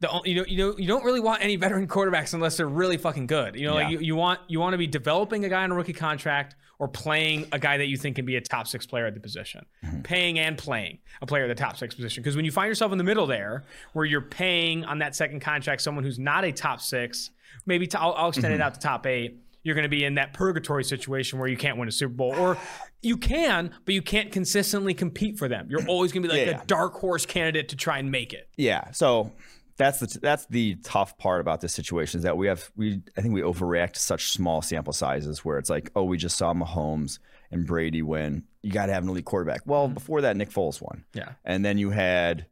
the 0.01 0.21
you 0.25 0.35
know 0.35 0.45
you 0.47 0.57
know 0.57 0.77
you 0.77 0.87
don't 0.87 1.03
really 1.03 1.19
want 1.19 1.43
any 1.43 1.55
veteran 1.55 1.87
quarterbacks 1.87 2.33
unless 2.33 2.57
they're 2.57 2.67
really 2.67 2.97
fucking 2.97 3.27
good. 3.27 3.55
You 3.55 3.67
know, 3.67 3.73
like 3.75 3.89
you, 3.89 3.99
you 3.99 4.15
want 4.15 4.39
you 4.47 4.59
want 4.59 4.73
to 4.73 4.77
be 4.77 4.87
developing 4.87 5.43
a 5.45 5.49
guy 5.49 5.63
on 5.63 5.71
a 5.71 5.75
rookie 5.75 5.93
contract 5.93 6.55
or 6.79 6.87
playing 6.87 7.45
a 7.51 7.59
guy 7.59 7.75
that 7.77 7.87
you 7.87 7.97
think 7.97 8.15
can 8.15 8.25
be 8.25 8.37
a 8.37 8.41
top 8.41 8.65
six 8.65 8.85
player 8.85 9.05
at 9.05 9.13
the 9.13 9.19
position, 9.19 9.65
Mm-hmm. 9.85 10.01
paying 10.03 10.39
and 10.39 10.57
playing 10.57 10.99
a 11.21 11.25
player 11.25 11.43
at 11.43 11.47
the 11.49 11.55
top 11.61 11.75
six 11.75 11.93
position. 11.93 12.23
Because 12.23 12.37
when 12.37 12.45
you 12.45 12.51
find 12.51 12.69
yourself 12.69 12.93
in 12.93 12.97
the 12.97 13.03
middle 13.03 13.27
there, 13.27 13.65
where 13.91 14.05
you're 14.05 14.21
paying 14.21 14.85
on 14.85 14.99
that 14.99 15.13
second 15.15 15.41
contract 15.41 15.81
someone 15.81 16.05
who's 16.05 16.17
not 16.19 16.45
a 16.45 16.53
top 16.53 16.79
six, 16.79 17.31
maybe 17.65 17.89
i 17.93 17.99
I'll, 17.99 18.13
I'll 18.13 18.29
extend 18.29 18.53
Mm-hmm. 18.53 18.61
it 18.61 18.63
out 18.63 18.73
to 18.75 18.79
top 18.79 19.05
eight. 19.05 19.39
You're 19.63 19.75
going 19.75 19.83
to 19.83 19.89
be 19.89 20.05
in 20.05 20.15
that 20.15 20.31
purgatory 20.31 20.85
situation 20.85 21.37
where 21.37 21.49
you 21.49 21.57
can't 21.57 21.77
win 21.77 21.89
a 21.89 21.91
Super 21.91 22.13
Bowl, 22.13 22.33
or 22.33 22.57
you 23.01 23.17
can, 23.17 23.71
but 23.83 23.93
you 23.93 24.01
can't 24.01 24.31
consistently 24.31 24.93
compete 24.93 25.37
for 25.37 25.49
them. 25.49 25.67
You're 25.69 25.85
always 25.85 26.13
going 26.13 26.23
to 26.23 26.29
be 26.29 26.33
like 26.33 26.45
Yeah, 26.47 26.53
a 26.53 26.57
yeah. 26.59 26.63
dark 26.65 26.93
horse 26.93 27.25
candidate 27.25 27.67
to 27.69 27.75
try 27.75 27.97
and 27.97 28.09
make 28.09 28.31
it. 28.31 28.47
Yeah. 28.55 28.91
So 28.91 29.33
that's 29.79 29.99
the 29.99 30.19
that's 30.19 30.45
the 30.47 30.75
tough 30.83 31.17
part 31.17 31.39
about 31.39 31.61
this 31.61 31.73
situation 31.73 32.19
is 32.19 32.23
that 32.23 32.37
we 32.37 32.47
have 32.47 32.69
we 32.75 33.01
I 33.17 33.21
think 33.21 33.33
we 33.33 33.41
overreact 33.41 33.93
to 33.93 33.99
such 33.99 34.31
small 34.31 34.61
sample 34.61 34.91
sizes 34.93 35.43
where 35.45 35.57
it's 35.57 35.69
like 35.69 35.89
oh 35.95 36.03
we 36.03 36.17
just 36.17 36.37
saw 36.37 36.53
Mahomes 36.53 37.17
and 37.49 37.65
Brady 37.65 38.01
win 38.01 38.43
you 38.61 38.71
got 38.71 38.87
to 38.87 38.93
have 38.93 39.03
an 39.03 39.09
elite 39.09 39.23
quarterback. 39.23 39.61
Well 39.65 39.87
before 39.87 40.21
that 40.21 40.35
Nick 40.35 40.49
Foles 40.49 40.81
won. 40.81 41.05
Yeah. 41.13 41.29
And 41.45 41.63
then 41.63 41.77
you 41.77 41.91
had 41.91 42.45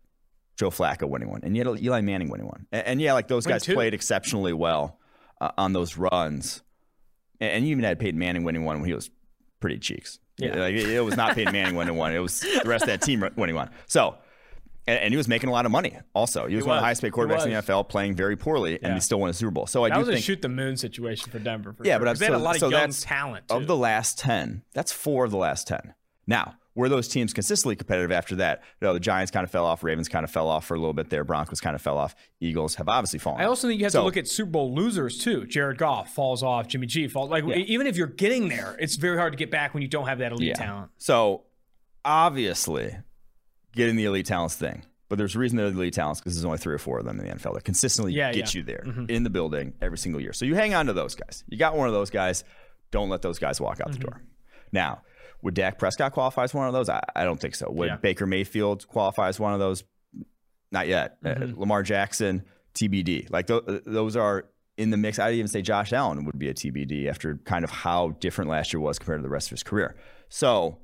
Joe 0.55 0.69
Flacco 0.69 1.07
winning 1.07 1.29
one 1.29 1.41
and 1.43 1.55
you 1.55 1.67
had 1.67 1.83
Eli 1.83 1.99
Manning 1.99 2.29
winning 2.29 2.47
one. 2.47 2.65
And, 2.71 2.87
and 2.87 3.01
yeah, 3.01 3.11
like 3.11 3.27
those 3.27 3.45
guys 3.45 3.65
played 3.65 3.93
exceptionally 3.93 4.53
well 4.53 4.97
uh, 5.41 5.51
on 5.57 5.73
those 5.73 5.97
runs. 5.97 6.63
And, 7.41 7.51
and 7.51 7.65
you 7.65 7.71
even 7.71 7.83
had 7.83 7.99
Peyton 7.99 8.17
Manning 8.17 8.43
winning 8.43 8.63
one 8.63 8.79
when 8.79 8.87
he 8.87 8.95
was 8.95 9.09
pretty 9.59 9.79
cheeks. 9.79 10.17
Yeah. 10.37 10.55
Like 10.55 10.75
it, 10.75 10.89
it 10.89 11.03
was 11.03 11.17
not 11.17 11.35
Peyton 11.35 11.51
Manning 11.51 11.75
winning 11.75 11.97
one. 11.97 12.13
It 12.13 12.19
was 12.19 12.39
the 12.39 12.63
rest 12.65 12.83
of 12.83 12.87
that 12.87 13.01
team 13.01 13.27
winning 13.35 13.55
one. 13.55 13.69
So, 13.87 14.15
and, 14.87 14.99
and 14.99 15.13
he 15.13 15.17
was 15.17 15.27
making 15.27 15.49
a 15.49 15.51
lot 15.51 15.65
of 15.65 15.71
money. 15.71 15.97
Also, 16.15 16.47
he 16.47 16.55
was, 16.55 16.65
one 16.65 16.77
of 16.77 16.81
the 16.81 16.85
highest 16.85 17.01
paid 17.01 17.11
quarterbacks 17.11 17.43
in 17.45 17.51
the. 17.51 17.61
NFL, 17.61 17.89
playing 17.89 18.15
very 18.15 18.35
poorly, 18.35 18.73
Yeah. 18.73 18.79
and 18.83 18.93
he 18.93 18.99
still 19.01 19.19
won 19.19 19.29
a 19.29 19.33
Super 19.33 19.51
Bowl. 19.51 19.67
So 19.67 19.83
I 19.83 19.89
That 19.89 19.95
do 19.95 19.99
was 19.99 20.09
a 20.09 20.11
think 20.13 20.25
shoot 20.25 20.41
the 20.41 20.49
moon 20.49 20.77
situation 20.77 21.31
for 21.31 21.39
Denver. 21.39 21.73
For 21.73 21.85
Yeah, 21.85 21.93
sure, 21.93 21.99
but 21.99 22.07
I've 22.07 22.19
had 22.19 22.31
a 22.33 22.37
lot 22.37 22.55
of 22.55 22.59
so 22.61 22.69
young 22.69 22.91
talent. 22.91 23.47
Too. 23.49 23.55
of 23.55 23.67
the 23.67 23.75
last 23.77 24.17
ten, 24.17 24.63
that's 24.73 24.91
four 24.91 25.25
of 25.25 25.31
the 25.31 25.37
last 25.37 25.67
ten. 25.67 25.93
Now, 26.25 26.55
were 26.75 26.89
those 26.89 27.07
teams 27.07 27.33
consistently 27.33 27.75
competitive 27.75 28.11
after 28.11 28.35
that? 28.35 28.61
No, 28.83 28.93
the 28.93 28.99
Giants 28.99 29.31
kind 29.31 29.43
of 29.43 29.49
fell 29.49 29.65
off. 29.65 29.83
Ravens 29.83 30.07
kind 30.07 30.23
of 30.23 30.29
fell 30.29 30.47
off 30.47 30.65
for 30.67 30.75
a 30.75 30.77
little 30.77 30.93
bit 30.93 31.09
there. 31.09 31.23
Broncos 31.23 31.59
kind 31.59 31.73
of 31.73 31.81
fell 31.81 31.97
off. 31.97 32.13
Eagles 32.39 32.75
have 32.75 32.87
obviously 32.87 33.17
fallen. 33.17 33.41
I 33.41 33.45
also 33.45 33.67
think 33.67 33.79
you 33.79 33.85
have 33.85 33.93
So- 33.93 34.01
to 34.01 34.05
look 34.05 34.15
at 34.17 34.27
Super 34.27 34.51
Bowl 34.51 34.75
losers 34.75 35.17
too. 35.17 35.47
Jared 35.47 35.79
Goff 35.79 36.13
falls 36.13 36.43
off. 36.43 36.67
Jimmy 36.67 36.85
G 36.85 37.07
falls. 37.07 37.31
Like 37.31 37.45
even 37.45 37.87
if 37.87 37.97
you're 37.97 38.05
getting 38.07 38.49
there, 38.49 38.75
it's 38.79 38.95
very 38.95 39.17
hard 39.17 39.33
to 39.33 39.37
get 39.37 39.49
back 39.49 39.73
when 39.73 39.81
you 39.81 39.89
don't 39.89 40.07
have 40.07 40.19
that 40.19 40.31
elite 40.33 40.55
talent. 40.55 40.91
So 40.99 41.45
obviously, 42.05 42.97
getting 43.77 43.95
the 43.95 44.05
elite 44.05 44.25
talents 44.25 44.55
thing. 44.55 44.83
But 45.09 45.17
there's 45.17 45.35
a 45.35 45.39
reason 45.39 45.57
they're 45.57 45.71
the 45.71 45.77
elite 45.77 45.93
talents 45.93 46.19
because 46.19 46.35
there's 46.35 46.43
only 46.43 46.57
three 46.57 46.75
or 46.75 46.79
four 46.79 46.99
of 46.99 47.05
them 47.05 47.19
in 47.19 47.27
the 47.27 47.33
NFL 47.33 47.53
that 47.53 47.63
consistently 47.63 48.13
Yeah, 48.13 48.33
get 48.33 48.53
yeah. 48.53 48.59
you 48.59 48.63
there 48.63 48.83
mm-hmm. 48.85 49.05
in 49.07 49.23
the 49.23 49.29
building 49.29 49.73
every 49.81 49.97
single 49.97 50.19
year. 50.19 50.33
So 50.33 50.43
you 50.43 50.55
hang 50.55 50.73
on 50.73 50.87
to 50.87 50.93
those 50.93 51.15
guys. 51.15 51.45
You 51.47 51.57
got 51.57 51.77
one 51.77 51.87
of 51.87 51.93
those 51.93 52.09
guys. 52.09 52.43
Don't 52.91 53.09
let 53.09 53.21
those 53.21 53.39
guys 53.39 53.61
walk 53.61 53.79
out 53.79 53.87
the 53.87 53.99
mm-hmm. 53.99 54.09
door. 54.09 54.21
Now, 54.73 55.01
would 55.41 55.53
Dak 55.53 55.79
Prescott 55.79 56.11
qualify 56.11 56.43
as 56.43 56.53
one 56.53 56.67
of 56.67 56.73
those? 56.73 56.89
I, 56.89 57.01
I 57.15 57.23
don't 57.23 57.39
think 57.39 57.55
so. 57.55 57.69
Would 57.71 57.87
Yeah. 57.87 57.95
Baker 57.97 58.25
Mayfield 58.25 58.87
qualify 58.87 59.29
as 59.29 59.39
one 59.39 59.53
of 59.53 59.59
those? 59.59 59.83
Not 60.71 60.87
yet. 60.87 61.17
Uh, 61.23 61.29
mm-hmm. 61.29 61.59
Lamar 61.59 61.83
Jackson, 61.83 62.43
TBD. 62.73 63.29
Like 63.29 63.47
th- 63.47 63.63
uh, 63.65 63.79
those 63.85 64.17
are 64.17 64.49
in 64.77 64.89
the 64.89 64.97
mix. 64.97 65.19
I'd 65.19 65.35
even 65.35 65.47
say 65.47 65.61
Josh 65.61 65.93
Allen 65.93 66.25
would 66.25 66.37
be 66.37 66.49
a 66.49 66.53
TBD 66.53 67.07
after 67.07 67.37
kind 67.45 67.63
of 67.63 67.71
how 67.71 68.09
different 68.19 68.49
last 68.49 68.73
year 68.73 68.81
was 68.81 68.99
compared 68.99 69.19
to 69.19 69.23
the 69.23 69.29
rest 69.29 69.47
of 69.47 69.51
his 69.51 69.63
career. 69.63 69.95
So 70.27 70.79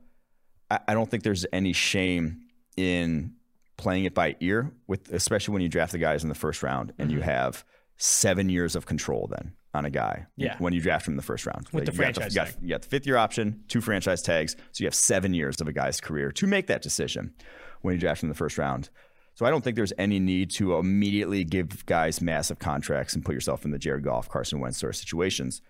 I, 0.71 0.79
I 0.89 0.93
don't 0.93 1.09
think 1.09 1.23
there's 1.23 1.45
any 1.51 1.73
shame 1.73 2.42
in 2.75 3.33
playing 3.77 4.05
it 4.05 4.13
by 4.13 4.35
ear, 4.39 4.71
with 4.87 5.11
especially 5.11 5.53
when 5.53 5.61
you 5.61 5.69
draft 5.69 5.91
the 5.91 5.97
guys 5.97 6.23
in 6.23 6.29
the 6.29 6.35
first 6.35 6.63
round 6.63 6.93
and 6.97 7.11
you 7.11 7.19
mm-hmm. 7.19 7.29
have 7.29 7.65
seven 7.97 8.49
years 8.49 8.75
of 8.75 8.85
control 8.85 9.27
then 9.31 9.53
on 9.73 9.85
a 9.85 9.89
guy. 9.89 10.27
Yeah. 10.37 10.55
When 10.59 10.73
you 10.73 10.81
draft 10.81 11.07
him 11.07 11.13
in 11.13 11.17
the 11.17 11.23
first 11.23 11.45
round. 11.45 11.67
With 11.71 11.85
the 11.85 11.91
you 11.91 11.97
got 11.97 12.15
franchise 12.15 12.35
you 12.35 12.41
got, 12.41 12.61
you 12.61 12.69
got 12.69 12.81
the 12.83 12.89
fifth 12.89 13.07
year 13.07 13.17
option, 13.17 13.63
two 13.67 13.81
franchise 13.81 14.21
tags. 14.21 14.55
So 14.71 14.83
you 14.83 14.87
have 14.87 14.95
seven 14.95 15.33
years 15.33 15.59
of 15.61 15.67
a 15.67 15.73
guy's 15.73 15.99
career 15.99 16.31
to 16.31 16.47
make 16.47 16.67
that 16.67 16.81
decision 16.81 17.33
when 17.81 17.95
you 17.95 17.99
draft 17.99 18.21
him 18.21 18.27
in 18.27 18.29
the 18.29 18.37
first 18.37 18.57
round. 18.57 18.89
So 19.35 19.45
I 19.45 19.49
don't 19.49 19.63
think 19.63 19.75
there's 19.75 19.93
any 19.97 20.19
need 20.19 20.51
to 20.51 20.75
immediately 20.75 21.43
give 21.43 21.85
guys 21.87 22.21
massive 22.21 22.59
contracts 22.59 23.15
and 23.15 23.25
put 23.25 23.33
yourself 23.33 23.65
in 23.65 23.71
the 23.71 23.79
Jared 23.79 24.03
Goff, 24.03 24.29
Carson 24.29 24.59
Wentz 24.59 24.77
sort 24.77 24.93
of 24.93 24.97
situations. 24.97 25.61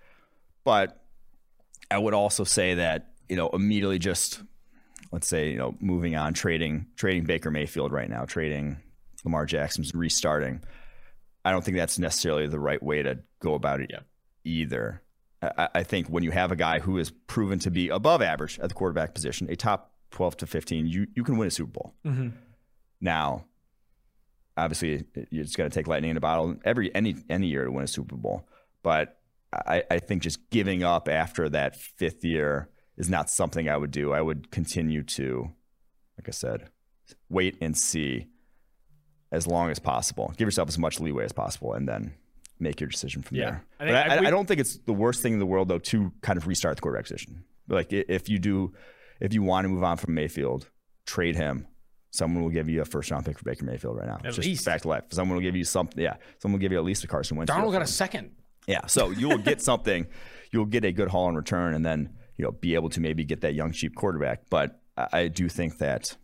But 0.65 1.01
I 1.89 1.97
would 1.97 2.13
also 2.13 2.43
say 2.43 2.75
that, 2.75 3.13
you 3.29 3.37
know, 3.37 3.49
immediately 3.49 3.99
just 3.99 4.43
let's 5.13 5.27
say, 5.27 5.51
you 5.51 5.57
know, 5.57 5.75
moving 5.79 6.15
on, 6.15 6.33
trading 6.33 6.87
trading 6.97 7.23
Baker 7.23 7.51
Mayfield 7.51 7.91
right 7.93 8.09
now, 8.09 8.25
trading 8.25 8.77
Lamar 9.23 9.45
Jackson's 9.45 9.93
restarting. 9.93 10.61
I 11.45 11.51
don't 11.51 11.63
think 11.63 11.77
that's 11.77 11.99
necessarily 11.99 12.47
the 12.47 12.59
right 12.59 12.81
way 12.81 13.03
to 13.03 13.19
go 13.39 13.53
about 13.53 13.79
it 13.79 13.91
Yeah. 13.93 13.99
either. 14.43 15.01
I, 15.41 15.69
I 15.75 15.83
think 15.83 16.07
when 16.07 16.23
you 16.23 16.31
have 16.31 16.51
a 16.51 16.55
guy 16.55 16.79
who 16.79 16.97
is 16.97 17.11
proven 17.11 17.59
to 17.59 17.69
be 17.71 17.89
above 17.89 18.21
average 18.21 18.59
at 18.59 18.69
the 18.69 18.75
quarterback 18.75 19.13
position, 19.13 19.49
a 19.49 19.55
top 19.55 19.93
12 20.11 20.37
to 20.37 20.47
15, 20.47 20.87
you, 20.87 21.07
you 21.15 21.23
can 21.23 21.37
win 21.37 21.47
a 21.47 21.51
Super 21.51 21.71
Bowl. 21.71 21.93
Mm-hmm. 22.05 22.29
Now, 23.01 23.45
obviously, 24.57 25.03
you're 25.29 25.43
just 25.43 25.57
going 25.57 25.69
to 25.69 25.73
take 25.73 25.87
lightning 25.87 26.11
in 26.11 26.17
a 26.17 26.21
bottle 26.21 26.55
every 26.63 26.93
any 26.95 27.15
any 27.29 27.47
year 27.47 27.65
to 27.65 27.71
win 27.71 27.83
a 27.83 27.87
Super 27.87 28.15
Bowl. 28.15 28.47
But 28.81 29.19
I, 29.53 29.83
I 29.91 29.99
think 29.99 30.23
just 30.23 30.49
giving 30.49 30.83
up 30.83 31.07
after 31.09 31.49
that 31.49 31.75
fifth 31.75 32.23
year 32.23 32.69
is 32.97 33.09
not 33.09 33.29
something 33.29 33.67
I 33.69 33.77
would 33.77 33.91
do. 33.91 34.13
I 34.13 34.21
would 34.21 34.51
continue 34.51 35.03
to, 35.03 35.49
like 36.17 36.27
I 36.27 36.31
said, 36.31 36.69
wait 37.29 37.57
and 37.61 37.77
see 37.77 38.27
as 39.31 39.47
long 39.47 39.69
as 39.71 39.79
possible. 39.79 40.33
Give 40.37 40.45
yourself 40.47 40.69
as 40.69 40.77
much 40.77 40.99
leeway 40.99 41.25
as 41.25 41.31
possible, 41.31 41.73
and 41.73 41.87
then 41.87 42.13
make 42.59 42.79
your 42.79 42.89
decision 42.89 43.23
from 43.23 43.37
Yeah. 43.37 43.49
there. 43.51 43.63
I 43.79 43.83
I, 43.83 43.87
but 43.87 43.95
I, 43.95 44.15
I- 44.15 44.21
we- 44.21 44.27
I 44.27 44.29
don't 44.29 44.47
think 44.47 44.59
it's 44.59 44.77
the 44.77 44.93
worst 44.93 45.21
thing 45.21 45.33
in 45.33 45.39
the 45.39 45.45
world 45.45 45.67
though 45.67 45.79
to 45.79 46.11
kind 46.21 46.37
of 46.37 46.47
restart 46.47 46.75
the 46.77 46.81
quarterback 46.81 47.05
position. 47.05 47.43
Like 47.67 47.91
if 47.91 48.29
you 48.29 48.39
do, 48.39 48.73
if 49.19 49.33
you 49.33 49.41
want 49.41 49.65
to 49.65 49.69
move 49.69 49.83
on 49.83 49.97
from 49.97 50.13
Mayfield, 50.13 50.69
trade 51.05 51.35
him. 51.35 51.67
Someone 52.11 52.43
will 52.43 52.51
give 52.51 52.69
you 52.69 52.79
a 52.81 52.85
first 52.85 53.09
round 53.09 53.25
pick 53.25 53.39
for 53.39 53.43
Baker 53.43 53.65
Mayfield 53.65 53.97
right 53.97 54.05
now. 54.07 54.15
At 54.17 54.25
It's 54.27 54.35
just 54.35 54.47
least. 54.47 54.65
fact 54.65 54.81
of 54.85 54.89
life. 54.89 55.05
Someone 55.11 55.35
will 55.37 55.41
give 55.41 55.55
you 55.55 55.63
something. 55.63 55.99
Yeah, 56.01 56.17
someone 56.37 56.59
will 56.59 56.61
give 56.61 56.71
you 56.71 56.77
at 56.77 56.83
least 56.83 57.03
a 57.03 57.07
Carson 57.07 57.37
Wentz. 57.37 57.51
Donald 57.51 57.73
got 57.73 57.81
a 57.81 57.87
second. 57.87 58.31
Yeah, 58.67 58.85
so 58.85 59.09
you 59.09 59.27
will 59.29 59.39
get 59.39 59.61
something. 59.69 60.05
You'll 60.51 60.67
get 60.67 60.85
a 60.85 60.91
good 60.91 61.07
haul 61.07 61.27
in 61.29 61.35
return, 61.35 61.73
and 61.73 61.83
then 61.83 62.13
you 62.37 62.43
know 62.43 62.51
be 62.51 62.75
able 62.75 62.89
to 62.89 62.99
maybe 62.99 63.23
get 63.23 63.41
that 63.41 63.53
young 63.53 63.71
cheap 63.71 63.95
quarterback. 63.95 64.49
But 64.49 64.79
I, 64.97 65.07
I 65.13 65.27
do 65.27 65.49
think 65.49 65.77
that 65.79 66.15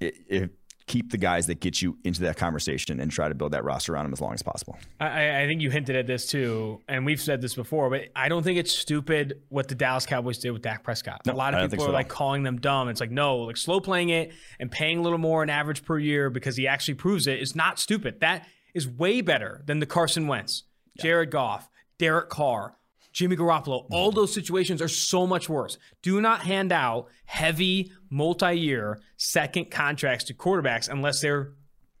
it, 0.00 0.14
it 0.28 0.50
keep 0.86 1.10
the 1.10 1.16
guys 1.18 1.46
that 1.46 1.60
get 1.60 1.80
you 1.80 1.96
into 2.04 2.20
that 2.22 2.36
conversation 2.36 3.00
and 3.00 3.10
try 3.10 3.28
to 3.28 3.34
build 3.34 3.52
that 3.52 3.64
roster 3.64 3.94
around 3.94 4.04
them 4.04 4.12
as 4.12 4.20
long 4.20 4.34
as 4.34 4.42
possible. 4.42 4.76
I, 5.00 5.42
I 5.42 5.46
think 5.46 5.62
you 5.62 5.70
hinted 5.70 5.96
at 5.96 6.06
this 6.06 6.26
too, 6.26 6.82
and 6.88 7.06
we've 7.06 7.20
said 7.20 7.40
this 7.40 7.54
before, 7.54 7.88
but 7.88 8.08
I 8.14 8.28
don't 8.28 8.42
think 8.42 8.58
it's 8.58 8.72
stupid 8.72 9.40
what 9.48 9.68
the 9.68 9.74
Dallas 9.74 10.04
Cowboys 10.04 10.38
did 10.38 10.50
with 10.50 10.62
Dak 10.62 10.82
Prescott. 10.82 11.22
a 11.26 11.32
lot 11.32 11.54
of 11.54 11.70
people 11.70 11.84
so 11.84 11.90
are 11.90 11.94
like 11.94 12.08
calling 12.08 12.42
them 12.42 12.60
dumb. 12.60 12.88
It's 12.88 13.00
like 13.00 13.10
no, 13.10 13.38
like 13.38 13.56
slow 13.56 13.80
playing 13.80 14.10
it 14.10 14.32
and 14.60 14.70
paying 14.70 14.98
a 14.98 15.02
little 15.02 15.18
more 15.18 15.42
on 15.42 15.48
average 15.48 15.84
per 15.84 15.98
year 15.98 16.28
because 16.28 16.56
he 16.56 16.68
actually 16.68 16.94
proves 16.94 17.26
it 17.26 17.40
is 17.40 17.54
not 17.54 17.78
stupid. 17.78 18.20
That 18.20 18.46
is 18.74 18.86
way 18.86 19.20
better 19.22 19.62
than 19.64 19.78
the 19.78 19.86
Carson 19.86 20.26
Wentz, 20.26 20.64
Jared 20.98 21.30
Goff, 21.30 21.70
Derek 21.98 22.28
Carr. 22.28 22.76
Jimmy 23.14 23.36
Garoppolo, 23.36 23.86
all 23.90 24.10
those 24.10 24.34
situations 24.34 24.82
are 24.82 24.88
so 24.88 25.26
much 25.26 25.48
worse. 25.48 25.78
Do 26.02 26.20
not 26.20 26.40
hand 26.42 26.72
out 26.72 27.06
heavy 27.24 27.92
multi-year 28.10 29.00
second 29.16 29.70
contracts 29.70 30.24
to 30.24 30.34
quarterbacks 30.34 30.88
unless 30.90 31.20
they're 31.20 31.52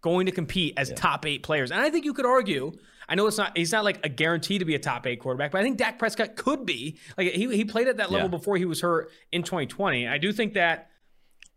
going 0.02 0.26
to 0.26 0.32
compete 0.32 0.74
as 0.76 0.92
top 0.92 1.24
eight 1.24 1.42
players. 1.42 1.70
And 1.70 1.80
I 1.80 1.88
think 1.88 2.04
you 2.04 2.12
could 2.14 2.26
argue, 2.26 2.72
I 3.08 3.14
know 3.14 3.26
it's 3.28 3.38
not 3.38 3.56
he's 3.56 3.70
not 3.72 3.84
like 3.84 4.04
a 4.04 4.08
guarantee 4.08 4.58
to 4.58 4.64
be 4.64 4.74
a 4.74 4.78
top 4.78 5.06
eight 5.06 5.20
quarterback, 5.20 5.52
but 5.52 5.60
I 5.60 5.62
think 5.62 5.78
Dak 5.78 5.98
Prescott 5.98 6.34
could 6.36 6.66
be. 6.66 6.98
Like 7.16 7.32
he, 7.32 7.54
he 7.56 7.64
played 7.64 7.86
at 7.88 7.96
that 7.98 8.10
level 8.10 8.26
Yeah. 8.28 8.36
before 8.36 8.56
he 8.56 8.64
was 8.64 8.80
hurt 8.80 9.10
in 9.32 9.44
2020. 9.44 10.08
I 10.08 10.18
do 10.18 10.32
think 10.32 10.54
that 10.54 10.90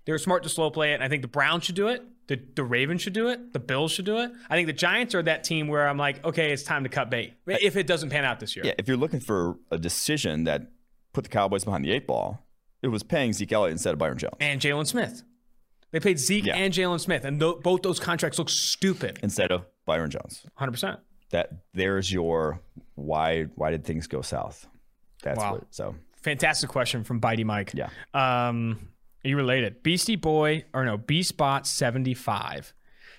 they're 0.05 0.19
smart 0.19 0.43
to 0.43 0.49
slow 0.49 0.69
play 0.69 0.91
it. 0.91 0.95
And 0.95 1.03
I 1.03 1.09
think 1.09 1.23
the 1.23 1.27
Browns 1.27 1.65
should 1.65 1.75
do 1.75 1.87
it. 1.87 2.03
The, 2.27 2.39
the 2.55 2.63
Ravens 2.63 3.01
should 3.01 3.13
do 3.13 3.29
it. 3.29 3.53
The 3.53 3.59
Bills 3.59 3.91
should 3.91 4.03
do 4.05 4.17
it. 4.19 4.31
I 4.49 4.55
think 4.55 4.67
the 4.67 4.73
Giants 4.73 5.15
are 5.15 5.23
that 5.23 5.43
team 5.45 5.67
where 5.69 5.87
I'm 5.87 5.97
like, 5.97 6.23
okay, 6.25 6.51
it's 6.51 6.63
time 6.63 6.83
to 6.83 6.89
cut 6.89 7.09
bait 7.09 7.35
if 7.47 7.77
it 7.77 7.87
doesn't 7.87 8.09
pan 8.09 8.25
out 8.25 8.39
this 8.41 8.55
year. 8.55 8.65
Yeah, 8.65 8.73
if 8.77 8.87
you're 8.87 8.97
looking 8.97 9.21
for 9.21 9.57
a 9.71 9.77
decision 9.77 10.43
that 10.43 10.63
put 11.13 11.23
the 11.23 11.29
Cowboys 11.29 11.63
behind 11.63 11.85
the 11.85 11.91
eight 11.91 12.05
ball, 12.05 12.45
it 12.81 12.89
was 12.89 13.01
paying 13.01 13.31
Zeke 13.33 13.53
Elliott 13.53 13.71
instead 13.71 13.93
of 13.93 13.99
Byron 13.99 14.17
Jones. 14.17 14.33
And 14.41 14.59
Jaylon 14.59 14.85
Smith. 14.87 15.23
They 15.91 16.01
paid 16.01 16.19
Zeke 16.19 16.47
Yeah. 16.47 16.57
and 16.57 16.73
Jaylon 16.73 16.99
Smith, 16.99 17.23
and 17.23 17.41
tho- 17.41 17.55
both 17.61 17.81
those 17.81 17.99
contracts 17.99 18.37
look 18.37 18.49
stupid. 18.49 19.19
Instead 19.23 19.51
of 19.53 19.65
Byron 19.85 20.09
Jones. 20.11 20.45
100%. 20.59 20.97
That 21.29 21.49
there's 21.73 22.11
your 22.11 22.59
why 22.95 23.43
why 23.55 23.71
did 23.71 23.83
things 23.85 24.05
go 24.07 24.21
south? 24.21 24.67
That's 25.23 25.39
Wow. 25.39 25.53
what 25.53 25.63
so 25.71 25.95
Fantastic 26.21 26.69
question 26.69 27.03
from 27.05 27.21
Bitey 27.21 27.45
Mike. 27.45 27.71
Yeah. 27.73 27.89
Um, 28.13 28.89
are 29.27 29.29
you 29.29 29.35
related? 29.35 29.83
Beastie 29.83 30.15
Boy, 30.15 30.63
or 30.73 30.85
no, 30.85 30.95
B 30.97 31.21
Spot 31.21 31.67
75. 31.67 32.73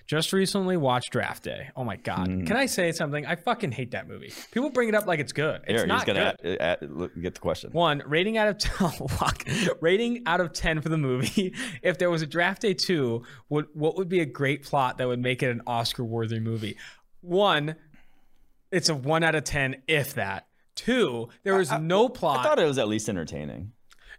Just 0.06 0.32
recently 0.32 0.78
watched 0.78 1.12
Draft 1.12 1.42
Day. 1.42 1.68
Oh 1.76 1.84
my 1.84 1.96
god! 1.96 2.28
Hmm. 2.28 2.46
Can 2.46 2.56
I 2.56 2.64
say 2.64 2.92
something? 2.92 3.26
I 3.26 3.36
fucking 3.36 3.72
hate 3.72 3.90
that 3.90 4.08
movie. 4.08 4.32
People 4.52 4.70
bring 4.70 4.88
it 4.88 4.94
up 4.94 5.06
like 5.06 5.20
it's 5.20 5.32
good. 5.32 5.60
It's 5.66 5.80
Here, 5.80 5.86
not 5.86 5.98
he's 5.98 6.14
gonna 6.14 6.34
good. 6.40 6.58
add- 6.62 6.78
add- 6.82 6.90
look, 6.90 7.20
get 7.20 7.34
the 7.34 7.40
question. 7.40 7.72
One 7.72 8.02
rating 8.06 8.38
out 8.38 8.48
of 8.48 8.56
10, 8.58 8.90
rating 9.82 10.22
out 10.24 10.40
of 10.40 10.54
ten 10.54 10.80
for 10.80 10.88
the 10.88 10.96
movie. 10.96 11.54
If 11.82 11.98
there 11.98 12.08
was 12.08 12.22
a 12.22 12.26
Draft 12.26 12.62
Day 12.62 12.72
two, 12.72 13.24
what 13.48 13.66
what 13.76 13.96
would 13.98 14.08
be 14.08 14.20
a 14.20 14.26
great 14.26 14.62
plot 14.62 14.96
that 14.96 15.06
would 15.08 15.20
make 15.20 15.42
it 15.42 15.50
an 15.50 15.60
Oscar 15.66 16.04
worthy 16.04 16.40
movie? 16.40 16.78
One, 17.20 17.76
it's 18.72 18.88
a 18.88 18.94
one 18.94 19.22
out 19.24 19.34
of 19.34 19.44
ten, 19.44 19.82
if 19.86 20.14
that. 20.14 20.46
Two, 20.74 21.28
there 21.42 21.56
was 21.56 21.70
no 21.72 22.08
plot. 22.08 22.38
I 22.38 22.42
thought 22.44 22.58
it 22.58 22.64
was 22.64 22.78
at 22.78 22.88
least 22.88 23.10
entertaining, 23.10 23.72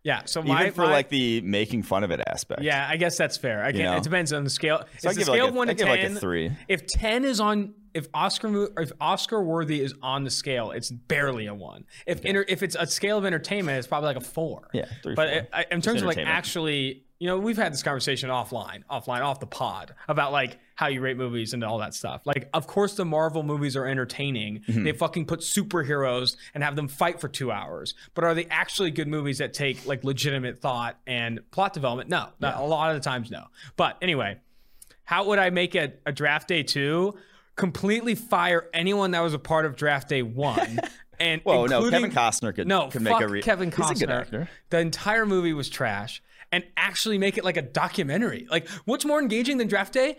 yeah, 0.10 0.22
so 0.26 0.43
even 0.43 0.72
for 0.74 0.82
my- 0.86 0.91
like 0.91 1.10
the 1.10 1.41
making 1.41 1.84
fun 1.84 2.04
of 2.04 2.10
it 2.12 2.19
aspect. 2.26 2.62
yeah, 2.63 2.88
I 2.89 2.98
guess 2.98 3.15
that's 3.17 3.38
fair. 3.38 3.63
I 3.63 3.72
can, 3.72 3.82
know? 3.84 3.98
It 3.98 4.04
depends 4.04 4.34
on 4.34 4.43
the 4.43 4.50
scale. 4.50 4.84
So 4.98 5.10
It's 5.10 5.19
the 5.19 5.26
scale 5.26 5.34
like 5.36 5.50
of 5.50 5.56
a- 5.56 5.58
one 5.58 5.67
to 5.67 5.72
I 5.72 5.76
give 5.76 5.88
it 5.88 5.91
like 5.91 6.00
a 6.00 6.08
ten. 6.10 6.15
three. 6.17 6.52
If 6.67 6.88
ten 6.88 7.24
is 7.26 7.39
on, 7.39 7.74
if 7.93 8.08
Oscar 8.13 8.69
if 8.82 8.91
Oscar 9.00 9.43
worthy 9.43 9.82
is 9.82 9.93
on 10.02 10.24
the 10.24 10.30
scale, 10.32 10.72
it's 10.72 10.89
barely 10.91 11.45
a 11.45 11.54
one. 11.54 11.86
If 12.08 12.26
inter, 12.26 12.43
if 12.48 12.63
it's 12.63 12.76
a 12.80 12.88
scale 12.88 13.17
of 13.19 13.26
entertainment, 13.26 13.78
it's 13.78 13.88
probably 13.88 14.08
like 14.08 14.17
a 14.17 14.22
four. 14.22 14.67
Yeah, 14.74 14.86
three, 15.04 15.13
But 15.15 15.30
four. 15.30 15.48
I, 15.54 15.65
in 15.72 15.82
terms 15.82 16.02
of 16.02 16.08
like 16.08 16.17
actually, 16.17 17.04
you 17.19 17.27
know, 17.27 17.38
we've 17.38 17.58
had 17.58 17.73
this 17.73 17.84
conversation 17.84 18.29
offline, 18.29 18.84
offline, 18.89 19.21
off 19.21 19.41
the 19.41 19.45
pod 19.45 19.93
about 20.08 20.32
like 20.32 20.58
how 20.75 20.88
you 20.88 21.01
rate 21.01 21.17
movies 21.17 21.53
and 21.53 21.63
all 21.65 21.77
that 21.79 21.93
stuff. 21.93 22.21
Like, 22.25 22.49
of 22.53 22.65
course, 22.65 22.95
the 22.95 23.03
Marvel 23.03 23.43
movies 23.43 23.75
are 23.75 23.86
entertaining. 23.86 24.62
Mm-hmm. 24.62 24.86
They 24.86 24.93
fucking 24.93 25.25
put 25.25 25.41
superheroes 25.41 26.38
and 26.53 26.63
have 26.63 26.77
them 26.77 26.88
fight 26.88 27.19
for 27.19 27.27
two 27.27 27.51
hours. 27.51 27.93
But 28.13 28.23
are 28.23 28.34
they 28.34 28.45
actually 28.45 28.91
good 28.91 29.10
movies 29.10 29.39
that 29.39 29.53
take 29.53 29.86
like 29.86 30.05
legitimate 30.05 30.60
thought 30.60 30.97
and 31.05 31.41
plot 31.51 31.73
development? 31.73 32.10
No, 32.10 32.29
not, 32.39 32.58
a 32.58 32.63
lot 32.63 32.91
of 32.91 32.95
the 32.95 33.03
times, 33.03 33.29
no. 33.29 33.47
But 33.75 33.97
anyway, 34.01 34.39
how 35.03 35.25
would 35.25 35.39
I 35.39 35.49
make 35.49 35.75
a, 35.75 35.91
a 36.05 36.13
draft 36.13 36.47
day 36.47 36.63
two? 36.63 37.15
Completely 37.58 38.15
fire 38.15 38.69
anyone 38.73 39.12
that 39.12 39.19
was 39.19 39.34
a 39.34 39.39
part 39.39 39.65
of 39.65 39.75
draft 39.75 40.08
day 40.08 40.21
one. 40.21 40.79
And 41.21 41.41
Well, 41.43 41.67
no, 41.67 41.89
Kevin 41.89 42.12
Costner 42.12 42.55
could, 42.55 42.65
no, 42.65 42.88
could 42.88 43.03
fuck 43.03 43.19
make 43.19 43.21
a 43.21 43.27
re- 43.27 43.41
Kevin 43.41 43.71
Costner. 43.71 43.89
He's 43.89 44.01
a 44.03 44.05
good 44.05 44.13
actor. 44.13 44.49
The 44.69 44.79
entire 44.79 45.25
movie 45.25 45.51
was 45.51 45.67
trash, 45.67 46.23
and 46.51 46.63
actually 46.77 47.17
make 47.17 47.38
it 47.38 47.43
like 47.43 47.57
a 47.57 47.62
documentary. 47.62 48.47
Like, 48.49 48.67
what's 48.85 49.05
more 49.05 49.19
engaging 49.19 49.57
than 49.57 49.67
Draft 49.67 49.93
Day? 49.93 50.17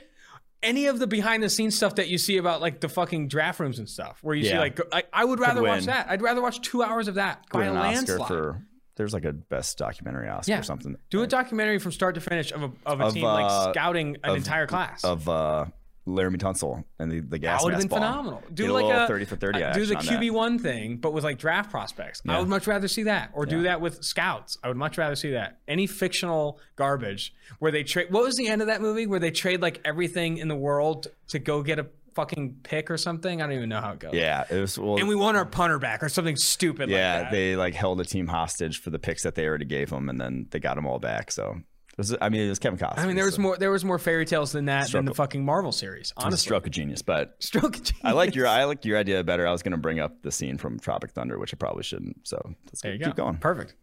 Any 0.62 0.86
of 0.86 0.98
the 0.98 1.06
behind 1.06 1.42
the 1.42 1.48
scenes 1.48 1.74
stuff 1.76 1.94
that 1.94 2.08
you 2.08 2.18
see 2.18 2.36
about 2.36 2.60
like 2.60 2.80
the 2.80 2.88
fucking 2.88 3.28
draft 3.28 3.60
rooms 3.60 3.78
and 3.78 3.88
stuff, 3.88 4.18
where 4.22 4.34
you 4.34 4.44
see 4.44 4.50
Yeah. 4.50 4.58
like, 4.60 4.78
I, 4.92 5.04
I 5.12 5.24
would 5.24 5.40
rather 5.40 5.62
watch 5.62 5.86
that. 5.86 6.08
I'd 6.10 6.20
rather 6.20 6.42
watch 6.42 6.60
two 6.60 6.82
hours 6.82 7.08
of 7.08 7.14
that 7.14 7.44
by 7.50 7.64
a 7.64 7.72
landslide. 7.72 8.28
for 8.28 8.62
there's 8.96 9.14
like 9.14 9.24
a 9.24 9.32
best 9.32 9.78
documentary 9.78 10.28
Oscar 10.28 10.52
yeah, 10.52 10.60
or 10.60 10.62
something. 10.62 10.96
Do 11.08 11.22
a 11.22 11.26
documentary 11.26 11.78
from 11.78 11.92
start 11.92 12.16
to 12.16 12.20
finish 12.20 12.52
of 12.52 12.62
a, 12.62 12.70
of 12.84 13.00
a 13.00 13.04
Of, 13.06 13.14
team 13.14 13.24
like 13.24 13.46
uh, 13.50 13.72
scouting 13.72 14.18
an 14.22 14.36
entire 14.36 14.66
class. 14.66 15.02
of 15.02 15.26
uh, 15.26 15.64
Laremy 16.10 16.36
Tunsil 16.38 16.84
and 16.98 17.10
the, 17.10 17.20
the 17.20 17.38
gas 17.38 17.60
that 17.60 17.64
would 17.64 17.72
have 17.74 17.80
been 17.80 17.88
ball. 17.88 17.98
phenomenal. 17.98 18.42
Do 18.52 18.64
Get 18.64 18.72
like 18.72 18.84
little 18.84 19.04
a 19.04 19.06
30 19.08 19.24
for 19.24 19.36
30 19.36 19.62
uh, 19.62 19.72
do 19.72 19.86
the 19.86 19.96
action 19.96 20.14
on 20.14 20.20
that. 20.20 20.26
QB 20.26 20.30
one 20.32 20.58
thing, 20.58 20.96
but 20.98 21.12
with 21.12 21.24
like 21.24 21.38
draft 21.38 21.70
prospects. 21.70 22.22
I 22.28 22.38
would 22.38 22.48
much 22.48 22.66
rather 22.66 22.88
see 22.88 23.04
that, 23.04 23.30
or 23.32 23.46
do 23.46 23.62
that 23.62 23.80
with 23.80 24.02
scouts. 24.04 24.58
I 24.62 24.68
would 24.68 24.76
much 24.76 24.98
rather 24.98 25.16
see 25.16 25.32
that. 25.32 25.58
Any 25.66 25.86
fictional 25.86 26.60
garbage 26.76 27.34
where 27.58 27.72
they 27.72 27.82
trade. 27.82 28.10
What 28.10 28.24
was 28.24 28.36
the 28.36 28.48
end 28.48 28.60
of 28.62 28.68
that 28.68 28.80
movie 28.80 29.06
where 29.06 29.18
they 29.20 29.30
trade 29.30 29.60
like 29.62 29.80
everything 29.84 30.38
in 30.38 30.48
the 30.48 30.56
world 30.56 31.06
to 31.28 31.38
go 31.38 31.62
get 31.62 31.78
a 31.78 31.86
fucking 32.14 32.56
pick 32.62 32.90
or 32.90 32.96
something? 32.96 33.40
I 33.40 33.46
don't 33.46 33.56
even 33.56 33.68
know 33.68 33.80
how 33.80 33.92
it 33.92 33.98
goes. 34.00 34.12
Yeah, 34.14 34.44
it 34.50 34.60
was 34.60 34.78
well, 34.78 34.96
And 34.98 35.08
we 35.08 35.14
want 35.14 35.36
our 35.36 35.44
punter 35.46 35.78
back 35.78 36.02
or 36.02 36.08
something 36.08 36.36
stupid 36.36 36.88
yeah, 36.90 37.14
like 37.14 37.22
that. 37.24 37.32
they 37.32 37.56
like 37.56 37.74
held 37.74 38.00
a 38.00 38.04
team 38.04 38.26
hostage 38.26 38.80
for 38.80 38.90
the 38.90 38.98
picks 38.98 39.22
that 39.22 39.34
they 39.34 39.46
already 39.46 39.64
gave 39.64 39.90
them, 39.90 40.08
and 40.08 40.20
then 40.20 40.46
they 40.50 40.58
got 40.58 40.74
them 40.74 40.86
all 40.86 40.98
back. 40.98 41.30
So, 41.30 41.60
was, 42.00 42.16
I 42.20 42.28
mean, 42.28 42.42
it 42.42 42.48
was 42.48 42.58
Kevin 42.58 42.78
Costner. 42.78 42.98
I 42.98 43.06
mean, 43.06 43.16
there 43.16 43.24
was 43.24 43.36
so 43.36 43.42
more. 43.42 43.56
There 43.56 43.70
was 43.70 43.84
more 43.84 43.98
fairy 43.98 44.24
tales 44.24 44.52
than 44.52 44.66
that 44.66 44.90
than 44.90 45.04
the 45.04 45.14
fucking 45.14 45.44
Marvel 45.44 45.72
series. 45.72 46.10
it 46.10 46.16
was 46.16 46.24
a 46.24 46.26
Honestly, 46.26 46.42
stroke 46.44 46.66
of 46.66 46.72
genius. 46.72 47.02
But 47.02 47.36
stroke. 47.40 47.78
I 48.02 48.12
like 48.12 48.34
your 48.34 48.46
I 48.46 48.64
like 48.64 48.84
your 48.84 48.98
idea 48.98 49.22
better. 49.24 49.46
I 49.46 49.52
was 49.52 49.62
going 49.62 49.72
to 49.72 49.78
bring 49.78 50.00
up 50.00 50.22
the 50.22 50.32
scene 50.32 50.58
from 50.58 50.78
Tropic 50.78 51.12
Thunder, 51.12 51.38
which 51.38 51.54
I 51.54 51.56
probably 51.56 51.82
shouldn't. 51.82 52.26
So 52.26 52.40
let's 52.66 52.80
There 52.82 52.94
you 52.94 53.04
keep 53.04 53.16
going. 53.16 53.38
Perfect. 53.38 53.74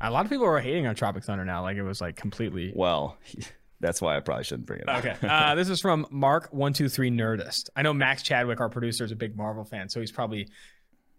A 0.00 0.10
lot 0.10 0.24
of 0.24 0.30
people 0.30 0.44
are 0.46 0.58
hating 0.58 0.86
on 0.86 0.94
Tropic 0.94 1.24
Thunder 1.24 1.44
now, 1.44 1.62
like 1.62 1.76
it 1.76 1.82
was 1.82 2.00
like 2.00 2.16
completely 2.16 2.72
Well, 2.74 3.16
that's 3.80 4.02
why 4.02 4.16
I 4.16 4.20
probably 4.20 4.44
shouldn't 4.44 4.66
bring 4.66 4.80
it 4.80 4.88
up. 4.88 5.04
Okay. 5.04 5.16
Uh, 5.26 5.54
this 5.54 5.68
is 5.68 5.80
from 5.80 6.06
Mark 6.10 6.48
one 6.52 6.72
two 6.72 6.88
three 6.88 7.10
Nerdist. 7.10 7.70
I 7.76 7.82
know 7.82 7.92
Max 7.94 8.22
Chadwick, 8.22 8.60
our 8.60 8.68
producer, 8.68 9.04
is 9.04 9.12
a 9.12 9.16
big 9.16 9.36
Marvel 9.36 9.64
fan, 9.64 9.88
so 9.88 10.00
he's 10.00 10.12
probably 10.12 10.48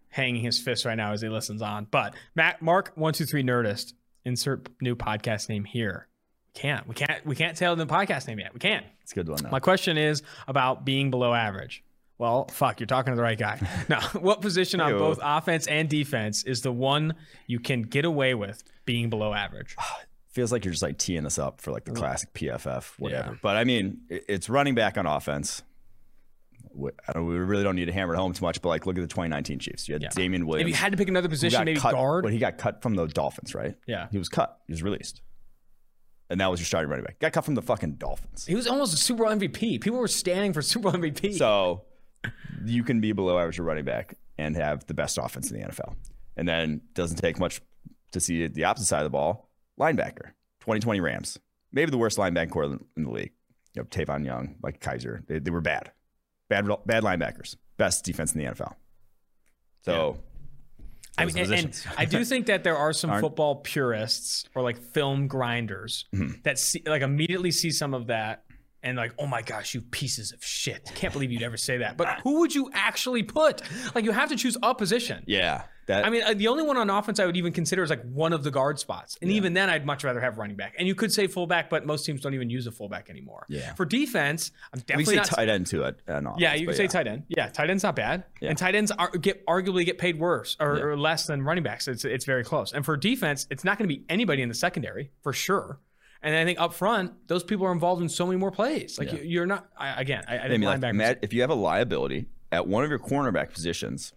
hanging 0.08 0.42
his 0.42 0.58
fist 0.58 0.84
right 0.84 0.94
now 0.94 1.12
as 1.12 1.20
he 1.20 1.28
listens 1.28 1.62
on. 1.62 1.86
But 1.90 2.14
Matt, 2.34 2.62
Mark 2.62 2.92
one 2.94 3.12
two 3.12 3.24
three 3.26 3.42
Nerdist. 3.42 3.92
Insert 4.24 4.68
new 4.80 4.96
podcast 4.96 5.48
name 5.48 5.64
here. 5.64 6.08
Can't. 6.56 6.88
We 6.88 6.94
can't. 6.94 7.24
We 7.26 7.36
can't 7.36 7.56
tell 7.56 7.76
the 7.76 7.86
podcast 7.86 8.26
name 8.26 8.38
yet. 8.38 8.54
We 8.54 8.60
can't. 8.60 8.84
It's 9.02 9.12
a 9.12 9.14
good 9.14 9.28
one. 9.28 9.42
Though. 9.42 9.50
My 9.50 9.60
question 9.60 9.98
is 9.98 10.22
about 10.48 10.86
being 10.86 11.10
below 11.10 11.34
average. 11.34 11.84
Well, 12.18 12.48
fuck, 12.48 12.80
you're 12.80 12.86
talking 12.86 13.12
to 13.12 13.16
the 13.16 13.22
right 13.22 13.38
guy. 13.38 13.60
Now, 13.90 14.00
what 14.18 14.40
position 14.40 14.80
on 14.80 14.92
both 14.98 15.18
offense 15.22 15.66
and 15.66 15.86
defense 15.86 16.44
is 16.44 16.62
the 16.62 16.72
one 16.72 17.14
you 17.46 17.60
can 17.60 17.82
get 17.82 18.06
away 18.06 18.34
with 18.34 18.64
being 18.86 19.10
below 19.10 19.34
average? 19.34 19.76
feels 20.30 20.50
like 20.50 20.64
you're 20.64 20.72
just 20.72 20.82
like 20.82 20.98
teeing 20.98 21.24
us 21.26 21.38
up 21.38 21.60
for 21.60 21.72
like 21.72 21.84
the 21.84 21.92
mm. 21.92 21.96
classic 21.96 22.32
PFF, 22.32 22.92
whatever. 22.98 23.32
Yeah. 23.32 23.38
But 23.42 23.56
I 23.56 23.64
mean, 23.64 24.00
it's 24.08 24.48
running 24.48 24.74
back 24.74 24.96
on 24.96 25.06
offense. 25.06 25.62
I 27.08 27.12
don't, 27.12 27.26
we 27.26 27.38
really 27.38 27.64
don't 27.64 27.76
need 27.76 27.86
to 27.86 27.92
hammer 27.92 28.14
it 28.14 28.18
home 28.18 28.34
too 28.34 28.44
much, 28.44 28.60
but 28.60 28.68
like 28.70 28.86
look 28.86 28.96
at 28.96 29.00
the 29.00 29.06
2019 29.06 29.58
Chiefs. 29.58 29.88
You 29.88 29.94
had 29.94 30.02
Yeah. 30.02 30.10
Damien 30.14 30.42
If 30.42 30.48
Williams. 30.48 30.68
you 30.70 30.74
had 30.74 30.92
to 30.92 30.98
pick 30.98 31.08
another 31.08 31.28
position, 31.28 31.64
maybe 31.64 31.80
cut, 31.80 31.92
guard. 31.92 32.22
But 32.22 32.32
he 32.32 32.38
got 32.38 32.58
cut 32.58 32.82
from 32.82 32.94
the 32.96 33.06
Dolphins, 33.06 33.54
right? 33.54 33.76
Yeah. 33.86 34.08
He 34.10 34.18
was 34.18 34.28
cut. 34.28 34.58
He 34.66 34.72
was 34.72 34.82
released. 34.82 35.22
And 36.28 36.40
that 36.40 36.50
was 36.50 36.60
your 36.60 36.66
starting 36.66 36.90
running 36.90 37.04
back. 37.04 37.18
Got 37.20 37.32
cut 37.32 37.44
from 37.44 37.54
the 37.54 37.62
fucking 37.62 37.92
Dolphins. 37.92 38.46
He 38.46 38.54
was 38.54 38.66
almost 38.66 38.94
a 38.94 38.96
Super 38.96 39.24
Bowl 39.24 39.32
MVP. 39.32 39.80
People 39.80 39.98
were 39.98 40.08
standing 40.08 40.52
for 40.52 40.60
Super 40.62 40.90
Bowl 40.90 41.00
MVP. 41.00 41.34
So 41.34 41.82
you 42.64 42.82
can 42.82 43.00
be 43.00 43.12
below 43.12 43.38
average 43.38 43.58
running 43.58 43.84
back 43.84 44.14
and 44.38 44.56
have 44.56 44.86
the 44.86 44.94
best 44.94 45.18
offense 45.18 45.50
in 45.50 45.60
the 45.60 45.66
NFL. 45.66 45.94
And 46.36 46.48
then 46.48 46.80
doesn't 46.94 47.18
take 47.18 47.38
much 47.38 47.60
to 48.12 48.20
see 48.20 48.46
the 48.48 48.64
opposite 48.64 48.86
side 48.86 49.00
of 49.00 49.04
the 49.04 49.10
ball. 49.10 49.50
Linebacker, 49.78 50.32
2020 50.60 51.00
Rams. 51.00 51.38
Maybe 51.72 51.90
the 51.90 51.98
worst 51.98 52.18
linebacker 52.18 52.50
core 52.50 52.64
in 52.64 53.04
the 53.04 53.10
league. 53.10 53.32
You 53.74 53.82
know, 53.82 53.86
Tavon 53.86 54.24
Young, 54.24 54.56
like 54.62 54.80
Kiser. 54.80 55.26
They, 55.26 55.38
they 55.38 55.50
were 55.50 55.60
bad. 55.60 55.92
Bad 56.48 56.66
bad 56.86 57.02
linebackers. 57.02 57.56
Best 57.76 58.04
defense 58.04 58.34
in 58.34 58.40
the 58.40 58.46
NFL. 58.46 58.74
So 59.82 60.18
I 61.18 61.24
mean, 61.24 61.52
and. 61.52 61.86
I 61.96 62.04
do 62.04 62.24
think 62.24 62.46
that 62.46 62.62
there 62.64 62.76
are 62.76 62.92
some 62.92 63.10
Aren't- 63.12 63.22
football 63.22 63.56
purists 63.56 64.44
or 64.54 64.62
like 64.62 64.78
film 64.92 65.28
grinders 65.28 66.04
Mm-hmm. 66.14 66.40
that 66.44 66.58
see, 66.58 66.82
like 66.86 67.02
immediately 67.02 67.50
see 67.50 67.70
some 67.70 67.94
of 67.94 68.08
that 68.08 68.42
and 68.82 68.96
like, 68.96 69.12
oh 69.18 69.26
my 69.26 69.42
gosh, 69.42 69.74
you 69.74 69.80
pieces 69.80 70.32
of 70.32 70.44
shit! 70.44 70.90
Can't 70.94 71.12
believe 71.12 71.32
you'd 71.32 71.42
ever 71.42 71.56
say 71.56 71.78
that. 71.78 71.96
But 71.96 72.20
who 72.22 72.40
would 72.40 72.54
you 72.54 72.70
actually 72.72 73.22
put? 73.22 73.62
Like, 73.94 74.04
you 74.04 74.12
have 74.12 74.28
to 74.28 74.36
choose 74.36 74.56
a 74.62 74.74
position. 74.74 75.24
yeah. 75.26 75.62
That 75.86 76.04
I 76.04 76.10
mean, 76.10 76.22
uh, 76.24 76.34
the 76.34 76.48
only 76.48 76.64
one 76.64 76.76
on 76.76 76.90
offense 76.90 77.20
I 77.20 77.26
would 77.26 77.36
even 77.36 77.52
consider 77.52 77.82
is 77.82 77.90
like 77.90 78.02
one 78.02 78.32
of 78.32 78.42
the 78.42 78.50
guard 78.50 78.78
spots, 78.80 79.16
and 79.22 79.30
even 79.30 79.54
then, 79.54 79.70
I'd 79.70 79.86
much 79.86 80.02
rather 80.02 80.20
have 80.20 80.36
running 80.36 80.56
back. 80.56 80.74
And 80.78 80.88
you 80.88 80.96
could 80.96 81.12
say 81.12 81.28
fullback, 81.28 81.70
but 81.70 81.86
most 81.86 82.04
teams 82.04 82.20
don't 82.20 82.34
even 82.34 82.50
use 82.50 82.66
a 82.66 82.72
fullback 82.72 83.08
anymore. 83.08 83.46
Yeah. 83.48 83.72
For 83.74 83.84
defense, 83.84 84.50
I'm 84.72 84.78
we 84.78 84.82
definitely 84.82 85.14
say 85.14 85.16
not. 85.16 85.26
tight 85.26 85.48
end 85.48 85.66
to 85.68 85.84
it. 85.84 86.00
And 86.08 86.26
Yeah, 86.38 86.54
you 86.54 86.66
could 86.66 86.76
say 86.76 86.88
tight 86.88 87.06
end. 87.06 87.22
Yeah, 87.28 87.48
tight 87.48 87.70
end's 87.70 87.84
not 87.84 87.94
bad, 87.94 88.24
yeah. 88.40 88.48
and 88.48 88.58
tight 88.58 88.74
ends 88.74 88.90
are, 88.90 89.10
get 89.10 89.46
arguably 89.46 89.84
get 89.84 89.98
paid 89.98 90.18
worse 90.18 90.56
or, 90.58 90.90
or 90.90 90.96
less 90.96 91.26
than 91.26 91.42
running 91.42 91.62
backs. 91.62 91.86
It's 91.86 92.04
it's 92.04 92.24
very 92.24 92.42
close. 92.42 92.72
And 92.72 92.84
for 92.84 92.96
defense, 92.96 93.46
it's 93.50 93.62
not 93.62 93.78
going 93.78 93.88
to 93.88 93.94
be 93.94 94.04
anybody 94.08 94.42
in 94.42 94.48
the 94.48 94.54
secondary 94.54 95.12
for 95.22 95.32
sure. 95.32 95.80
And 96.22 96.34
I 96.34 96.44
think 96.44 96.58
up 96.58 96.74
front, 96.74 97.28
those 97.28 97.44
people 97.44 97.66
are 97.66 97.72
involved 97.72 98.02
in 98.02 98.08
so 98.08 98.26
many 98.26 98.38
more 98.38 98.50
plays. 98.50 98.98
Like 98.98 99.12
you, 99.12 99.20
you're 99.22 99.46
not. 99.46 99.68
I, 99.78 100.00
again, 100.00 100.24
I, 100.26 100.38
I 100.38 100.44
I 100.46 100.48
mean, 100.56 100.62
like, 100.62 100.94
Matt, 100.94 101.20
if 101.22 101.32
you 101.32 101.42
have 101.42 101.50
a 101.50 101.54
liability 101.54 102.26
at 102.50 102.66
one 102.66 102.82
of 102.82 102.90
your 102.90 102.98
cornerback 102.98 103.52
positions, 103.52 104.12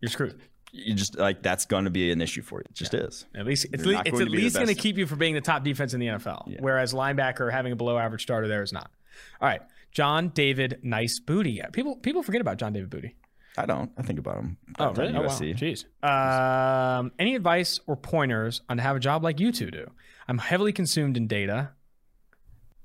you're 0.00 0.10
screwed. 0.10 0.40
You 0.72 0.94
just 0.94 1.18
like 1.18 1.42
that's 1.42 1.66
going 1.66 1.84
to 1.84 1.90
be 1.90 2.10
an 2.10 2.20
issue 2.20 2.42
for 2.42 2.58
you. 2.60 2.64
It 2.68 2.74
just 2.74 2.94
is. 2.94 3.26
At 3.34 3.46
least 3.46 3.66
it's, 3.72 3.84
le- 3.84 4.00
it's 4.00 4.08
at 4.08 4.18
to 4.18 4.24
be 4.24 4.24
the 4.24 4.42
least 4.42 4.56
going 4.56 4.68
to 4.68 4.74
keep 4.74 4.96
you 4.96 5.06
from 5.06 5.18
being 5.18 5.34
the 5.34 5.40
top 5.40 5.64
defense 5.64 5.94
in 5.94 6.00
the 6.00 6.06
NFL. 6.06 6.60
Whereas 6.60 6.92
linebacker 6.92 7.50
having 7.50 7.72
a 7.72 7.76
below 7.76 7.98
average 7.98 8.22
starter 8.22 8.48
there 8.48 8.62
is 8.62 8.72
not. 8.72 8.90
All 9.40 9.48
right, 9.48 9.62
John 9.92 10.28
David 10.28 10.80
Nice 10.82 11.18
Booty. 11.18 11.60
People 11.72 11.96
people 11.96 12.22
forget 12.22 12.40
about 12.40 12.58
John 12.58 12.72
David 12.72 12.90
Booty. 12.90 13.16
I 13.56 13.66
don't. 13.66 13.90
I 13.98 14.02
think 14.02 14.18
about 14.18 14.36
him. 14.36 14.56
Oh, 14.78 14.92
really? 14.92 15.14
Oh, 15.14 15.22
wow. 15.22 15.28
Jeez. 15.28 15.84
Um, 16.04 17.12
any 17.18 17.34
advice 17.34 17.80
or 17.86 17.96
pointers 17.96 18.62
on 18.68 18.78
how 18.78 18.84
to 18.84 18.88
have 18.88 18.96
a 18.96 19.00
job 19.00 19.24
like 19.24 19.40
you 19.40 19.50
two 19.52 19.70
do? 19.70 19.90
I'm 20.28 20.38
heavily 20.38 20.72
consumed 20.72 21.16
in 21.16 21.26
data 21.26 21.70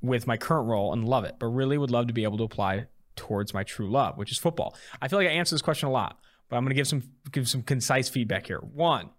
with 0.01 0.25
my 0.25 0.37
current 0.37 0.67
role 0.67 0.91
and 0.91 1.07
love 1.07 1.23
it, 1.23 1.35
but 1.39 1.47
really 1.47 1.77
would 1.77 1.91
love 1.91 2.07
to 2.07 2.13
be 2.13 2.23
able 2.23 2.37
to 2.39 2.43
apply 2.43 2.87
towards 3.15 3.53
my 3.53 3.63
true 3.63 3.89
love, 3.89 4.17
which 4.17 4.31
is 4.31 4.37
football. 4.37 4.75
I 5.01 5.07
feel 5.07 5.19
like 5.19 5.27
I 5.27 5.31
answer 5.31 5.55
this 5.55 5.61
question 5.61 5.87
a 5.87 5.91
lot, 5.91 6.19
but 6.49 6.57
I'm 6.57 6.63
going 6.63 6.69
to 6.69 6.75
give 6.75 6.87
some 6.87 7.03
give 7.31 7.47
some 7.47 7.61
concise 7.61 8.09
feedback 8.09 8.47
here. 8.47 8.59
One, 8.59 9.09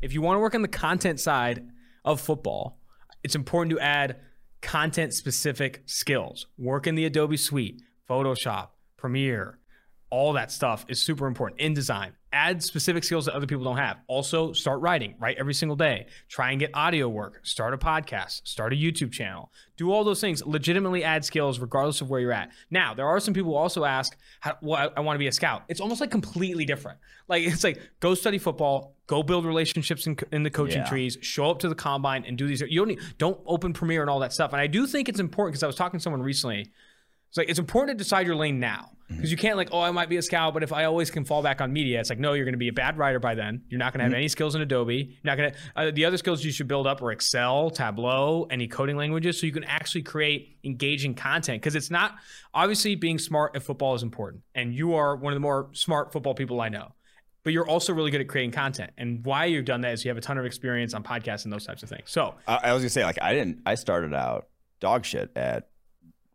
if 0.00 0.12
you 0.12 0.22
want 0.22 0.36
to 0.36 0.40
work 0.40 0.54
on 0.54 0.62
the 0.62 0.68
content 0.68 1.20
side 1.20 1.66
of 2.04 2.20
football, 2.20 2.78
it's 3.22 3.34
important 3.34 3.76
to 3.76 3.80
add 3.80 4.20
content 4.60 5.12
specific 5.14 5.82
skills. 5.86 6.46
Work 6.58 6.86
in 6.86 6.94
the 6.94 7.04
Adobe 7.04 7.36
Suite, 7.36 7.82
Photoshop, 8.08 8.68
Premiere, 8.96 9.58
all 10.10 10.32
that 10.32 10.52
stuff 10.52 10.84
is 10.88 11.02
super 11.02 11.26
important. 11.26 11.60
InDesign, 11.60 12.12
add 12.34 12.62
specific 12.62 13.04
skills 13.04 13.24
that 13.26 13.34
other 13.34 13.46
people 13.46 13.64
don't 13.64 13.76
have. 13.76 13.98
Also, 14.08 14.52
start 14.52 14.80
writing, 14.80 15.14
write 15.18 15.36
every 15.38 15.54
single 15.54 15.76
day. 15.76 16.06
Try 16.28 16.50
and 16.50 16.60
get 16.60 16.70
audio 16.74 17.08
work, 17.08 17.40
start 17.44 17.72
a 17.72 17.78
podcast, 17.78 18.46
start 18.46 18.72
a 18.72 18.76
YouTube 18.76 19.12
channel. 19.12 19.50
Do 19.76 19.92
all 19.92 20.04
those 20.04 20.20
things, 20.20 20.44
legitimately 20.44 21.04
add 21.04 21.24
skills 21.24 21.58
regardless 21.58 22.00
of 22.00 22.10
where 22.10 22.20
you're 22.20 22.32
at. 22.32 22.50
Now, 22.70 22.94
there 22.94 23.06
are 23.06 23.18
some 23.20 23.34
people 23.34 23.52
who 23.52 23.56
also 23.56 23.84
ask, 23.84 24.16
well, 24.60 24.90
I, 24.96 24.98
I 24.98 25.00
want 25.00 25.14
to 25.16 25.18
be 25.18 25.26
a 25.28 25.32
scout. 25.32 25.62
It's 25.68 25.80
almost 25.80 26.00
like 26.00 26.10
completely 26.10 26.64
different. 26.64 26.98
Like, 27.28 27.44
it's 27.44 27.64
like, 27.64 27.80
go 28.00 28.14
study 28.14 28.38
football, 28.38 28.94
go 29.06 29.22
build 29.22 29.44
relationships 29.46 30.06
in, 30.06 30.16
in 30.32 30.42
the 30.42 30.50
coaching 30.50 30.82
Yeah. 30.82 30.88
trees, 30.88 31.16
show 31.22 31.50
up 31.50 31.60
to 31.60 31.68
the 31.68 31.74
combine 31.74 32.24
and 32.26 32.36
do 32.36 32.46
these. 32.46 32.60
You 32.60 32.80
don't, 32.80 32.88
need, 32.88 33.00
don't 33.18 33.40
open 33.46 33.72
Premiere 33.72 34.02
and 34.02 34.10
all 34.10 34.20
that 34.20 34.32
stuff. 34.32 34.52
And 34.52 34.60
I 34.60 34.66
do 34.66 34.86
think 34.86 35.08
it's 35.08 35.20
important 35.20 35.54
because 35.54 35.62
I 35.62 35.66
was 35.66 35.76
talking 35.76 35.98
to 35.98 36.02
someone 36.02 36.22
recently 36.22 36.70
it's 37.34 37.38
like 37.38 37.48
it's 37.48 37.58
important 37.58 37.98
to 37.98 38.04
decide 38.04 38.26
your 38.28 38.36
lane 38.36 38.60
now. 38.60 38.90
Because 39.08 39.30
you 39.30 39.36
can't 39.36 39.56
like 39.56 39.68
oh 39.70 39.80
I 39.80 39.90
might 39.90 40.08
be 40.08 40.16
a 40.16 40.22
scout 40.22 40.54
but 40.54 40.62
if 40.62 40.72
I 40.72 40.84
always 40.84 41.10
can 41.10 41.24
fall 41.24 41.42
back 41.42 41.60
on 41.60 41.72
media 41.72 42.00
it's 42.00 42.08
like 42.08 42.18
no 42.18 42.32
you're 42.32 42.46
going 42.46 42.54
to 42.54 42.58
be 42.58 42.68
a 42.68 42.72
bad 42.72 42.96
writer 42.96 43.18
by 43.18 43.34
then. 43.34 43.62
You're 43.68 43.78
not 43.78 43.92
going 43.92 43.98
to 43.98 44.04
have 44.04 44.14
any 44.14 44.28
skills 44.28 44.54
in 44.54 44.62
Adobe. 44.62 44.96
You're 44.96 45.18
not 45.24 45.36
going 45.36 45.52
to 45.52 45.58
uh, 45.76 45.90
the 45.90 46.04
other 46.04 46.16
skills 46.16 46.44
you 46.44 46.52
should 46.52 46.68
build 46.68 46.86
up 46.86 47.02
are 47.02 47.10
Excel 47.12 47.70
Tableau 47.70 48.46
any 48.50 48.66
coding 48.66 48.96
languages 48.96 49.38
so 49.38 49.46
you 49.46 49.52
can 49.52 49.64
actually 49.64 50.02
create 50.02 50.56
engaging 50.64 51.14
content. 51.14 51.60
Because 51.60 51.74
it's 51.74 51.90
not 51.90 52.14
obviously 52.54 52.94
being 52.94 53.18
smart 53.18 53.54
at 53.54 53.62
football 53.62 53.94
is 53.94 54.02
important 54.02 54.42
and 54.54 54.72
you 54.72 54.94
are 54.94 55.16
one 55.16 55.32
of 55.32 55.36
the 55.36 55.40
more 55.40 55.68
smart 55.72 56.12
football 56.12 56.34
people 56.34 56.60
I 56.60 56.68
know. 56.68 56.92
But 57.42 57.52
you're 57.52 57.68
also 57.68 57.92
really 57.92 58.10
good 58.10 58.22
at 58.22 58.28
creating 58.28 58.52
content 58.52 58.92
and 58.96 59.24
why 59.24 59.46
you've 59.46 59.66
done 59.66 59.82
that 59.82 59.92
is 59.92 60.04
you 60.04 60.08
have 60.08 60.18
a 60.18 60.22
ton 60.22 60.38
of 60.38 60.46
experience 60.46 60.94
on 60.94 61.02
podcasts 61.02 61.44
and 61.44 61.52
those 61.52 61.66
types 61.66 61.82
of 61.82 61.90
things. 61.90 62.04
So 62.06 62.36
I, 62.48 62.60
I 62.64 62.72
was 62.72 62.82
gonna 62.82 62.90
say 62.90 63.04
like 63.04 63.18
I 63.20 63.34
didn't. 63.34 63.60
I 63.66 63.74
started 63.74 64.14
out 64.14 64.46
dog 64.80 65.04
shit 65.04 65.30
at 65.36 65.68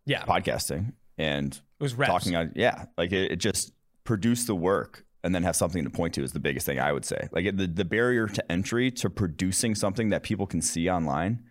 yeah 0.10 0.24
podcasting 0.26 0.94
and 1.18 1.54
it 1.54 1.84
was 1.84 1.94
reps. 1.96 2.10
talking 2.12 2.36
on 2.36 2.52
yeah 2.56 2.86
like 2.98 3.12
it, 3.12 3.32
it 3.32 3.36
just 3.38 3.72
produce 4.04 4.46
the 4.46 4.56
work 4.56 5.06
and 5.24 5.36
then 5.36 5.44
have 5.44 5.56
something 5.56 5.84
to 5.84 5.90
point 5.90 6.14
to 6.16 6.24
is 6.24 6.32
the 6.32 6.40
biggest 6.40 6.66
thing 6.66 6.80
i 6.80 6.92
would 6.92 7.06
say 7.06 7.28
like 7.32 7.46
it, 7.46 7.58
the, 7.58 7.68
the 7.68 7.86
barrier 7.86 8.28
to 8.28 8.52
entry 8.52 8.90
to 8.90 9.10
producing 9.10 9.76
something 9.76 10.10
that 10.10 10.24
people 10.24 10.48
can 10.48 10.62
see 10.62 10.90
online 10.90 11.44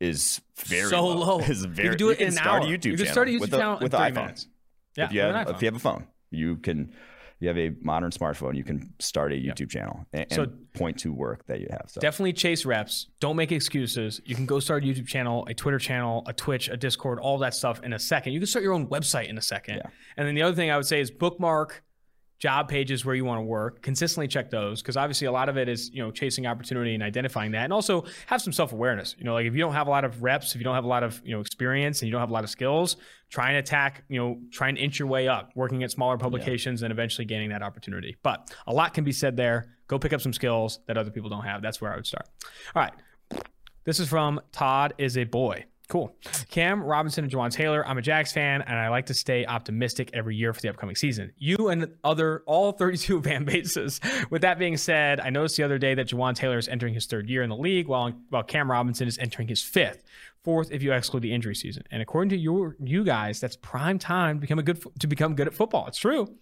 is 0.00 0.40
very 0.56 0.90
so 0.90 1.06
low. 1.06 1.36
low. 1.36 1.38
Is 1.48 1.62
You 1.62 1.68
very 1.70 1.88
can 1.90 1.98
do 1.98 2.10
it 2.10 2.18
can 2.18 2.26
in 2.26 2.32
an 2.32 2.36
start 2.38 2.62
hour. 2.64 2.68
a 2.68 2.76
YouTube 2.76 2.84
You 2.86 2.96
can 2.96 3.06
start 3.06 3.28
a 3.28 3.30
YouTube 3.30 3.40
with 3.40 3.50
channel 3.52 3.78
a, 3.78 3.82
with 3.84 3.94
an 3.94 4.00
iPhone. 4.00 4.14
minutes. 4.14 4.48
Yeah, 4.96 5.04
if 5.06 5.12
you 5.12 5.20
have 5.20 5.48
if 5.48 5.62
you 5.62 5.66
have 5.66 5.76
a 5.76 5.78
phone, 5.78 6.06
you 6.30 6.56
can 6.56 6.92
you 7.42 7.48
have 7.48 7.58
a 7.58 7.72
modern 7.80 8.12
smartphone, 8.12 8.54
you 8.54 8.62
can 8.62 8.94
start 9.00 9.32
a 9.32 9.34
YouTube 9.34 9.68
channel 9.68 10.06
and, 10.12 10.26
and 10.30 10.72
point 10.74 10.96
to 11.00 11.12
work 11.12 11.44
that 11.46 11.60
you 11.60 11.66
have. 11.72 11.86
So 11.88 12.00
Definitely 12.00 12.34
chase 12.34 12.64
reps. 12.64 13.08
Don't 13.18 13.34
make 13.34 13.50
excuses. 13.50 14.20
You 14.24 14.36
can 14.36 14.46
go 14.46 14.60
start 14.60 14.84
a 14.84 14.86
YouTube 14.86 15.08
channel, 15.08 15.44
a 15.48 15.54
Twitter 15.54 15.80
channel, 15.80 16.22
a 16.26 16.32
Twitch, 16.32 16.68
a 16.68 16.76
Discord, 16.76 17.18
all 17.18 17.38
that 17.38 17.52
stuff 17.52 17.82
in 17.82 17.94
a 17.94 17.98
second. 17.98 18.32
You 18.32 18.38
can 18.38 18.46
start 18.46 18.62
your 18.62 18.74
own 18.74 18.86
website 18.86 19.28
in 19.28 19.36
a 19.38 19.42
second. 19.42 19.78
Yeah. 19.78 19.90
And 20.16 20.28
then 20.28 20.36
the 20.36 20.42
other 20.42 20.54
thing 20.54 20.70
I 20.70 20.76
would 20.76 20.86
say 20.86 21.00
is 21.00 21.10
bookmark 21.10 21.82
job 22.42 22.68
pages 22.68 23.04
where 23.04 23.14
you 23.14 23.24
want 23.24 23.38
to 23.38 23.42
work. 23.42 23.82
Consistently 23.82 24.26
check 24.26 24.50
those 24.50 24.82
because 24.82 24.96
obviously 24.96 25.28
a 25.28 25.32
lot 25.32 25.48
of 25.48 25.56
it 25.56 25.68
is 25.68 25.90
you 25.94 26.02
know 26.02 26.10
chasing 26.10 26.44
opportunity 26.44 26.92
and 26.92 27.00
identifying 27.00 27.52
that, 27.52 27.62
and 27.62 27.72
also 27.72 28.04
have 28.26 28.42
some 28.42 28.52
self 28.52 28.72
awareness. 28.72 29.14
You 29.16 29.24
know, 29.24 29.34
like 29.34 29.46
if 29.46 29.54
you 29.54 29.60
don't 29.60 29.74
have 29.74 29.86
a 29.86 29.90
lot 29.90 30.04
of 30.04 30.24
reps, 30.24 30.52
if 30.56 30.60
you 30.60 30.64
don't 30.64 30.74
have 30.74 30.82
a 30.82 30.88
lot 30.88 31.04
of 31.04 31.22
you 31.24 31.32
know 31.32 31.40
experience, 31.40 32.02
and 32.02 32.08
you 32.08 32.12
don't 32.12 32.20
have 32.20 32.30
a 32.30 32.32
lot 32.32 32.42
of 32.42 32.50
skills, 32.50 32.96
try 33.30 33.50
and 33.50 33.58
attack. 33.58 34.02
You 34.08 34.18
know, 34.18 34.40
try 34.50 34.68
and 34.68 34.76
inch 34.76 34.98
your 34.98 35.06
way 35.06 35.28
up, 35.28 35.52
working 35.54 35.84
at 35.84 35.92
smaller 35.92 36.18
publications, 36.18 36.82
and 36.82 36.90
eventually 36.90 37.26
gaining 37.26 37.50
that 37.50 37.62
opportunity. 37.62 38.16
But 38.24 38.52
a 38.66 38.74
lot 38.74 38.92
can 38.92 39.04
be 39.04 39.12
said 39.12 39.36
there. 39.36 39.76
Go 39.86 40.00
pick 40.00 40.12
up 40.12 40.20
some 40.20 40.32
skills 40.32 40.80
that 40.88 40.98
other 40.98 41.12
people 41.12 41.30
don't 41.30 41.44
have. 41.44 41.62
That's 41.62 41.80
where 41.80 41.92
I 41.92 41.96
would 41.96 42.06
start. 42.06 42.28
All 42.74 42.82
right. 42.82 42.92
This 43.84 44.00
is 44.00 44.08
from 44.08 44.40
Todd 44.50 44.94
is 44.98 45.16
a 45.16 45.24
boy. 45.24 45.66
Cool. 45.92 46.16
Cam 46.48 46.82
Robinson 46.82 47.24
and 47.24 47.30
Jawaan 47.30 47.50
Taylor. 47.50 47.86
I'm 47.86 47.98
a 47.98 48.00
Jags 48.00 48.32
fan, 48.32 48.62
and 48.62 48.78
I 48.78 48.88
like 48.88 49.04
to 49.06 49.14
stay 49.14 49.44
optimistic 49.44 50.08
every 50.14 50.34
year 50.34 50.54
for 50.54 50.60
the 50.62 50.70
upcoming 50.70 50.96
season. 50.96 51.32
You 51.36 51.68
and 51.68 51.86
other 52.02 52.42
all 52.46 52.72
32 52.72 53.20
fan 53.24 53.44
bases. 53.44 54.00
With 54.30 54.40
that 54.40 54.58
being 54.58 54.78
said, 54.78 55.20
I 55.20 55.28
noticed 55.28 55.58
the 55.58 55.64
other 55.64 55.76
day 55.76 55.92
that 55.92 56.08
Jawaan 56.08 56.34
Taylor 56.34 56.56
is 56.56 56.66
entering 56.66 56.94
his 56.94 57.04
third 57.04 57.28
year 57.28 57.42
in 57.42 57.50
the 57.50 57.56
league, 57.58 57.88
while 57.88 58.10
while 58.30 58.42
Cam 58.42 58.70
Robinson 58.70 59.06
is 59.06 59.18
entering 59.18 59.48
his 59.48 59.60
fifth, 59.62 60.02
fourth 60.42 60.72
if 60.72 60.82
you 60.82 60.94
exclude 60.94 61.24
the 61.24 61.34
injury 61.34 61.54
season. 61.54 61.82
And 61.90 62.00
according 62.00 62.30
to 62.30 62.38
your 62.38 62.74
you 62.82 63.04
guys, 63.04 63.38
that's 63.38 63.56
prime 63.56 63.98
time 63.98 64.38
to 64.38 64.40
become 64.40 64.58
a 64.58 64.62
good 64.62 64.82
to 65.00 65.06
become 65.06 65.34
good 65.34 65.46
at 65.46 65.52
football. 65.52 65.88
It's 65.88 65.98
true. 65.98 66.34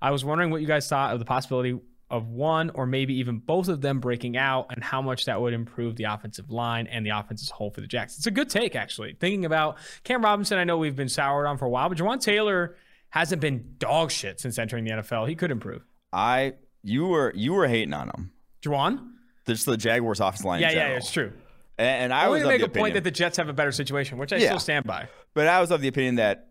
I 0.00 0.12
was 0.12 0.24
wondering 0.24 0.50
what 0.50 0.62
you 0.62 0.66
guys 0.66 0.88
thought 0.88 1.12
of 1.12 1.18
the 1.18 1.26
possibility 1.26 1.78
of 2.10 2.28
one 2.28 2.70
or 2.70 2.86
maybe 2.86 3.14
even 3.14 3.38
both 3.38 3.68
of 3.68 3.80
them 3.80 3.98
breaking 3.98 4.36
out 4.36 4.66
and 4.70 4.84
how 4.84 5.00
much 5.02 5.24
that 5.24 5.40
would 5.40 5.52
improve 5.54 5.96
the 5.96 6.04
offensive 6.04 6.50
line 6.50 6.86
and 6.86 7.04
the 7.04 7.10
offense 7.10 7.42
as 7.42 7.50
a 7.50 7.54
whole 7.54 7.70
for 7.70 7.80
the 7.80 7.86
Jacks. 7.86 8.16
It's 8.18 8.26
a 8.26 8.30
good 8.30 8.50
take, 8.50 8.76
actually. 8.76 9.16
Thinking 9.18 9.44
about 9.44 9.78
Cam 10.04 10.22
Robinson, 10.22 10.58
I 10.58 10.64
know 10.64 10.76
we've 10.76 10.94
been 10.96 11.08
soured 11.08 11.46
on 11.46 11.56
for 11.58 11.64
a 11.64 11.70
while, 11.70 11.88
but 11.88 11.98
Jawaan 11.98 12.20
Taylor 12.20 12.76
hasn't 13.10 13.40
been 13.40 13.74
dog 13.78 14.10
shit 14.10 14.38
since 14.40 14.58
entering 14.58 14.84
the 14.84 14.90
NFL. 14.92 15.28
He 15.28 15.34
could 15.34 15.50
improve. 15.50 15.82
I 16.12 16.54
you 16.82 17.06
were 17.06 17.32
you 17.34 17.52
were 17.54 17.66
hating 17.66 17.94
on 17.94 18.08
him. 18.08 18.32
Jawaan? 18.62 19.10
Just 19.46 19.66
the 19.66 19.76
Jaguars 19.76 20.20
offensive 20.20 20.44
line. 20.46 20.62
in 20.62 20.68
Yeah, 20.70 20.74
yeah, 20.74 20.88
it's 20.96 21.10
true. 21.10 21.32
And, 21.78 22.04
and 22.04 22.14
I 22.14 22.24
I 22.24 22.28
was 22.28 22.42
to 22.42 22.48
make 22.48 22.62
a 22.62 22.68
point 22.68 22.94
that 22.94 23.04
the 23.04 23.10
Jets 23.10 23.36
have 23.38 23.48
a 23.48 23.52
better 23.52 23.72
situation, 23.72 24.18
which 24.18 24.32
I 24.32 24.36
Yeah. 24.36 24.46
still 24.48 24.58
stand 24.58 24.84
by. 24.84 25.08
But 25.34 25.48
I 25.48 25.60
was 25.60 25.70
of 25.70 25.80
the 25.80 25.88
opinion 25.88 26.16
that 26.16 26.48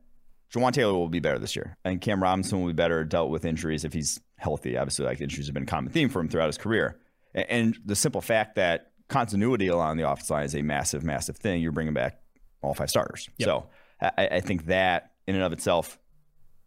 Jawaan 0.54 0.72
Taylor 0.72 0.94
will 0.94 1.10
be 1.10 1.20
better 1.20 1.40
this 1.40 1.56
year, 1.56 1.78
and 1.84 2.00
Cam 2.00 2.22
Robinson 2.22 2.62
will 2.62 2.68
be 2.68 2.74
better 2.74 3.04
dealt 3.04 3.32
with 3.32 3.44
injuries 3.44 3.84
if 3.84 3.94
he's 3.94 4.20
healthy. 4.38 4.78
Obviously, 4.78 5.06
like 5.06 5.20
injuries 5.20 5.48
have 5.48 5.54
been 5.56 5.64
a 5.64 5.68
common 5.68 5.92
theme 5.92 6.10
for 6.10 6.20
him 6.20 6.30
throughout 6.30 6.48
his 6.48 6.58
career, 6.58 7.00
and 7.34 7.78
the 7.84 7.96
simple 7.96 8.22
fact 8.22 8.56
that 8.56 8.92
continuity 9.10 9.68
along 9.68 9.98
the 9.98 10.08
offensive 10.08 10.30
line 10.30 10.46
is 10.46 10.56
a 10.56 10.62
massive, 10.62 11.04
massive 11.04 11.38
thing. 11.38 11.62
You're 11.62 11.72
bringing 11.72 11.96
back 11.96 12.20
all 12.62 12.76
five 12.76 12.90
starters, 12.90 13.30
so 13.42 13.68
I, 14.00 14.28
I 14.34 14.40
think 14.42 14.68
that 14.68 15.14
in 15.26 15.34
and 15.34 15.44
of 15.44 15.54
itself, 15.54 15.98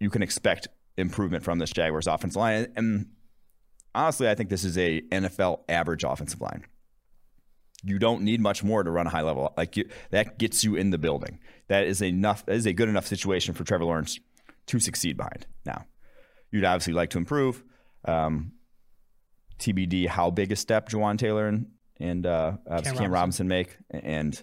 you 0.01 0.11
can 0.11 0.23
expect 0.23 0.67
improvement 0.97 1.45
from 1.45 1.61
this 1.61 1.71
Jaguars 1.71 2.09
offensive 2.09 2.37
line. 2.37 2.73
And 2.75 3.11
honestly, 3.95 4.29
I 4.29 4.35
think 4.35 4.51
this 4.51 4.65
is 4.65 4.77
a 4.77 5.03
NFL 5.13 5.61
average 5.69 6.03
offensive 6.03 6.41
line 6.41 6.65
you 7.87 7.99
don't 7.99 8.23
need 8.23 8.41
much 8.41 8.65
more 8.65 8.83
to 8.83 8.91
run 8.91 9.07
a 9.07 9.11
high 9.11 9.23
level. 9.23 9.53
Like 9.57 9.77
you, 9.77 9.89
that 10.11 10.39
gets 10.39 10.65
you 10.65 10.75
in 10.75 10.91
the 10.91 10.99
building. 10.99 11.39
That 11.69 11.87
is 11.87 12.03
enough. 12.03 12.47
That 12.47 12.57
is 12.57 12.67
a 12.67 12.73
good 12.73 12.89
enough 12.89 13.07
situation 13.07 13.55
for 13.55 13.65
Trevor 13.65 13.85
Lawrence 13.85 14.19
to 14.67 14.79
succeed 14.79 15.17
behind. 15.17 15.47
Now, 15.65 15.87
you'd 16.51 16.65
obviously 16.65 16.93
like 16.93 17.11
to 17.11 17.19
improve. 17.19 17.63
Um, 18.05 18.53
TBD, 19.59 20.07
how 20.07 20.31
big 20.31 20.53
a 20.53 20.57
step 20.57 20.89
Jawaan 20.89 21.19
Taylor 21.19 21.49
and 21.49 21.67
and 21.99 22.27
uh, 22.27 22.53
Cam, 22.67 22.77
Robinson. 22.77 23.11
Robinson 23.11 23.49
make, 23.49 23.77
and 23.91 24.43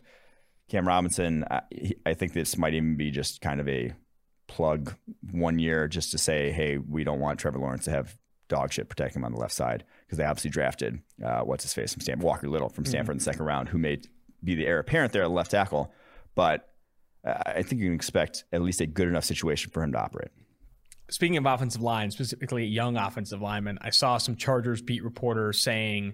Cam 0.70 0.88
Robinson. 0.88 1.46
I, 1.50 1.62
I 2.06 2.14
think 2.14 2.34
this 2.34 2.58
might 2.58 2.74
even 2.74 2.98
be 2.98 3.12
just 3.12 3.42
kind 3.42 3.60
of 3.60 3.68
a 3.68 3.94
plug 4.48 4.96
one 5.32 5.60
year 5.60 5.88
just 5.88 6.12
to 6.12 6.18
say, 6.18 6.52
hey, 6.52 6.78
we 6.78 7.04
don't 7.04 7.20
want 7.20 7.40
Trevor 7.40 7.60
Lawrence 7.60 7.86
to 7.86 7.92
have 7.92 8.18
dog 8.50 8.72
shit 8.72 8.90
protecting 8.90 9.22
him 9.22 9.26
on 9.26 9.34
the 9.34 9.40
left 9.40 9.54
side 9.54 9.84
because 10.06 10.18
they 10.18 10.26
obviously 10.26 10.52
drafted 10.52 11.00
uh, 11.24 11.42
what's 11.42 11.64
his 11.64 11.74
face 11.74 11.94
from 11.94 12.02
Stanford, 12.02 12.24
Walker 12.24 12.50
Little 12.50 12.70
from 12.70 12.86
Stanford 12.86 13.14
in 13.14 13.18
the 13.20 13.24
second 13.24 13.46
round, 13.46 13.70
who 13.70 13.78
may 13.78 14.00
be 14.44 14.56
the 14.56 14.68
heir 14.68 14.80
apparent 14.80 15.14
there 15.14 15.24
at 15.24 15.28
the 15.28 15.34
left 15.34 15.52
tackle. 15.52 15.94
But 16.36 16.73
I 17.26 17.62
think 17.64 17.82
you 17.82 17.88
can 17.88 17.96
expect 17.96 18.44
at 18.52 18.62
least 18.62 18.82
a 18.82 18.86
good 18.86 19.08
enough 19.08 19.24
situation 19.24 19.72
for 19.72 19.82
him 19.84 19.92
to 19.94 19.98
operate. 20.00 20.32
Speaking 21.10 21.38
of 21.38 21.46
offensive 21.46 21.82
line, 21.82 22.12
specifically 22.12 22.66
young 22.66 22.98
offensive 22.98 23.42
linemen, 23.42 23.78
I 23.82 23.92
saw 23.92 24.18
some 24.18 24.36
Chargers 24.36 24.82
beat 24.82 25.04
reporters 25.04 25.60
saying 25.62 26.14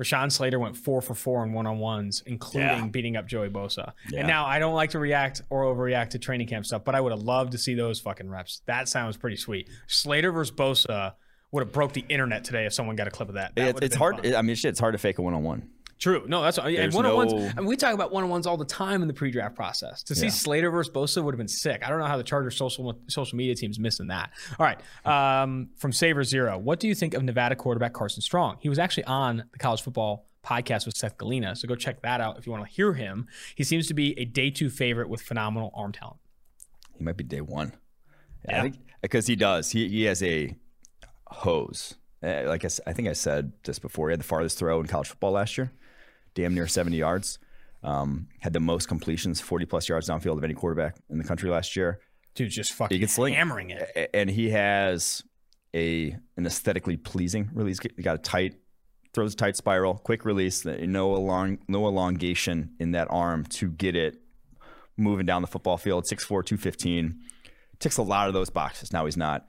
Rashawn 0.00 0.30
Slater 0.30 0.58
went 0.58 0.76
four 0.76 1.02
for 1.02 1.14
four 1.14 1.44
in 1.44 1.52
one 1.52 1.66
on 1.66 1.78
ones, 1.78 2.22
including 2.24 2.68
Yeah. 2.68 2.86
beating 2.86 3.16
up 3.16 3.26
Joey 3.26 3.48
Bosa. 3.50 3.92
Yeah. 4.10 4.20
And 4.20 4.28
now 4.28 4.46
I 4.46 4.58
don't 4.60 4.74
like 4.74 4.90
to 4.90 4.98
react 5.00 5.42
or 5.50 5.64
overreact 5.64 6.10
to 6.10 6.18
training 6.18 6.46
camp 6.46 6.64
stuff, 6.66 6.84
but 6.84 6.94
I 6.94 7.00
would 7.00 7.12
have 7.12 7.22
loved 7.22 7.52
to 7.52 7.58
see 7.58 7.74
those 7.74 7.98
fucking 8.00 8.28
reps. 8.28 8.62
That 8.66 8.88
sounds 8.88 9.16
pretty 9.16 9.36
sweet. 9.36 9.68
Slater 9.88 10.30
versus 10.32 10.54
Bosa 10.54 11.14
would 11.50 11.62
have 11.64 11.72
broke 11.72 11.92
the 11.94 12.04
internet 12.08 12.44
today 12.44 12.64
if 12.66 12.72
someone 12.74 12.94
got 12.94 13.08
a 13.08 13.10
clip 13.10 13.28
of 13.28 13.34
that. 13.34 13.54
That 13.56 13.60
It- 13.60 13.74
would 13.74 13.82
have 13.82 13.86
it's 13.88 13.96
hard. 13.96 14.20
fun. 14.22 14.34
I 14.34 14.42
mean, 14.42 14.54
shit, 14.54 14.68
it's 14.70 14.80
hard 14.80 14.94
to 14.94 14.98
fake 14.98 15.18
a 15.18 15.22
one 15.22 15.34
on 15.34 15.42
one. 15.42 15.68
True. 15.98 16.24
No, 16.28 16.42
that's 16.42 16.58
and 16.58 16.76
There's 16.76 16.94
one 16.94 17.06
on 17.06 17.14
ones. 17.16 17.32
no- 17.32 17.50
I 17.56 17.60
mean, 17.60 17.66
we 17.66 17.76
talk 17.76 17.92
about 17.92 18.12
one 18.12 18.22
on 18.24 18.30
ones 18.30 18.46
all 18.46 18.56
the 18.56 18.64
time 18.64 19.02
in 19.02 19.08
the 19.08 19.14
pre-draft 19.14 19.56
process. 19.56 20.02
To 20.04 20.14
see 20.14 20.26
Yeah. 20.26 20.30
Slater 20.30 20.70
versus 20.70 20.92
Bosa 20.92 21.22
would 21.24 21.34
have 21.34 21.38
been 21.38 21.48
sick. 21.48 21.82
I 21.84 21.88
don't 21.88 21.98
know 21.98 22.06
how 22.06 22.16
the 22.16 22.22
Chargers 22.22 22.56
social 22.56 22.98
social 23.08 23.36
media 23.36 23.54
team's 23.56 23.78
missing 23.80 24.06
that. 24.08 24.30
All 24.58 24.64
right, 24.66 24.80
um, 25.04 25.70
from 25.76 25.92
Saver 25.92 26.22
Zero, 26.24 26.56
what 26.58 26.78
do 26.80 26.86
you 26.88 26.94
think 26.94 27.14
of 27.14 27.22
Nevada 27.24 27.56
quarterback 27.56 27.92
Carson 27.94 28.22
Strong? 28.22 28.58
He 28.60 28.68
was 28.68 28.78
actually 28.78 29.04
on 29.04 29.44
the 29.52 29.58
college 29.58 29.82
football 29.82 30.26
podcast 30.44 30.86
with 30.86 30.96
Seth 30.96 31.18
Galina, 31.18 31.56
so 31.56 31.66
go 31.66 31.74
check 31.74 32.00
that 32.02 32.20
out 32.20 32.38
if 32.38 32.46
you 32.46 32.52
want 32.52 32.64
to 32.64 32.70
hear 32.72 32.92
him. 32.94 33.26
He 33.56 33.64
seems 33.64 33.86
to 33.88 33.94
be 33.94 34.18
a 34.18 34.24
day 34.24 34.50
two 34.50 34.70
favorite 34.70 35.08
with 35.08 35.20
phenomenal 35.20 35.72
arm 35.74 35.92
talent. 35.92 36.18
He 36.96 37.02
might 37.04 37.16
be 37.16 37.24
day 37.24 37.40
one. 37.40 37.72
Yeah. 38.48 38.58
I 38.58 38.62
think 38.62 38.76
because 39.02 39.26
he 39.26 39.34
does. 39.36 39.72
He 39.72 39.88
he 39.88 40.04
has 40.04 40.22
a 40.22 40.54
hose. 41.26 41.96
Uh, 42.22 42.44
Like 42.46 42.64
I, 42.64 42.68
I 42.86 42.92
think 42.92 43.08
I 43.08 43.12
said 43.12 43.52
this 43.64 43.78
before. 43.78 44.08
He 44.08 44.12
had 44.12 44.20
the 44.20 44.24
farthest 44.24 44.58
throw 44.58 44.80
in 44.80 44.86
college 44.86 45.08
football 45.08 45.32
last 45.32 45.56
year, 45.58 45.72
damn 46.38 46.54
near 46.54 46.66
70 46.68 46.96
yards. 46.96 47.38
Um, 47.82 48.28
had 48.40 48.52
the 48.52 48.60
most 48.60 48.86
completions, 48.88 49.40
40 49.40 49.66
plus 49.66 49.88
yards 49.88 50.08
downfield 50.08 50.38
of 50.38 50.44
any 50.44 50.54
quarterback 50.54 50.96
in 51.10 51.18
the 51.18 51.24
country 51.24 51.50
last 51.50 51.76
year. 51.76 52.00
Dude's 52.34 52.54
just 52.54 52.72
fucking 52.72 53.00
He 53.00 53.06
sling. 53.06 53.34
hammering 53.34 53.70
it. 53.70 53.88
A- 53.96 54.14
and 54.16 54.30
he 54.30 54.50
has 54.50 55.22
a 55.74 56.16
an 56.36 56.46
aesthetically 56.46 56.96
pleasing 56.96 57.50
release. 57.52 57.78
He 57.96 58.02
got 58.02 58.14
a 58.14 58.18
tight, 58.18 58.54
throws 59.14 59.32
a 59.34 59.36
tight 59.36 59.56
spiral, 59.56 59.94
quick 59.94 60.24
release, 60.24 60.64
no 60.64 61.10
elong, 61.14 61.58
no 61.68 61.86
elongation 61.86 62.74
in 62.78 62.92
that 62.92 63.08
arm 63.10 63.44
to 63.46 63.68
get 63.70 63.94
it 63.96 64.16
moving 64.96 65.26
down 65.26 65.42
the 65.42 65.48
football 65.48 65.76
field. 65.76 66.04
6'4", 66.04 66.26
215. 66.44 67.20
Ticks 67.80 67.96
a 67.96 68.02
lot 68.02 68.28
of 68.28 68.34
those 68.34 68.50
boxes. 68.50 68.92
Now 68.92 69.04
he's 69.06 69.16
not 69.16 69.46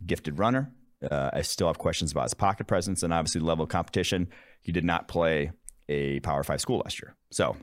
a 0.00 0.04
gifted 0.04 0.38
runner. 0.38 0.72
Uh, 1.08 1.30
I 1.32 1.42
still 1.42 1.68
have 1.68 1.78
questions 1.78 2.10
about 2.12 2.24
his 2.24 2.34
pocket 2.34 2.66
presence 2.66 3.02
and 3.04 3.12
obviously 3.12 3.40
the 3.40 3.46
level 3.46 3.62
of 3.64 3.68
competition. 3.68 4.28
He 4.62 4.72
did 4.72 4.84
not 4.84 5.06
play 5.06 5.52
a 5.88 6.20
Power 6.20 6.42
Five 6.42 6.60
school 6.60 6.78
last 6.84 7.00
year, 7.00 7.14
so 7.30 7.56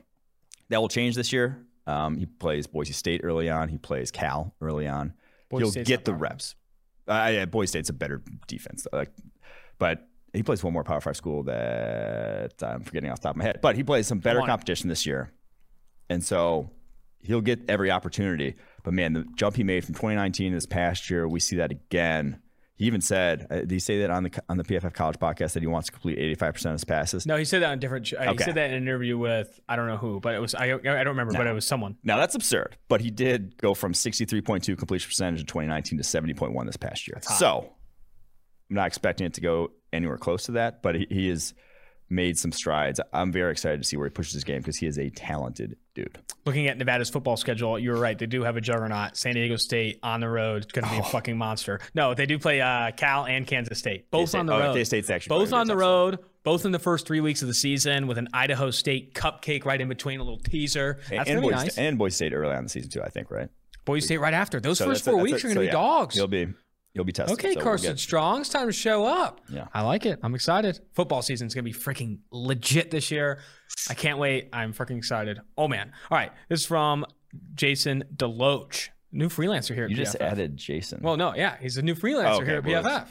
that 0.68 0.80
will 0.80 0.88
change 0.88 1.14
this 1.14 1.32
year. 1.32 1.64
Um, 1.86 2.16
he 2.16 2.26
plays 2.26 2.66
Boise 2.66 2.92
State 2.92 3.20
early 3.22 3.48
on. 3.48 3.68
He 3.68 3.78
plays 3.78 4.10
Cal 4.10 4.54
early 4.60 4.88
on. 4.88 5.14
Boise 5.48 5.62
He'll 5.62 5.70
State's 5.70 5.88
get 5.88 6.04
the 6.04 6.14
reps. 6.14 6.54
Uh, 7.06 7.30
yeah, 7.32 7.44
Boise 7.44 7.68
State's 7.68 7.88
a 7.88 7.92
better 7.92 8.22
defense, 8.48 8.86
like, 8.92 9.10
but 9.78 10.08
he 10.32 10.42
plays 10.42 10.62
one 10.62 10.72
more 10.72 10.84
Power 10.84 11.00
Five 11.00 11.16
school 11.16 11.44
that 11.44 12.54
I'm 12.62 12.82
forgetting 12.82 13.10
off 13.10 13.20
the 13.20 13.28
top 13.28 13.36
of 13.36 13.38
my 13.38 13.44
head. 13.44 13.60
But 13.62 13.76
he 13.76 13.84
plays 13.84 14.06
some 14.06 14.18
better 14.18 14.40
competition 14.40 14.88
this 14.88 15.06
year, 15.06 15.32
and 16.10 16.24
so 16.24 16.70
he'll 17.20 17.40
get 17.40 17.68
every 17.68 17.90
opportunity. 17.90 18.56
But 18.82 18.94
man, 18.94 19.12
the 19.12 19.24
jump 19.36 19.56
he 19.56 19.64
made 19.64 19.84
from 19.84 19.94
2019 19.94 20.52
this 20.52 20.66
past 20.66 21.10
year, 21.10 21.28
we 21.28 21.40
see 21.40 21.56
that 21.56 21.70
again. 21.70 22.40
He 22.78 22.84
even 22.84 23.00
said, 23.00 23.46
uh, 23.50 23.56
did 23.60 23.70
he 23.70 23.78
say 23.78 24.00
that 24.00 24.10
on 24.10 24.24
the 24.24 24.42
on 24.50 24.58
the 24.58 24.64
PFF 24.64 24.92
College 24.92 25.18
podcast 25.18 25.54
that 25.54 25.62
he 25.62 25.66
wants 25.66 25.86
to 25.86 25.92
complete 25.92 26.18
85% 26.38 26.66
of 26.66 26.72
his 26.72 26.84
passes? 26.84 27.26
No, 27.26 27.36
he 27.36 27.44
said 27.46 27.62
that 27.62 27.70
on 27.70 27.78
different. 27.78 28.12
Uh, 28.12 28.32
He 28.32 28.38
said 28.38 28.54
that 28.56 28.68
in 28.70 28.76
an 28.76 28.82
interview 28.82 29.16
with 29.16 29.58
I 29.66 29.76
don't 29.76 29.86
know 29.86 29.96
who, 29.96 30.20
but 30.20 30.34
it 30.34 30.40
was 30.40 30.54
I. 30.54 30.66
I 30.66 30.76
don't 30.76 31.06
remember, 31.08 31.32
but 31.32 31.46
it 31.46 31.52
was 31.54 31.66
someone. 31.66 31.96
Now 32.04 32.18
that's 32.18 32.34
absurd, 32.34 32.76
but 32.88 33.00
he 33.00 33.10
did 33.10 33.56
go 33.56 33.72
from 33.72 33.94
63.2 33.94 34.76
completion 34.76 35.08
percentage 35.08 35.40
in 35.40 35.46
2019 35.46 35.98
to 35.98 36.04
70.1 36.04 36.66
this 36.66 36.76
past 36.76 37.08
year. 37.08 37.18
So 37.22 37.72
I'm 38.68 38.76
not 38.76 38.86
expecting 38.88 39.26
it 39.26 39.34
to 39.34 39.40
go 39.40 39.70
anywhere 39.92 40.18
close 40.18 40.44
to 40.46 40.52
that, 40.52 40.82
but 40.82 40.96
he, 40.96 41.06
he 41.08 41.28
has 41.28 41.54
made 42.08 42.38
some 42.38 42.52
strides. 42.52 43.00
I'm 43.12 43.32
very 43.32 43.50
excited 43.50 43.82
to 43.82 43.86
see 43.86 43.96
where 43.96 44.06
he 44.06 44.10
pushes 44.10 44.34
his 44.34 44.44
game 44.44 44.58
because 44.58 44.76
he 44.76 44.86
is 44.86 44.98
a 44.98 45.10
talented 45.10 45.76
dude. 45.94 46.18
Looking 46.44 46.68
at 46.68 46.78
Nevada's 46.78 47.10
football 47.10 47.36
schedule, 47.36 47.78
you 47.78 47.90
were 47.90 47.98
right. 47.98 48.18
They 48.18 48.26
do 48.26 48.42
have 48.42 48.56
a 48.56 48.60
juggernaut. 48.60 49.16
San 49.16 49.34
Diego 49.34 49.56
State 49.56 49.98
on 50.02 50.20
the 50.20 50.28
road. 50.28 50.72
Going 50.72 50.84
to 50.84 50.90
be 50.90 50.98
a 50.98 51.02
fucking 51.02 51.36
monster. 51.36 51.80
No, 51.94 52.14
they 52.14 52.26
do 52.26 52.38
play 52.38 52.60
uh, 52.60 52.92
Cal 52.92 53.26
and 53.26 53.46
Kansas 53.46 53.78
State. 53.78 54.10
Both 54.10 54.26
K-State- 54.26 54.38
on 54.38 54.46
the 54.46 54.54
oh, 54.54 54.60
road. 54.60 54.74
K-State's 54.74 55.10
actually 55.10 55.38
both 55.38 55.52
on 55.52 55.66
the 55.66 55.76
road. 55.76 56.18
Both 56.44 56.64
in 56.64 56.70
the 56.70 56.78
first 56.78 57.08
three 57.08 57.20
weeks 57.20 57.42
of 57.42 57.48
the 57.48 57.54
season 57.54 58.06
with 58.06 58.18
an 58.18 58.28
Idaho 58.32 58.70
State 58.70 59.14
cupcake 59.14 59.64
right 59.64 59.80
in 59.80 59.88
between, 59.88 60.20
a 60.20 60.22
little 60.22 60.38
teaser. 60.38 61.00
That's 61.10 61.28
and, 61.28 61.40
be 61.40 61.48
Boise 61.48 61.56
nice. 61.56 61.78
And 61.78 61.98
Boise 61.98 62.14
State 62.14 62.32
early 62.32 62.54
on 62.54 62.62
the 62.62 62.68
season 62.68 62.88
too, 62.88 63.02
I 63.02 63.08
think, 63.08 63.32
right? 63.32 63.48
Boise 63.84 64.06
State 64.06 64.18
right 64.18 64.34
after. 64.34 64.60
Those 64.60 64.78
So 64.78 64.86
first 64.86 65.06
a- 65.06 65.10
four 65.10 65.18
a- 65.18 65.22
weeks 65.24 65.44
are 65.44 65.48
going 65.48 65.54
so 65.54 65.60
to 65.60 65.60
be 65.60 65.66
yeah, 65.66 65.72
dogs. 65.72 66.14
He'll 66.14 66.28
be 66.28 66.46
he'll 66.96 67.04
be 67.04 67.12
tested. 67.12 67.38
Okay, 67.38 67.52
so 67.52 67.58
we'll 67.58 67.64
Carson 67.64 67.90
get- 67.92 67.98
Strong, 68.00 68.40
it's 68.40 68.48
time 68.50 68.66
to 68.66 68.72
show 68.72 69.04
up. 69.06 69.40
Yeah. 69.48 69.68
I 69.72 69.82
like 69.82 70.04
it. 70.06 70.18
I'm 70.24 70.34
excited. 70.34 70.80
Football 70.94 71.22
season's 71.22 71.54
gonna 71.54 71.62
be 71.62 71.72
freaking 71.72 72.18
legit 72.32 72.90
this 72.90 73.10
year. 73.12 73.38
I 73.88 73.94
can't 73.94 74.18
wait. 74.18 74.48
I'm 74.52 74.72
freaking 74.72 74.96
excited. 74.98 75.38
Oh 75.56 75.68
man. 75.68 75.92
All 76.10 76.18
right. 76.18 76.32
This 76.48 76.60
is 76.62 76.66
from 76.66 77.06
Jason 77.54 78.02
Deloach, 78.16 78.88
new 79.12 79.28
freelancer 79.28 79.74
here. 79.74 79.84
At 79.84 79.90
You 79.90 79.96
just 79.96 80.16
PFF. 80.16 80.20
added 80.32 80.56
Jason. 80.56 81.00
Well, 81.02 81.16
no, 81.16 81.34
yeah, 81.36 81.56
he's 81.60 81.76
a 81.76 81.82
new 81.82 81.94
freelancer 81.94 82.24
Oh, 82.30 82.36
okay, 82.36 82.46
here 82.46 82.56
at 82.58 82.64
well, 82.64 82.82
PFF. 82.82 83.08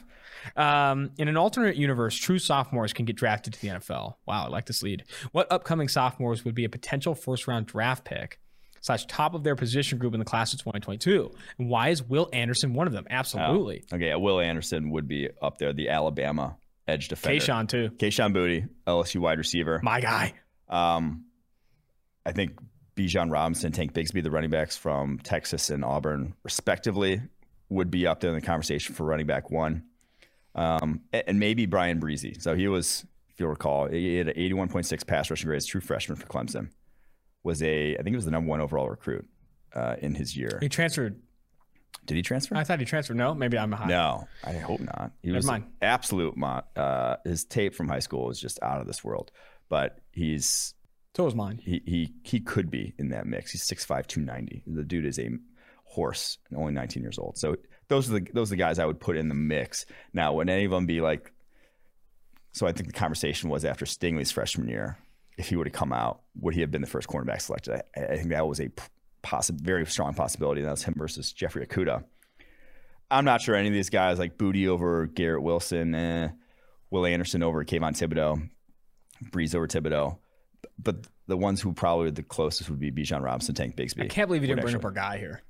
Um, 0.56 1.12
in 1.18 1.28
an 1.28 1.38
alternate 1.38 1.76
universe, 1.76 2.16
true 2.16 2.38
sophomores 2.38 2.94
can 2.94 3.06
get 3.06 3.16
drafted 3.16 3.54
to 3.54 3.62
the 3.62 3.68
NFL. 3.70 4.16
Wow, 4.28 4.46
I 4.46 4.50
like 4.50 4.66
this 4.68 4.84
lead. 4.84 5.04
What 5.32 5.52
upcoming 5.52 5.88
sophomores 5.88 6.46
would 6.46 6.54
be 6.56 6.66
a 6.66 6.70
potential 6.70 7.16
first 7.16 7.48
round 7.48 7.66
draft 7.66 8.06
pick 8.06 8.40
slash 8.86 9.06
top 9.08 9.34
of 9.34 9.44
their 9.44 9.56
position 9.56 9.98
group 9.98 10.14
in 10.14 10.20
the 10.20 10.26
class 10.26 10.54
of 10.54 10.60
2022? 10.60 11.32
And 11.58 11.70
why 11.70 11.90
is 11.90 12.04
Will 12.04 12.30
Anderson 12.32 12.74
one 12.76 12.86
of 12.86 12.94
them? 12.94 13.08
Absolutely. 13.10 13.84
okay, 13.92 14.10
yeah, 14.10 14.16
Will 14.16 14.40
Anderson 14.40 14.92
would 14.92 15.08
be 15.08 15.28
up 15.42 15.58
there, 15.58 15.74
the 15.74 15.90
Alabama 15.90 16.56
edge 16.88 17.08
defender. 17.08 17.40
Kayshon 17.40 17.68
too. 17.68 17.90
Kayshon 17.98 18.32
Boutte, 18.32 18.70
LSU 18.86 19.20
wide 19.20 19.40
receiver. 19.40 19.80
My 19.82 20.02
guy. 20.02 20.34
Um, 20.70 21.26
I 22.28 22.32
think 22.32 22.60
Bijan 22.96 23.32
Robinson, 23.32 23.72
Tank 23.72 23.94
Bigsby, 23.94 24.22
the 24.22 24.30
running 24.30 24.52
backs 24.52 24.78
from 24.78 25.18
Texas 25.18 25.72
and 25.72 25.84
Auburn, 25.84 26.36
respectively, 26.44 27.22
would 27.70 27.90
be 27.90 28.06
up 28.06 28.20
there 28.20 28.30
in 28.30 28.36
the 28.36 28.46
conversation 28.46 28.94
for 28.94 29.04
running 29.04 29.26
back 29.26 29.50
one. 29.50 29.84
Um, 30.54 31.02
and 31.12 31.40
maybe 31.40 31.66
Bryan 31.66 32.00
Bresee. 32.00 32.40
So 32.40 32.56
he 32.56 32.68
was, 32.68 33.04
if 33.30 33.40
you'll 33.40 33.50
recall, 33.50 33.88
he 33.88 34.16
had 34.18 34.28
an 34.30 34.36
81.6 34.36 35.08
pass 35.08 35.32
rushing 35.32 35.48
grade 35.48 35.58
as 35.58 35.66
true 35.66 35.82
freshman 35.82 36.18
for 36.18 36.28
Clemson. 36.28 36.70
Was 37.46 37.62
a, 37.64 37.94
I 37.98 38.02
think 38.04 38.14
it 38.14 38.18
was 38.18 38.26
the 38.26 38.32
number 38.32 38.50
one 38.50 38.60
overall 38.60 38.90
recruit 38.90 39.26
uh, 39.74 39.96
in 40.02 40.16
his 40.16 40.36
year. 40.36 40.58
He 40.62 40.68
transferred. 40.68 41.22
Did 42.06 42.16
he 42.18 42.22
transfer? 42.22 42.56
I 42.56 42.64
thought 42.64 42.80
he 42.80 42.86
transferred. 42.86 43.18
No, 43.18 43.34
maybe 43.34 43.58
I'm 43.58 43.72
a 43.72 43.78
high. 43.78 43.86
No, 43.88 44.28
I 44.44 44.54
hope 44.54 44.80
not. 44.82 45.12
He 45.24 45.32
was 45.32 45.46
mind. 45.46 45.66
absolute. 45.82 46.36
Mo- 46.38 46.64
uh, 46.76 47.16
his 47.24 47.46
tape 47.46 47.74
from 47.74 47.88
high 47.88 48.00
school 48.00 48.30
is 48.30 48.40
just 48.40 48.60
out 48.62 48.82
of 48.82 48.88
this 48.88 49.04
world. 49.04 49.32
But 49.70 50.00
he's 50.12 50.74
So 51.16 51.24
was 51.24 51.34
mine. 51.36 51.60
he 51.64 51.82
he 51.86 52.14
he 52.24 52.40
could 52.42 52.70
be 52.70 52.94
in 52.98 53.10
that 53.10 53.26
mix. 53.26 53.52
He's 53.52 53.64
6'5", 53.68 54.06
290. 54.08 54.64
The 54.68 54.84
dude 54.84 55.06
is 55.06 55.18
a 55.18 55.30
horse, 55.84 56.38
and 56.50 56.60
only 56.60 56.74
19 56.74 57.02
years 57.02 57.18
old. 57.18 57.38
So 57.38 57.56
those 57.88 58.10
are 58.12 58.20
the 58.20 58.28
those 58.34 58.50
are 58.50 58.56
the 58.56 58.58
guys 58.58 58.78
I 58.80 58.86
would 58.86 59.00
put 59.00 59.18
in 59.18 59.30
the 59.30 59.36
mix. 59.36 59.86
Now, 60.14 60.34
would 60.34 60.50
any 60.50 60.66
of 60.66 60.72
them 60.72 60.86
be 60.86 61.02
like? 61.02 61.32
So 62.54 62.66
I 62.68 62.72
think 62.72 62.88
the 62.88 62.94
conversation 62.94 63.50
was 63.50 63.66
after 63.66 63.86
Stingley's 63.86 64.32
freshman 64.32 64.68
year, 64.68 64.98
if 65.38 65.50
he 65.50 65.56
would 65.56 65.68
have 65.68 65.74
come 65.74 65.92
out, 65.94 66.22
would 66.40 66.54
he 66.54 66.62
have 66.62 66.72
been 66.72 66.82
the 66.82 66.88
first 66.88 67.08
cornerback 67.08 67.42
selected? 67.42 67.82
I, 67.96 68.02
I 68.06 68.18
think 68.18 68.30
that 68.30 68.48
was 68.48 68.60
a 68.62 68.70
possible, 69.22 69.60
very 69.64 69.86
strong 69.86 70.14
possibility. 70.14 70.62
That 70.62 70.72
was 70.72 70.84
him 70.84 70.94
versus 70.98 71.32
Jeffrey 71.34 71.66
Okudah. 71.66 72.04
I'm 73.12 73.26
not 73.26 73.42
sure 73.42 73.56
any 73.56 73.68
of 73.68 73.74
these 73.74 73.90
guys 73.90 74.18
like 74.18 74.38
Boutte 74.38 74.68
over 74.68 75.06
Garrett 75.08 75.44
Wilson, 75.44 75.94
eh, 75.94 76.30
Will 76.90 77.06
Anderson 77.06 77.44
over 77.44 77.64
Kayvon 77.64 77.92
Thibodeaux, 77.92 78.50
Bresee 79.32 79.56
over 79.56 79.68
Thibodeaux. 79.68 80.18
But 80.80 81.08
the 81.28 81.38
ones 81.38 81.62
who 81.62 81.74
probably 81.74 82.10
the 82.12 82.24
closest 82.24 82.70
would 82.70 82.80
be 82.80 82.92
Bijan 82.92 83.22
Robinson, 83.24 83.56
Tank 83.56 83.76
Bigsby. 83.76 84.04
I 84.04 84.08
can't 84.08 84.28
believe 84.28 84.42
you 84.42 84.48
didn't 84.48 84.62
bring 84.64 84.76
up 84.76 84.84
our 84.86 84.92
guy 84.92 85.18
here. 85.18 85.42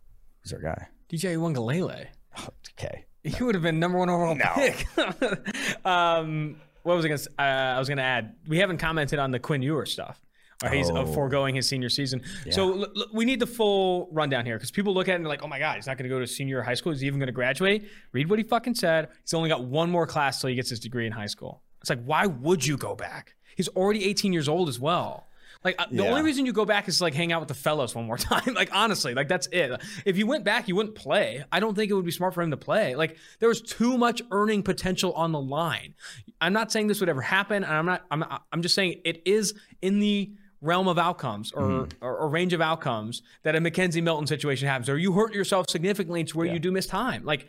Who's 0.44 0.54
our 0.54 0.60
guy? 0.60 0.88
DJ 1.10 1.38
Uiagalelei. 1.38 2.08
Oh, 2.38 2.48
okay. 2.78 3.06
He 3.24 3.44
would 3.44 3.56
have 3.56 3.64
been 3.64 3.80
number 3.80 3.98
one 3.98 4.10
overall 4.10 4.36
No. 4.36 4.52
pick. 4.56 4.86
um, 5.86 6.58
what 6.86 6.96
was 6.96 7.04
I 7.06 7.10
going 7.10 7.20
to? 7.20 7.30
Uh, 7.40 7.44
I 7.76 7.80
was 7.80 7.88
going 7.88 7.98
to 7.98 8.04
add. 8.04 8.36
We 8.48 8.60
haven't 8.60 8.78
commented 8.78 9.20
on 9.20 9.32
the 9.32 9.40
Quinn 9.40 9.62
Ewers 9.62 9.92
stuff. 9.92 10.22
Or 10.64 10.70
he's 10.70 10.90
Oh. 10.90 11.06
foregoing 11.08 11.54
his 11.56 11.68
senior 11.68 11.90
season. 11.90 12.22
Yeah. 12.46 12.54
So 12.54 12.74
l- 12.84 12.88
l- 12.96 13.06
we 13.14 13.26
need 13.26 13.42
the 13.42 13.46
full 13.46 14.08
rundown 14.14 14.46
here 14.46 14.56
because 14.56 14.72
people 14.72 14.94
look 14.94 15.10
at 15.10 15.12
it 15.12 15.16
and 15.16 15.26
they're 15.26 15.30
like, 15.30 15.44
"Oh 15.44 15.48
my 15.50 15.60
god, 15.60 15.76
he's 15.76 15.86
not 15.86 15.98
going 15.98 16.10
to 16.10 16.16
go 16.16 16.20
to 16.20 16.26
senior 16.26 16.62
high 16.62 16.76
school. 16.76 16.94
He's 16.94 17.04
even 17.04 17.20
going 17.20 17.28
to 17.28 17.34
graduate." 17.34 17.90
Read 18.14 18.30
what 18.30 18.40
he 18.40 18.44
fucking 18.46 18.76
said. 18.76 19.10
He's 19.22 19.34
only 19.34 19.50
got 19.50 19.66
one 19.66 19.90
more 19.92 20.08
class 20.08 20.40
till 20.40 20.50
he 20.50 20.56
gets 20.56 20.70
his 20.70 20.80
degree 20.80 21.06
in 21.06 21.12
high 21.12 21.26
school. 21.26 21.62
It's 21.82 21.90
like, 21.90 22.04
why 22.06 22.26
would 22.28 22.66
you 22.66 22.78
go 22.78 22.96
back? 22.96 23.36
He's 23.58 23.68
already 23.70 24.06
18 24.06 24.32
years 24.32 24.48
old 24.48 24.70
as 24.70 24.80
well. 24.80 25.28
Like 25.66 25.76
uh, 25.80 25.88
the 25.92 26.04
Yeah. 26.04 26.10
only 26.10 26.22
reason 26.22 26.46
you 26.46 26.54
go 26.54 26.64
back 26.64 26.88
is 26.88 27.00
to, 27.00 27.04
like 27.04 27.14
hang 27.16 27.34
out 27.34 27.42
with 27.42 27.50
the 27.50 27.56
fellows 27.56 27.94
one 27.96 28.06
more 28.06 28.18
time. 28.32 28.54
like 28.54 28.70
honestly, 28.72 29.14
like 29.14 29.28
that's 29.28 29.48
it. 29.52 29.82
If 30.06 30.16
you 30.18 30.28
went 30.28 30.44
back, 30.46 30.68
you 30.70 30.76
wouldn't 30.76 30.96
play. 30.96 31.44
I 31.52 31.60
don't 31.60 31.76
think 31.76 31.92
it 31.92 31.96
would 31.96 32.06
be 32.06 32.12
smart 32.12 32.34
for 32.36 32.42
him 32.44 32.52
to 32.52 32.58
play. 32.58 32.96
Like 32.96 33.18
there 33.40 33.50
was 33.50 33.62
too 33.62 33.98
much 33.98 34.22
earning 34.32 34.64
potential 34.64 35.12
on 35.14 35.32
the 35.34 35.42
line. 35.42 35.96
I'm 36.40 36.54
not 36.54 36.72
saying 36.72 36.88
this 36.88 37.00
would 37.02 37.10
ever 37.10 37.22
happen, 37.22 37.64
and 37.64 37.74
I'm 37.74 37.86
not. 37.86 38.04
I'm. 38.12 38.24
I'm 38.54 38.62
just 38.62 38.76
saying 38.76 39.02
it 39.04 39.22
is 39.26 39.54
in 39.82 40.00
the 40.00 40.32
realm 40.62 40.88
of 40.88 40.98
outcomes 40.98 41.52
or, 41.52 41.64
Mm-hmm. 41.64 42.06
or, 42.06 42.16
or 42.18 42.30
range 42.30 42.54
of 42.54 42.62
outcomes 42.62 43.22
that 43.44 43.56
a 43.56 43.60
McKenzie 43.60 44.02
Milton 44.04 44.28
situation 44.28 44.68
happens, 44.68 44.88
or 44.90 44.98
you 44.98 45.12
hurt 45.14 45.34
yourself 45.34 45.70
significantly 45.70 46.24
to 46.24 46.38
where 46.38 46.48
you 46.48 46.60
do 46.60 46.72
miss 46.72 46.86
time. 46.88 47.24
Like 47.26 47.48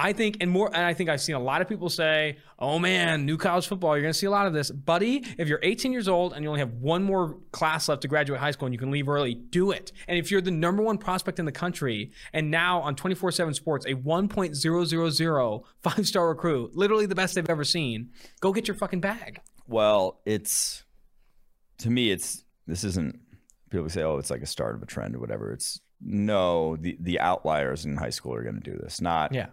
I 0.00 0.12
think, 0.12 0.36
and 0.40 0.48
more, 0.48 0.68
and 0.72 0.84
I 0.84 0.94
think 0.94 1.10
I've 1.10 1.20
seen 1.20 1.34
a 1.34 1.40
lot 1.40 1.60
of 1.60 1.68
people 1.68 1.88
say, 1.88 2.38
"Oh 2.56 2.78
man, 2.78 3.26
new 3.26 3.36
college 3.36 3.66
football, 3.66 3.96
you're 3.96 4.02
going 4.02 4.12
to 4.12 4.18
see 4.18 4.26
a 4.26 4.30
lot 4.30 4.46
of 4.46 4.52
this, 4.52 4.70
buddy." 4.70 5.24
If 5.36 5.48
you're 5.48 5.58
18 5.60 5.92
years 5.92 6.06
old 6.06 6.34
and 6.34 6.44
you 6.44 6.48
only 6.48 6.60
have 6.60 6.74
one 6.74 7.02
more 7.02 7.36
class 7.50 7.88
left 7.88 8.02
to 8.02 8.08
graduate 8.08 8.38
high 8.38 8.52
school 8.52 8.66
and 8.66 8.72
you 8.72 8.78
can 8.78 8.92
leave 8.92 9.08
early, 9.08 9.34
do 9.34 9.72
it. 9.72 9.90
And 10.06 10.16
if 10.16 10.30
you're 10.30 10.40
the 10.40 10.52
number 10.52 10.84
one 10.84 10.98
prospect 10.98 11.40
in 11.40 11.46
the 11.46 11.52
country, 11.52 12.12
and 12.32 12.48
now 12.48 12.80
on 12.80 12.94
24/7 12.94 13.54
Sports, 13.54 13.86
a 13.86 13.94
1.000 13.94 15.64
five 15.82 16.06
star 16.06 16.28
recruit, 16.28 16.76
literally 16.76 17.06
the 17.06 17.16
best 17.16 17.34
they've 17.34 17.50
ever 17.50 17.64
seen, 17.64 18.10
go 18.40 18.52
get 18.52 18.68
your 18.68 18.76
fucking 18.76 19.00
bag. 19.00 19.40
Well, 19.66 20.20
it's 20.24 20.84
to 21.78 21.90
me, 21.90 22.12
it's 22.12 22.44
this 22.68 22.84
isn't. 22.84 23.18
People 23.70 23.88
say, 23.90 24.04
"Oh, 24.04 24.18
it's 24.18 24.30
like 24.30 24.42
a 24.42 24.46
start 24.46 24.76
of 24.76 24.82
a 24.82 24.86
trend 24.86 25.16
or 25.16 25.18
whatever." 25.18 25.52
It's 25.52 25.80
no, 26.00 26.76
the 26.76 26.96
the 27.00 27.18
outliers 27.18 27.84
in 27.84 27.96
high 27.96 28.10
school 28.10 28.32
are 28.34 28.44
going 28.44 28.60
to 28.60 28.70
do 28.70 28.78
this. 28.78 29.00
Not 29.00 29.34
Yeah. 29.34 29.48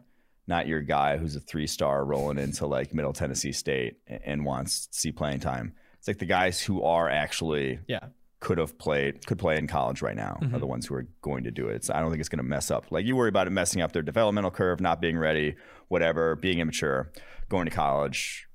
Not 0.48 0.68
your 0.68 0.82
guy 0.82 1.18
who's 1.18 1.36
a 1.36 1.40
three 1.40 1.68
star 1.68 2.06
rolling 2.06 2.38
into 2.38 2.68
like 2.68 2.94
Middle 2.94 3.14
Tennessee 3.14 3.52
State 3.52 3.98
and 4.08 4.46
wants 4.46 4.88
to 4.88 4.98
see 5.00 5.12
playing 5.12 5.40
time. 5.40 5.74
It's 5.98 6.08
like 6.08 6.20
the 6.20 6.26
guys 6.26 6.62
who 6.62 6.84
are 6.84 7.10
actually 7.10 7.80
Yeah. 7.88 8.08
could 8.40 8.58
have 8.60 8.78
played 8.78 9.26
could 9.26 9.40
play 9.40 9.58
in 9.58 9.66
college 9.68 10.02
right 10.04 10.16
now 10.16 10.38
Mm-hmm. 10.42 10.56
are 10.56 10.60
the 10.60 10.68
ones 10.68 10.86
who 10.86 10.94
are 10.96 11.08
going 11.22 11.46
to 11.46 11.52
do 11.52 11.68
it. 11.70 11.76
It's, 11.78 11.90
I 11.90 12.00
don't 12.00 12.12
think 12.12 12.20
it's 12.20 12.30
going 12.30 12.38
to 12.44 12.50
mess 12.50 12.70
up. 12.70 12.92
Like 12.92 13.06
you 13.06 13.16
worry 13.16 13.30
about 13.30 13.48
it 13.48 13.52
messing 13.52 13.82
up 13.82 13.92
their 13.92 14.04
developmental 14.04 14.52
curve, 14.52 14.80
not 14.82 15.02
being 15.02 15.18
ready, 15.18 15.56
whatever, 15.88 16.36
being 16.36 16.60
immature, 16.60 17.12
going 17.50 17.66
to 17.66 17.72
college. 17.72 18.48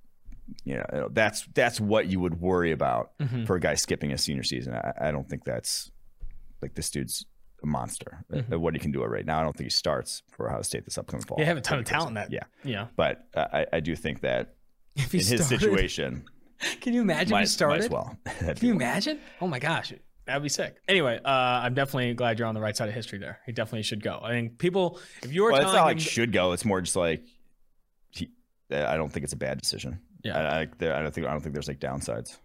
You 0.65 0.77
know, 0.77 1.09
that's 1.13 1.47
that's 1.55 1.81
what 1.81 2.07
you 2.07 2.21
would 2.21 2.41
worry 2.41 2.71
about 2.73 3.13
Mm-hmm. 3.21 3.45
for 3.47 3.57
a 3.57 3.61
guy 3.61 3.75
skipping 3.75 4.13
a 4.13 4.19
senior 4.19 4.43
season. 4.45 4.75
I, 4.75 4.93
I 5.01 5.11
don't 5.11 5.29
think 5.29 5.45
that's 5.45 5.91
like 6.63 6.75
this 6.75 6.91
dude's 6.91 7.25
a 7.63 7.67
monster. 7.67 8.25
Uh, 8.33 8.59
What 8.59 8.75
he 8.75 8.81
can 8.81 8.91
do 8.93 9.03
it 9.03 9.07
right 9.09 9.25
now, 9.27 9.41
I 9.41 9.43
don't 9.43 9.57
think 9.57 9.67
he 9.67 9.71
starts 9.71 10.23
for 10.31 10.49
Ohio 10.49 10.63
State 10.63 10.85
this 10.85 10.99
upcoming 10.99 11.25
fall. 11.25 11.39
They 11.39 11.45
have 11.45 11.57
a 11.57 11.61
ton 11.61 11.79
of 11.79 11.85
talent 11.85 12.15
that. 12.17 12.31
Yeah, 12.33 12.45
Yeah. 12.65 12.87
but 12.97 13.27
uh, 13.35 13.47
I, 13.53 13.67
I 13.75 13.81
do 13.81 13.95
think 13.97 14.21
that 14.23 14.55
If 14.97 15.15
in 15.15 15.21
his 15.21 15.47
situation, 15.47 16.25
Can 16.81 16.93
you 16.93 17.01
imagine 17.01 17.29
if 17.29 17.31
might, 17.31 17.41
he 17.41 17.47
started? 17.47 17.91
well. 17.91 18.17
Can 18.39 18.57
you 18.61 18.73
imagine? 18.73 19.19
Oh 19.41 19.47
my 19.47 19.59
gosh. 19.59 19.93
That'd 20.27 20.43
be 20.43 20.49
sick. 20.51 20.77
Anyway, 20.87 21.19
uh, 21.25 21.29
I'm 21.29 21.75
definitely 21.75 22.13
glad 22.15 22.39
you're 22.39 22.47
on 22.47 22.55
the 22.55 22.61
right 22.61 22.77
side 22.77 22.89
of 22.89 22.95
history 22.95 23.19
there. 23.19 23.41
He 23.47 23.53
definitely 23.53 23.83
should 23.83 24.03
go. 24.03 24.21
I 24.23 24.31
think 24.31 24.59
people, 24.59 25.01
if 25.23 25.33
you're 25.33 25.51
Well, 25.51 25.61
it's 25.63 25.71
telling 25.73 25.85
not 25.87 25.93
him, 25.93 25.99
should 25.99 26.33
go. 26.33 26.53
It's 26.53 26.65
more 26.65 26.81
just 26.81 26.95
like 26.97 27.23
he, 28.11 28.31
I 28.71 28.97
don't 28.97 29.11
think 29.11 29.25
it's 29.25 29.33
a 29.33 29.37
bad 29.39 29.61
decision. 29.61 30.01
Yeah. 30.23 30.39
I, 30.39 30.59
I, 30.59 30.61
I 30.61 31.03
don't 31.03 31.13
think 31.15 31.27
I 31.27 31.31
don't 31.31 31.41
think 31.41 31.55
there's 31.55 31.67
like 31.69 31.81
downsides. 31.81 32.39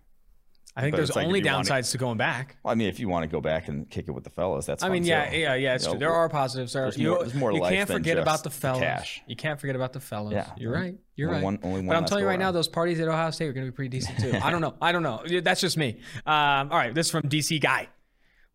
I 0.77 0.81
think 0.81 0.91
But 0.91 0.97
there's 0.97 1.15
like 1.15 1.25
only 1.25 1.41
downsides 1.41 1.91
to 1.91 1.97
going 1.97 2.17
back. 2.17 2.57
Well, 2.61 2.71
I 2.71 2.75
mean, 2.75 2.89
if 2.89 2.99
you 2.99 3.07
want 3.07 3.23
to 3.23 3.27
go 3.27 3.39
back 3.39 3.69
and 3.69 3.89
kick 3.89 4.09
it 4.09 4.11
with 4.11 4.25
the 4.25 4.29
fellas, 4.29 4.65
that's. 4.65 4.83
I 4.83 4.89
mean, 4.89 5.05
yeah, 5.05 5.29
too. 5.29 5.37
yeah, 5.37 5.55
yeah. 5.55 5.75
It's 5.75 5.85
You 5.85 5.91
true. 5.91 5.93
know, 5.93 5.99
There 5.99 6.11
are 6.13 6.27
positives. 6.27 6.73
There, 6.73 6.81
there's 6.83 6.97
you, 6.97 7.11
more- 7.11 7.19
there's 7.19 7.33
more 7.33 7.51
you 7.53 7.61
can't 7.61 7.89
forget 7.89 8.17
about 8.17 8.43
the 8.43 8.49
the 8.49 8.55
fellas. 8.55 8.81
cash. 8.81 9.21
You 9.25 9.37
can't 9.37 9.57
forget 9.59 9.77
about 9.77 9.93
the 9.93 10.01
fellas. 10.01 10.33
Yeah. 10.33 10.49
You're 10.57 10.73
right. 10.73 10.95
You're 11.15 11.29
Only 11.29 11.37
right. 11.37 11.43
one- 11.45 11.59
only 11.63 11.81
but 11.81 11.87
one 11.87 11.95
I'm 11.95 12.03
telling 12.05 12.23
you 12.23 12.27
right 12.27 12.37
now, 12.39 12.51
those 12.51 12.67
parties 12.67 12.99
at 12.99 13.07
Ohio 13.07 13.31
State 13.31 13.47
are 13.47 13.53
going 13.53 13.65
to 13.65 13.71
be 13.71 13.75
pretty 13.75 13.89
decent 13.89 14.19
too. 14.19 14.37
I 14.43 14.51
don't 14.51 14.59
know. 14.59 14.73
I 14.81 14.91
don't 14.91 15.03
know. 15.03 15.23
That's 15.41 15.61
just 15.61 15.77
me. 15.77 15.99
Um, 16.25 16.33
all 16.71 16.77
right, 16.77 16.93
this 16.93 17.07
is 17.07 17.11
from 17.11 17.23
DC 17.29 17.61
guy. 17.61 17.87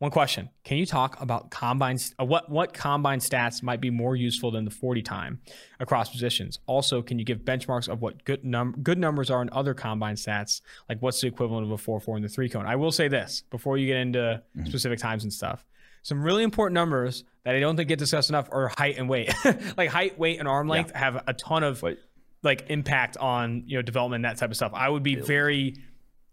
One 0.01 0.11
question: 0.11 0.49
Can 0.65 0.79
you 0.79 0.87
talk 0.87 1.21
about 1.21 1.51
combine? 1.51 1.99
Uh, 2.19 2.25
what 2.25 2.51
what 2.51 2.73
combine 2.73 3.21
stats 3.21 3.63
might 3.63 3.83
be 3.83 3.91
more 3.91 4.17
useful 4.17 4.51
than 4.51 4.65
the 4.65 4.71
40 4.71 5.03
time 5.03 5.41
across 5.79 6.09
positions? 6.09 6.59
Also, 6.65 7.03
can 7.03 7.19
you 7.19 7.25
give 7.27 7.41
benchmarks 7.41 7.87
of 7.87 8.01
what 8.01 8.25
good 8.25 8.43
num- 8.43 8.77
good 8.83 8.99
numbers 8.99 9.31
are 9.31 9.43
in 9.43 9.51
other 9.53 9.75
combine 9.75 10.15
stats? 10.15 10.63
Like 10.89 11.03
what's 11.03 11.21
the 11.21 11.27
equivalent 11.27 11.67
of 11.67 11.71
a 11.71 11.77
4 11.77 12.01
4 12.01 12.17
in 12.17 12.23
the 12.23 12.31
three 12.31 12.49
cone? 12.49 12.65
I 12.65 12.77
will 12.77 12.93
say 12.93 13.09
this 13.09 13.43
before 13.51 13.77
you 13.77 13.87
get 13.87 13.99
into 13.99 14.43
specific 14.65 14.99
times 14.99 15.25
and 15.25 15.33
stuff. 15.33 15.67
Some 16.03 16.23
really 16.23 16.45
important 16.45 16.75
numbers 16.75 17.25
that 17.45 17.55
I 17.55 17.61
don't 17.61 17.77
think 17.77 17.91
get 17.91 17.99
discussed 17.99 18.31
enough 18.31 18.49
are 18.53 18.69
height 18.69 18.97
and 18.97 19.07
weight. 19.07 19.35
like 19.77 19.91
height, 19.91 20.19
weight, 20.19 20.39
and 20.39 20.49
arm 20.49 20.67
length 20.67 20.93
have 20.95 21.23
a 21.27 21.35
ton 21.35 21.63
of 21.63 21.83
But 21.83 21.99
like 22.43 22.71
impact 22.71 23.19
on 23.19 23.65
you 23.67 23.77
know 23.77 23.83
development 23.83 24.23
that 24.23 24.39
type 24.39 24.51
of 24.51 24.57
stuff. 24.57 24.73
I 24.75 24.89
would 24.89 25.03
be 25.03 25.17
very, 25.17 25.75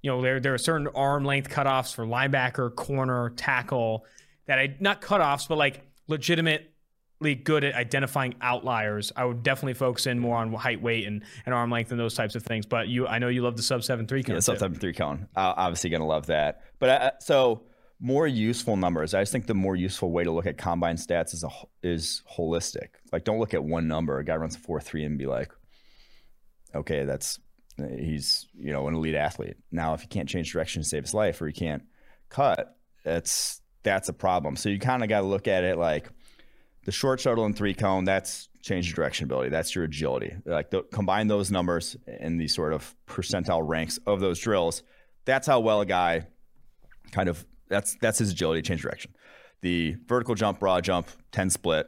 you 0.01 0.11
know, 0.11 0.21
there 0.21 0.39
there 0.39 0.53
are 0.53 0.57
certain 0.59 0.87
arm 0.87 1.25
length 1.25 1.49
cutoffs 1.49 1.93
for 1.93 2.05
linebacker, 2.05 2.73
corner, 2.75 3.31
tackle 3.35 4.05
that 4.45 4.59
I 4.59 4.75
not 4.79 5.01
cutoffs, 5.01 5.47
but 5.47 5.57
like 5.57 5.83
legitimately 6.07 7.35
good 7.43 7.63
at 7.63 7.75
identifying 7.75 8.35
outliers. 8.41 9.11
I 9.15 9.25
would 9.25 9.43
definitely 9.43 9.73
focus 9.73 10.07
in 10.07 10.19
more 10.19 10.37
on 10.37 10.53
height, 10.53 10.81
weight, 10.81 11.07
and, 11.07 11.23
and 11.45 11.53
arm 11.53 11.71
length 11.71 11.91
and 11.91 11.99
those 11.99 12.13
types 12.13 12.35
of 12.35 12.43
things. 12.43 12.65
But 12.65 12.87
you, 12.87 13.07
I 13.07 13.19
know 13.19 13.27
you 13.27 13.41
love 13.41 13.57
the 13.57 13.63
sub 13.63 13.83
seven 13.83 14.07
three. 14.07 14.23
yeah, 14.27 14.39
sub 14.39 14.59
seven 14.59 14.77
three 14.79 14.93
cone. 14.93 15.27
Uh, 15.35 15.53
obviously, 15.57 15.89
gonna 15.89 16.07
love 16.07 16.27
that. 16.27 16.61
But 16.79 16.89
uh, 16.89 17.11
so 17.19 17.63
more 17.99 18.27
useful 18.27 18.77
numbers. 18.77 19.13
I 19.13 19.21
just 19.21 19.31
think 19.31 19.47
the 19.47 19.55
more 19.55 19.75
useful 19.75 20.11
way 20.11 20.23
to 20.23 20.31
look 20.31 20.45
at 20.45 20.57
combine 20.57 20.97
stats 20.97 21.33
is 21.33 21.43
a 21.43 21.49
is 21.81 22.21
holistic. 22.31 22.89
Like, 23.11 23.23
don't 23.23 23.39
look 23.39 23.53
at 23.53 23.63
one 23.63 23.87
number. 23.87 24.19
A 24.19 24.23
guy 24.23 24.35
runs 24.35 24.55
a 24.55 24.59
four 24.59 24.79
three 24.79 25.03
and 25.03 25.17
be 25.17 25.25
like, 25.25 25.51
okay, 26.75 27.05
that's 27.05 27.39
he's 27.77 28.47
you 28.57 28.71
know 28.71 28.87
an 28.87 28.95
elite 28.95 29.15
athlete. 29.15 29.57
Now, 29.71 29.93
if 29.93 30.01
he 30.01 30.07
can't 30.07 30.29
change 30.29 30.51
direction 30.51 30.81
to 30.81 30.87
save 30.87 31.03
his 31.03 31.13
life, 31.13 31.41
or 31.41 31.47
he 31.47 31.53
can't 31.53 31.83
cut, 32.29 32.77
that's 33.03 33.61
that's 33.83 34.09
a 34.09 34.13
problem. 34.13 34.55
So 34.55 34.69
you 34.69 34.79
kind 34.79 35.03
of 35.03 35.09
got 35.09 35.21
to 35.21 35.27
look 35.27 35.47
at 35.47 35.63
it 35.63 35.77
like 35.77 36.09
the 36.85 36.91
short 36.91 37.19
shuttle 37.19 37.45
and 37.45 37.55
three 37.55 37.73
cone. 37.73 38.05
That's 38.05 38.49
change 38.61 38.89
of 38.89 38.95
direction 38.95 39.25
ability. 39.25 39.49
That's 39.49 39.73
your 39.73 39.85
agility. 39.85 40.35
Like 40.45 40.71
the, 40.71 40.83
combine 40.83 41.27
those 41.27 41.51
numbers 41.51 41.95
in 42.19 42.37
these 42.37 42.53
sort 42.53 42.73
of 42.73 42.95
percentile 43.07 43.65
ranks 43.65 43.97
of 44.05 44.19
those 44.19 44.39
drills. 44.39 44.83
That's 45.25 45.47
how 45.47 45.59
well 45.59 45.81
a 45.81 45.85
guy 45.85 46.27
kind 47.11 47.29
of 47.29 47.45
that's 47.69 47.95
that's 48.01 48.19
his 48.19 48.31
agility, 48.31 48.61
change 48.61 48.81
direction. 48.81 49.13
The 49.61 49.95
vertical 50.07 50.35
jump, 50.35 50.59
broad 50.59 50.83
jump, 50.83 51.07
10 51.31 51.49
split, 51.49 51.87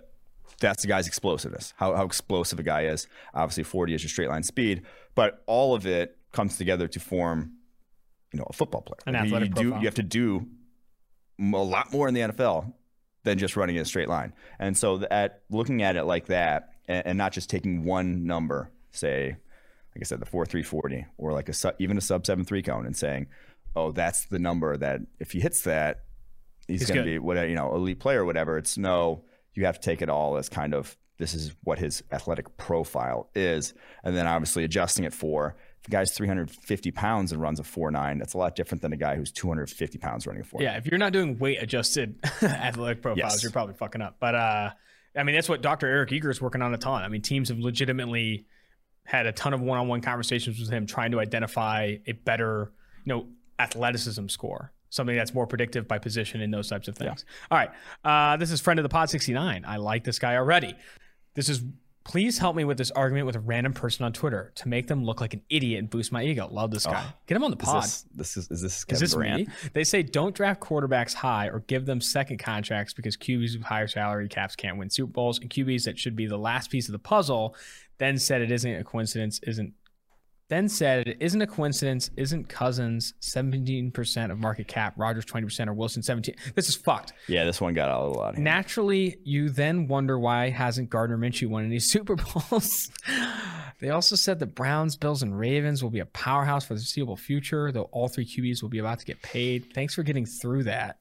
that's 0.59 0.81
the 0.81 0.87
guy's 0.87 1.07
explosiveness, 1.07 1.73
how, 1.77 1.95
how 1.95 2.05
explosive 2.05 2.59
a 2.59 2.63
guy 2.63 2.85
is. 2.85 3.07
Obviously, 3.33 3.63
40 3.63 3.93
is 3.95 4.03
your 4.03 4.09
straight 4.09 4.29
line 4.29 4.43
speed, 4.43 4.83
but 5.15 5.43
all 5.47 5.73
of 5.75 5.85
it 5.85 6.17
comes 6.31 6.57
together 6.57 6.87
to 6.87 6.99
form, 6.99 7.53
you 8.33 8.39
know, 8.39 8.45
a 8.49 8.53
football 8.53 8.81
player. 8.81 8.97
An 9.05 9.13
You- 9.13 9.19
athletic 9.35 9.49
you, 9.49 9.55
do 9.55 9.61
profile. 9.63 9.81
you 9.81 9.87
have 9.87 9.95
to 9.95 10.03
do 10.03 10.47
a 11.39 11.43
lot 11.43 11.91
more 11.91 12.07
in 12.07 12.13
the 12.13 12.21
NFL 12.21 12.73
than 13.23 13.37
just 13.37 13.55
running 13.55 13.75
in 13.75 13.81
a 13.81 13.85
straight 13.85 14.09
line. 14.09 14.33
And 14.59 14.77
so 14.77 14.97
that 14.97 15.41
looking 15.49 15.81
at 15.83 15.95
it 15.95 16.03
like 16.03 16.27
that, 16.27 16.69
and, 16.87 17.05
and 17.07 17.17
not 17.17 17.31
just 17.33 17.49
taking 17.49 17.83
one 17.83 18.25
number, 18.25 18.71
say, 18.91 19.29
like 19.95 20.01
I 20.01 20.03
said, 20.03 20.19
the 20.19 20.25
four 20.25 20.45
three 20.45 20.63
forty, 20.63 21.05
or 21.17 21.33
like 21.33 21.49
a 21.49 21.53
su- 21.53 21.71
even 21.79 21.97
a 21.97 22.01
sub 22.01 22.25
seven 22.25 22.45
three 22.45 22.61
cone, 22.61 22.85
and 22.85 22.95
saying, 22.95 23.27
oh, 23.75 23.91
that's 23.91 24.25
the 24.25 24.39
number 24.39 24.75
that 24.77 25.01
if 25.19 25.31
he 25.31 25.39
hits 25.39 25.61
that, 25.63 26.01
he's, 26.67 26.81
He's 26.81 26.89
going 26.89 26.99
to 27.05 27.11
be 27.11 27.19
whatever 27.19 27.47
you 27.47 27.55
know, 27.55 27.73
elite 27.75 27.99
player, 27.99 28.21
or 28.21 28.25
whatever. 28.25 28.57
It's 28.57 28.77
no, 28.77 29.23
you 29.53 29.65
have 29.65 29.79
to 29.79 29.85
take 29.85 30.01
it 30.01 30.09
all 30.09 30.37
as 30.37 30.49
kind 30.49 30.73
of 30.73 30.97
this 31.17 31.33
is 31.33 31.53
what 31.63 31.79
his 31.79 32.01
athletic 32.11 32.55
profile 32.57 33.29
is, 33.35 33.73
and 34.03 34.15
then 34.15 34.25
obviously 34.25 34.63
adjusting 34.63 35.03
it 35.05 35.13
for. 35.13 35.57
If 35.81 35.87
a 35.87 35.91
guy's 35.91 36.11
350 36.11 36.91
pounds 36.91 37.31
and 37.31 37.41
runs 37.41 37.59
a 37.59 37.63
4.9, 37.63 38.19
that's 38.19 38.33
a 38.33 38.37
lot 38.37 38.55
different 38.55 38.81
than 38.81 38.93
a 38.93 38.97
guy 38.97 39.15
who's 39.15 39.31
250 39.31 39.97
pounds 39.97 40.25
running 40.27 40.41
a 40.41 40.45
4.9. 40.45 40.61
Yeah, 40.61 40.77
if 40.77 40.85
you're 40.85 40.97
not 40.97 41.11
doing 41.13 41.37
weight 41.39 41.61
adjusted 41.61 42.19
athletic 42.41 43.01
profiles, 43.01 43.33
Yes. 43.33 43.43
you're 43.43 43.51
probably 43.51 43.75
fucking 43.75 44.01
up. 44.01 44.15
But 44.19 44.35
uh, 44.35 44.69
I 45.15 45.23
mean, 45.23 45.35
that's 45.35 45.49
what 45.49 45.61
Dr. 45.61 45.87
Eric 45.87 46.11
Eager 46.13 46.29
is 46.29 46.41
working 46.41 46.61
on 46.61 46.73
a 46.73 46.77
ton. 46.77 47.01
I 47.03 47.07
mean, 47.09 47.21
teams 47.21 47.49
have 47.49 47.59
legitimately 47.59 48.45
had 49.05 49.25
a 49.25 49.31
ton 49.33 49.53
of 49.53 49.61
one-on-one 49.61 50.01
conversations 50.01 50.59
with 50.59 50.69
him, 50.69 50.85
trying 50.85 51.11
to 51.11 51.19
identify 51.19 51.95
a 52.07 52.11
better, 52.13 52.71
you 53.05 53.13
know, 53.13 53.27
athleticism 53.57 54.27
score, 54.27 54.71
something 54.89 55.15
that's 55.15 55.33
more 55.33 55.47
predictive 55.47 55.87
by 55.87 55.99
position 55.99 56.41
and 56.41 56.53
those 56.53 56.67
types 56.69 56.87
of 56.87 56.95
things. 56.97 57.25
All 57.51 57.57
right, 57.57 57.69
uh, 58.03 58.37
this 58.37 58.51
is 58.51 58.59
friend 58.59 58.79
of 58.79 58.83
the 58.83 58.89
pod 58.89 59.09
69. 59.09 59.63
I 59.67 59.77
like 59.77 60.03
this 60.03 60.19
guy 60.19 60.35
already. 60.35 60.75
This 61.35 61.49
is. 61.49 61.63
Please 62.05 62.39
help 62.39 62.55
me 62.55 62.63
with 62.63 62.77
this 62.79 62.89
argument 62.91 63.27
with 63.27 63.35
a 63.35 63.39
random 63.39 63.71
person 63.71 64.03
on 64.03 64.11
Twitter 64.13 64.51
to 64.55 64.67
make 64.67 64.87
them 64.87 65.03
look 65.03 65.21
like 65.21 65.35
an 65.35 65.43
idiot 65.49 65.77
and 65.77 65.89
boost 65.91 66.11
my 66.11 66.23
ego. 66.23 66.47
Love 66.49 66.71
this 66.71 66.85
guy. 66.87 67.05
Get 67.27 67.35
him 67.35 67.43
on 67.43 67.51
the 67.51 67.57
pod. 67.57 67.83
Is 67.85 68.05
this, 68.15 68.33
this 68.33 68.37
is 68.37 68.51
is 68.51 68.61
this 68.63 68.77
Is 68.77 68.85
Kevin 68.85 68.99
this 69.01 69.13
Durant? 69.13 69.47
me? 69.47 69.53
They 69.73 69.83
say 69.83 70.01
don't 70.01 70.33
draft 70.33 70.59
quarterbacks 70.59 71.13
high 71.13 71.49
or 71.49 71.59
give 71.67 71.85
them 71.85 72.01
second 72.01 72.39
contracts 72.39 72.93
because 72.93 73.15
QBs 73.15 73.57
with 73.57 73.63
higher 73.63 73.87
salary 73.87 74.27
caps 74.27 74.55
can't 74.55 74.77
win 74.77 74.89
Super 74.89 75.11
Bowls, 75.11 75.37
and 75.39 75.51
QBs 75.51 75.83
that 75.83 75.99
should 75.99 76.15
be 76.15 76.25
the 76.25 76.37
last 76.37 76.71
piece 76.71 76.87
of 76.87 76.93
the 76.93 76.99
puzzle. 76.99 77.55
Then 77.99 78.17
said 78.17 78.41
it 78.41 78.49
isn't 78.51 78.73
a 78.73 78.83
coincidence, 78.83 79.39
isn't. 79.43 79.73
Then 80.49 80.67
said 80.67 81.07
it 81.07 81.17
isn't 81.19 81.41
a 81.41 81.47
coincidence, 81.47 82.09
isn't 82.17 82.49
Cousins 82.49 83.13
17% 83.21 84.31
of 84.31 84.39
market 84.39 84.67
cap, 84.67 84.95
Rodgers 84.97 85.25
20%, 85.25 85.67
or 85.67 85.73
Wilson 85.73 86.01
17. 86.01 86.33
This 86.55 86.67
is 86.67 86.75
fucked. 86.75 87.13
Yeah, 87.27 87.45
this 87.45 87.61
one 87.61 87.75
got 87.75 87.89
a 87.89 88.03
little 88.07 88.21
out 88.23 88.29
of 88.29 88.35
hand. 88.35 88.43
Naturally, 88.43 89.17
you 89.23 89.49
then 89.49 89.87
wonder 89.87 90.17
why 90.17 90.49
hasn't 90.49 90.89
Gardner 90.89 91.19
Minshew 91.19 91.49
won 91.49 91.65
any 91.65 91.79
Super 91.79 92.15
Bowls? 92.15 92.89
they 93.79 93.91
also 93.91 94.15
said 94.15 94.39
the 94.39 94.47
Browns, 94.47 94.95
Bills, 94.95 95.21
and 95.21 95.37
Ravens 95.37 95.83
will 95.83 95.91
be 95.91 95.99
a 95.99 96.07
powerhouse 96.07 96.65
for 96.65 96.73
the 96.73 96.79
foreseeable 96.79 97.15
future, 97.15 97.71
though 97.71 97.89
all 97.91 98.07
three 98.07 98.25
QBs 98.25 98.63
will 98.63 98.69
be 98.69 98.79
about 98.79 98.97
to 98.99 99.05
get 99.05 99.21
paid. 99.21 99.71
Thanks 99.75 99.93
for 99.93 100.01
getting 100.01 100.25
through 100.25 100.63
that. 100.63 100.97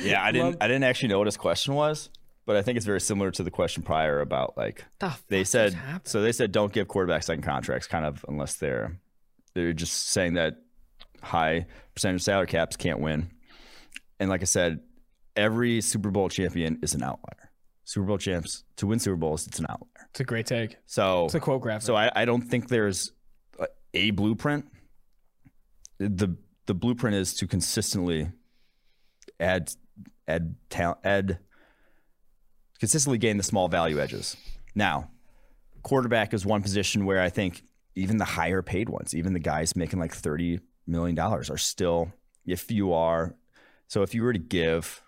Yeah, 0.00 0.24
I 0.24 0.32
didn't 0.32 0.56
I 0.62 0.68
didn't 0.68 0.84
actually 0.84 1.08
know 1.08 1.18
what 1.18 1.26
his 1.26 1.36
question 1.36 1.74
was, 1.74 2.08
but 2.46 2.56
I 2.56 2.62
think 2.62 2.76
it's 2.76 2.86
very 2.86 3.00
similar 3.00 3.30
to 3.32 3.42
the 3.42 3.50
question 3.50 3.82
prior 3.82 4.20
about 4.20 4.56
like 4.56 4.84
The 5.00 5.14
they 5.28 5.44
said 5.44 5.76
so 6.04 6.22
they 6.22 6.32
said 6.32 6.52
don't 6.52 6.72
give 6.72 6.86
quarterbacks 6.88 7.24
second 7.24 7.42
contracts 7.42 7.86
kind 7.86 8.04
of 8.04 8.24
unless 8.28 8.54
they're 8.54 8.98
they're 9.54 9.72
just 9.72 10.08
saying 10.10 10.34
that 10.34 10.56
high 11.22 11.66
percentage 11.94 12.22
salary 12.22 12.46
caps 12.46 12.76
can't 12.76 13.00
win. 13.00 13.30
And 14.20 14.30
like 14.30 14.42
I 14.42 14.44
said, 14.44 14.80
every 15.34 15.80
Super 15.80 16.10
Bowl 16.10 16.28
champion 16.28 16.78
is 16.82 16.94
an 16.94 17.02
outlier. 17.02 17.50
Super 17.84 18.06
Bowl 18.06 18.18
champs 18.18 18.64
to 18.76 18.86
win 18.86 18.98
Super 18.98 19.16
Bowls, 19.16 19.46
it's 19.46 19.58
an 19.58 19.66
outlier. 19.68 20.08
It's 20.10 20.20
a 20.20 20.24
great 20.24 20.46
take. 20.46 20.76
So 20.86 21.24
It's 21.26 21.34
a 21.34 21.40
quote 21.40 21.62
graphic. 21.62 21.86
so 21.86 21.94
I, 21.96 22.10
I 22.14 22.24
don't 22.24 22.42
think 22.42 22.68
there's 22.68 23.12
a, 23.58 23.66
a 23.94 24.10
blueprint. 24.10 24.66
The 25.98 26.36
the 26.66 26.74
blueprint 26.74 27.16
is 27.16 27.34
to 27.34 27.46
consistently 27.46 28.30
add 29.40 29.72
add 30.28 30.56
talent 30.68 30.98
add 31.04 31.38
consistently 32.78 33.18
gain 33.18 33.36
the 33.36 33.42
small 33.42 33.68
value 33.68 34.00
edges. 34.00 34.36
Now, 34.74 35.10
quarterback 35.82 36.34
is 36.34 36.44
one 36.44 36.62
position 36.62 37.06
where 37.06 37.20
I 37.20 37.30
think 37.30 37.62
even 37.94 38.18
the 38.18 38.24
higher 38.24 38.62
paid 38.62 38.88
ones, 38.88 39.14
even 39.14 39.32
the 39.32 39.38
guys 39.40 39.76
making 39.76 39.98
like 39.98 40.12
thirty 40.12 40.60
million 40.86 41.14
dollars, 41.14 41.50
are 41.50 41.58
still 41.58 42.12
if 42.44 42.70
you 42.70 42.92
are 42.92 43.34
so 43.88 44.02
if 44.02 44.14
you 44.14 44.22
were 44.22 44.32
to 44.32 44.38
give 44.38 45.02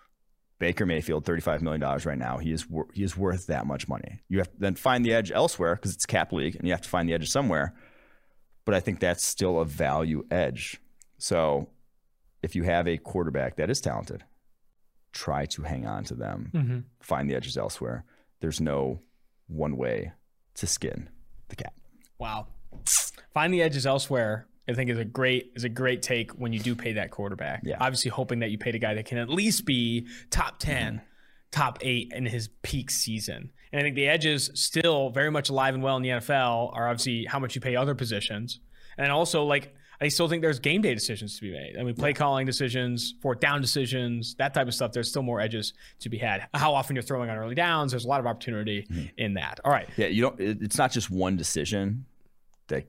Baker 0.59 0.85
Mayfield 0.85 1.25
thirty-five 1.25 1.61
million 1.61 1.79
dollars 1.81 2.05
right 2.05 2.17
now. 2.17 2.37
He 2.37 2.51
is 2.51 2.69
wor- 2.69 2.89
he 2.93 3.03
is 3.03 3.15
worth 3.15 3.47
that 3.47 3.65
much 3.65 3.87
money. 3.87 4.21
You 4.27 4.39
have 4.39 4.51
to 4.51 4.59
then 4.59 4.75
find 4.75 5.05
the 5.05 5.13
edge 5.13 5.31
elsewhere 5.31 5.75
because 5.75 5.93
it's 5.93 6.05
cap 6.05 6.33
league, 6.33 6.55
and 6.55 6.65
you 6.67 6.73
have 6.73 6.81
to 6.81 6.89
find 6.89 7.07
the 7.07 7.13
edge 7.13 7.29
somewhere. 7.29 7.73
But 8.65 8.75
I 8.75 8.81
think 8.81 8.99
that's 8.99 9.25
still 9.25 9.59
a 9.59 9.65
value 9.65 10.25
edge. 10.29 10.79
So 11.17 11.69
if 12.43 12.55
you 12.55 12.63
have 12.63 12.87
a 12.87 12.97
quarterback 12.97 13.55
that 13.55 13.69
is 13.69 13.81
talented, 13.81 14.23
try 15.11 15.45
to 15.47 15.63
hang 15.63 15.85
on 15.85 16.03
to 16.05 16.15
them. 16.15 16.51
Mhm. 16.53 16.83
Find 17.01 17.29
the 17.29 17.35
edges 17.35 17.57
elsewhere. 17.57 18.05
There's 18.41 18.61
no 18.61 19.01
one 19.47 19.75
way 19.77 20.11
to 20.55 20.67
skin 20.67 21.09
the 21.49 21.55
cat. 21.55 21.73
Wow. 22.17 22.47
Find 23.33 23.53
the 23.53 23.61
edges 23.61 23.85
elsewhere. 23.85 24.47
I 24.67 24.73
think 24.73 24.89
is 24.91 24.99
a 24.99 25.05
great 25.05 25.51
is 25.55 25.63
a 25.63 25.69
great 25.69 26.03
take 26.03 26.31
when 26.33 26.53
you 26.53 26.59
do 26.59 26.75
pay 26.75 26.93
that 26.93 27.09
quarterback. 27.09 27.61
Yeah. 27.63 27.77
Obviously 27.79 28.11
hoping 28.11 28.39
that 28.39 28.51
you 28.51 28.57
paid 28.59 28.75
a 28.75 28.79
guy 28.79 28.93
that 28.93 29.05
can 29.05 29.17
at 29.17 29.27
least 29.29 29.65
be 29.65 30.07
top 30.29 30.59
10, 30.59 31.01
top 31.51 31.79
8 31.81 32.11
in 32.15 32.27
his 32.27 32.49
peak 32.61 32.91
season. 32.91 33.51
And 33.71 33.79
I 33.79 33.83
think 33.83 33.95
the 33.95 34.07
edges 34.07 34.51
still 34.53 35.09
very 35.09 35.31
much 35.31 35.49
alive 35.49 35.73
and 35.73 35.81
well 35.81 35.97
in 35.97 36.03
the 36.03 36.09
NFL 36.09 36.71
are 36.75 36.87
obviously 36.87 37.25
how 37.25 37.39
much 37.39 37.55
you 37.55 37.61
pay 37.61 37.75
other 37.75 37.95
positions. 37.95 38.59
And 38.97 39.11
also 39.11 39.43
like 39.43 39.73
I 40.01 40.07
still 40.07 40.27
think 40.27 40.41
there's 40.41 40.59
game 40.59 40.81
day 40.81 40.93
decisions 40.93 41.35
to 41.35 41.41
be 41.41 41.51
made. 41.51 41.77
I 41.77 41.83
mean, 41.83 41.95
play 41.95 42.13
calling 42.13 42.45
decisions, 42.45 43.15
fourth 43.21 43.39
down 43.39 43.61
decisions, 43.61 44.35
that 44.35 44.53
type 44.53 44.67
of 44.67 44.73
stuff. 44.73 44.93
There's 44.93 45.09
still 45.09 45.23
more 45.23 45.41
edges 45.41 45.73
to 45.99 46.09
be 46.09 46.17
had. 46.17 46.47
How 46.53 46.73
often 46.73 46.95
you're 46.95 47.03
throwing 47.03 47.29
on 47.29 47.37
early 47.37 47.55
downs, 47.55 47.91
there's 47.91 48.05
a 48.05 48.07
lot 48.07 48.19
of 48.19 48.25
opportunity 48.25 48.87
mm-hmm. 48.89 49.07
in 49.17 49.33
that. 49.33 49.59
All 49.65 49.71
right. 49.71 49.89
Yeah, 49.97 50.07
you 50.07 50.21
don't. 50.21 50.39
It's 50.39 50.77
not 50.77 50.91
just 50.91 51.09
one 51.09 51.35
decision 51.35 52.05
that 52.67 52.87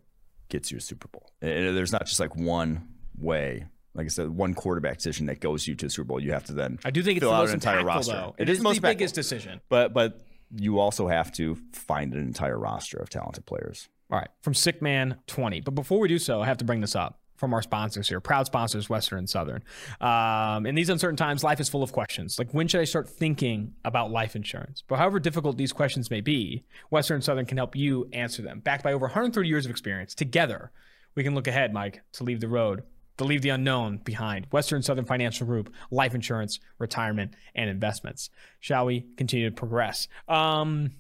gets 0.48 0.70
you 0.70 0.78
a 0.78 0.80
Super 0.80 1.08
Bowl. 1.08 1.30
There's 1.40 1.92
not 1.92 2.06
just 2.06 2.20
like 2.20 2.36
one 2.36 2.88
way. 3.18 3.66
Like 3.94 4.06
I 4.06 4.08
said, 4.08 4.28
one 4.28 4.54
quarterback 4.54 4.98
decision 4.98 5.26
that 5.26 5.40
goes 5.40 5.66
you 5.66 5.74
to 5.74 5.86
the 5.86 5.90
Super 5.90 6.06
Bowl. 6.06 6.20
You 6.20 6.32
have 6.32 6.44
to 6.44 6.52
then 6.52 6.78
I 6.84 6.92
do 6.92 7.02
think 7.02 7.16
it's 7.16 7.24
fill 7.24 7.30
the 7.30 7.36
out 7.36 7.40
most 7.40 7.48
an 7.50 7.54
entire 7.54 7.78
impactful, 7.80 7.84
roster. 7.86 8.12
though. 8.12 8.34
It 8.38 8.42
it 8.42 8.52
is 8.52 8.58
is 8.58 8.64
most 8.64 8.80
the 8.80 8.86
impactful. 8.86 8.90
biggest 8.92 9.14
decision. 9.16 9.60
But 9.68 9.92
but 9.92 10.20
you 10.54 10.78
also 10.78 11.08
have 11.08 11.32
to 11.32 11.56
find 11.72 12.12
an 12.12 12.20
entire 12.20 12.58
roster 12.58 12.98
of 12.98 13.10
talented 13.10 13.46
players. 13.46 13.88
All 14.10 14.18
right, 14.18 14.28
from 14.42 14.54
Sick 14.54 14.82
Man 14.82 15.18
20. 15.26 15.60
But 15.60 15.74
before 15.74 16.00
we 16.00 16.08
do 16.08 16.18
so, 16.18 16.42
I 16.42 16.46
have 16.46 16.58
to 16.58 16.64
bring 16.64 16.80
this 16.80 16.96
up 16.96 17.20
from 17.36 17.54
our 17.54 17.62
sponsors 17.62 18.08
here, 18.08 18.20
proud 18.20 18.44
sponsors, 18.44 18.90
Western 18.90 19.20
and 19.20 19.30
Southern. 19.30 19.62
Um, 20.00 20.66
in 20.66 20.74
these 20.74 20.90
uncertain 20.90 21.16
times, 21.16 21.42
life 21.42 21.58
is 21.58 21.70
full 21.70 21.82
of 21.82 21.90
questions. 21.90 22.38
Like, 22.38 22.52
when 22.52 22.68
should 22.68 22.82
I 22.82 22.84
start 22.84 23.08
thinking 23.08 23.72
about 23.84 24.10
life 24.10 24.36
insurance? 24.36 24.82
But 24.86 24.98
however 24.98 25.18
difficult 25.20 25.56
these 25.56 25.72
questions 25.72 26.10
may 26.10 26.20
be, 26.20 26.64
Western 26.90 27.16
and 27.16 27.24
Southern 27.24 27.46
can 27.46 27.56
help 27.56 27.74
you 27.74 28.08
answer 28.12 28.42
them. 28.42 28.60
Backed 28.60 28.84
by 28.84 28.92
over 28.92 29.06
130 29.06 29.48
years 29.48 29.64
of 29.64 29.70
experience, 29.70 30.14
together, 30.14 30.70
we 31.14 31.22
can 31.22 31.34
look 31.34 31.46
ahead, 31.46 31.72
Mike, 31.72 32.02
to 32.12 32.24
leave 32.24 32.40
the 32.40 32.48
road, 32.48 32.82
to 33.16 33.24
leave 33.24 33.40
the 33.40 33.48
unknown 33.48 33.98
behind. 33.98 34.46
Western 34.50 34.82
Southern 34.82 35.06
Financial 35.06 35.46
Group, 35.46 35.72
life 35.90 36.14
insurance, 36.14 36.60
retirement, 36.78 37.32
and 37.54 37.70
investments. 37.70 38.28
Shall 38.58 38.84
we 38.84 39.06
continue 39.16 39.48
to 39.48 39.56
progress? 39.56 40.08
Um, 40.28 40.90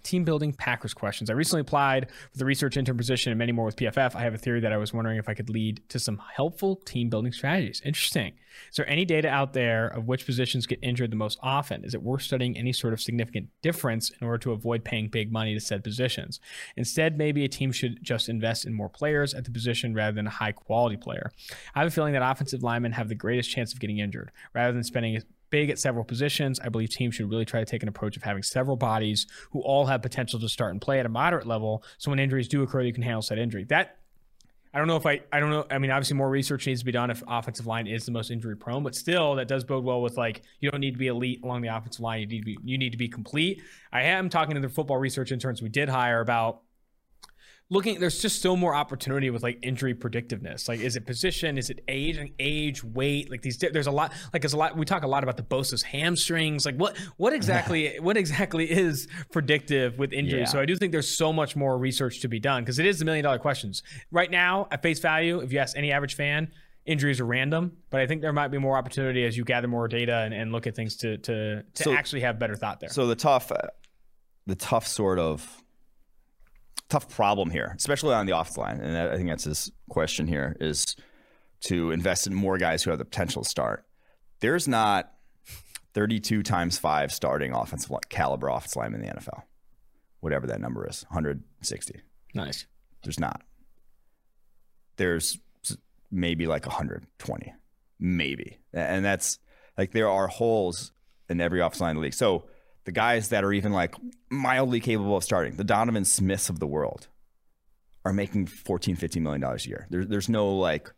team 0.00 0.24
building 0.24 0.52
Packers 0.52 0.94
questions. 0.94 1.30
I 1.30 1.34
recently 1.34 1.60
applied 1.60 2.10
for 2.30 2.38
the 2.38 2.44
research 2.44 2.76
intern 2.76 2.96
position 2.96 3.32
and 3.32 3.38
many 3.38 3.52
more 3.52 3.64
with 3.64 3.76
PFF. 3.76 4.14
I 4.14 4.22
have 4.22 4.34
a 4.34 4.38
theory 4.38 4.60
that 4.60 4.72
I 4.72 4.76
was 4.76 4.92
wondering 4.92 5.18
if 5.18 5.28
I 5.28 5.34
could 5.34 5.50
lead 5.50 5.82
to 5.88 5.98
some 5.98 6.20
helpful 6.34 6.76
team 6.76 7.08
building 7.08 7.32
strategies. 7.32 7.80
Interesting. 7.84 8.34
Is 8.70 8.76
there 8.76 8.88
any 8.88 9.04
data 9.04 9.28
out 9.28 9.52
there 9.52 9.86
of 9.88 10.06
which 10.06 10.26
positions 10.26 10.66
get 10.66 10.78
injured 10.82 11.10
the 11.10 11.16
most 11.16 11.38
often? 11.42 11.84
Is 11.84 11.94
it 11.94 12.02
worth 12.02 12.22
studying 12.22 12.56
any 12.56 12.72
sort 12.72 12.92
of 12.92 13.00
significant 13.00 13.48
difference 13.62 14.10
in 14.10 14.26
order 14.26 14.38
to 14.38 14.52
avoid 14.52 14.84
paying 14.84 15.08
big 15.08 15.32
money 15.32 15.54
to 15.54 15.60
said 15.60 15.82
positions? 15.82 16.40
Instead, 16.76 17.16
maybe 17.16 17.44
a 17.44 17.48
team 17.48 17.72
should 17.72 17.98
just 18.02 18.28
invest 18.28 18.64
in 18.64 18.74
more 18.74 18.88
players 18.88 19.34
at 19.34 19.44
the 19.44 19.50
position 19.50 19.94
rather 19.94 20.14
than 20.14 20.26
a 20.26 20.30
high 20.30 20.52
quality 20.52 20.96
player. 20.96 21.32
I 21.74 21.80
have 21.80 21.88
a 21.88 21.90
feeling 21.90 22.12
that 22.12 22.28
offensive 22.28 22.62
linemen 22.62 22.92
have 22.92 23.08
the 23.08 23.14
greatest 23.14 23.50
chance 23.50 23.72
of 23.72 23.80
getting 23.80 23.98
injured. 23.98 24.30
Rather 24.54 24.72
than 24.72 24.84
spending 24.84 25.22
big 25.52 25.70
at 25.70 25.78
several 25.78 26.04
positions. 26.04 26.58
I 26.58 26.68
believe 26.68 26.90
teams 26.90 27.14
should 27.14 27.30
really 27.30 27.44
try 27.44 27.60
to 27.60 27.66
take 27.66 27.84
an 27.84 27.88
approach 27.88 28.16
of 28.16 28.24
having 28.24 28.42
several 28.42 28.76
bodies 28.76 29.28
who 29.52 29.60
all 29.60 29.86
have 29.86 30.02
potential 30.02 30.40
to 30.40 30.48
start 30.48 30.72
and 30.72 30.80
play 30.80 30.98
at 30.98 31.06
a 31.06 31.08
moderate 31.08 31.46
level. 31.46 31.84
So 31.98 32.10
when 32.10 32.18
injuries 32.18 32.48
do 32.48 32.62
occur, 32.62 32.80
you 32.80 32.92
can 32.92 33.04
handle 33.04 33.22
said 33.22 33.38
injury. 33.38 33.62
That 33.64 33.98
I 34.74 34.78
don't 34.78 34.88
know 34.88 34.96
if 34.96 35.04
I 35.04 35.20
I 35.30 35.38
don't 35.38 35.50
know. 35.50 35.66
I 35.70 35.78
mean, 35.78 35.90
obviously 35.90 36.16
more 36.16 36.30
research 36.30 36.66
needs 36.66 36.80
to 36.80 36.86
be 36.86 36.92
done 36.92 37.10
if 37.10 37.22
offensive 37.28 37.66
line 37.66 37.86
is 37.86 38.06
the 38.06 38.12
most 38.12 38.30
injury 38.30 38.56
prone, 38.56 38.82
but 38.82 38.94
still 38.94 39.34
that 39.36 39.46
does 39.46 39.62
bode 39.62 39.84
well 39.84 40.00
with 40.00 40.16
like 40.16 40.42
you 40.60 40.70
don't 40.70 40.80
need 40.80 40.92
to 40.92 40.98
be 40.98 41.08
elite 41.08 41.44
along 41.44 41.60
the 41.60 41.68
offensive 41.68 42.00
line. 42.00 42.20
You 42.20 42.26
need 42.26 42.40
to 42.40 42.44
be 42.46 42.58
you 42.64 42.78
need 42.78 42.90
to 42.90 42.98
be 42.98 43.08
complete. 43.08 43.62
I 43.92 44.02
am 44.02 44.30
talking 44.30 44.54
to 44.54 44.60
the 44.60 44.70
football 44.70 44.96
research 44.96 45.30
interns 45.30 45.60
we 45.60 45.68
did 45.68 45.90
hire 45.90 46.20
about 46.20 46.62
looking 47.72 47.98
there's 47.98 48.20
just 48.20 48.36
still 48.36 48.56
more 48.56 48.74
opportunity 48.74 49.30
with 49.30 49.42
like 49.42 49.58
injury 49.62 49.94
predictiveness. 49.94 50.68
Like 50.68 50.80
is 50.80 50.94
it 50.96 51.06
position? 51.06 51.56
Is 51.58 51.70
it 51.70 51.80
age? 51.88 52.18
Like 52.18 52.34
age 52.38 52.84
weight? 52.84 53.30
Like 53.30 53.42
these 53.42 53.56
there's 53.58 53.86
a 53.86 53.90
lot 53.90 54.12
like 54.32 54.42
there's 54.42 54.52
a 54.52 54.56
lot 54.56 54.76
we 54.76 54.84
talk 54.84 55.02
a 55.02 55.06
lot 55.08 55.22
about 55.22 55.36
the 55.36 55.42
Bosa's 55.42 55.82
hamstrings. 55.82 56.66
Like 56.66 56.76
what 56.76 56.96
what 57.16 57.32
exactly 57.32 57.98
what 58.00 58.16
exactly 58.16 58.70
is 58.70 59.08
predictive 59.32 59.98
with 59.98 60.12
injury 60.12 60.40
Yeah. 60.40 60.46
so 60.46 60.60
I 60.60 60.66
do 60.66 60.76
think 60.76 60.92
there's 60.92 61.16
so 61.16 61.32
much 61.32 61.56
more 61.56 61.78
research 61.78 62.20
to 62.20 62.28
be 62.28 62.38
done 62.38 62.62
because 62.62 62.78
it 62.78 62.86
is 62.86 62.98
the 62.98 63.04
million 63.04 63.24
dollar 63.24 63.38
questions. 63.38 63.82
Right 64.10 64.30
now 64.30 64.68
at 64.70 64.82
face 64.82 64.98
value 65.00 65.40
if 65.40 65.52
you 65.52 65.58
ask 65.58 65.76
any 65.76 65.92
average 65.92 66.14
fan 66.14 66.50
injuries 66.84 67.20
are 67.20 67.24
random 67.26 67.72
but 67.90 68.00
I 68.00 68.06
think 68.06 68.22
there 68.22 68.32
might 68.32 68.48
be 68.48 68.58
more 68.58 68.76
opportunity 68.76 69.24
as 69.24 69.36
you 69.36 69.44
gather 69.44 69.68
more 69.68 69.86
data 69.88 70.18
and, 70.18 70.34
and 70.34 70.50
look 70.52 70.66
at 70.66 70.74
things 70.76 70.96
to 70.98 71.16
to 71.18 71.62
to 71.62 71.82
So- 71.82 71.92
actually 71.92 72.20
have 72.22 72.38
better 72.38 72.56
thought 72.56 72.80
there. 72.80 72.90
So 72.90 73.06
the 73.06 73.14
tough, 73.14 73.50
uh, 73.52 73.56
the 74.46 74.56
tough 74.56 74.86
sort 74.86 75.18
of 75.20 75.61
tough 76.92 77.08
problem 77.08 77.50
here, 77.50 77.72
especially 77.76 78.14
on 78.14 78.26
the 78.26 78.32
off 78.32 78.58
line, 78.58 78.78
and 78.78 78.96
I 78.96 79.16
think 79.16 79.28
that's 79.30 79.44
his 79.44 79.72
question 79.88 80.26
here, 80.26 80.54
is 80.60 80.94
to 81.62 81.90
invest 81.90 82.26
in 82.26 82.34
more 82.34 82.58
guys 82.58 82.82
who 82.82 82.90
have 82.90 82.98
the 82.98 83.06
potential 83.06 83.42
to 83.42 83.48
start. 83.48 83.86
There's 84.40 84.68
not 84.68 85.10
32 85.94 86.42
times 86.42 86.78
five 86.78 87.10
starting 87.10 87.54
offensive 87.54 87.90
caliber 88.10 88.48
offensive 88.48 88.76
linemen 88.76 89.00
in 89.00 89.06
the 89.06 89.14
NFL, 89.14 89.42
whatever 90.20 90.46
that 90.48 90.60
number 90.60 90.86
is, 90.86 91.04
160. 91.08 92.00
nice 92.34 92.66
There's 93.04 93.18
not. 93.18 93.40
There's 94.96 95.38
maybe 96.10 96.46
like 96.46 96.66
120, 96.66 97.54
maybe, 97.98 98.58
and 98.74 99.02
that's 99.02 99.38
like 99.78 99.92
there 99.92 100.10
are 100.10 100.28
holes 100.28 100.92
in 101.30 101.40
every 101.40 101.60
offensive 101.60 101.80
line 101.80 101.90
in 101.92 101.96
the 101.96 102.02
league. 102.02 102.12
So 102.14 102.44
the 102.84 102.92
guys 102.92 103.28
that 103.28 103.44
are 103.44 103.52
even 103.52 103.72
like 103.72 103.94
mildly 104.30 104.80
capable 104.80 105.16
of 105.16 105.24
starting, 105.24 105.56
the 105.56 105.64
Donovan 105.64 106.04
Smiths 106.04 106.48
of 106.48 106.58
the 106.58 106.66
world, 106.66 107.08
are 108.04 108.12
making 108.12 108.46
14, 108.46 108.96
15 108.96 109.22
million 109.22 109.40
dollars 109.40 109.66
a 109.66 109.68
year. 109.68 109.86
There, 109.90 110.04
there's 110.04 110.28
no 110.28 110.54
like, 110.56 110.92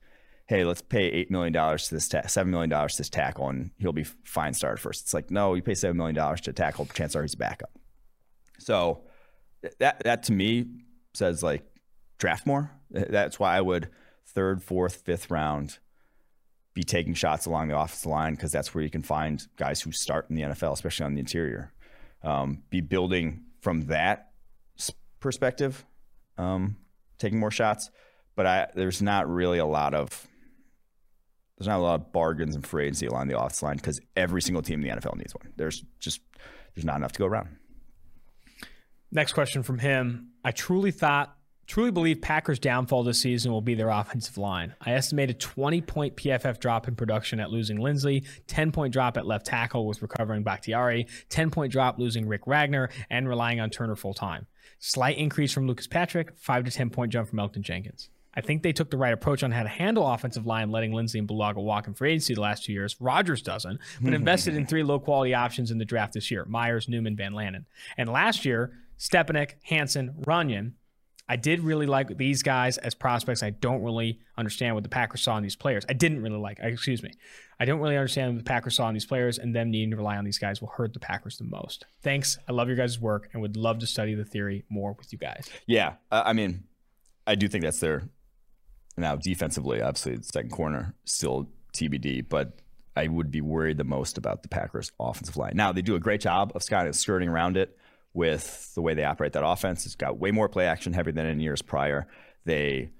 hey, 0.46 0.64
let's 0.64 0.82
pay 0.82 1.04
eight 1.04 1.30
million 1.30 1.52
dollars 1.52 1.88
to 1.88 1.94
this, 1.94 2.08
ta- 2.08 2.26
seven 2.26 2.50
million 2.50 2.70
dollars 2.70 2.94
to 2.94 2.98
this 2.98 3.10
tackle, 3.10 3.48
and 3.48 3.70
he'll 3.78 3.92
be 3.92 4.04
fine 4.24 4.54
started 4.54 4.80
first. 4.80 5.02
It's 5.02 5.14
like, 5.14 5.30
no, 5.30 5.54
you 5.54 5.62
pay 5.62 5.74
seven 5.74 5.96
million 5.96 6.14
dollars 6.14 6.40
to 6.42 6.52
tackle, 6.52 6.86
chances 6.86 7.16
are 7.16 7.22
he's 7.22 7.34
a 7.34 7.38
backup. 7.38 7.70
So 8.58 9.02
that 9.78 10.02
that 10.04 10.22
to 10.24 10.32
me 10.32 10.66
says 11.12 11.42
like 11.42 11.62
draft 12.18 12.46
more. 12.46 12.70
That's 12.90 13.38
why 13.38 13.56
I 13.56 13.60
would 13.60 13.90
third, 14.26 14.62
fourth, 14.62 15.02
fifth 15.04 15.30
round 15.30 15.78
be 16.74 16.82
taking 16.82 17.14
shots 17.14 17.46
along 17.46 17.68
the 17.68 17.78
offensive 17.78 18.10
line 18.10 18.34
because 18.34 18.50
that's 18.52 18.74
where 18.74 18.82
you 18.82 18.90
can 18.90 19.02
find 19.02 19.46
guys 19.56 19.80
who 19.80 19.92
start 19.92 20.28
in 20.28 20.36
the 20.36 20.42
NFL, 20.42 20.72
especially 20.72 21.06
on 21.06 21.14
the 21.14 21.20
interior. 21.20 21.72
Um, 22.24 22.62
be 22.70 22.80
building 22.80 23.44
from 23.60 23.82
that 23.82 24.30
perspective, 25.20 25.84
um, 26.38 26.76
taking 27.18 27.38
more 27.38 27.50
shots. 27.50 27.90
But 28.34 28.46
I, 28.46 28.66
there's 28.74 29.02
not 29.02 29.28
really 29.28 29.58
a 29.58 29.66
lot 29.66 29.94
of 29.94 30.26
there's 31.58 31.68
not 31.68 31.78
a 31.78 31.82
lot 31.82 32.00
of 32.00 32.12
bargains 32.12 32.54
and 32.54 32.66
free 32.66 32.84
agency 32.84 33.06
along 33.06 33.28
the 33.28 33.38
offensive 33.38 33.62
line 33.62 33.76
because 33.76 34.00
every 34.16 34.42
single 34.42 34.62
team 34.62 34.82
in 34.82 34.88
the 34.88 35.00
NFL 35.00 35.16
needs 35.16 35.34
one. 35.34 35.52
There's 35.56 35.84
just 36.00 36.20
there's 36.74 36.84
not 36.84 36.96
enough 36.96 37.12
to 37.12 37.18
go 37.18 37.26
around. 37.26 37.48
Next 39.12 39.32
question 39.32 39.62
from 39.62 39.78
him. 39.78 40.30
I 40.44 40.50
truly 40.50 40.90
thought, 40.90 41.36
truly 41.66 41.90
believe 41.90 42.20
Packers' 42.20 42.58
downfall 42.58 43.02
this 43.04 43.20
season 43.20 43.52
will 43.52 43.60
be 43.60 43.74
their 43.74 43.90
offensive 43.90 44.38
line. 44.38 44.74
I 44.80 44.92
estimate 44.92 45.30
a 45.30 45.34
20 45.34 45.80
point 45.82 46.16
PFF 46.16 46.58
drop 46.58 46.88
in 46.88 46.94
production 46.94 47.40
at 47.40 47.50
losing 47.50 47.78
Linsley, 47.78 48.26
10 48.46 48.72
point 48.72 48.92
drop 48.92 49.16
at 49.16 49.26
left 49.26 49.46
tackle 49.46 49.86
with 49.86 50.02
recovering 50.02 50.42
Bakhtiari, 50.42 51.06
10 51.28 51.50
point 51.50 51.72
drop 51.72 51.98
losing 51.98 52.26
Rick 52.28 52.46
Wagner, 52.46 52.90
and 53.10 53.28
relying 53.28 53.60
on 53.60 53.70
Turner 53.70 53.96
full 53.96 54.14
time. 54.14 54.46
Slight 54.78 55.18
increase 55.18 55.52
from 55.52 55.66
Lucas 55.66 55.86
Patrick, 55.86 56.32
5 56.36 56.64
to 56.64 56.70
10 56.70 56.90
point 56.90 57.12
jump 57.12 57.28
from 57.28 57.38
Elgton 57.38 57.62
Jenkins. 57.62 58.10
I 58.36 58.40
think 58.40 58.62
they 58.62 58.72
took 58.72 58.90
the 58.90 58.96
right 58.96 59.12
approach 59.12 59.42
on 59.42 59.52
how 59.52 59.62
to 59.62 59.68
handle 59.68 60.06
offensive 60.06 60.46
line, 60.46 60.70
letting 60.70 60.92
Linsley 60.92 61.20
and 61.20 61.28
Bulaga 61.28 61.56
walk 61.56 61.86
in 61.86 61.94
free 61.94 62.10
agency 62.10 62.34
the 62.34 62.40
last 62.40 62.64
two 62.64 62.72
years. 62.72 62.96
Rodgers 63.00 63.42
doesn't, 63.42 63.78
but 64.00 64.06
mm-hmm. 64.06 64.14
invested 64.14 64.56
in 64.56 64.66
three 64.66 64.82
low 64.82 64.98
quality 64.98 65.34
options 65.34 65.70
in 65.70 65.78
the 65.78 65.84
draft 65.84 66.14
this 66.14 66.30
year 66.30 66.44
Myers, 66.46 66.88
Newman, 66.88 67.16
Van 67.16 67.32
Lanen. 67.32 67.64
And 67.96 68.08
last 68.08 68.44
year, 68.44 68.72
Stepaniak, 68.98 69.52
Hanson, 69.64 70.14
Runyan. 70.22 70.72
I 71.28 71.36
did 71.36 71.60
really 71.60 71.86
like 71.86 72.16
these 72.18 72.42
guys 72.42 72.76
as 72.78 72.94
prospects. 72.94 73.42
I 73.42 73.50
don't 73.50 73.82
really 73.82 74.20
understand 74.36 74.74
what 74.74 74.82
the 74.82 74.90
Packers 74.90 75.22
saw 75.22 75.36
in 75.38 75.42
these 75.42 75.56
players. 75.56 75.84
I 75.88 75.94
didn't 75.94 76.22
really 76.22 76.36
like, 76.36 76.58
excuse 76.60 77.02
me. 77.02 77.12
I 77.58 77.64
don't 77.64 77.80
really 77.80 77.96
understand 77.96 78.34
what 78.34 78.44
the 78.44 78.48
Packers 78.48 78.76
saw 78.76 78.88
in 78.88 78.94
these 78.94 79.06
players, 79.06 79.38
and 79.38 79.54
them 79.54 79.70
needing 79.70 79.90
to 79.90 79.96
rely 79.96 80.16
on 80.16 80.24
these 80.24 80.38
guys 80.38 80.60
will 80.60 80.68
hurt 80.68 80.92
the 80.92 81.00
Packers 81.00 81.38
the 81.38 81.44
most. 81.44 81.86
Thanks. 82.02 82.38
I 82.46 82.52
love 82.52 82.68
your 82.68 82.76
guys' 82.76 83.00
work 83.00 83.30
and 83.32 83.40
would 83.40 83.56
love 83.56 83.78
to 83.78 83.86
study 83.86 84.14
the 84.14 84.24
theory 84.24 84.64
more 84.68 84.92
with 84.98 85.12
you 85.12 85.18
guys. 85.18 85.48
Yeah, 85.66 85.94
uh, 86.10 86.24
I 86.26 86.34
mean, 86.34 86.64
I 87.26 87.36
do 87.36 87.48
think 87.48 87.64
that's 87.64 87.80
their 87.80 88.08
now 88.96 89.16
defensively. 89.16 89.80
Obviously, 89.80 90.16
the 90.16 90.24
second 90.24 90.50
corner 90.50 90.94
still 91.04 91.48
TBD, 91.74 92.28
but 92.28 92.60
I 92.96 93.08
would 93.08 93.30
be 93.30 93.40
worried 93.40 93.78
the 93.78 93.84
most 93.84 94.18
about 94.18 94.42
the 94.42 94.48
Packers' 94.48 94.92
offensive 95.00 95.36
line. 95.36 95.52
Now 95.54 95.72
they 95.72 95.82
do 95.82 95.94
a 95.94 96.00
great 96.00 96.20
job 96.20 96.52
of 96.54 96.66
kind 96.66 96.86
of 96.86 96.94
skirting 96.94 97.28
around 97.28 97.56
it 97.56 97.78
with 98.14 98.72
the 98.74 98.80
way 98.80 98.94
they 98.94 99.04
operate 99.04 99.32
that 99.32 99.44
offense. 99.44 99.84
It's 99.84 99.96
got 99.96 100.18
way 100.18 100.30
more 100.30 100.48
play 100.48 100.66
action 100.66 100.92
heavy 100.92 101.10
than 101.10 101.26
in 101.26 101.40
years 101.40 101.60
prior. 101.60 102.06
They 102.44 102.90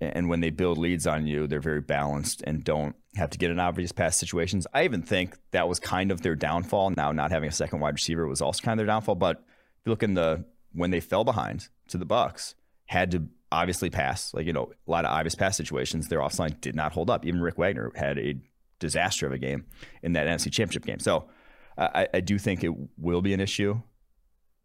and 0.00 0.30
when 0.30 0.40
they 0.40 0.48
build 0.48 0.78
leads 0.78 1.06
on 1.06 1.26
you, 1.26 1.46
they're 1.46 1.60
very 1.60 1.82
balanced 1.82 2.42
and 2.46 2.64
don't 2.64 2.96
have 3.16 3.28
to 3.30 3.38
get 3.38 3.50
in 3.50 3.60
obvious 3.60 3.92
pass 3.92 4.16
situations. 4.16 4.66
I 4.72 4.84
even 4.84 5.02
think 5.02 5.36
that 5.50 5.68
was 5.68 5.78
kind 5.78 6.10
of 6.10 6.22
their 6.22 6.34
downfall. 6.34 6.90
Now, 6.90 7.12
not 7.12 7.30
having 7.30 7.50
a 7.50 7.52
second 7.52 7.80
wide 7.80 7.94
receiver 7.94 8.26
was 8.26 8.40
also 8.40 8.62
kind 8.62 8.80
of 8.80 8.86
their 8.86 8.94
downfall. 8.94 9.16
But 9.16 9.36
if 9.36 9.86
you 9.86 9.90
look 9.90 10.02
in 10.02 10.14
the 10.14 10.44
when 10.72 10.90
they 10.90 11.00
fell 11.00 11.24
behind 11.24 11.68
to 11.88 11.98
the 11.98 12.06
Bucs, 12.06 12.54
had 12.86 13.10
to 13.10 13.24
obviously 13.52 13.90
pass. 13.90 14.32
Like 14.32 14.46
you 14.46 14.52
know, 14.52 14.72
a 14.86 14.90
lot 14.90 15.04
of 15.04 15.10
obvious 15.10 15.34
pass 15.34 15.56
situations, 15.56 16.08
their 16.08 16.20
offensive 16.20 16.38
line 16.38 16.56
did 16.60 16.74
not 16.74 16.92
hold 16.92 17.10
up. 17.10 17.26
Even 17.26 17.40
Rick 17.40 17.58
Wagner 17.58 17.92
had 17.94 18.18
a 18.18 18.36
disaster 18.78 19.26
of 19.26 19.32
a 19.32 19.38
game 19.38 19.66
in 20.02 20.14
that 20.14 20.26
NFC 20.26 20.50
Championship 20.50 20.86
game. 20.86 21.00
So 21.00 21.28
I, 21.76 22.08
I 22.14 22.20
do 22.20 22.38
think 22.38 22.64
it 22.64 22.72
will 22.96 23.22
be 23.22 23.34
an 23.34 23.40
issue. 23.40 23.80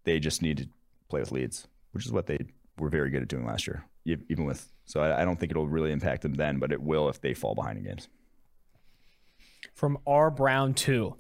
They 0.06 0.20
just 0.20 0.42
need 0.42 0.58
to 0.58 0.68
play 1.10 1.20
with 1.20 1.32
leads, 1.32 1.68
which 1.92 2.06
is 2.06 2.12
what 2.12 2.28
they 2.28 2.40
were 2.78 2.90
very 2.90 3.10
good 3.10 3.22
at 3.22 3.28
doing 3.28 3.46
last 3.46 3.68
year, 3.68 3.86
even 4.06 4.46
with. 4.46 4.72
So 4.86 5.02
I, 5.02 5.22
I 5.22 5.26
don't 5.26 5.40
think 5.40 5.52
it'll 5.52 5.68
really 5.68 5.92
impact 5.92 6.22
them 6.22 6.36
then, 6.36 6.60
but 6.60 6.72
it 6.72 6.82
will 6.82 7.10
if 7.10 7.22
they 7.22 7.34
fall 7.34 7.56
behind 7.56 7.78
in 7.78 7.84
games. 7.84 8.08
From 9.74 9.98
R 10.08 10.32
Brown 10.32 10.74
2. 10.74 11.16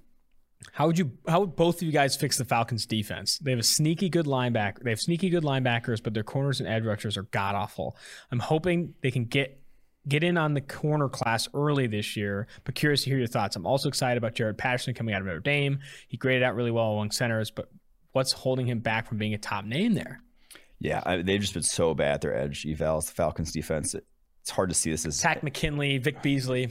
How 0.71 0.87
would 0.87 0.97
you? 0.97 1.11
How 1.27 1.41
would 1.41 1.55
both 1.55 1.77
of 1.77 1.83
you 1.83 1.91
guys 1.91 2.15
fix 2.15 2.37
the 2.37 2.45
Falcons' 2.45 2.85
defense? 2.85 3.37
They 3.39 3.51
have 3.51 3.59
a 3.59 3.63
sneaky 3.63 4.09
good 4.09 4.25
linebacker. 4.25 4.83
They 4.83 4.89
have 4.89 4.99
sneaky 4.99 5.29
good 5.29 5.43
linebackers, 5.43 6.01
but 6.01 6.13
their 6.13 6.23
corners 6.23 6.59
and 6.59 6.67
edge 6.67 6.83
rushers 6.83 7.17
are 7.17 7.23
god 7.23 7.55
awful. 7.55 7.97
I'm 8.31 8.39
hoping 8.39 8.93
they 9.01 9.11
can 9.11 9.25
get 9.25 9.61
get 10.07 10.23
in 10.23 10.37
on 10.37 10.53
the 10.53 10.61
corner 10.61 11.09
class 11.09 11.47
early 11.53 11.87
this 11.87 12.15
year. 12.15 12.47
But 12.63 12.75
curious 12.75 13.03
to 13.03 13.09
hear 13.09 13.17
your 13.17 13.27
thoughts. 13.27 13.55
I'm 13.55 13.65
also 13.65 13.89
excited 13.89 14.17
about 14.17 14.35
Jarrett 14.35 14.57
Patterson 14.57 14.93
coming 14.93 15.13
out 15.13 15.21
of 15.21 15.27
Notre 15.27 15.39
Dame. 15.39 15.79
He 16.07 16.17
graded 16.17 16.43
out 16.43 16.55
really 16.55 16.71
well 16.71 16.93
among 16.93 17.11
centers, 17.11 17.51
but 17.51 17.69
what's 18.15 18.31
holding 18.31 18.65
him 18.65 18.79
back 18.79 19.05
from 19.07 19.17
being 19.17 19.33
a 19.33 19.37
top 19.37 19.65
name 19.65 19.93
there? 19.93 20.21
Yeah, 20.79 21.03
I, 21.05 21.21
they've 21.21 21.41
just 21.41 21.53
been 21.53 21.63
so 21.63 21.93
bad 21.93 22.21
their 22.21 22.35
edge 22.35 22.63
evals. 22.63 23.07
The 23.07 23.11
Falcons 23.11 23.51
defense. 23.51 23.93
It, 23.93 24.05
it's 24.41 24.51
hard 24.51 24.69
to 24.69 24.75
see 24.75 24.91
this 24.91 25.05
as 25.05 25.19
Takk 25.19 25.43
McKinley, 25.43 25.97
Vic 25.97 26.21
Beasley. 26.21 26.69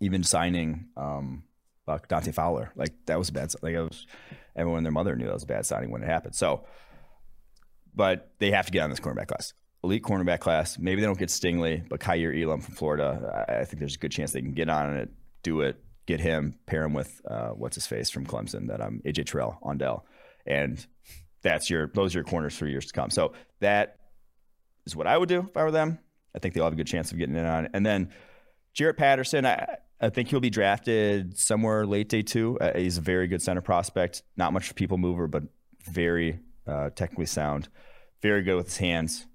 Even 0.00 0.22
signing 0.22 0.86
um, 0.96 1.42
uh, 1.86 1.98
Dante 2.08 2.32
Fowler, 2.32 2.72
like 2.74 2.94
that 3.06 3.18
was 3.18 3.28
a 3.28 3.32
bad. 3.32 3.52
Like 3.60 3.74
it 3.74 3.82
was, 3.82 4.06
everyone 4.56 4.78
and 4.78 4.86
their 4.86 4.92
mother 4.92 5.14
knew 5.14 5.26
that 5.26 5.34
was 5.34 5.42
a 5.42 5.46
bad 5.46 5.66
signing 5.66 5.90
when 5.90 6.02
it 6.02 6.06
happened. 6.06 6.34
So, 6.34 6.64
but 7.94 8.30
they 8.38 8.50
have 8.50 8.66
to 8.66 8.72
get 8.72 8.82
on 8.82 8.90
this 8.90 9.00
cornerback 9.00 9.28
class, 9.28 9.52
elite 9.84 10.02
cornerback 10.02 10.40
class. 10.40 10.78
Maybe 10.78 11.00
they 11.00 11.06
don't 11.06 11.18
get 11.18 11.28
Stingley, 11.28 11.86
but 11.86 12.00
Kaiir 12.00 12.32
Elam 12.32 12.60
from 12.60 12.74
Florida, 12.74 13.44
I, 13.48 13.60
I 13.60 13.64
think 13.64 13.80
there's 13.80 13.96
a 13.96 13.98
good 13.98 14.12
chance 14.12 14.32
they 14.32 14.40
can 14.40 14.52
get 14.52 14.70
on 14.70 14.96
it, 14.96 15.10
do 15.42 15.60
it, 15.60 15.82
get 16.06 16.20
him, 16.20 16.58
pair 16.66 16.84
him 16.84 16.94
with 16.94 17.20
uh, 17.28 17.50
what's 17.50 17.74
his 17.74 17.86
face 17.86 18.10
from 18.10 18.26
Clemson, 18.26 18.68
that 18.68 18.80
I'm 18.80 18.94
um, 18.94 19.02
AJ 19.04 19.26
Terrell 19.26 19.58
on 19.62 19.78
Dell, 19.78 20.06
and 20.46 20.84
that's 21.42 21.68
your 21.68 21.90
those 21.94 22.14
are 22.14 22.18
your 22.18 22.24
corners 22.24 22.56
for 22.56 22.66
years 22.66 22.86
to 22.86 22.92
come. 22.92 23.10
So 23.10 23.32
that 23.60 23.96
is 24.86 24.96
what 24.96 25.06
I 25.06 25.16
would 25.16 25.28
do 25.28 25.46
if 25.48 25.56
I 25.56 25.64
were 25.64 25.70
them. 25.70 25.98
I 26.34 26.38
think 26.38 26.54
they'll 26.54 26.64
have 26.64 26.72
a 26.72 26.76
good 26.76 26.86
chance 26.86 27.12
of 27.12 27.18
getting 27.18 27.36
in 27.36 27.44
on 27.44 27.66
it. 27.66 27.70
And 27.74 27.84
then 27.84 28.10
Jarrett 28.74 28.96
Patterson, 28.96 29.44
I, 29.44 29.76
I 30.00 30.08
think 30.08 30.28
he'll 30.28 30.40
be 30.40 30.50
drafted 30.50 31.38
somewhere 31.38 31.86
late 31.86 32.08
day 32.08 32.22
two. 32.22 32.58
Uh, 32.58 32.78
he's 32.78 32.98
a 32.98 33.02
very 33.02 33.26
good 33.26 33.42
center 33.42 33.60
prospect. 33.60 34.22
Not 34.36 34.52
much 34.52 34.66
of 34.66 34.72
a 34.72 34.74
people 34.74 34.98
mover, 34.98 35.26
but 35.26 35.44
very 35.90 36.40
uh, 36.66 36.90
technically 36.90 37.26
sound. 37.26 37.68
Very 38.22 38.42
good 38.42 38.56
with 38.56 38.66
his 38.66 38.78
hands. 38.78 39.26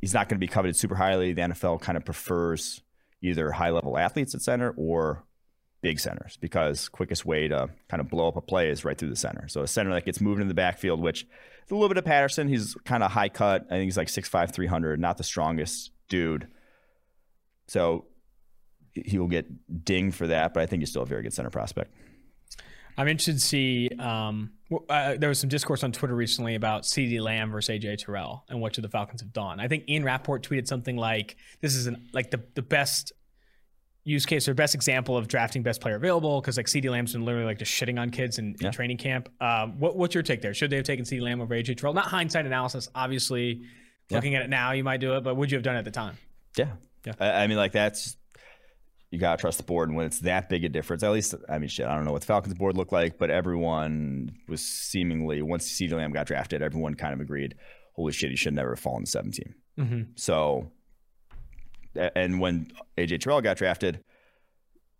He's 0.00 0.14
not 0.14 0.28
going 0.28 0.36
to 0.36 0.46
be 0.46 0.48
coveted 0.48 0.76
super 0.76 0.94
highly. 0.94 1.32
The 1.32 1.42
NFL 1.42 1.80
kind 1.80 1.96
of 1.96 2.04
prefers 2.04 2.82
either 3.22 3.52
high 3.52 3.70
level 3.70 3.98
athletes 3.98 4.34
at 4.34 4.40
center 4.40 4.74
or 4.76 5.24
big 5.82 5.98
centers 5.98 6.36
because 6.40 6.88
quickest 6.88 7.24
way 7.24 7.48
to 7.48 7.68
kind 7.88 8.00
of 8.00 8.08
blow 8.08 8.28
up 8.28 8.36
a 8.36 8.40
play 8.40 8.68
is 8.68 8.84
right 8.84 8.98
through 8.98 9.08
the 9.08 9.16
center. 9.16 9.48
So 9.48 9.62
a 9.62 9.66
center 9.66 9.92
that 9.94 10.04
gets 10.04 10.20
moved 10.20 10.40
in 10.40 10.48
the 10.48 10.54
backfield, 10.54 11.00
which 11.00 11.26
a 11.70 11.74
little 11.74 11.88
bit 11.88 11.98
of 11.98 12.04
Patterson. 12.04 12.48
He's 12.48 12.74
kind 12.84 13.02
of 13.02 13.10
high 13.12 13.28
cut. 13.28 13.66
I 13.66 13.74
think 13.74 13.84
he's 13.84 13.96
like 13.96 14.08
6'5", 14.08 14.52
300, 14.52 15.00
not 15.00 15.16
the 15.16 15.24
strongest 15.24 15.92
dude. 16.08 16.48
So 17.68 18.06
he 18.94 19.18
will 19.18 19.28
get 19.28 19.84
dinged 19.84 20.16
for 20.16 20.26
that, 20.26 20.52
but 20.52 20.62
I 20.62 20.66
think 20.66 20.82
he's 20.82 20.90
still 20.90 21.02
a 21.02 21.06
very 21.06 21.22
good 21.22 21.32
center 21.32 21.50
prospect. 21.50 21.94
I'm 22.96 23.08
interested 23.08 23.34
to 23.34 23.40
see. 23.40 23.88
Um, 23.98 24.50
uh, 24.88 25.14
there 25.16 25.28
was 25.28 25.38
some 25.38 25.48
discourse 25.48 25.82
on 25.84 25.92
Twitter 25.92 26.14
recently 26.14 26.54
about 26.54 26.82
CeeDee 26.82 27.20
Lamb 27.20 27.50
versus 27.50 27.74
AJ 27.74 28.04
Terrell 28.04 28.44
and 28.48 28.60
what 28.60 28.74
should 28.74 28.84
the 28.84 28.88
Falcons 28.88 29.20
have 29.20 29.32
done. 29.32 29.60
I 29.60 29.68
think 29.68 29.88
Ian 29.88 30.04
Rapoport 30.04 30.42
tweeted 30.42 30.66
something 30.66 30.96
like, 30.96 31.36
"This 31.60 31.76
is 31.76 31.86
an, 31.86 32.08
like 32.12 32.30
the 32.30 32.42
the 32.54 32.62
best 32.62 33.12
use 34.04 34.24
case 34.24 34.48
or 34.48 34.54
best 34.54 34.74
example 34.74 35.16
of 35.16 35.28
drafting 35.28 35.62
best 35.62 35.80
player 35.80 35.96
available 35.96 36.40
because 36.40 36.56
like 36.56 36.66
CeeDee 36.66 36.90
Lamb's 36.90 37.12
been 37.12 37.24
literally 37.24 37.46
like 37.46 37.58
just 37.58 37.72
shitting 37.72 38.00
on 38.00 38.10
kids 38.10 38.38
in, 38.38 38.56
yeah. 38.58 38.68
in 38.68 38.72
training 38.72 38.96
camp. 38.96 39.28
Um, 39.40 39.78
what, 39.78 39.96
what's 39.96 40.14
your 40.14 40.22
take 40.22 40.40
there? 40.40 40.54
Should 40.54 40.70
they 40.70 40.76
have 40.76 40.86
taken 40.86 41.04
CeeDee 41.04 41.22
Lamb 41.22 41.40
over 41.40 41.54
AJ 41.54 41.76
Terrell? 41.76 41.92
Not 41.92 42.06
hindsight 42.06 42.46
analysis, 42.46 42.88
obviously. 42.94 43.62
Yeah. 44.08 44.16
Looking 44.16 44.34
at 44.34 44.42
it 44.42 44.50
now, 44.50 44.72
you 44.72 44.82
might 44.82 45.00
do 45.00 45.16
it, 45.16 45.22
but 45.22 45.36
would 45.36 45.50
you 45.50 45.56
have 45.56 45.62
done 45.62 45.76
it 45.76 45.80
at 45.80 45.84
the 45.84 45.90
time? 45.90 46.16
Yeah, 46.56 46.72
yeah. 47.06 47.12
I, 47.20 47.30
I 47.30 47.46
mean, 47.46 47.58
like 47.58 47.72
that's 47.72 48.16
you 49.10 49.18
gotta 49.18 49.40
trust 49.40 49.58
the 49.58 49.64
board, 49.64 49.88
and 49.88 49.96
when 49.96 50.06
it's 50.06 50.20
that 50.20 50.48
big 50.48 50.64
a 50.64 50.68
difference, 50.68 51.02
at 51.02 51.12
least 51.12 51.34
I 51.48 51.58
mean, 51.58 51.68
shit, 51.68 51.86
I 51.86 51.94
don't 51.94 52.04
know 52.04 52.12
what 52.12 52.22
the 52.22 52.26
Falcons 52.26 52.54
board 52.54 52.76
looked 52.76 52.92
like, 52.92 53.18
but 53.18 53.30
everyone 53.30 54.32
was 54.48 54.62
seemingly 54.62 55.42
once 55.42 55.68
CeeDee 55.68 55.92
Lamb 55.92 56.12
got 56.12 56.26
drafted, 56.26 56.62
everyone 56.62 56.94
kind 56.94 57.14
of 57.14 57.20
agreed, 57.20 57.54
holy 57.94 58.12
shit, 58.12 58.30
he 58.30 58.36
should 58.36 58.54
never 58.54 58.70
have 58.70 58.80
fallen 58.80 59.04
to 59.04 59.10
17. 59.10 59.54
Mm-hmm. 59.78 60.02
So 60.16 60.72
and 61.94 62.40
when 62.40 62.72
AJ 62.96 63.20
Terrell 63.20 63.40
got 63.40 63.56
drafted, 63.56 64.02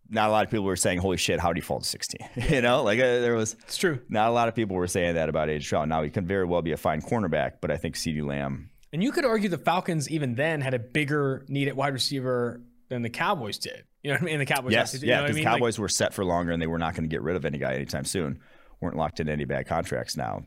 not 0.08 0.28
a 0.28 0.32
lot 0.32 0.44
of 0.44 0.50
people 0.50 0.66
were 0.66 0.76
saying, 0.76 0.98
"Holy 0.98 1.16
shit, 1.16 1.40
how 1.40 1.52
did 1.52 1.58
he 1.58 1.60
fall 1.60 1.80
to 1.80 1.86
16?" 1.86 2.28
you 2.48 2.62
know, 2.62 2.82
like 2.82 2.98
uh, 2.98 3.20
there 3.20 3.34
was. 3.34 3.54
It's 3.64 3.76
true. 3.76 4.00
Not 4.08 4.28
a 4.28 4.32
lot 4.32 4.48
of 4.48 4.54
people 4.54 4.76
were 4.76 4.86
saying 4.86 5.14
that 5.14 5.28
about 5.28 5.48
AJ 5.48 5.68
Terrell. 5.68 5.86
Now 5.86 6.02
he 6.02 6.10
can 6.10 6.26
very 6.26 6.44
well 6.44 6.62
be 6.62 6.72
a 6.72 6.76
fine 6.76 7.00
cornerback, 7.00 7.54
but 7.60 7.70
I 7.70 7.76
think 7.76 7.94
CeeDee 7.94 8.24
Lamb. 8.24 8.70
And 8.92 9.02
you 9.02 9.12
could 9.12 9.24
argue 9.24 9.48
the 9.48 9.58
Falcons 9.58 10.10
even 10.10 10.34
then 10.34 10.60
had 10.60 10.74
a 10.74 10.78
bigger 10.78 11.44
need 11.48 11.68
at 11.68 11.76
wide 11.76 11.92
receiver 11.92 12.60
than 12.88 13.02
the 13.02 13.10
Cowboys 13.10 13.58
did. 13.58 13.84
You 14.02 14.10
know 14.10 14.14
what 14.14 14.22
I 14.22 14.24
mean? 14.24 14.38
The 14.40 14.46
Cowboys. 14.46 14.72
Yes, 14.72 15.00
yeah, 15.02 15.20
because 15.22 15.36
I 15.36 15.38
mean? 15.38 15.44
Cowboys 15.44 15.78
like, 15.78 15.82
were 15.82 15.88
set 15.88 16.12
for 16.12 16.24
longer, 16.24 16.50
and 16.52 16.60
they 16.60 16.66
were 16.66 16.78
not 16.78 16.94
going 16.94 17.08
to 17.08 17.14
get 17.14 17.22
rid 17.22 17.36
of 17.36 17.44
any 17.44 17.58
guy 17.58 17.74
anytime 17.74 18.04
soon. 18.04 18.40
weren't 18.80 18.96
locked 18.96 19.20
in 19.20 19.28
any 19.28 19.44
bad 19.44 19.66
contracts 19.66 20.16
now 20.16 20.42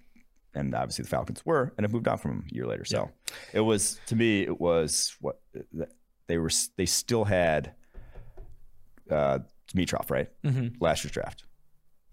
and 0.56 0.74
obviously 0.76 1.04
the 1.04 1.10
Falcons 1.10 1.46
were, 1.46 1.74
and 1.78 1.84
have 1.84 1.92
moved 1.92 2.08
on 2.08 2.18
from 2.18 2.32
him 2.32 2.46
a 2.52 2.54
year 2.54 2.68
later. 2.68 2.86
So 2.86 3.10
yeah. 3.28 3.36
it 3.54 3.60
was 3.62 4.00
to 4.08 4.16
me, 4.16 4.44
it 4.44 4.60
was 4.60 5.16
what 5.20 5.42
they 6.28 6.38
were. 6.38 6.50
They 6.78 6.86
still 6.86 7.26
had 7.26 7.74
uh, 9.10 9.40
Dimitroff, 9.74 10.10
right? 10.10 10.30
Mm-hmm. 10.44 10.84
Last 10.84 11.04
year's 11.04 11.12
draft. 11.12 11.44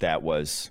That 0.01 0.23
was. 0.23 0.71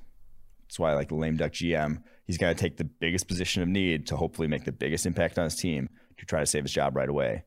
That's 0.68 0.80
why 0.80 0.92
I 0.92 0.94
like 0.94 1.10
the 1.10 1.16
lame 1.16 1.38
duck 1.38 1.52
GM. 1.52 2.04
He's 2.26 2.38
going 2.38 2.56
to 2.56 2.60
take 2.60 2.78
the 2.78 2.84
biggest 2.84 3.28
position 3.28 3.64
of 3.64 3.70
need 3.70 4.08
to 4.08 4.16
hopefully 4.16 4.48
make 4.48 4.64
the 4.64 4.72
biggest 4.72 5.08
impact 5.08 5.40
on 5.40 5.46
his 5.46 5.56
team 5.56 5.90
to 6.20 6.26
try 6.26 6.40
to 6.42 6.46
save 6.46 6.64
his 6.64 6.72
job 6.72 6.96
right 6.96 7.10
away. 7.10 7.44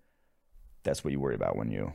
That's 0.83 1.05
what 1.05 1.13
you 1.13 1.21
worry 1.21 1.37
about 1.37 1.57
when 1.57 1.71
you 1.71 1.93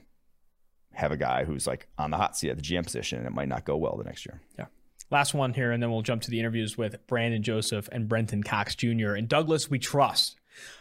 have 0.93 1.11
a 1.11 1.17
guy 1.17 1.43
who's 1.43 1.67
like 1.67 1.87
on 1.97 2.11
the 2.11 2.17
hot 2.17 2.37
seat 2.37 2.49
at 2.49 2.55
the 2.55 2.63
GM 2.63 2.83
position 2.83 3.19
and 3.19 3.27
it 3.27 3.33
might 3.33 3.49
not 3.49 3.65
go 3.65 3.75
well 3.75 3.97
the 3.97 4.05
next 4.05 4.25
year. 4.25 4.41
Yeah. 4.57 4.65
Last 5.09 5.33
one 5.33 5.53
here, 5.53 5.71
and 5.71 5.81
then 5.81 5.89
we'll 5.89 6.01
jump 6.01 6.21
to 6.23 6.31
the 6.31 6.39
interviews 6.39 6.77
with 6.77 7.05
Brandon 7.07 7.41
Joseph 7.41 7.87
and 7.91 8.09
Brenton 8.09 8.43
Cox 8.43 8.75
Jr. 8.75 9.13
And 9.13 9.29
Douglas, 9.29 9.69
we 9.69 9.79
trust. 9.79 10.35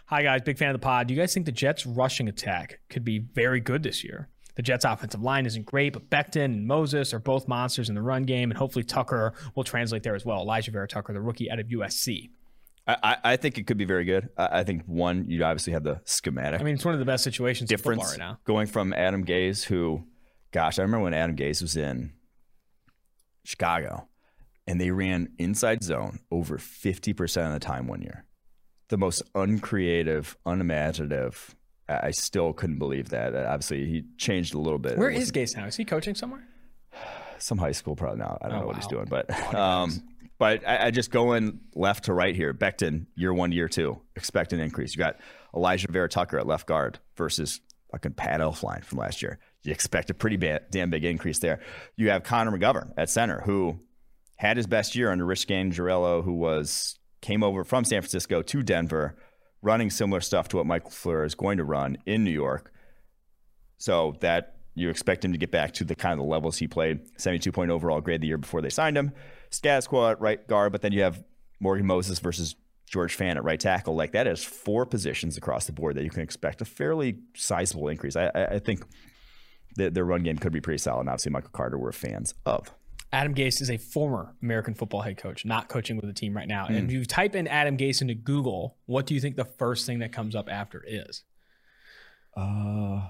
Hi, 0.07 0.23
guys. 0.23 0.43
Big 0.43 0.59
fan 0.59 0.71
of 0.71 0.75
the 0.75 0.85
pod. 0.85 1.09
Do 1.09 1.15
you 1.15 1.21
guys 1.21 1.35
think 1.35 1.47
the 1.47 1.53
Jets' 1.53 1.87
rushing 1.87 2.29
attack 2.29 2.81
could 2.89 3.05
be 3.05 3.19
very 3.19 3.61
good 3.61 3.83
this 3.83 4.05
year? 4.05 4.29
The 4.57 4.63
Jets' 4.63 4.85
offensive 4.85 5.23
line 5.23 5.45
isn't 5.45 5.67
great, 5.67 5.93
but 5.93 6.09
Becton 6.09 6.45
and 6.45 6.67
Moses 6.67 7.13
are 7.13 7.19
both 7.19 7.47
monsters 7.47 7.89
in 7.89 7.95
the 7.95 8.03
run 8.03 8.23
game, 8.23 8.51
and 8.51 8.57
hopefully 8.57 8.85
Tucker 8.85 9.35
will 9.55 9.65
translate 9.65 10.03
there 10.03 10.15
as 10.15 10.25
well. 10.25 10.45
Alijah 10.47 10.73
Vera-Tucker, 10.73 11.13
the 11.13 11.21
rookie 11.21 11.51
out 11.51 11.59
of 11.59 11.67
USC. 11.67 12.31
I, 12.89 13.17
I, 13.25 13.37
think 13.37 13.59
it 13.59 13.67
could 13.67 13.79
be 13.79 13.85
very 13.85 14.05
good. 14.05 14.29
I, 14.37 14.63
think 14.63 14.85
one, 14.87 15.29
you 15.29 15.43
obviously 15.43 15.73
have 15.73 15.83
the 15.83 16.01
schematic. 16.05 16.61
I 16.61 16.65
mean, 16.65 16.75
it's 16.75 16.85
one 16.85 16.95
of 16.95 17.01
the 17.01 17.07
best 17.07 17.25
situations 17.25 17.69
difference 17.69 18.11
right 18.11 18.19
now. 18.19 18.39
Going 18.45 18.69
from 18.69 18.93
Adam 18.93 19.25
Gase, 19.25 19.65
who, 19.65 20.05
gosh, 20.53 20.79
I 20.79 20.83
remember 20.83 21.03
when 21.03 21.15
Adam 21.15 21.35
Gase 21.35 21.63
was 21.63 21.77
in 21.77 22.13
Chicago 23.45 24.09
and 24.69 24.81
they 24.81 24.93
ran 24.93 25.33
inside 25.37 25.83
zone 25.83 26.21
over 26.31 26.59
50% 26.59 27.47
of 27.47 27.53
the 27.53 27.59
time 27.59 27.89
one 27.89 28.03
year. 28.03 28.25
The 28.89 28.97
most 28.97 29.23
uncreative, 29.35 30.37
unimaginative. 30.47 31.55
I 31.89 32.11
still 32.11 32.53
couldn't 32.53 32.79
believe 32.79 33.11
that. 33.11 33.35
Obviously, 33.35 33.87
he 33.87 34.05
changed 34.19 34.55
a 34.55 34.59
little 34.59 34.79
bit. 34.79 34.99
Where 34.99 35.11
is 35.11 35.31
Gase 35.31 35.57
now? 35.57 35.67
Is 35.67 35.77
he 35.77 35.85
coaching 35.85 36.15
somewhere? 36.15 36.43
Some 37.39 37.59
high 37.59 37.73
school, 37.73 37.95
probably 37.95 38.19
now. 38.19 38.39
I 38.41 38.49
don't 38.49 38.59
oh, 38.59 38.61
know 38.61 38.67
what 38.67 38.77
wow. 38.77 38.81
he's 38.81 38.89
doing, 38.89 39.07
but 39.09 39.55
um, 39.55 40.03
but 40.39 40.67
I, 40.67 40.87
I, 40.87 40.91
just 40.91 41.11
going 41.11 41.61
left 41.75 42.05
to 42.05 42.13
right 42.13 42.35
here. 42.35 42.53
Becton, 42.53 43.07
year 43.15 43.33
one, 43.33 43.53
year 43.53 43.69
two, 43.69 44.01
expect 44.17 44.53
an 44.53 44.61
increase. 44.61 44.95
You 44.95 44.99
got 44.99 45.19
Alijah 45.55 45.91
Vera-Tucker 45.91 46.39
at 46.39 46.47
left 46.47 46.67
guard 46.67 46.99
versus 47.17 47.61
fucking 47.91 48.13
Pat 48.13 48.41
Elflein 48.41 48.85
from 48.85 48.99
last 48.99 49.23
year. 49.23 49.39
You 49.63 49.73
expect 49.73 50.11
a 50.11 50.15
pretty 50.15 50.37
bad, 50.37 50.67
damn 50.71 50.91
big 50.91 51.05
increase 51.05 51.39
there. 51.39 51.61
You 51.97 52.11
have 52.11 52.23
Connor 52.23 52.57
McGovern 52.57 52.93
at 52.97 53.11
center, 53.11 53.41
who 53.41 53.81
had 54.37 54.57
his 54.57 54.67
best 54.67 54.95
year 54.95 55.11
under 55.11 55.25
Rich 55.25 55.49
Scangarello, 55.49 56.23
who 56.23 56.35
was 56.35 56.99
came 57.27 57.43
over 57.43 57.65
from 57.65 57.85
San 57.85 58.01
Francisco 58.03 58.41
to 58.41 58.63
Denver, 58.63 59.17
running 59.61 59.91
similar 59.91 60.21
stuff 60.21 60.47
to 60.47 60.59
what 60.59 60.67
Mike 60.67 60.85
LaFleur 60.85 61.27
is 61.27 61.35
going 61.35 61.59
to 61.59 61.65
run 61.65 61.99
in 62.07 62.23
New 62.23 62.31
York. 62.31 62.73
So 63.79 64.17
that 64.21 64.55
you 64.77 64.91
expect 64.91 65.25
him 65.25 65.33
to 65.33 65.39
get 65.39 65.51
back 65.51 65.73
to 65.75 65.85
the 65.85 65.97
kind 65.97 66.13
of 66.13 66.19
the 66.19 66.31
levels 66.31 66.59
he 66.59 66.69
played, 66.69 67.01
72 67.21 67.51
point 67.51 67.73
overall 67.73 68.01
grade 68.01 68.21
the 68.21 68.29
year 68.29 68.39
before 68.39 68.63
they 68.63 68.71
signed 68.71 68.97
him. 68.97 69.11
Skazqua 69.51 70.13
at 70.13 70.21
right 70.21 70.47
guard, 70.47 70.71
but 70.71 70.83
then 70.83 70.93
you 70.93 71.03
have 71.03 71.25
Morgan 71.59 71.85
Moses 71.85 72.21
versus 72.21 72.55
George 72.87 73.19
Fant 73.19 73.35
at 73.35 73.43
right 73.43 73.59
tackle. 73.59 73.97
Like 73.97 74.13
that 74.13 74.29
is 74.29 74.45
four 74.45 74.87
positions 74.87 75.37
across 75.37 75.67
the 75.67 75.73
board 75.73 75.97
that 75.97 76.05
you 76.05 76.11
can 76.11 76.23
expect 76.23 76.63
a 76.63 76.65
fairly 76.65 77.19
sizable 77.35 77.89
increase. 77.89 78.15
I, 78.15 78.29
I 78.29 78.59
think 78.61 78.85
the, 79.75 79.91
their 79.91 80.05
run 80.05 80.23
game 80.23 80.39
could 80.39 80.53
be 80.53 80.61
pretty 80.61 80.79
solid. 80.79 81.01
And 81.01 81.09
obviously, 81.09 81.33
Michael 81.33 81.51
Carter 81.51 81.77
we're 81.77 81.91
fans 81.91 82.35
of. 82.45 82.73
Adam 83.17 83.35
Gase 83.35 83.63
is 83.63 83.71
a 83.71 83.79
former 83.79 84.35
American 84.43 84.75
football 84.75 85.01
head 85.01 85.17
coach, 85.17 85.47
not 85.47 85.71
coaching 85.71 85.97
with 85.97 86.05
the 86.05 86.13
team 86.13 86.37
right 86.37 86.47
now. 86.47 86.67
Mm. 86.67 86.77
And 86.77 86.87
if 86.87 86.93
you 86.93 87.03
type 87.07 87.35
in 87.35 87.49
Adam 87.49 87.79
Gase 87.79 88.03
into 88.03 88.13
Google, 88.13 88.77
what 88.85 89.07
do 89.07 89.15
you 89.15 89.21
think 89.21 89.37
the 89.37 89.47
first 89.47 89.87
thing 89.87 90.01
that 90.01 90.13
comes 90.13 90.37
up 90.37 90.51
after 90.51 90.85
is? 90.87 91.23
Uh, 92.37 93.09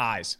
eyes. 0.00 0.38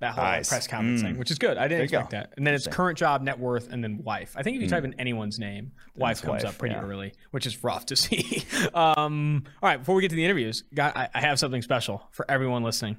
That 0.00 0.14
whole 0.14 0.24
eyes. 0.24 0.48
press 0.48 0.66
conference 0.66 1.02
mm. 1.02 1.04
thing, 1.04 1.18
which 1.18 1.30
is 1.30 1.38
good. 1.38 1.56
I 1.56 1.68
didn't 1.68 1.84
expect 1.84 2.10
that. 2.10 2.32
And 2.36 2.44
then 2.44 2.54
it's 2.54 2.66
current 2.66 2.98
job, 2.98 3.22
net 3.22 3.38
worth, 3.38 3.72
and 3.72 3.84
then 3.84 4.02
wife. 4.02 4.34
I 4.36 4.42
think 4.42 4.56
if 4.56 4.62
you 4.62 4.66
mm. 4.66 4.72
type 4.72 4.82
in 4.82 4.94
anyone's 4.98 5.38
name, 5.38 5.70
wife 5.94 6.20
comes 6.20 6.42
wife, 6.42 6.54
up 6.54 6.58
pretty 6.58 6.74
yeah. 6.74 6.82
early, 6.82 7.12
which 7.30 7.46
is 7.46 7.62
rough 7.62 7.86
to 7.86 7.96
see. 7.96 8.44
um, 8.74 9.44
all 9.62 9.68
right, 9.68 9.76
before 9.76 9.94
we 9.94 10.02
get 10.02 10.08
to 10.08 10.16
the 10.16 10.24
interviews, 10.24 10.64
I 10.76 11.08
have 11.14 11.38
something 11.38 11.62
special 11.62 12.02
for 12.10 12.28
everyone 12.28 12.64
listening. 12.64 12.96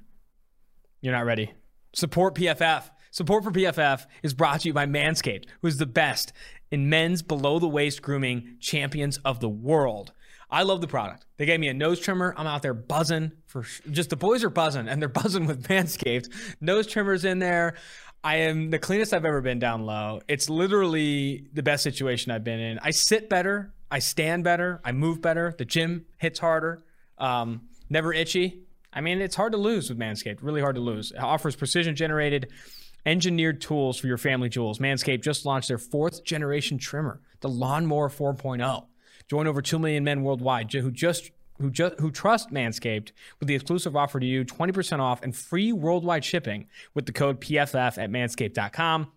You're 1.02 1.12
not 1.12 1.26
ready. 1.26 1.52
Support 1.96 2.36
PFF. 2.36 2.90
Support 3.14 3.44
for 3.44 3.52
PFF 3.52 4.08
is 4.24 4.34
brought 4.34 4.62
to 4.62 4.68
you 4.68 4.74
by 4.74 4.88
Manscaped, 4.88 5.46
who 5.62 5.68
is 5.68 5.78
the 5.78 5.86
best 5.86 6.34
in 6.72 6.90
men's 6.90 7.22
below 7.22 7.60
the 7.60 7.68
waist 7.68 8.02
grooming 8.02 8.58
champions 8.60 9.18
of 9.18 9.40
the 9.40 9.48
world. 9.48 10.14
I 10.50 10.64
love 10.64 10.82
the 10.82 10.88
product. 10.88 11.28
They 11.38 11.46
gave 11.46 11.60
me 11.60 11.68
a 11.68 11.76
nose 11.76 12.00
trimmer. 12.00 12.34
I'm 12.36 12.48
out 12.48 12.64
there 12.64 12.74
buzzing 12.74 13.32
for 13.46 13.68
just 13.92 14.10
the 14.10 14.16
boys 14.16 14.44
are 14.44 14.50
buzzing 14.50 14.88
and 14.88 15.00
they're 15.00 15.10
buzzing 15.22 15.46
with 15.46 15.68
Manscaped. 15.68 16.28
Nose 16.60 16.88
trimmers 16.88 17.24
in 17.24 17.38
there. 17.38 17.76
I 18.24 18.38
am 18.38 18.72
the 18.72 18.80
cleanest 18.80 19.14
I've 19.14 19.26
ever 19.26 19.42
been 19.42 19.60
down 19.60 19.86
low. 19.86 20.22
It's 20.28 20.50
literally 20.50 21.46
the 21.54 21.62
best 21.62 21.84
situation 21.84 22.32
I've 22.32 22.44
been 22.44 22.60
in. 22.60 22.80
I 22.80 22.90
sit 22.90 23.30
better. 23.30 23.76
I 23.92 24.00
stand 24.00 24.44
better. 24.44 24.82
I 24.84 24.92
move 24.92 25.22
better. 25.22 25.54
The 25.56 25.66
gym 25.66 26.08
hits 26.18 26.40
harder. 26.40 26.84
Um, 27.20 27.70
never 27.92 28.12
itchy. 28.12 28.64
I 28.92 29.02
mean, 29.02 29.22
it's 29.22 29.36
hard 29.36 29.52
to 29.52 29.60
lose 29.60 29.90
with 29.90 30.00
Manscaped. 30.00 30.40
Really 30.42 30.62
hard 30.62 30.78
to 30.78 30.82
lose. 30.82 31.12
It 31.12 31.20
offers 31.20 31.56
precision 31.56 31.96
generated 31.96 32.48
engineered 33.06 33.62
tools 33.62 33.98
for 34.00 34.08
your 34.08 34.18
family 34.18 34.50
jewels. 34.50 34.80
Manscaped 34.80 35.22
just 35.22 35.46
launched 35.46 35.68
their 35.68 35.78
fourth 35.78 36.24
generation 36.24 36.78
trimmer, 36.78 37.22
the 37.42 37.50
Lawnmower 37.50 38.10
4.0. 38.10 38.86
Join 39.30 39.48
over 39.48 39.62
2 39.62 39.80
million 39.80 40.04
men 40.04 40.24
worldwide 40.24 40.72
who 40.72 40.92
just 40.92 41.32
who 41.60 41.70
just 41.70 42.00
who 42.00 42.12
trust 42.12 42.50
Manscaped 42.50 43.12
with 43.40 43.48
the 43.48 43.56
exclusive 43.56 43.96
offer 43.96 44.20
to 44.20 44.26
you 44.26 44.44
20% 44.44 45.00
off 45.00 45.22
and 45.22 45.36
free 45.36 45.72
worldwide 45.72 46.26
shipping 46.26 46.68
with 46.94 47.06
the 47.06 47.12
code 47.12 47.40
PFF 47.40 47.98
at 47.98 48.10
manscaped.com. 48.10 49.12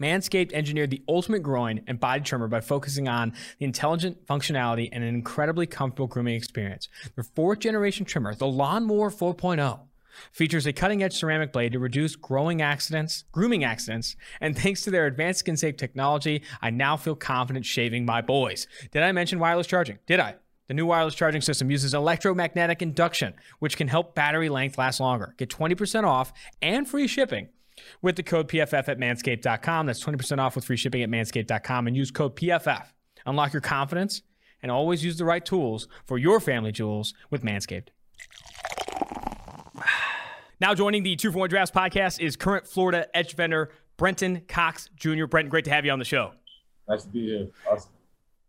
Manscaped 0.00 0.52
engineered 0.52 0.90
the 0.90 1.02
ultimate 1.06 1.42
groin 1.42 1.82
and 1.86 2.00
body 2.00 2.22
trimmer 2.22 2.48
by 2.48 2.60
focusing 2.60 3.08
on 3.08 3.34
the 3.58 3.66
intelligent 3.66 4.26
functionality 4.26 4.88
and 4.90 5.04
an 5.04 5.14
incredibly 5.14 5.66
comfortable 5.66 6.06
grooming 6.06 6.34
experience. 6.34 6.88
Their 7.14 7.24
fourth 7.24 7.58
generation 7.58 8.06
trimmer, 8.06 8.34
the 8.34 8.46
Lawnmower 8.46 9.10
4.0 9.10 9.80
features 10.32 10.66
a 10.66 10.72
cutting-edge 10.72 11.14
ceramic 11.14 11.52
blade 11.52 11.72
to 11.72 11.78
reduce 11.78 12.16
growing 12.16 12.62
accidents, 12.62 13.24
grooming 13.32 13.64
accidents, 13.64 14.16
and 14.40 14.58
thanks 14.58 14.82
to 14.82 14.90
their 14.90 15.06
advanced 15.06 15.40
skin-safe 15.40 15.76
technology, 15.76 16.42
I 16.60 16.70
now 16.70 16.96
feel 16.96 17.14
confident 17.14 17.66
shaving 17.66 18.04
my 18.04 18.20
boys. 18.20 18.66
Did 18.90 19.02
I 19.02 19.12
mention 19.12 19.38
wireless 19.38 19.66
charging? 19.66 19.98
Did 20.06 20.20
I? 20.20 20.36
The 20.68 20.74
new 20.74 20.86
wireless 20.86 21.14
charging 21.14 21.42
system 21.42 21.70
uses 21.70 21.92
electromagnetic 21.92 22.82
induction, 22.82 23.34
which 23.58 23.76
can 23.76 23.88
help 23.88 24.14
battery 24.14 24.48
length 24.48 24.78
last 24.78 25.00
longer. 25.00 25.34
Get 25.36 25.50
20% 25.50 26.04
off 26.04 26.32
and 26.62 26.88
free 26.88 27.06
shipping 27.06 27.48
with 28.00 28.16
the 28.16 28.22
code 28.22 28.48
PFF 28.48 28.88
at 28.88 28.98
manscaped.com. 28.98 29.86
That's 29.86 30.02
20% 30.02 30.38
off 30.38 30.54
with 30.54 30.64
free 30.64 30.76
shipping 30.76 31.02
at 31.02 31.10
manscaped.com 31.10 31.86
and 31.86 31.96
use 31.96 32.10
code 32.10 32.36
PFF. 32.36 32.86
Unlock 33.26 33.52
your 33.52 33.60
confidence 33.60 34.22
and 34.62 34.70
always 34.70 35.04
use 35.04 35.16
the 35.16 35.24
right 35.24 35.44
tools 35.44 35.88
for 36.06 36.18
your 36.18 36.40
family 36.40 36.72
jewels 36.72 37.14
with 37.30 37.42
Manscaped. 37.42 37.88
Now 40.62 40.74
joining 40.76 41.02
the 41.02 41.16
Two 41.16 41.32
for 41.32 41.38
One 41.38 41.48
Drafts 41.48 41.72
podcast 41.72 42.20
is 42.20 42.36
current 42.36 42.68
Florida 42.68 43.08
edge 43.16 43.30
defender 43.30 43.70
Brenton 43.96 44.42
Cox 44.46 44.90
Jr. 44.94 45.26
Brenton, 45.26 45.50
great 45.50 45.64
to 45.64 45.72
have 45.72 45.84
you 45.84 45.90
on 45.90 45.98
the 45.98 46.04
show. 46.04 46.34
Nice 46.88 47.02
to 47.02 47.08
be 47.08 47.26
here. 47.26 47.48
Awesome. 47.68 47.90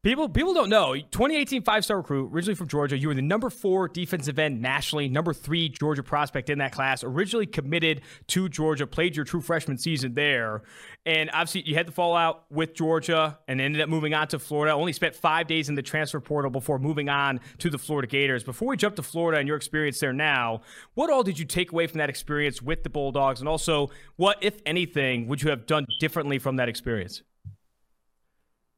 People 0.04 0.28
people 0.28 0.54
don't 0.54 0.68
know. 0.68 0.96
2018 0.96 1.64
five 1.64 1.86
star 1.86 1.96
recruit, 1.96 2.30
originally 2.34 2.56
from 2.56 2.68
Georgia. 2.68 2.98
You 2.98 3.08
were 3.08 3.14
the 3.14 3.22
number 3.22 3.50
four 3.50 3.88
defensive 3.88 4.38
end 4.38 4.62
nationally, 4.62 5.08
number 5.08 5.34
three 5.34 5.70
Georgia 5.70 6.04
prospect 6.04 6.50
in 6.50 6.58
that 6.58 6.74
class. 6.74 7.06
Originally 7.06 7.46
committed 7.46 8.02
to 8.28 8.50
Georgia, 8.50 8.86
played 8.86 9.16
your 9.16 9.24
true 9.24 9.40
freshman 9.40 9.78
season 9.78 10.14
there, 10.14 10.64
and 11.06 11.30
obviously 11.32 11.62
you 11.62 11.76
had 11.76 11.88
the 11.88 11.94
fallout 11.94 12.44
with 12.52 12.74
Georgia, 12.74 13.40
and 13.48 13.62
ended 13.62 13.82
up 13.82 13.88
moving 13.88 14.14
on 14.14 14.28
to 14.28 14.40
Florida. 14.40 14.74
Only 14.74 14.92
spent 14.92 15.16
five 15.16 15.48
days 15.48 15.70
in 15.70 15.76
the 15.76 15.82
transfer 15.82 16.20
portal 16.20 16.52
before 16.52 16.80
moving 16.80 17.08
on 17.08 17.40
to 17.60 17.70
the 17.70 17.78
Florida 17.78 18.06
Gators. 18.06 18.44
Before 18.44 18.68
we 18.68 18.76
jump 18.76 18.98
to 18.98 19.04
Florida 19.04 19.40
and 19.40 19.48
your 19.48 19.56
experience 19.56 20.02
there 20.02 20.12
now, 20.12 20.64
what 20.96 21.10
all 21.12 21.24
did 21.24 21.40
you 21.40 21.46
take 21.46 21.72
away 21.72 21.88
from 21.88 22.00
that 22.00 22.10
experience 22.10 22.62
with 22.62 22.84
the 22.84 22.90
Bulldogs, 22.90 23.40
and 23.40 23.48
also 23.48 23.90
what, 24.18 24.38
if 24.42 24.60
anything, 24.66 25.30
would 25.30 25.42
you 25.42 25.50
have 25.50 25.66
done 25.66 25.86
differently 26.02 26.40
from 26.40 26.58
that 26.58 26.68
experience? 26.68 27.24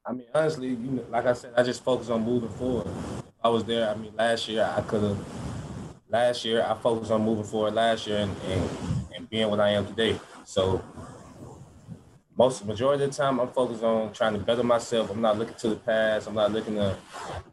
I 0.08 0.12
mean, 0.12 0.26
honestly, 0.32 0.68
you 0.68 0.76
know, 0.76 1.04
like 1.10 1.26
I 1.26 1.32
said, 1.32 1.52
I 1.56 1.64
just 1.64 1.82
focus 1.82 2.10
on 2.10 2.24
moving 2.24 2.48
forward. 2.50 2.86
If 2.86 3.24
I 3.42 3.48
was 3.48 3.64
there. 3.64 3.90
I 3.90 3.94
mean, 3.96 4.14
last 4.16 4.46
year 4.48 4.62
I 4.76 4.80
could 4.82 5.02
have. 5.02 5.18
Last 6.08 6.44
year 6.44 6.62
I 6.62 6.74
focused 6.74 7.10
on 7.10 7.24
moving 7.24 7.42
forward. 7.42 7.74
Last 7.74 8.06
year 8.06 8.18
and, 8.18 8.36
and 8.46 8.70
and 9.16 9.28
being 9.28 9.50
what 9.50 9.58
I 9.58 9.70
am 9.70 9.84
today. 9.84 10.20
So 10.44 10.80
most 12.38 12.64
majority 12.64 13.02
of 13.02 13.10
the 13.10 13.16
time 13.16 13.40
I'm 13.40 13.48
focused 13.48 13.82
on 13.82 14.12
trying 14.12 14.34
to 14.34 14.38
better 14.38 14.62
myself. 14.62 15.10
I'm 15.10 15.20
not 15.20 15.38
looking 15.38 15.56
to 15.56 15.70
the 15.70 15.76
past. 15.76 16.28
I'm 16.28 16.34
not 16.34 16.52
looking 16.52 16.76
to 16.76 16.96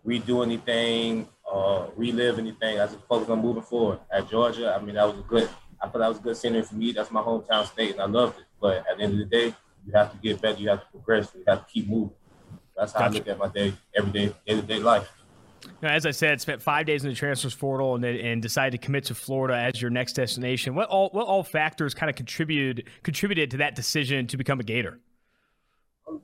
redo 0.06 0.44
anything 0.44 1.28
or 1.52 1.92
relive 1.96 2.38
anything. 2.38 2.80
I 2.80 2.86
just 2.86 3.00
focus 3.10 3.30
on 3.30 3.42
moving 3.42 3.64
forward. 3.64 4.00
At 4.12 4.30
Georgia, 4.30 4.78
I 4.80 4.84
mean 4.84 4.94
that 4.94 5.08
was 5.08 5.18
a 5.18 5.28
good 5.28 5.50
I 5.82 5.88
thought 5.88 6.00
that 6.00 6.10
was 6.10 6.20
a 6.20 6.22
good 6.22 6.38
scenery 6.38 6.62
for 6.62 6.76
me. 6.76 6.92
That's 6.92 7.10
my 7.10 7.22
hometown 7.22 7.66
state 7.66 7.94
and 7.94 8.02
I 8.02 8.06
loved 8.06 8.38
it. 8.40 8.46
But 8.62 8.86
at 8.88 8.98
the 8.98 9.04
end 9.04 9.14
of 9.14 9.20
the 9.20 9.26
day, 9.26 9.56
you 9.88 9.94
have 9.96 10.12
to 10.12 10.18
get 10.18 10.40
better, 10.40 10.60
you 10.62 10.70
have 10.70 10.82
to 10.82 10.92
progress, 10.92 11.32
you 11.36 11.44
have 11.48 11.66
to 11.66 11.74
keep 11.74 11.90
moving. 11.90 12.16
That's 12.76 12.92
how 12.94 13.00
gotcha. 13.00 13.12
I 13.12 13.18
look 13.18 13.28
at 13.28 13.38
my 13.38 13.48
day, 13.50 13.74
every 13.96 14.12
day, 14.12 14.34
day 14.46 14.56
to 14.56 14.62
day 14.62 14.80
life. 14.80 15.10
Now, 15.82 15.90
as 15.90 16.06
I 16.06 16.12
said, 16.12 16.42
spent 16.42 16.62
five 16.62 16.86
days 16.86 17.04
in 17.04 17.10
the 17.10 17.16
transfers 17.16 17.56
portal 17.56 17.96
and, 17.96 18.04
and 18.04 18.42
decided 18.42 18.80
to 18.80 18.86
commit 18.86 19.06
to 19.06 19.16
Florida 19.16 19.56
as 19.56 19.82
your 19.82 19.92
next 19.92 20.14
destination. 20.14 20.76
What 20.76 20.90
all 20.90 21.10
what 21.10 21.26
all 21.26 21.44
factors 21.44 21.94
kind 21.94 22.10
of 22.10 22.16
contributed 22.16 22.90
contributed 23.04 23.52
to 23.52 23.58
that 23.58 23.76
decision 23.76 24.28
to 24.28 24.38
become 24.38 24.60
a 24.60 24.64
Gator? 24.64 25.00
Um, 26.08 26.22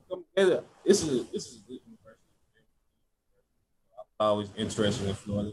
this 0.84 1.02
is 1.02 1.26
this 1.30 1.46
is 1.46 1.62
always 4.18 4.48
interested 4.56 5.08
in 5.08 5.14
Florida. 5.14 5.52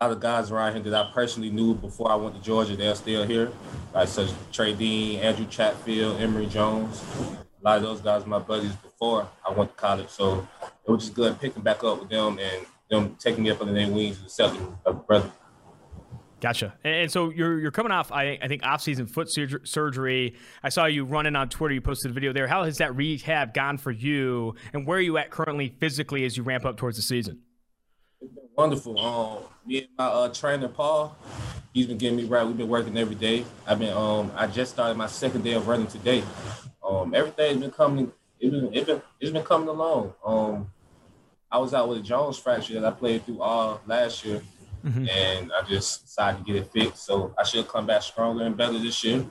A 0.00 0.06
lot 0.06 0.12
of 0.16 0.20
guys 0.20 0.50
around 0.50 0.72
here 0.72 0.82
that 0.82 1.06
I 1.06 1.12
personally 1.12 1.50
knew 1.50 1.74
before 1.74 2.10
I 2.10 2.16
went 2.16 2.34
to 2.34 2.42
Georgia, 2.42 2.74
they're 2.74 2.96
still 2.96 3.24
here, 3.24 3.52
like 3.94 4.08
such 4.08 4.30
Trey 4.50 4.74
Dean, 4.74 5.20
Andrew 5.20 5.46
Chatfield, 5.46 6.20
Emory 6.20 6.46
Jones 6.46 7.00
a 7.62 7.68
lot 7.68 7.76
of 7.76 7.82
those 7.82 8.00
guys 8.00 8.26
my 8.26 8.38
buddies 8.38 8.74
before 8.76 9.28
I 9.48 9.52
went 9.52 9.70
to 9.70 9.76
college. 9.76 10.08
So 10.08 10.46
it 10.86 10.90
was 10.90 11.04
just 11.04 11.14
good 11.14 11.40
picking 11.40 11.62
back 11.62 11.84
up 11.84 12.00
with 12.00 12.10
them 12.10 12.38
and 12.38 12.66
them 12.90 13.16
taking 13.18 13.44
me 13.44 13.50
up 13.50 13.60
under 13.60 13.72
their 13.72 13.88
wings 13.88 14.16
and 14.18 14.26
accepting 14.26 14.76
a 14.84 14.92
brother. 14.92 15.30
Gotcha. 16.40 16.74
And 16.82 17.08
so 17.08 17.30
you're 17.30 17.60
you're 17.60 17.70
coming 17.70 17.92
off, 17.92 18.10
I, 18.10 18.36
I 18.42 18.48
think, 18.48 18.64
off-season 18.64 19.06
foot 19.06 19.28
surgery. 19.30 20.34
I 20.64 20.70
saw 20.70 20.86
you 20.86 21.04
running 21.04 21.36
on 21.36 21.48
Twitter. 21.48 21.72
You 21.72 21.80
posted 21.80 22.10
a 22.10 22.14
video 22.14 22.32
there. 22.32 22.48
How 22.48 22.64
has 22.64 22.78
that 22.78 22.96
rehab 22.96 23.54
gone 23.54 23.78
for 23.78 23.92
you, 23.92 24.56
and 24.72 24.84
where 24.84 24.98
are 24.98 25.00
you 25.00 25.18
at 25.18 25.30
currently 25.30 25.76
physically 25.78 26.24
as 26.24 26.36
you 26.36 26.42
ramp 26.42 26.64
up 26.64 26.76
towards 26.76 26.96
the 26.96 27.02
season? 27.02 27.38
It's 28.20 28.34
been 28.34 28.48
wonderful. 28.56 28.98
Um, 28.98 29.44
me 29.64 29.78
and 29.78 29.88
my 29.96 30.04
uh, 30.04 30.28
trainer 30.30 30.66
Paul, 30.66 31.16
he's 31.72 31.86
been 31.86 31.98
getting 31.98 32.16
me 32.16 32.24
right. 32.24 32.44
We've 32.44 32.56
been 32.56 32.68
working 32.68 32.98
every 32.98 33.14
day. 33.14 33.44
I've 33.64 33.78
been 33.78 33.96
um, 33.96 34.32
I 34.34 34.48
just 34.48 34.72
started 34.72 34.96
my 34.96 35.06
second 35.06 35.44
day 35.44 35.52
of 35.52 35.68
running 35.68 35.86
today. 35.86 36.24
Um, 36.92 37.14
everything's 37.14 37.60
been 37.60 37.70
coming. 37.70 38.12
It's 38.38 38.50
been, 38.50 38.74
it 38.74 38.86
been 38.86 39.02
it's 39.20 39.30
been 39.30 39.44
coming 39.44 39.68
along. 39.68 40.14
Um, 40.24 40.70
I 41.50 41.58
was 41.58 41.74
out 41.74 41.88
with 41.88 41.98
a 41.98 42.02
Jones 42.02 42.38
fracture 42.38 42.80
that 42.80 42.84
I 42.84 42.90
played 42.90 43.24
through 43.24 43.40
all 43.40 43.80
last 43.86 44.24
year, 44.24 44.42
mm-hmm. 44.84 45.08
and 45.08 45.52
I 45.52 45.62
just 45.68 46.04
decided 46.04 46.38
to 46.38 46.44
get 46.44 46.62
it 46.62 46.72
fixed. 46.72 47.04
So 47.04 47.34
I 47.38 47.44
should 47.44 47.68
come 47.68 47.86
back 47.86 48.02
stronger 48.02 48.44
and 48.44 48.56
better 48.56 48.78
this 48.78 49.02
year, 49.04 49.24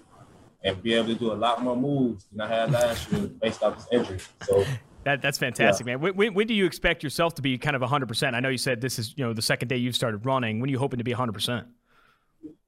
and 0.64 0.82
be 0.82 0.93
able 0.93 1.07
to 1.07 1.16
do 1.16 1.32
a 1.32 1.34
lot 1.34 1.62
more 1.62 1.76
moves 1.76 2.26
than 2.32 2.41
I 2.41 2.47
had 2.47 2.72
last 2.72 3.12
year 3.12 3.28
based 3.28 3.64
off 3.64 3.78
this 3.78 3.88
injury. 3.91 4.20
So. 4.43 4.66
That, 5.03 5.20
that's 5.20 5.39
fantastic, 5.39 5.88
yeah. 5.88 5.97
man. 5.97 6.14
When, 6.16 6.36
when, 6.36 6.45
do 6.45 6.53
you 6.53 6.68
expect 6.68 7.01
yourself 7.01 7.34
to 7.34 7.41
be 7.41 7.57
kind 7.57 7.76
of 7.76 7.82
100%? 7.82 8.36
I 8.36 8.39
know 8.39 8.49
you 8.49 8.59
said 8.59 8.82
this 8.82 8.99
is, 8.99 9.16
you 9.18 9.26
know, 9.26 9.34
the 9.34 9.41
second 9.41 9.70
day 9.70 9.78
you've 9.78 9.95
started 9.95 10.28
running. 10.28 10.59
When 10.59 10.70
are 10.70 10.72
you 10.72 10.78
hoping 10.78 10.99
to 10.99 11.03
be 11.03 11.12
100%? 11.12 11.66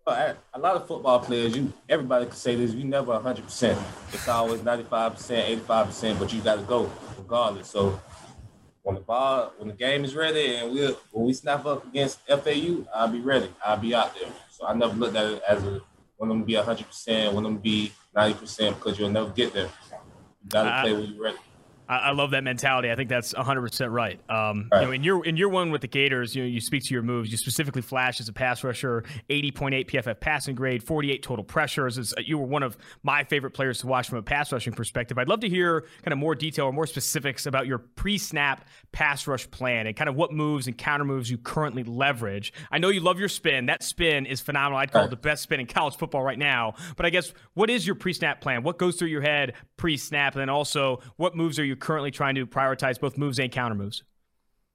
A 0.07 0.59
lot 0.59 0.75
of 0.75 0.87
football 0.87 1.19
players, 1.19 1.55
you 1.55 1.71
everybody 1.87 2.25
can 2.25 2.35
say 2.35 2.55
this. 2.55 2.73
You 2.73 2.83
never 2.83 3.13
100. 3.13 3.43
percent 3.43 3.79
It's 4.11 4.27
always 4.27 4.63
95 4.63 5.13
percent, 5.13 5.49
85 5.49 5.85
percent, 5.87 6.19
but 6.19 6.33
you 6.33 6.41
got 6.41 6.55
to 6.55 6.63
go 6.63 6.91
regardless. 7.17 7.69
So 7.69 7.99
when 8.81 8.95
the 8.95 9.01
ball, 9.01 9.53
when 9.57 9.69
the 9.69 9.73
game 9.73 10.03
is 10.03 10.15
ready, 10.15 10.55
and 10.55 10.73
we 10.73 10.85
when 11.11 11.25
we 11.25 11.33
snap 11.33 11.65
up 11.65 11.85
against 11.87 12.19
FAU, 12.27 12.85
I'll 12.93 13.07
be 13.07 13.21
ready. 13.21 13.49
I'll 13.65 13.77
be 13.77 13.95
out 13.95 14.13
there. 14.15 14.29
So 14.49 14.67
I 14.67 14.73
never 14.73 14.93
looked 14.93 15.15
at 15.15 15.25
it 15.25 15.43
as 15.47 15.63
a 15.63 15.81
when 16.17 16.29
them 16.29 16.43
be 16.43 16.55
100 16.55 16.85
percent, 16.85 17.33
when 17.33 17.43
them 17.43 17.57
be 17.57 17.91
90 18.15 18.39
percent, 18.39 18.75
because 18.75 18.99
you'll 18.99 19.09
never 19.09 19.29
get 19.29 19.53
there. 19.53 19.69
You 20.43 20.49
got 20.49 20.63
to 20.63 20.81
play 20.81 20.93
when 20.93 21.13
you're 21.13 21.23
ready. 21.23 21.37
I, 21.89 22.11
love 22.11 22.31
that 22.31 22.43
mentality. 22.43 22.91
I 22.91 22.95
think 22.95 23.09
that's 23.09 23.33
100% 23.33 23.91
right. 23.91 24.19
Um, 24.29 24.69
right. 24.71 24.81
You 24.81 24.87
know, 24.87 24.91
in 24.91 25.03
your 25.03 25.25
in 25.25 25.37
your 25.37 25.49
one 25.49 25.71
with 25.71 25.81
the 25.81 25.87
Gators, 25.87 26.35
you 26.35 26.43
know, 26.43 26.47
you 26.47 26.61
speak 26.61 26.83
to 26.85 26.93
your 26.93 27.03
moves. 27.03 27.31
You 27.31 27.37
specifically 27.37 27.81
flash 27.81 28.19
as 28.19 28.29
a 28.29 28.33
pass 28.33 28.63
rusher, 28.63 29.03
80.8 29.29 29.89
PFF 29.89 30.19
passing 30.19 30.55
grade, 30.55 30.83
48 30.83 31.23
total 31.23 31.43
pressures. 31.43 31.97
It's, 31.97 32.13
you 32.25 32.37
were 32.37 32.45
one 32.45 32.63
of 32.63 32.77
my 33.03 33.23
favorite 33.23 33.51
players 33.51 33.79
to 33.79 33.87
watch 33.87 34.09
from 34.09 34.17
a 34.17 34.23
pass 34.23 34.51
rushing 34.51 34.73
perspective. 34.73 35.17
I'd 35.17 35.27
love 35.27 35.41
to 35.41 35.49
hear 35.49 35.85
kind 36.03 36.13
of 36.13 36.17
more 36.17 36.35
detail 36.35 36.65
or 36.65 36.73
more 36.73 36.87
specifics 36.87 37.45
about 37.45 37.67
your 37.67 37.79
pre-snap 37.79 38.67
pass 38.91 39.27
rush 39.27 39.49
plan 39.51 39.87
and 39.87 39.95
kind 39.95 40.09
of 40.09 40.15
what 40.15 40.31
moves 40.31 40.67
and 40.67 40.77
counter 40.77 41.05
moves 41.05 41.29
you 41.29 41.37
currently 41.37 41.83
leverage. 41.83 42.53
I 42.71 42.77
know 42.77 42.89
you 42.89 43.01
love 43.01 43.19
your 43.19 43.29
spin. 43.29 43.65
That 43.65 43.83
spin 43.83 44.25
is 44.25 44.41
phenomenal. 44.41 44.79
I'd 44.79 44.91
call 44.91 45.01
right. 45.01 45.07
it 45.07 45.09
the 45.11 45.17
best 45.17 45.43
spin 45.43 45.59
in 45.59 45.67
college 45.67 45.95
football 45.95 46.23
right 46.23 46.39
now. 46.39 46.75
But 46.95 47.05
I 47.05 47.09
guess 47.09 47.33
what 47.53 47.69
is 47.69 47.85
your 47.85 47.95
pre-snap 47.95 48.41
plan? 48.41 48.63
What 48.63 48.77
goes 48.77 48.95
through 48.95 49.09
your 49.09 49.21
head 49.21 49.53
pre-snap, 49.77 50.33
and 50.33 50.41
then 50.41 50.49
also 50.49 51.01
what 51.17 51.35
moves 51.35 51.59
are 51.59 51.65
you 51.65 51.72
currently 51.75 52.11
trying 52.11 52.35
to 52.35 52.45
prioritize 52.45 52.99
both 52.99 53.17
moves 53.17 53.39
and 53.39 53.51
counter 53.51 53.75
moves? 53.75 54.03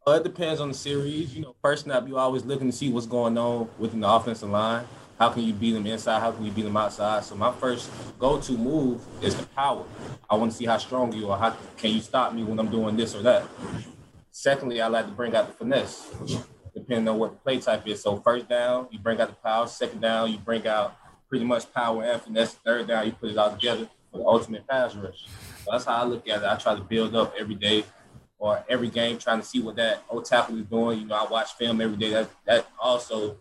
Well, 0.07 0.17
it 0.17 0.25
depends 0.25 0.61
on 0.61 0.69
the 0.69 0.75
series. 0.75 1.35
You 1.35 1.43
know, 1.43 1.55
first 1.63 1.85
snap, 1.85 2.09
you're 2.09 2.19
always 2.19 2.45
looking 2.45 2.71
to 2.71 2.77
see 2.77 2.91
what's 2.91 3.07
going 3.07 3.37
on 3.37 3.69
within 3.79 4.01
the 4.01 4.09
offensive 4.09 4.49
line. 4.49 4.87
How 5.19 5.31
can 5.31 5.43
you 5.43 5.53
beat 5.53 5.73
them 5.73 5.87
inside? 5.87 6.21
How 6.21 6.31
can 6.31 6.45
you 6.45 6.53
beat 6.53 6.63
them 6.63 6.77
outside? 6.77 7.25
So 7.25 7.35
my 7.35 7.53
first 7.53 7.91
go-to 8.19 8.53
move 8.53 9.03
is 9.21 9.35
the 9.35 9.45
power. 9.47 9.85
I 10.31 10.37
want 10.37 10.53
to 10.53 10.57
see 10.57 10.65
how 10.65 10.79
strong 10.79 11.13
you 11.13 11.29
are. 11.31 11.39
How 11.39 11.57
can 11.77 11.91
you 11.91 12.01
stop 12.01 12.33
me 12.33 12.45
when 12.45 12.59
I'm 12.59 12.71
doing 12.71 12.97
this 12.97 13.15
or 13.15 13.23
that? 13.23 13.45
Secondly, 14.31 14.81
I 14.81 14.87
like 14.87 15.07
to 15.07 15.13
bring 15.13 15.35
out 15.35 15.49
the 15.49 15.53
finesse, 15.53 16.09
depending 16.73 17.09
on 17.09 17.19
what 17.19 17.33
the 17.33 17.37
play 17.39 17.59
type 17.59 17.87
is. 17.89 18.01
So 18.01 18.17
first 18.19 18.49
down, 18.49 18.87
you 18.93 19.01
bring 19.01 19.21
out 19.21 19.29
the 19.29 19.35
power. 19.35 19.67
Second 19.67 20.01
down, 20.01 20.31
you 20.31 20.39
bring 20.39 20.67
out 20.69 20.97
pretty 21.29 21.45
much 21.45 21.71
power 21.75 22.05
and 22.05 22.23
finesse. 22.23 22.55
Third 22.55 22.87
down, 22.87 23.05
you 23.07 23.13
put 23.13 23.31
it 23.31 23.37
all 23.37 23.51
together 23.51 23.89
for 24.13 24.19
the 24.19 24.25
ultimate 24.25 24.67
pass 24.69 24.95
rush. 24.95 25.27
So 25.69 25.73
that's 25.73 25.85
how 25.85 25.97
I 25.97 26.05
look 26.05 26.27
at 26.27 26.43
it. 26.43 26.47
I 26.47 26.57
try 26.57 26.75
to 26.75 26.81
build 26.81 27.15
up 27.15 27.35
every 27.39 27.55
day 27.55 27.85
or 28.39 28.65
every 28.71 28.89
game, 28.89 29.19
trying 29.19 29.41
to 29.41 29.47
see 29.47 29.61
what 29.61 29.77
that 29.77 30.03
O 30.09 30.23
tackle 30.23 30.57
is 30.57 30.65
doing. 30.65 31.01
You 31.01 31.07
know, 31.07 31.15
I 31.15 31.31
watch 31.31 31.53
film 31.53 31.83
every 31.83 31.99
day. 31.99 32.09
That 32.11 32.31
that 32.47 32.67
also 32.81 33.37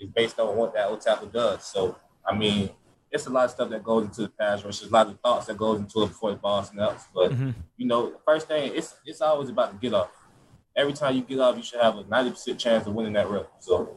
is 0.00 0.08
based 0.08 0.40
on 0.40 0.56
what 0.56 0.74
that 0.74 0.88
O 0.88 0.96
tackle 0.96 1.28
does. 1.28 1.64
So 1.64 1.96
I 2.26 2.34
mean, 2.34 2.70
it's 3.12 3.26
a 3.26 3.30
lot 3.30 3.44
of 3.44 3.52
stuff 3.52 3.70
that 3.70 3.84
goes 3.84 4.04
into 4.04 4.22
the 4.22 4.30
pass 4.30 4.64
rush. 4.64 4.80
There's 4.80 4.90
a 4.90 4.94
lot 4.94 5.06
of 5.06 5.20
thoughts 5.20 5.46
that 5.46 5.56
goes 5.56 5.78
into 5.78 6.02
it 6.02 6.08
before 6.08 6.32
the 6.32 6.38
ball 6.38 6.64
snaps. 6.64 7.04
But 7.14 7.30
mm-hmm. 7.30 7.50
you 7.76 7.86
know, 7.86 8.10
the 8.10 8.18
first 8.26 8.48
thing 8.48 8.72
it's 8.74 8.96
it's 9.06 9.20
always 9.20 9.48
about 9.48 9.70
to 9.70 9.78
get 9.78 9.94
up. 9.94 10.12
Every 10.76 10.92
time 10.92 11.14
you 11.14 11.22
get 11.22 11.38
up, 11.38 11.56
you 11.56 11.62
should 11.62 11.80
have 11.80 11.98
a 11.98 12.02
90% 12.02 12.58
chance 12.58 12.84
of 12.86 12.94
winning 12.94 13.12
that 13.12 13.28
rep. 13.28 13.48
So 13.60 13.96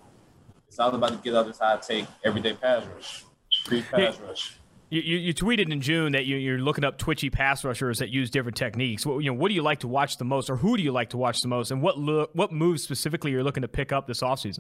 it's 0.67 0.77
all 0.77 0.93
about 0.93 1.09
to 1.09 1.17
get 1.17 1.33
up. 1.33 1.47
That's 1.47 1.57
how 1.57 1.73
I 1.73 1.77
take 1.77 2.05
everyday 2.23 2.53
pass 2.53 2.85
rush, 2.85 3.23
free 3.63 3.81
pass 3.81 4.19
rush. 4.19 4.59
You, 4.93 5.01
you, 5.01 5.17
you, 5.17 5.33
tweeted 5.33 5.71
in 5.71 5.81
June 5.81 6.11
that 6.11 6.27
you, 6.27 6.53
are 6.53 6.59
looking 6.59 6.83
up 6.83 6.99
twitchy 6.99 7.31
pass 7.31 7.63
rushers 7.63 7.97
that 7.97 8.09
use 8.09 8.29
different 8.29 8.55
techniques. 8.55 9.07
What, 9.07 9.23
you 9.23 9.31
know, 9.31 9.33
what 9.33 9.47
do 9.47 9.55
you 9.55 9.63
like 9.63 9.79
to 9.79 9.87
watch 9.87 10.17
the 10.17 10.23
most, 10.23 10.51
or 10.51 10.55
who 10.55 10.77
do 10.77 10.83
you 10.83 10.91
like 10.91 11.09
to 11.09 11.17
watch 11.17 11.41
the 11.41 11.47
most, 11.47 11.71
and 11.71 11.81
what 11.81 11.97
lo- 11.97 12.27
what 12.33 12.51
moves 12.51 12.83
specifically 12.83 13.31
you're 13.31 13.43
looking 13.43 13.61
to 13.63 13.67
pick 13.67 13.91
up 13.91 14.05
this 14.05 14.21
offseason? 14.21 14.59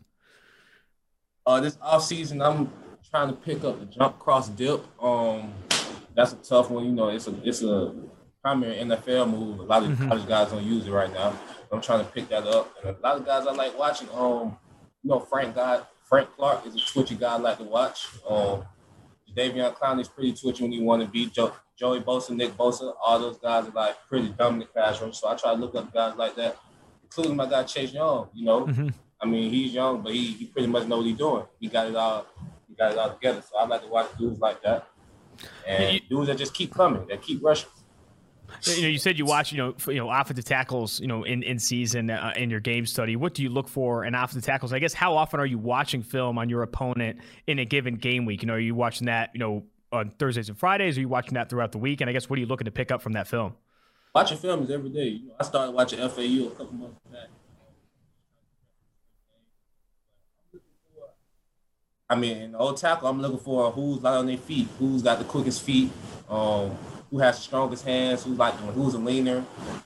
Uh, 1.45 1.59
this 1.59 1.77
offseason, 1.77 2.43
I'm 2.43 2.71
trying 3.11 3.27
to 3.27 3.35
pick 3.35 3.63
up 3.63 3.79
the 3.79 3.85
jump 3.85 4.17
cross 4.17 4.49
dip. 4.49 4.83
Um, 4.99 5.53
that's 6.15 6.33
a 6.33 6.37
tough 6.37 6.71
one. 6.71 6.85
You 6.85 6.93
know, 6.93 7.09
it's 7.09 7.27
a 7.27 7.35
it's 7.47 7.61
a 7.61 7.93
primary 8.41 8.77
NFL 8.77 9.29
move. 9.29 9.59
A 9.59 9.63
lot 9.63 9.83
of 9.83 9.89
mm-hmm. 9.89 10.07
college 10.07 10.27
guys 10.27 10.49
don't 10.49 10.63
use 10.63 10.87
it 10.87 10.91
right 10.91 11.13
now. 11.13 11.37
I'm 11.71 11.79
trying 11.79 12.03
to 12.03 12.11
pick 12.11 12.27
that 12.29 12.47
up. 12.47 12.73
And 12.83 12.97
a 12.97 12.99
lot 13.01 13.17
of 13.17 13.25
guys 13.27 13.45
I 13.45 13.51
like 13.51 13.77
watching. 13.77 14.09
Um, 14.11 14.57
you 15.03 15.11
know, 15.11 15.19
Frank 15.19 15.53
God, 15.53 15.85
Frank 16.01 16.27
Clark 16.35 16.65
is 16.65 16.73
a 16.73 16.79
twitchy 16.79 17.13
guy 17.13 17.33
I 17.33 17.37
like 17.37 17.59
to 17.59 17.65
watch. 17.65 18.07
Um, 18.27 18.63
Davion 19.35 19.75
Clowney 19.75 20.01
is 20.01 20.07
pretty 20.07 20.33
twitchy 20.33 20.63
when 20.63 20.71
you 20.71 20.83
want 20.83 21.01
to 21.01 21.07
beat 21.07 21.33
jo- 21.33 21.53
Joey 21.77 22.01
Bosa, 22.01 22.31
Nick 22.35 22.55
Bosa. 22.55 22.93
All 23.03 23.19
those 23.19 23.37
guys 23.37 23.67
are 23.67 23.71
like 23.71 23.95
pretty 24.07 24.29
dominant 24.29 24.73
pass 24.73 25.01
rush. 25.01 25.19
So 25.19 25.29
I 25.29 25.35
try 25.35 25.53
to 25.53 25.59
look 25.59 25.75
up 25.75 25.93
guys 25.93 26.15
like 26.15 26.35
that, 26.35 26.57
including 27.03 27.35
my 27.35 27.47
guy 27.49 27.63
Chase 27.63 27.93
Young. 27.93 28.29
You 28.33 28.45
know, 28.45 28.65
mm-hmm. 28.65 28.89
I 29.21 29.25
mean 29.25 29.51
he's 29.51 29.73
young, 29.73 30.01
but 30.01 30.13
he, 30.13 30.33
he 30.33 30.45
pretty 30.45 30.67
much 30.67 30.87
know 30.87 30.97
what 30.97 31.05
he's 31.05 31.17
doing. 31.17 31.45
He 31.59 31.67
got 31.67 31.87
it 31.87 31.95
all. 31.95 32.27
He 32.67 32.75
got 32.75 32.91
it 32.91 32.97
all 32.97 33.11
together. 33.11 33.41
So 33.41 33.57
I 33.57 33.65
like 33.65 33.81
to 33.81 33.87
watch 33.87 34.07
dudes 34.17 34.39
like 34.39 34.61
that, 34.63 34.87
and 35.67 36.01
dudes 36.09 36.27
that 36.27 36.37
just 36.37 36.53
keep 36.53 36.73
coming, 36.73 37.07
that 37.07 37.21
keep 37.21 37.43
rushing. 37.43 37.69
You 38.61 38.83
know, 38.83 38.87
you 38.87 38.97
said 38.97 39.17
you 39.17 39.25
watch, 39.25 39.51
you 39.51 39.57
know, 39.57 39.75
you 39.87 39.95
know, 39.95 40.09
offensive 40.09 40.45
tackles, 40.45 40.99
you 40.99 41.07
know, 41.07 41.23
in 41.23 41.43
in 41.43 41.59
season 41.59 42.09
uh, 42.09 42.33
in 42.35 42.49
your 42.49 42.59
game 42.59 42.85
study. 42.85 43.15
What 43.15 43.33
do 43.33 43.43
you 43.43 43.49
look 43.49 43.67
for 43.67 44.05
in 44.05 44.15
offensive 44.15 44.43
tackles? 44.43 44.71
I 44.73 44.79
guess 44.79 44.93
how 44.93 45.15
often 45.17 45.39
are 45.39 45.45
you 45.45 45.57
watching 45.57 46.01
film 46.01 46.37
on 46.37 46.49
your 46.49 46.61
opponent 46.63 47.19
in 47.47 47.59
a 47.59 47.65
given 47.65 47.95
game 47.95 48.25
week? 48.25 48.41
You 48.41 48.47
know, 48.47 48.53
are 48.53 48.59
you 48.59 48.75
watching 48.75 49.07
that, 49.07 49.31
you 49.33 49.39
know, 49.39 49.63
on 49.91 50.11
Thursdays 50.17 50.49
and 50.49 50.57
Fridays? 50.57 50.97
Are 50.97 51.01
you 51.01 51.09
watching 51.09 51.33
that 51.33 51.49
throughout 51.49 51.71
the 51.71 51.77
week? 51.77 52.01
And 52.01 52.09
I 52.09 52.13
guess 52.13 52.29
what 52.29 52.37
are 52.37 52.39
you 52.39 52.47
looking 52.47 52.65
to 52.65 52.71
pick 52.71 52.91
up 52.91 53.01
from 53.01 53.13
that 53.13 53.27
film? 53.27 53.55
Watching 54.15 54.37
film 54.37 54.63
is 54.63 54.71
every 54.71 54.89
day. 54.89 55.07
You 55.07 55.27
know, 55.27 55.35
I 55.39 55.43
started 55.43 55.71
watching 55.71 55.99
FAU 55.99 56.47
a 56.47 56.51
couple 56.51 56.73
months 56.73 56.99
back. 57.11 57.29
I 62.09 62.15
mean, 62.15 62.37
in 62.37 62.55
old 62.55 62.77
tackle, 62.77 63.07
I'm 63.07 63.19
looking 63.19 63.39
for 63.39 63.71
who's 63.71 64.01
light 64.01 64.17
on 64.17 64.27
their 64.27 64.37
feet, 64.37 64.67
who's 64.77 65.01
got 65.01 65.17
the 65.17 65.25
quickest 65.25 65.63
feet, 65.63 65.89
um, 66.29 66.77
who 67.13 67.19
has 67.19 67.37
the 67.37 67.43
strongest 67.43 67.85
hands, 67.85 68.23
who's 68.23 68.39
like 68.39 68.55
who's 68.55 68.95
a 68.95 68.97
leaner, 68.97 69.45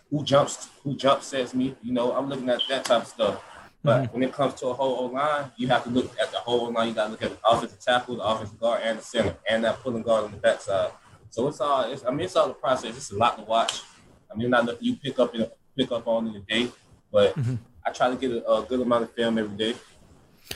who 0.09 0.23
jumps, 0.23 0.69
who 0.81 0.95
jump 0.95 1.21
sets 1.21 1.53
me. 1.53 1.75
You 1.83 1.91
know, 1.91 2.13
I'm 2.13 2.29
looking 2.29 2.47
at 2.49 2.61
that 2.69 2.85
type 2.85 3.01
of 3.01 3.07
stuff. 3.07 3.43
But 3.83 4.03
mm-hmm. 4.03 4.13
when 4.13 4.23
it 4.23 4.31
comes 4.31 4.53
to 4.55 4.67
a 4.67 4.73
whole 4.73 4.95
O 4.95 5.05
line, 5.07 5.51
you 5.57 5.67
have 5.67 5.83
to 5.83 5.89
look 5.89 6.09
at 6.21 6.31
the 6.31 6.37
whole 6.37 6.71
line. 6.71 6.87
You 6.87 6.93
got 6.93 7.07
to 7.07 7.11
look 7.11 7.23
at 7.23 7.31
the 7.31 7.37
offensive 7.45 7.81
tackle, 7.81 8.15
the 8.15 8.23
offensive 8.23 8.57
guard, 8.57 8.81
and 8.81 8.99
the 8.99 9.03
center, 9.03 9.35
and 9.49 9.65
that 9.65 9.81
pulling 9.81 10.03
guard 10.03 10.23
on 10.23 10.31
the 10.31 10.37
backside. 10.37 10.91
So 11.29 11.49
it's 11.49 11.59
all. 11.59 11.91
It's, 11.91 12.05
I 12.05 12.11
mean, 12.11 12.21
it's 12.21 12.35
all 12.37 12.47
the 12.47 12.53
process. 12.53 12.95
It's 12.95 13.11
a 13.11 13.17
lot 13.17 13.37
to 13.37 13.43
watch. 13.43 13.81
I 14.31 14.35
mean, 14.37 14.49
not 14.49 14.63
nothing 14.63 14.79
you 14.85 14.95
pick 14.95 15.19
up 15.19 15.35
in 15.35 15.47
pick 15.77 15.91
up 15.91 16.07
on 16.07 16.27
in 16.27 16.35
a 16.37 16.39
day, 16.39 16.71
but 17.11 17.35
mm-hmm. 17.35 17.55
I 17.85 17.91
try 17.91 18.09
to 18.09 18.15
get 18.15 18.31
a, 18.31 18.49
a, 18.49 18.63
good 18.63 18.79
amount 18.79 19.03
of 19.03 19.11
film 19.11 19.37
every 19.37 19.57
day, 19.57 19.75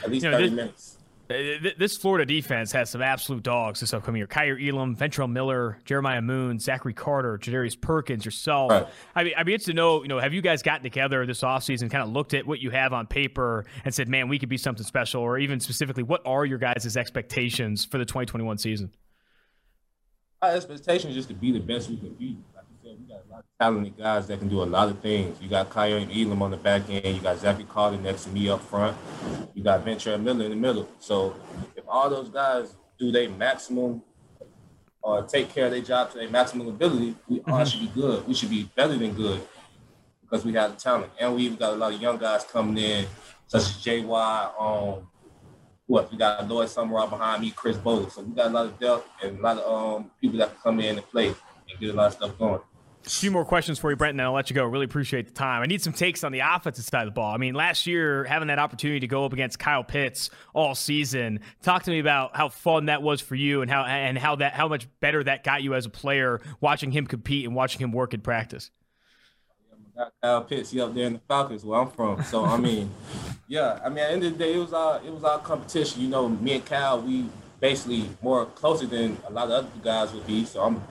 at 0.01 0.09
least 0.09 0.23
you 0.23 0.31
know, 0.31 0.37
thirty 0.37 0.49
this, 0.49 0.55
minutes. 0.55 0.97
Uh, 1.31 1.69
this 1.77 1.97
Florida 1.97 2.25
defense 2.25 2.71
has 2.71 2.89
some 2.89 3.01
absolute 3.01 3.43
dogs 3.43 3.79
this 3.79 3.93
upcoming 3.93 4.19
year. 4.19 4.27
Kaiir 4.27 4.59
Elam, 4.59 4.95
Ventrell 4.95 5.31
Miller, 5.31 5.77
Jeremiah 5.85 6.21
Moon, 6.21 6.59
Zachary 6.59 6.93
Carter, 6.93 7.37
Jadarius 7.37 7.79
Perkins, 7.79 8.25
yourself. 8.25 8.71
Right. 8.71 8.87
I 9.15 9.23
mean, 9.23 9.33
I'd 9.37 9.45
be 9.45 9.53
interested 9.53 9.71
to 9.71 9.75
know, 9.75 10.01
you 10.01 10.09
know, 10.09 10.19
have 10.19 10.33
you 10.33 10.41
guys 10.41 10.61
gotten 10.61 10.83
together 10.83 11.25
this 11.25 11.41
offseason, 11.41 11.89
kind 11.89 12.03
of 12.03 12.09
looked 12.09 12.33
at 12.33 12.45
what 12.45 12.59
you 12.59 12.69
have 12.71 12.93
on 12.93 13.07
paper 13.07 13.65
and 13.85 13.93
said, 13.93 14.09
man, 14.09 14.27
we 14.27 14.37
could 14.37 14.49
be 14.49 14.57
something 14.57 14.85
special? 14.85 15.21
Or 15.21 15.37
even 15.37 15.59
specifically, 15.59 16.03
what 16.03 16.21
are 16.25 16.45
your 16.45 16.57
guys' 16.57 16.97
expectations 16.97 17.85
for 17.85 17.97
the 17.97 18.05
2021 18.05 18.57
season? 18.57 18.91
Our 20.41 20.51
expectation 20.51 21.11
is 21.11 21.15
just 21.15 21.29
to 21.29 21.35
be 21.35 21.51
the 21.51 21.59
best 21.59 21.89
we 21.89 21.97
can 21.97 22.13
be 22.15 22.37
we 22.83 23.05
got 23.07 23.23
a 23.27 23.31
lot 23.31 23.39
of 23.39 23.50
talented 23.61 23.95
guys 23.95 24.25
that 24.25 24.39
can 24.39 24.47
do 24.47 24.63
a 24.63 24.65
lot 24.65 24.89
of 24.89 24.97
things. 25.01 25.39
You 25.39 25.47
got 25.47 25.69
Kaiir 25.69 26.09
Elam 26.11 26.41
on 26.41 26.49
the 26.49 26.57
back 26.57 26.81
end. 26.89 27.05
You 27.05 27.21
got 27.21 27.37
Zachary 27.37 27.65
Carter 27.65 27.97
next 27.97 28.23
to 28.23 28.31
me 28.31 28.49
up 28.49 28.59
front. 28.59 28.97
You 29.53 29.63
got 29.63 29.85
Ventrell 29.85 30.19
Miller 30.19 30.45
in 30.45 30.49
the 30.49 30.55
middle. 30.55 30.89
So 30.97 31.35
if 31.75 31.83
all 31.87 32.09
those 32.09 32.29
guys 32.29 32.75
do 32.97 33.11
their 33.11 33.29
maximum 33.29 34.01
or 35.03 35.19
uh, 35.19 35.27
take 35.27 35.53
care 35.53 35.65
of 35.65 35.71
their 35.73 35.81
job 35.81 36.11
to 36.11 36.17
their 36.17 36.29
maximum 36.29 36.69
ability, 36.69 37.15
we 37.27 37.37
mm-hmm. 37.37 37.51
all 37.51 37.63
should 37.63 37.81
be 37.81 37.91
good. 37.93 38.27
We 38.27 38.33
should 38.33 38.49
be 38.49 38.67
better 38.75 38.97
than 38.97 39.13
good 39.13 39.41
because 40.23 40.43
we 40.43 40.53
have 40.53 40.71
the 40.71 40.77
talent. 40.77 41.11
And 41.19 41.35
we 41.35 41.43
even 41.43 41.57
got 41.57 41.73
a 41.73 41.75
lot 41.75 41.93
of 41.93 42.01
young 42.01 42.17
guys 42.17 42.43
coming 42.43 42.83
in, 42.83 43.05
such 43.45 43.61
as 43.61 43.73
JY, 43.73 44.59
um, 44.59 45.07
what 45.85 46.11
we 46.11 46.17
got 46.17 46.47
Lloyd 46.49 46.67
Summerall 46.67 47.07
behind 47.07 47.43
me, 47.43 47.51
Chris 47.51 47.77
Bowles. 47.77 48.15
So 48.15 48.23
we 48.23 48.33
got 48.33 48.47
a 48.47 48.49
lot 48.49 48.65
of 48.65 48.79
depth 48.79 49.07
and 49.23 49.37
a 49.37 49.41
lot 49.41 49.57
of 49.59 49.97
um, 49.97 50.11
people 50.19 50.39
that 50.39 50.49
can 50.49 50.61
come 50.63 50.79
in 50.79 50.97
and 50.97 51.07
play 51.09 51.27
and 51.27 51.79
get 51.79 51.91
a 51.91 51.93
lot 51.93 52.07
of 52.07 52.13
stuff 52.13 52.39
going. 52.39 52.59
A 53.03 53.09
few 53.09 53.31
more 53.31 53.43
questions 53.43 53.79
for 53.79 53.89
you, 53.89 53.95
Brent, 53.95 54.11
and 54.11 54.21
I'll 54.21 54.33
let 54.33 54.49
you 54.49 54.53
go. 54.53 54.63
Really 54.63 54.85
appreciate 54.85 55.25
the 55.25 55.33
time. 55.33 55.63
I 55.63 55.65
need 55.65 55.81
some 55.81 55.93
takes 55.93 56.23
on 56.23 56.31
the 56.31 56.41
offensive 56.41 56.85
side 56.85 57.01
of 57.01 57.07
the 57.07 57.11
ball. 57.11 57.33
I 57.33 57.37
mean, 57.37 57.55
last 57.55 57.87
year, 57.87 58.25
having 58.25 58.47
that 58.49 58.59
opportunity 58.59 58.99
to 58.99 59.07
go 59.07 59.25
up 59.25 59.33
against 59.33 59.57
Kyle 59.57 59.83
Pitts 59.83 60.29
all 60.53 60.75
season, 60.75 61.39
talk 61.63 61.83
to 61.83 61.91
me 61.91 61.99
about 61.99 62.35
how 62.35 62.49
fun 62.49 62.85
that 62.85 63.01
was 63.01 63.19
for 63.19 63.35
you 63.35 63.63
and 63.63 63.71
how 63.71 63.83
and 63.85 64.17
how 64.17 64.35
that 64.35 64.53
how 64.53 64.67
much 64.67 64.87
better 64.99 65.23
that 65.23 65.43
got 65.43 65.63
you 65.63 65.73
as 65.73 65.85
a 65.87 65.89
player 65.89 66.41
watching 66.59 66.91
him 66.91 67.07
compete 67.07 67.45
and 67.45 67.55
watching 67.55 67.81
him 67.81 67.91
work 67.91 68.13
in 68.13 68.21
practice. 68.21 68.69
Kyle 70.21 70.43
Pitts, 70.43 70.71
he 70.71 70.81
up 70.81 70.93
there 70.93 71.05
in 71.05 71.13
the 71.13 71.19
Falcons, 71.27 71.63
where 71.63 71.79
I'm 71.79 71.89
from. 71.89 72.23
So 72.23 72.45
I 72.45 72.57
mean, 72.57 72.91
yeah, 73.47 73.79
I 73.83 73.89
mean, 73.89 73.99
at 73.99 74.07
the 74.07 74.13
end 74.13 74.23
of 74.23 74.31
the 74.33 74.45
day, 74.45 74.53
it 74.53 74.59
was 74.59 74.73
all 74.73 74.95
it 74.95 75.11
was 75.11 75.23
all 75.23 75.39
competition. 75.39 76.01
You 76.01 76.07
know, 76.07 76.29
me 76.29 76.53
and 76.53 76.65
Kyle, 76.65 77.01
we 77.01 77.25
basically 77.59 78.09
more 78.21 78.45
closer 78.45 78.85
than 78.85 79.17
a 79.27 79.31
lot 79.31 79.45
of 79.45 79.51
other 79.51 79.67
guys 79.83 80.13
would 80.13 80.25
be. 80.27 80.45
So 80.45 80.61
I'm 80.61 80.81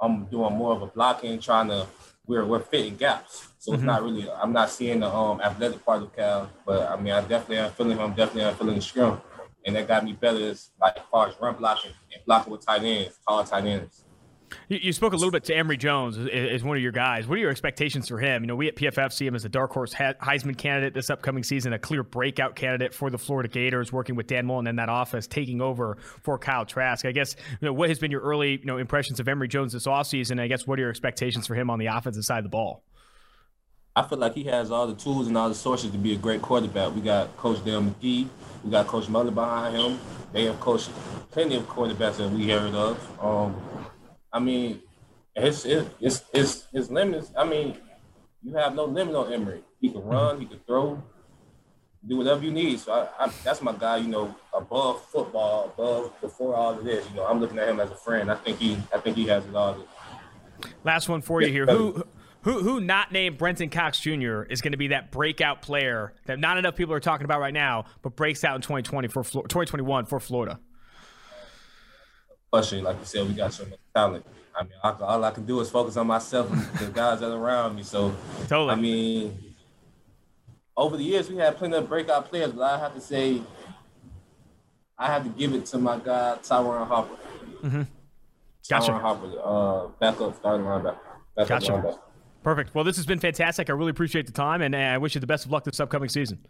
I'm 0.00 0.26
doing 0.26 0.54
more 0.54 0.72
of 0.72 0.82
a 0.82 0.86
blocking, 0.86 1.38
trying 1.40 1.68
to 1.68 1.86
we're 2.26 2.44
we're 2.44 2.60
fitting 2.60 2.96
gaps. 2.96 3.48
So 3.58 3.72
it's 3.72 3.78
mm-hmm. 3.80 3.86
not 3.86 4.02
really 4.02 4.30
I'm 4.30 4.52
not 4.52 4.70
seeing 4.70 5.00
the 5.00 5.08
um 5.08 5.40
athletic 5.40 5.84
part 5.84 6.02
of 6.02 6.14
Cal, 6.14 6.50
but 6.64 6.88
I 6.90 6.96
mean 7.00 7.12
I 7.12 7.20
definitely 7.20 7.58
am 7.58 7.70
feeling 7.72 7.98
I'm 7.98 8.14
definitely 8.14 8.42
am 8.42 8.54
feeling 8.54 8.76
the 8.76 8.82
scrum. 8.82 9.20
And 9.64 9.74
that 9.74 9.88
got 9.88 10.04
me 10.04 10.12
better 10.12 10.50
as 10.50 10.70
like 10.80 10.96
as 10.96 11.02
far 11.10 11.28
as 11.28 11.34
run 11.40 11.56
blocking 11.56 11.90
and 12.12 12.24
blocking 12.24 12.52
with 12.52 12.64
tight 12.64 12.84
ends, 12.84 13.18
tall 13.26 13.42
tight 13.44 13.64
ends. 13.64 14.04
You, 14.68 14.92
spoke 14.92 15.12
a 15.12 15.16
little 15.16 15.30
bit 15.30 15.44
to 15.44 15.54
Emory 15.54 15.76
Jones 15.76 16.18
as, 16.18 16.62
one 16.64 16.76
of 16.76 16.82
your 16.82 16.92
guys. 16.92 17.26
What 17.26 17.36
are 17.36 17.40
your 17.40 17.50
expectations 17.50 18.08
for 18.08 18.18
him? 18.18 18.42
You 18.42 18.48
know, 18.48 18.56
we 18.56 18.68
at 18.68 18.76
PFF 18.76 19.12
see 19.12 19.26
him 19.26 19.34
as 19.34 19.44
a 19.44 19.48
dark 19.48 19.72
horse 19.72 19.94
Heisman 19.94 20.56
candidate 20.56 20.94
this 20.94 21.10
upcoming 21.10 21.42
season, 21.42 21.72
a 21.72 21.78
clear 21.78 22.02
breakout 22.02 22.56
candidate 22.56 22.94
for 22.94 23.10
the 23.10 23.18
Florida 23.18 23.48
Gators, 23.48 23.92
working 23.92 24.16
with 24.16 24.26
Dan 24.26 24.46
Mullen 24.46 24.66
in 24.66 24.76
that 24.76 24.88
office, 24.88 25.26
taking 25.26 25.60
over 25.60 25.98
for 26.22 26.38
Kyle 26.38 26.64
Trask. 26.64 27.04
I 27.04 27.12
guess, 27.12 27.36
you 27.50 27.66
know, 27.66 27.72
what 27.72 27.88
has 27.88 27.98
been 27.98 28.10
your 28.10 28.22
early, 28.22 28.52
you 28.58 28.64
know, 28.64 28.78
impressions 28.78 29.20
of 29.20 29.28
Emory 29.28 29.48
Jones 29.48 29.72
this 29.72 29.86
offseason? 29.86 30.40
I 30.40 30.48
guess, 30.48 30.66
what 30.66 30.78
are 30.78 30.82
your 30.82 30.90
expectations 30.90 31.46
for 31.46 31.54
him 31.54 31.70
on 31.70 31.78
the 31.78 31.86
offensive 31.86 32.24
side 32.24 32.38
of 32.38 32.44
the 32.44 32.50
ball? 32.50 32.82
I 33.94 34.02
feel 34.02 34.18
like 34.18 34.34
he 34.34 34.44
has 34.44 34.70
all 34.70 34.86
the 34.86 34.94
tools 34.94 35.26
and 35.26 35.38
all 35.38 35.48
the 35.48 35.54
sources 35.54 35.90
to 35.90 35.96
be 35.96 36.12
a 36.12 36.18
great 36.18 36.42
quarterback. 36.42 36.94
We 36.94 37.00
got 37.00 37.34
Coach 37.38 37.64
Dale 37.64 37.82
McGee. 37.82 38.28
We 38.62 38.70
got 38.70 38.86
Coach 38.86 39.08
Mullen 39.08 39.32
behind 39.32 39.74
him. 39.74 39.98
They 40.32 40.44
have 40.44 40.60
coached 40.60 40.90
plenty 41.30 41.56
of 41.56 41.66
quarterbacks 41.66 42.16
that 42.18 42.30
we 42.30 42.50
heard 42.50 42.74
of. 42.74 43.24
Um, 43.24 43.56
I 44.36 44.38
mean, 44.38 44.82
his 45.34 45.62
his 45.62 46.22
his 46.34 46.66
his 46.70 46.90
limits. 46.90 47.32
I 47.38 47.46
mean, 47.46 47.78
you 48.42 48.54
have 48.54 48.74
no 48.74 48.84
limit 48.84 49.14
on 49.14 49.32
Emory. 49.32 49.62
He 49.80 49.88
can 49.88 50.04
run, 50.04 50.40
he 50.40 50.46
can 50.46 50.58
throw, 50.66 51.02
do 52.06 52.18
whatever 52.18 52.44
you 52.44 52.50
need. 52.50 52.78
So 52.80 52.92
I, 52.92 53.24
I, 53.24 53.32
that's 53.42 53.62
my 53.62 53.72
guy. 53.72 53.96
You 53.96 54.08
know, 54.08 54.36
above 54.52 55.02
football, 55.06 55.72
above 55.74 56.20
before 56.20 56.54
all 56.54 56.78
of 56.78 56.84
this. 56.84 57.08
You 57.08 57.16
know, 57.16 57.24
I'm 57.24 57.40
looking 57.40 57.58
at 57.58 57.66
him 57.66 57.80
as 57.80 57.90
a 57.90 57.96
friend. 57.96 58.30
I 58.30 58.34
think 58.34 58.58
he 58.58 58.76
I 58.94 58.98
think 58.98 59.16
he 59.16 59.26
has 59.28 59.46
it 59.46 59.56
all. 59.56 59.78
Last 60.84 61.08
one 61.08 61.22
for 61.22 61.40
you 61.40 61.48
here. 61.48 61.64
Who 61.64 62.04
Who 62.42 62.62
who 62.62 62.80
not 62.80 63.10
named 63.10 63.38
Brenton 63.38 63.70
Cox 63.70 63.98
Jr. 63.98 64.42
is 64.42 64.60
going 64.60 64.70
to 64.70 64.78
be 64.78 64.88
that 64.88 65.10
breakout 65.10 65.62
player 65.62 66.12
that 66.26 66.38
not 66.38 66.58
enough 66.58 66.76
people 66.76 66.94
are 66.94 67.00
talking 67.00 67.24
about 67.24 67.40
right 67.40 67.54
now, 67.54 67.86
but 68.02 68.14
breaks 68.14 68.44
out 68.44 68.54
in 68.54 68.60
2020 68.60 69.08
for 69.08 69.24
2021 69.24 70.04
for 70.04 70.20
Florida? 70.20 70.60
Especially 72.52 72.82
like 72.82 72.98
you 72.98 73.04
said, 73.04 73.28
we 73.28 73.34
got 73.34 73.52
so 73.52 73.64
much 73.64 73.78
talent. 73.94 74.26
I 74.54 74.62
mean, 74.62 74.72
all, 74.82 75.02
all 75.02 75.24
I 75.24 75.30
can 75.30 75.44
do 75.44 75.60
is 75.60 75.68
focus 75.68 75.96
on 75.96 76.06
myself 76.06 76.50
and 76.50 76.62
the 76.78 76.92
guys 76.92 77.20
that 77.20 77.30
are 77.30 77.36
around 77.36 77.76
me. 77.76 77.82
So, 77.82 78.14
totally. 78.48 78.72
I 78.72 78.76
mean, 78.76 79.38
over 80.76 80.96
the 80.96 81.04
years 81.04 81.28
we 81.28 81.36
had 81.36 81.56
plenty 81.56 81.76
of 81.76 81.88
breakout 81.88 82.28
players, 82.28 82.52
but 82.52 82.62
I 82.62 82.78
have 82.78 82.94
to 82.94 83.00
say, 83.00 83.42
I 84.98 85.06
have 85.08 85.24
to 85.24 85.28
give 85.30 85.52
it 85.52 85.66
to 85.66 85.78
my 85.78 85.98
guy 85.98 86.38
Ty'Ron 86.42 86.86
Hopper. 86.86 87.16
Mm-hmm. 87.62 87.82
Gotcha. 88.70 88.86
Ty'Ron 88.86 89.00
Hopper, 89.00 89.32
uh, 89.42 89.88
backup 90.00 90.36
starting 90.36 90.66
linebacker. 90.66 90.98
Backup 91.36 91.48
gotcha. 91.48 91.72
Linebacker. 91.72 91.98
Perfect. 92.42 92.74
Well, 92.74 92.84
this 92.84 92.96
has 92.96 93.06
been 93.06 93.18
fantastic. 93.18 93.68
I 93.68 93.72
really 93.72 93.90
appreciate 93.90 94.26
the 94.26 94.32
time, 94.32 94.62
and 94.62 94.74
I 94.74 94.98
wish 94.98 95.14
you 95.16 95.20
the 95.20 95.26
best 95.26 95.46
of 95.46 95.52
luck 95.52 95.64
this 95.64 95.80
upcoming 95.80 96.08
season. 96.08 96.46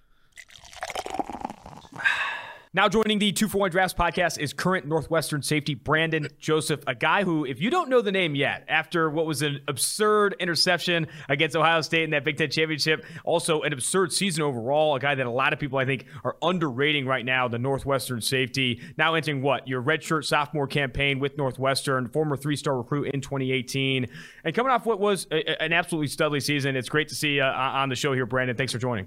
Now 2.77 2.91
joining 2.91 3.19
the 3.19 3.33
Two 3.33 3.49
for 3.49 3.57
One 3.57 3.71
Drafts 3.71 3.95
podcast 3.95 4.39
is 4.39 4.53
current 4.53 4.87
Northwestern 4.87 5.41
safety 5.41 5.73
Brandon 5.73 6.29
Joseph, 6.39 6.83
a 6.87 6.95
guy 6.95 7.25
who, 7.25 7.47
if 7.47 7.59
you 7.59 7.71
don't 7.71 7.89
know 7.89 8.03
the 8.03 8.13
name 8.13 8.35
yet, 8.35 8.67
after 8.69 9.09
what 9.09 9.25
was 9.25 9.41
an 9.41 9.63
absurd 9.67 10.37
interception 10.41 11.07
against 11.31 11.57
Ohio 11.57 11.81
State 11.81 12.03
in 12.03 12.11
that 12.11 12.23
Big 12.23 12.37
Ten 12.37 12.51
championship, 12.51 13.03
also 13.25 13.63
an 13.63 13.73
absurd 13.73 14.13
season 14.13 14.43
overall, 14.43 14.95
a 14.95 15.01
guy 15.01 15.15
that 15.15 15.25
a 15.25 15.31
lot 15.31 15.55
of 15.55 15.59
people 15.59 15.79
I 15.79 15.87
think 15.87 16.05
are 16.23 16.37
underrating 16.43 17.07
right 17.07 17.25
now, 17.25 17.49
the 17.49 17.59
Northwestern 17.59 18.21
safety. 18.21 18.83
Now 18.99 19.15
entering 19.15 19.41
what 19.41 19.67
your 19.67 19.83
redshirt 19.83 20.27
sophomore 20.27 20.67
campaign 20.67 21.19
with 21.19 21.39
Northwestern, 21.39 22.09
former 22.09 22.37
three-star 22.37 22.77
recruit 22.77 23.09
in 23.15 23.23
2018, 23.23 24.07
and 24.45 24.55
coming 24.55 24.71
off 24.71 24.85
what 24.85 25.01
was 25.01 25.27
a, 25.31 25.63
an 25.63 25.73
absolutely 25.73 26.09
studly 26.09 26.43
season. 26.43 26.77
It's 26.77 26.91
great 26.91 27.09
to 27.09 27.15
see 27.15 27.37
you 27.37 27.43
uh, 27.43 27.53
on 27.55 27.89
the 27.89 27.97
show 27.97 28.13
here, 28.13 28.27
Brandon. 28.27 28.55
Thanks 28.55 28.75
for 28.75 28.79
joining. 28.79 29.07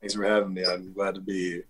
Thanks 0.00 0.14
for 0.14 0.22
having 0.22 0.54
me. 0.54 0.64
I'm 0.64 0.92
glad 0.92 1.16
to 1.16 1.20
be 1.20 1.50
here. 1.50 1.64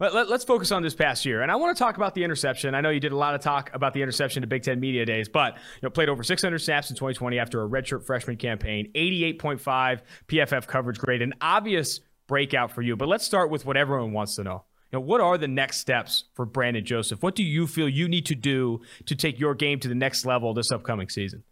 Let, 0.00 0.14
us 0.14 0.44
focus 0.44 0.72
on 0.72 0.82
this 0.82 0.94
past 0.94 1.24
year, 1.24 1.42
and 1.42 1.50
I 1.50 1.56
want 1.56 1.76
to 1.76 1.82
talk 1.82 1.96
about 1.96 2.14
the 2.14 2.24
interception. 2.24 2.74
I 2.74 2.80
know 2.80 2.90
you 2.90 3.00
did 3.00 3.12
a 3.12 3.16
lot 3.16 3.34
of 3.34 3.40
talk 3.40 3.70
about 3.74 3.94
the 3.94 4.02
interception 4.02 4.42
to 4.42 4.46
Big 4.46 4.62
Ten 4.62 4.80
media 4.80 5.04
days, 5.04 5.28
but 5.28 5.54
you 5.54 5.80
know, 5.82 5.90
played 5.90 6.08
over 6.08 6.22
600 6.22 6.58
snaps 6.58 6.90
in 6.90 6.96
2020 6.96 7.38
after 7.38 7.62
a 7.62 7.68
redshirt 7.68 8.04
freshman 8.04 8.36
campaign, 8.36 8.90
88.5 8.94 10.00
PFF 10.28 10.66
coverage 10.66 10.98
grade, 10.98 11.22
an 11.22 11.34
obvious 11.40 12.00
breakout 12.26 12.72
for 12.72 12.82
you. 12.82 12.96
But 12.96 13.08
let's 13.08 13.24
start 13.24 13.50
with 13.50 13.66
what 13.66 13.76
everyone 13.76 14.12
wants 14.12 14.36
to 14.36 14.44
know. 14.44 14.64
You 14.92 15.00
know, 15.00 15.06
what 15.06 15.20
are 15.20 15.36
the 15.36 15.48
next 15.48 15.78
steps 15.78 16.24
for 16.34 16.46
Brandon 16.46 16.84
Joseph? 16.84 17.22
What 17.22 17.34
do 17.34 17.42
you 17.42 17.66
feel 17.66 17.88
you 17.88 18.08
need 18.08 18.26
to 18.26 18.34
do 18.34 18.80
to 19.06 19.16
take 19.16 19.40
your 19.40 19.54
game 19.54 19.80
to 19.80 19.88
the 19.88 19.94
next 19.94 20.24
level 20.24 20.54
this 20.54 20.70
upcoming 20.70 21.08
season? 21.08 21.42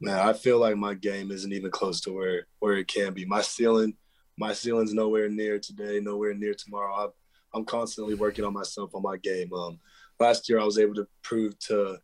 Man, 0.00 0.18
I 0.18 0.32
feel 0.32 0.58
like 0.58 0.76
my 0.76 0.94
game 0.94 1.30
isn't 1.30 1.52
even 1.52 1.70
close 1.70 2.00
to 2.02 2.12
where 2.12 2.46
where 2.58 2.76
it 2.76 2.88
can 2.88 3.14
be. 3.14 3.24
My 3.24 3.40
ceiling, 3.40 3.94
my 4.36 4.52
ceiling's 4.52 4.94
nowhere 4.94 5.28
near 5.28 5.58
today, 5.58 6.00
nowhere 6.00 6.34
near 6.34 6.54
tomorrow. 6.54 6.94
I've, 6.94 7.10
I'm 7.54 7.64
constantly 7.64 8.14
working 8.14 8.44
on 8.44 8.52
myself 8.52 8.94
on 8.94 9.02
my 9.02 9.16
game. 9.16 9.52
Um, 9.52 9.78
last 10.18 10.48
year 10.48 10.60
I 10.60 10.64
was 10.64 10.78
able 10.78 10.94
to 10.94 11.06
prove 11.22 11.58
to 11.60 11.98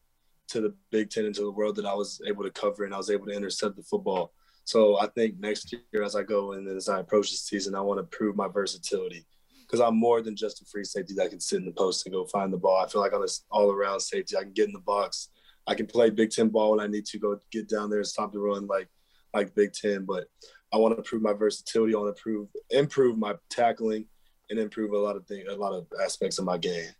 to 0.48 0.60
the 0.62 0.74
Big 0.90 1.10
Ten 1.10 1.26
and 1.26 1.34
to 1.34 1.42
the 1.42 1.50
world 1.50 1.76
that 1.76 1.84
I 1.84 1.94
was 1.94 2.22
able 2.26 2.42
to 2.42 2.50
cover 2.50 2.84
and 2.84 2.94
I 2.94 2.96
was 2.96 3.10
able 3.10 3.26
to 3.26 3.36
intercept 3.36 3.76
the 3.76 3.82
football. 3.82 4.32
So 4.64 4.98
I 4.98 5.06
think 5.08 5.38
next 5.38 5.72
year 5.72 6.02
as 6.02 6.16
I 6.16 6.22
go 6.22 6.52
in 6.52 6.60
and 6.66 6.76
as 6.76 6.88
I 6.88 7.00
approach 7.00 7.30
the 7.30 7.36
season, 7.36 7.74
I 7.74 7.80
want 7.80 7.98
to 7.98 8.16
prove 8.16 8.34
my 8.34 8.48
versatility 8.48 9.26
because 9.68 9.80
I'm 9.80 9.96
more 9.96 10.22
than 10.22 10.34
just 10.34 10.62
a 10.62 10.64
free 10.64 10.84
safety 10.84 11.14
that 11.16 11.30
can 11.30 11.40
sit 11.40 11.58
in 11.58 11.66
the 11.66 11.72
post 11.72 12.06
and 12.06 12.14
go 12.14 12.24
find 12.26 12.52
the 12.52 12.58
ball. 12.58 12.82
I 12.82 12.88
feel 12.88 13.02
like 13.02 13.12
I'm 13.12 13.20
this 13.20 13.44
all 13.50 13.70
around 13.70 14.00
safety. 14.00 14.36
I 14.36 14.42
can 14.42 14.52
get 14.52 14.66
in 14.66 14.72
the 14.72 14.80
box. 14.80 15.28
I 15.66 15.74
can 15.74 15.86
play 15.86 16.08
Big 16.08 16.30
Ten 16.30 16.48
ball 16.48 16.70
when 16.70 16.80
I 16.80 16.86
need 16.86 17.04
to 17.06 17.18
go 17.18 17.38
get 17.52 17.68
down 17.68 17.90
there 17.90 17.98
and 17.98 18.06
stop 18.06 18.32
the 18.32 18.38
run 18.38 18.66
like 18.66 18.88
like 19.34 19.54
Big 19.54 19.74
Ten. 19.74 20.06
But 20.06 20.24
I 20.72 20.78
want 20.78 20.96
to 20.96 21.02
prove 21.02 21.22
my 21.22 21.34
versatility. 21.34 21.94
I 21.94 21.98
want 21.98 22.16
to 22.16 22.22
prove 22.22 22.48
improve 22.70 23.18
my 23.18 23.34
tackling 23.50 24.06
and 24.50 24.58
improve 24.58 24.92
a 24.92 24.98
lot 24.98 25.16
of 25.16 25.26
things, 25.26 25.44
a 25.48 25.56
lot 25.56 25.72
of 25.72 25.86
aspects 26.02 26.38
of 26.38 26.44
my 26.44 26.58
game. 26.58 26.90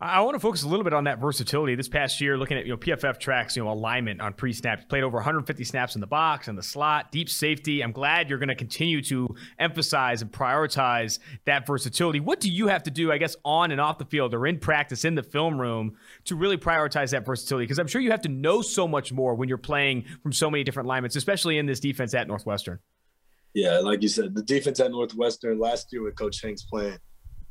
I 0.00 0.20
want 0.20 0.34
to 0.34 0.40
focus 0.40 0.62
a 0.62 0.68
little 0.68 0.84
bit 0.84 0.92
on 0.92 1.04
that 1.04 1.18
versatility. 1.18 1.74
This 1.74 1.88
past 1.88 2.20
year, 2.20 2.36
looking 2.36 2.58
at 2.58 2.66
you 2.66 2.72
know 2.72 2.76
PFF 2.76 3.18
tracks, 3.18 3.56
you 3.56 3.64
know 3.64 3.70
alignment 3.70 4.20
on 4.20 4.32
pre-snap, 4.34 4.88
played 4.88 5.02
over 5.02 5.16
150 5.16 5.64
snaps 5.64 5.94
in 5.94 6.00
the 6.00 6.06
box 6.06 6.48
and 6.48 6.58
the 6.58 6.62
slot, 6.62 7.10
deep 7.10 7.28
safety. 7.28 7.82
I'm 7.82 7.92
glad 7.92 8.28
you're 8.28 8.38
going 8.38 8.48
to 8.48 8.54
continue 8.54 9.02
to 9.02 9.34
emphasize 9.58 10.20
and 10.20 10.30
prioritize 10.30 11.18
that 11.46 11.66
versatility. 11.66 12.20
What 12.20 12.40
do 12.40 12.50
you 12.50 12.68
have 12.68 12.82
to 12.84 12.90
do, 12.90 13.12
I 13.12 13.18
guess, 13.18 13.36
on 13.44 13.70
and 13.70 13.80
off 13.80 13.98
the 13.98 14.04
field 14.04 14.34
or 14.34 14.46
in 14.46 14.58
practice 14.58 15.04
in 15.04 15.14
the 15.14 15.22
film 15.22 15.60
room 15.60 15.96
to 16.24 16.36
really 16.36 16.58
prioritize 16.58 17.10
that 17.10 17.24
versatility? 17.24 17.64
Because 17.64 17.78
I'm 17.78 17.86
sure 17.86 18.00
you 18.00 18.10
have 18.10 18.22
to 18.22 18.28
know 18.28 18.62
so 18.62 18.86
much 18.86 19.12
more 19.12 19.34
when 19.34 19.48
you're 19.48 19.58
playing 19.58 20.04
from 20.22 20.32
so 20.32 20.50
many 20.50 20.64
different 20.64 20.86
alignments, 20.86 21.16
especially 21.16 21.58
in 21.58 21.66
this 21.66 21.80
defense 21.80 22.14
at 22.14 22.28
Northwestern. 22.28 22.78
Yeah, 23.54 23.78
like 23.78 24.02
you 24.02 24.08
said, 24.08 24.34
the 24.34 24.42
defense 24.42 24.80
at 24.80 24.90
Northwestern 24.90 25.60
last 25.60 25.92
year 25.92 26.02
with 26.02 26.16
Coach 26.16 26.42
Hanks 26.42 26.64
playing, 26.64 26.98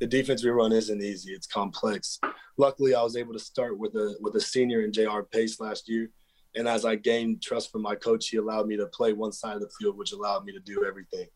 the 0.00 0.06
defense 0.06 0.44
we 0.44 0.50
run 0.50 0.72
isn't 0.72 1.02
easy. 1.02 1.32
It's 1.32 1.46
complex. 1.46 2.20
Luckily, 2.58 2.94
I 2.94 3.02
was 3.02 3.16
able 3.16 3.32
to 3.32 3.38
start 3.38 3.78
with 3.78 3.94
a 3.94 4.16
with 4.20 4.34
a 4.36 4.40
senior 4.40 4.82
in 4.82 4.92
J.R. 4.92 5.22
Pace 5.22 5.60
last 5.60 5.88
year, 5.88 6.10
and 6.54 6.68
as 6.68 6.84
I 6.84 6.96
gained 6.96 7.42
trust 7.42 7.72
from 7.72 7.82
my 7.82 7.94
coach, 7.94 8.28
he 8.28 8.36
allowed 8.36 8.66
me 8.66 8.76
to 8.76 8.86
play 8.86 9.14
one 9.14 9.32
side 9.32 9.56
of 9.56 9.62
the 9.62 9.70
field, 9.80 9.96
which 9.96 10.12
allowed 10.12 10.44
me 10.44 10.52
to 10.52 10.60
do 10.60 10.84
everything. 10.86 11.26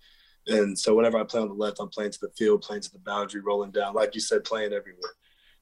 And 0.48 0.78
so 0.78 0.94
whenever 0.94 1.18
I 1.18 1.24
play 1.24 1.40
on 1.40 1.48
the 1.48 1.54
left, 1.54 1.78
I'm 1.80 1.88
playing 1.88 2.12
to 2.12 2.20
the 2.20 2.30
field, 2.36 2.62
playing 2.62 2.82
to 2.82 2.92
the 2.92 3.00
boundary, 3.00 3.40
rolling 3.40 3.70
down, 3.70 3.94
like 3.94 4.14
you 4.14 4.20
said, 4.20 4.44
playing 4.44 4.72
everywhere. 4.72 5.14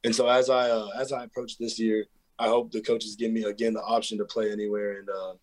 And 0.04 0.14
so 0.14 0.28
as 0.28 0.50
I 0.50 0.70
uh, 0.70 0.88
as 0.98 1.12
I 1.12 1.24
approach 1.24 1.58
this 1.58 1.78
year, 1.78 2.06
I 2.38 2.48
hope 2.48 2.72
the 2.72 2.80
coaches 2.80 3.16
give 3.16 3.32
me 3.32 3.44
again 3.44 3.74
the 3.74 3.82
option 3.82 4.18
to 4.18 4.24
play 4.24 4.50
anywhere. 4.50 4.98
And 4.98 5.08
uh, 5.08 5.34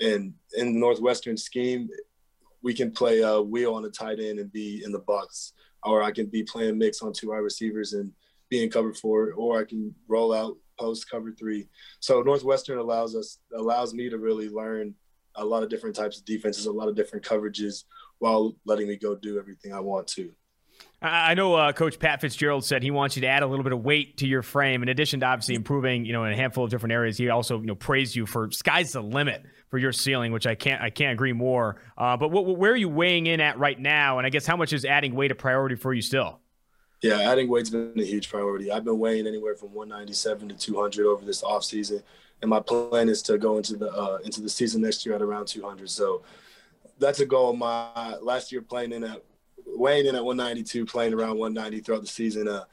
and 0.00 0.34
in 0.56 0.74
the 0.74 0.80
Northwestern 0.80 1.36
scheme, 1.36 1.88
we 2.62 2.74
can 2.74 2.90
play 2.90 3.20
a 3.20 3.40
wheel 3.40 3.74
on 3.74 3.84
a 3.84 3.90
tight 3.90 4.20
end 4.20 4.38
and 4.38 4.52
be 4.52 4.82
in 4.84 4.92
the 4.92 4.98
box, 4.98 5.52
or 5.84 6.02
I 6.02 6.10
can 6.10 6.26
be 6.26 6.42
playing 6.42 6.78
mix 6.78 7.02
on 7.02 7.12
two 7.12 7.30
wide 7.30 7.38
receivers 7.38 7.92
and 7.94 8.12
be 8.48 8.62
in 8.62 8.70
cover 8.70 8.92
four, 8.92 9.32
or 9.32 9.60
I 9.60 9.64
can 9.64 9.94
roll 10.08 10.32
out 10.32 10.56
post 10.78 11.10
cover 11.10 11.32
three. 11.32 11.68
So 12.00 12.22
Northwestern 12.22 12.78
allows 12.78 13.14
us 13.14 13.38
allows 13.56 13.94
me 13.94 14.08
to 14.10 14.18
really 14.18 14.48
learn 14.48 14.94
a 15.36 15.44
lot 15.44 15.62
of 15.62 15.68
different 15.68 15.94
types 15.94 16.18
of 16.18 16.24
defenses, 16.24 16.66
a 16.66 16.72
lot 16.72 16.88
of 16.88 16.96
different 16.96 17.24
coverages, 17.24 17.84
while 18.18 18.54
letting 18.66 18.88
me 18.88 18.96
go 18.96 19.14
do 19.14 19.38
everything 19.38 19.72
I 19.72 19.80
want 19.80 20.06
to. 20.08 20.32
I 21.02 21.32
know 21.32 21.54
uh, 21.54 21.72
Coach 21.72 21.98
Pat 21.98 22.20
Fitzgerald 22.20 22.62
said 22.62 22.82
he 22.82 22.90
wants 22.90 23.16
you 23.16 23.22
to 23.22 23.26
add 23.26 23.42
a 23.42 23.46
little 23.46 23.62
bit 23.62 23.72
of 23.72 23.82
weight 23.82 24.18
to 24.18 24.26
your 24.26 24.42
frame. 24.42 24.82
In 24.82 24.90
addition 24.90 25.20
to 25.20 25.26
obviously 25.26 25.54
improving, 25.54 26.04
you 26.04 26.12
know, 26.12 26.24
in 26.24 26.32
a 26.32 26.36
handful 26.36 26.64
of 26.64 26.70
different 26.70 26.92
areas, 26.92 27.16
he 27.16 27.30
also 27.30 27.58
you 27.58 27.66
know 27.66 27.74
praised 27.74 28.14
you 28.14 28.26
for 28.26 28.50
sky's 28.50 28.92
the 28.92 29.02
limit 29.02 29.42
for 29.70 29.78
your 29.78 29.92
ceiling, 29.92 30.30
which 30.30 30.46
I 30.46 30.54
can't 30.54 30.82
I 30.82 30.90
can't 30.90 31.12
agree 31.12 31.32
more. 31.32 31.80
Uh, 31.96 32.18
but 32.18 32.28
where 32.28 32.72
are 32.72 32.76
you 32.76 32.90
weighing 32.90 33.26
in 33.26 33.40
at 33.40 33.58
right 33.58 33.78
now? 33.78 34.18
And 34.18 34.26
I 34.26 34.30
guess 34.30 34.44
how 34.44 34.56
much 34.56 34.74
is 34.74 34.84
adding 34.84 35.14
weight 35.14 35.30
a 35.30 35.34
priority 35.34 35.74
for 35.74 35.94
you 35.94 36.02
still? 36.02 36.40
Yeah, 37.00 37.18
adding 37.20 37.48
weight's 37.48 37.70
been 37.70 37.94
a 37.98 38.04
huge 38.04 38.28
priority. 38.28 38.70
I've 38.70 38.84
been 38.84 38.98
weighing 38.98 39.26
anywhere 39.26 39.54
from 39.54 39.72
197 39.72 40.50
to 40.50 40.54
200 40.54 41.06
over 41.06 41.24
this 41.24 41.42
off 41.42 41.64
season, 41.64 42.02
and 42.42 42.50
my 42.50 42.60
plan 42.60 43.08
is 43.08 43.22
to 43.22 43.38
go 43.38 43.56
into 43.56 43.74
the 43.76 43.90
uh, 43.90 44.18
into 44.22 44.42
the 44.42 44.50
season 44.50 44.82
next 44.82 45.06
year 45.06 45.14
at 45.14 45.22
around 45.22 45.46
200. 45.46 45.88
So 45.88 46.20
that's 46.98 47.20
a 47.20 47.26
goal. 47.26 47.54
My 47.54 48.18
last 48.20 48.52
year 48.52 48.60
playing 48.60 48.92
in 48.92 49.04
at 49.04 49.22
weighing 49.76 50.06
in 50.06 50.14
at 50.14 50.24
192, 50.24 50.86
playing 50.86 51.14
around 51.14 51.38
190 51.38 51.80
throughout 51.80 52.02
the 52.02 52.08
season. 52.08 52.48
Uh, 52.48 52.64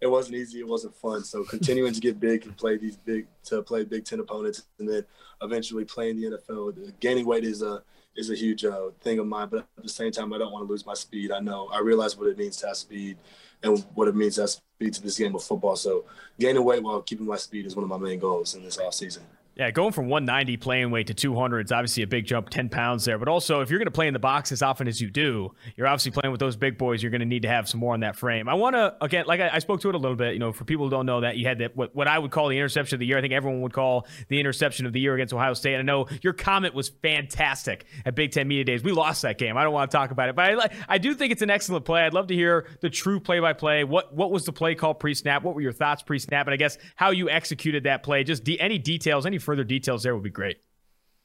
it 0.00 0.06
wasn't 0.06 0.36
easy. 0.36 0.60
It 0.60 0.68
wasn't 0.68 0.94
fun. 0.96 1.24
So 1.24 1.44
continuing 1.44 1.92
to 1.92 2.00
get 2.00 2.20
big 2.20 2.44
and 2.44 2.56
play 2.56 2.76
these 2.76 2.96
big 2.96 3.26
to 3.44 3.62
play 3.62 3.84
Big 3.84 4.04
Ten 4.04 4.20
opponents, 4.20 4.64
and 4.78 4.88
then 4.88 5.04
eventually 5.42 5.84
playing 5.84 6.20
the 6.20 6.38
NFL. 6.38 6.92
Gaining 7.00 7.26
weight 7.26 7.44
is 7.44 7.62
a 7.62 7.82
is 8.16 8.30
a 8.30 8.34
huge 8.34 8.64
uh, 8.64 8.90
thing 9.00 9.18
of 9.18 9.26
mine, 9.26 9.48
but 9.50 9.66
at 9.76 9.82
the 9.82 9.88
same 9.88 10.12
time, 10.12 10.32
I 10.32 10.38
don't 10.38 10.52
want 10.52 10.66
to 10.66 10.70
lose 10.70 10.86
my 10.86 10.94
speed. 10.94 11.32
I 11.32 11.40
know 11.40 11.68
I 11.72 11.80
realize 11.80 12.16
what 12.16 12.28
it 12.28 12.38
means 12.38 12.56
to 12.58 12.68
have 12.68 12.76
speed 12.76 13.16
and 13.62 13.84
what 13.94 14.08
it 14.08 14.14
means 14.14 14.36
to 14.36 14.42
have 14.42 14.50
speed 14.50 14.94
to 14.94 15.02
this 15.02 15.18
game 15.18 15.34
of 15.34 15.42
football. 15.42 15.76
So 15.76 16.04
gaining 16.38 16.64
weight 16.64 16.82
while 16.82 17.02
keeping 17.02 17.26
my 17.26 17.36
speed 17.36 17.66
is 17.66 17.74
one 17.74 17.84
of 17.84 17.88
my 17.90 17.98
main 17.98 18.18
goals 18.18 18.54
in 18.54 18.62
this 18.62 18.78
off 18.78 18.94
season. 18.94 19.24
Yeah, 19.56 19.70
going 19.70 19.92
from 19.92 20.08
190 20.08 20.56
playing 20.56 20.90
weight 20.90 21.06
to 21.06 21.14
200 21.14 21.66
is 21.66 21.72
obviously 21.72 22.02
a 22.02 22.08
big 22.08 22.26
jump, 22.26 22.50
10 22.50 22.70
pounds 22.70 23.04
there. 23.04 23.18
But 23.18 23.28
also, 23.28 23.60
if 23.60 23.70
you're 23.70 23.78
going 23.78 23.86
to 23.86 23.92
play 23.92 24.08
in 24.08 24.12
the 24.12 24.18
box 24.18 24.50
as 24.50 24.62
often 24.62 24.88
as 24.88 25.00
you 25.00 25.10
do, 25.10 25.54
you're 25.76 25.86
obviously 25.86 26.10
playing 26.10 26.32
with 26.32 26.40
those 26.40 26.56
big 26.56 26.76
boys. 26.76 27.04
You're 27.04 27.12
going 27.12 27.20
to 27.20 27.26
need 27.26 27.42
to 27.42 27.48
have 27.48 27.68
some 27.68 27.78
more 27.78 27.94
on 27.94 28.00
that 28.00 28.16
frame. 28.16 28.48
I 28.48 28.54
want 28.54 28.74
to, 28.74 28.96
again, 29.00 29.26
like 29.26 29.38
I, 29.38 29.50
I, 29.52 29.58
spoke 29.60 29.80
to 29.82 29.88
it 29.88 29.94
a 29.94 29.98
little 29.98 30.16
bit, 30.16 30.32
you 30.32 30.40
know, 30.40 30.52
for 30.52 30.64
people 30.64 30.86
who 30.86 30.90
don't 30.90 31.06
know 31.06 31.20
that, 31.20 31.36
you 31.36 31.46
had 31.46 31.58
that, 31.58 31.76
what, 31.76 31.94
what 31.94 32.08
I 32.08 32.18
would 32.18 32.32
call 32.32 32.48
the 32.48 32.56
interception 32.56 32.96
of 32.96 33.00
the 33.00 33.06
year. 33.06 33.16
I 33.16 33.20
think 33.20 33.32
everyone 33.32 33.60
would 33.60 33.72
call 33.72 34.08
the 34.26 34.40
interception 34.40 34.86
of 34.86 34.92
the 34.92 34.98
year 34.98 35.14
against 35.14 35.32
Ohio 35.32 35.54
State. 35.54 35.74
And 35.74 35.88
I 35.88 35.92
know 35.92 36.08
your 36.20 36.32
comment 36.32 36.74
was 36.74 36.88
fantastic 36.88 37.86
at 38.04 38.16
Big 38.16 38.32
Ten 38.32 38.48
Media 38.48 38.64
Days. 38.64 38.82
We 38.82 38.90
lost 38.90 39.22
that 39.22 39.38
game. 39.38 39.56
I 39.56 39.62
don't 39.62 39.72
want 39.72 39.88
to 39.88 39.96
talk 39.96 40.10
about 40.10 40.30
it, 40.30 40.34
but 40.34 40.60
I, 40.60 40.70
I 40.88 40.98
do 40.98 41.14
think 41.14 41.30
it's 41.30 41.42
an 41.42 41.50
excellent 41.50 41.84
play. 41.84 42.02
I'd 42.02 42.12
love 42.12 42.26
to 42.26 42.34
hear 42.34 42.66
the 42.80 42.90
true 42.90 43.20
play 43.20 43.38
by 43.38 43.52
play. 43.52 43.84
What 43.84 44.12
what 44.12 44.32
was 44.32 44.44
the 44.44 44.52
play 44.52 44.74
call 44.74 44.94
pre 44.94 45.14
snap? 45.14 45.44
What 45.44 45.54
were 45.54 45.60
your 45.60 45.72
thoughts 45.72 46.02
pre 46.02 46.18
snap? 46.18 46.48
And 46.48 46.54
I 46.54 46.56
guess 46.56 46.76
how 46.96 47.10
you 47.10 47.30
executed 47.30 47.84
that 47.84 48.02
play. 48.02 48.24
Just 48.24 48.42
de- 48.42 48.60
any 48.60 48.78
details, 48.78 49.26
any 49.26 49.38
further 49.44 49.64
details 49.64 50.02
there 50.02 50.14
would 50.14 50.24
be 50.24 50.30
great. 50.30 50.58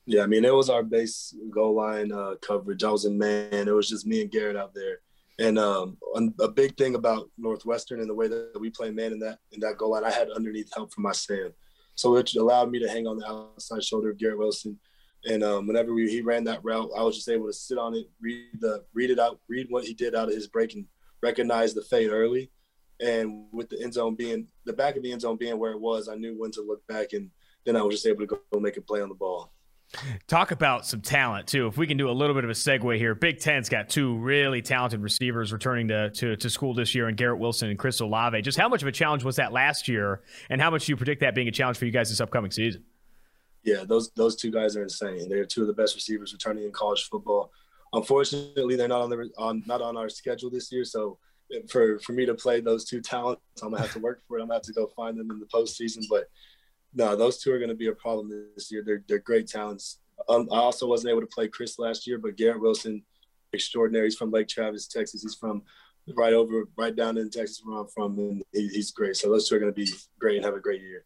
Yeah, 0.06 0.24
I 0.24 0.28
mean, 0.28 0.44
it 0.44 0.54
was 0.54 0.70
our 0.70 0.84
base 0.84 1.36
goal 1.52 1.76
line 1.76 2.12
uh, 2.12 2.36
coverage. 2.42 2.84
I 2.84 2.92
was 2.92 3.06
in 3.06 3.18
man. 3.18 3.68
It 3.68 3.76
was 3.76 3.90
just 3.90 4.08
me 4.08 4.22
and 4.22 4.32
Garrett 4.32 4.58
out 4.58 4.74
there. 4.74 5.00
And 5.40 5.58
um, 5.58 5.98
a 6.40 6.50
big 6.50 6.76
thing 6.76 6.96
about 6.96 7.30
Northwestern 7.38 8.02
and 8.02 8.10
the 8.10 8.14
way 8.14 8.28
that 8.28 8.60
we 8.60 8.70
play 8.70 8.92
man 8.92 9.14
in 9.14 9.20
that 9.20 9.40
in 9.54 9.60
that 9.62 9.78
goal 9.78 9.92
line, 9.92 10.04
I 10.04 10.12
had 10.12 10.30
underneath 10.32 10.70
help 10.76 10.94
from 10.94 11.04
my 11.04 11.14
stand, 11.14 11.54
so 11.96 12.18
it 12.18 12.36
allowed 12.36 12.72
me 12.72 12.80
to 12.80 12.90
hang 12.90 13.08
on 13.08 13.18
the 13.20 13.30
outside 13.30 13.84
shoulder 13.84 14.10
of 14.10 14.18
Garrett 14.18 14.40
Wilson, 14.40 14.78
And 15.26 15.44
um, 15.44 15.68
whenever 15.68 15.94
we, 15.94 16.10
he 16.10 16.22
ran 16.22 16.46
that 16.46 16.64
route, 16.64 16.90
I 16.98 17.04
was 17.04 17.16
just 17.16 17.30
able 17.30 17.48
to 17.48 17.54
sit 17.54 17.78
on 17.78 17.94
it, 17.94 18.10
read 18.22 18.48
the 18.60 18.84
read 18.94 19.12
it 19.12 19.20
out, 19.20 19.40
read 19.50 19.68
what 19.70 19.84
he 19.84 19.94
did 19.94 20.16
out 20.16 20.30
of 20.30 20.34
his 20.34 20.48
break, 20.48 20.74
and 20.74 20.86
recognize 21.22 21.74
the 21.74 21.82
fade 21.84 22.12
early. 22.12 22.52
And 23.02 23.46
with 23.52 23.70
the 23.70 23.82
end 23.82 23.94
zone 23.94 24.16
being 24.16 24.48
the 24.66 24.74
back 24.74 24.96
of 24.96 25.04
the 25.04 25.12
end 25.12 25.22
zone 25.22 25.38
being 25.38 25.58
where 25.58 25.72
it 25.72 25.80
was, 25.80 26.08
I 26.08 26.16
knew 26.16 26.36
when 26.38 26.52
to 26.52 26.62
look 26.62 26.86
back, 26.88 27.14
and 27.14 27.30
then 27.70 27.80
I 27.80 27.84
was 27.84 27.96
just 27.96 28.08
able 28.08 28.26
to 28.26 28.40
go 28.52 28.60
make 28.60 28.78
a 28.78 28.82
play 28.82 29.02
on 29.02 29.10
the 29.10 29.16
ball. 29.16 29.52
Talk 30.28 30.52
about 30.52 30.86
some 30.86 31.02
talent 31.02 31.48
too. 31.48 31.68
If 31.68 31.78
we 31.78 31.88
can 31.88 31.98
do 31.98 32.10
a 32.10 32.12
little 32.12 32.36
bit 32.36 32.44
of 32.44 32.50
a 32.50 32.54
segue 32.54 32.98
here, 32.98 33.16
Big 33.16 33.40
Ten's 33.40 33.70
got 33.70 33.90
two 33.90 34.18
really 34.18 34.62
talented 34.62 35.02
receivers 35.02 35.52
returning 35.54 35.88
to, 35.88 36.10
to, 36.12 36.36
to 36.36 36.50
school 36.50 36.74
this 36.76 36.94
year, 36.94 37.08
and 37.08 37.18
Garrett 37.18 37.40
Wilson 37.40 37.70
and 37.70 37.78
Chris 37.78 38.00
Olave. 38.00 38.42
Just 38.42 38.58
how 38.58 38.70
much 38.70 38.82
of 38.82 38.88
a 38.88 38.92
challenge 38.92 39.24
was 39.24 39.38
that 39.38 39.52
last 39.52 39.88
year, 39.88 40.22
and 40.50 40.62
how 40.62 40.70
much 40.70 40.86
do 40.86 40.92
you 40.92 40.98
predict 40.98 41.22
that 41.22 41.34
being 41.34 41.48
a 41.48 41.52
challenge 41.52 41.78
for 41.78 41.86
you 41.86 41.92
guys 41.92 42.10
this 42.10 42.22
upcoming 42.22 42.52
season? 42.52 42.84
Yeah, 43.64 43.84
those 43.84 44.12
those 44.12 44.36
two 44.36 44.52
guys 44.52 44.76
are 44.76 44.84
insane. 44.84 45.28
They're 45.28 45.46
two 45.46 45.62
of 45.62 45.68
the 45.68 45.74
best 45.74 45.96
receivers 45.96 46.34
returning 46.34 46.66
in 46.66 46.72
college 46.72 47.04
football. 47.10 47.52
Unfortunately, 47.94 48.76
they're 48.76 48.88
not 48.88 49.02
on 49.02 49.10
the 49.10 49.30
on 49.38 49.64
not 49.66 49.82
on 49.82 49.98
our 49.98 50.10
schedule 50.10 50.52
this 50.52 50.72
year. 50.72 50.86
So 50.86 51.18
for 51.68 52.00
for 52.00 52.14
me 52.14 52.26
to 52.28 52.36
play 52.36 52.62
those 52.62 52.86
two 52.86 53.02
talents, 53.02 53.42
I'm 53.64 53.72
gonna 53.72 53.82
have 53.82 53.94
to 53.94 54.00
work 54.00 54.22
for 54.28 54.38
it. 54.38 54.42
I'm 54.42 54.48
gonna 54.48 54.58
have 54.58 54.64
to 54.64 54.74
go 54.74 54.88
find 54.96 55.20
them 55.20 55.32
in 55.32 55.40
the 55.40 55.48
postseason. 55.48 56.04
But 56.10 56.26
no, 56.94 57.16
those 57.16 57.38
two 57.38 57.52
are 57.52 57.60
going 57.60 57.70
to 57.70 57.76
be 57.76 57.88
a 57.88 57.94
problem 57.94 58.30
this 58.56 58.72
year. 58.72 58.84
They're 58.86 59.04
they're 59.08 59.20
great 59.20 59.48
talents. 59.48 60.00
Um, 60.28 60.50
I 60.52 60.58
also 60.58 60.88
wasn't 60.88 61.12
able 61.12 61.22
to 61.22 61.28
play 61.28 61.48
Chris 61.48 61.80
last 61.80 62.06
year, 62.08 62.18
but 62.18 62.36
Garrett 62.36 62.62
Wilson, 62.62 63.04
extraordinary. 63.54 64.08
He's 64.08 64.16
from 64.16 64.32
Lake 64.32 64.48
Travis, 64.48 64.88
Texas. 64.88 65.22
He's 65.22 65.36
from 65.36 65.64
right 66.16 66.34
over, 66.34 66.66
right 66.78 66.96
down 66.96 67.18
in 67.18 67.30
Texas 67.30 67.62
where 67.64 67.80
I'm 67.80 67.88
from, 67.88 68.18
and 68.18 68.44
he, 68.52 68.68
he's 68.68 68.92
great. 68.92 69.16
So 69.16 69.30
those 69.30 69.48
two 69.48 69.56
are 69.56 69.60
going 69.60 69.72
to 69.72 69.76
be 69.76 69.90
great 70.20 70.38
and 70.38 70.46
have 70.46 70.56
a 70.56 70.60
great 70.60 70.82
year. 70.82 71.06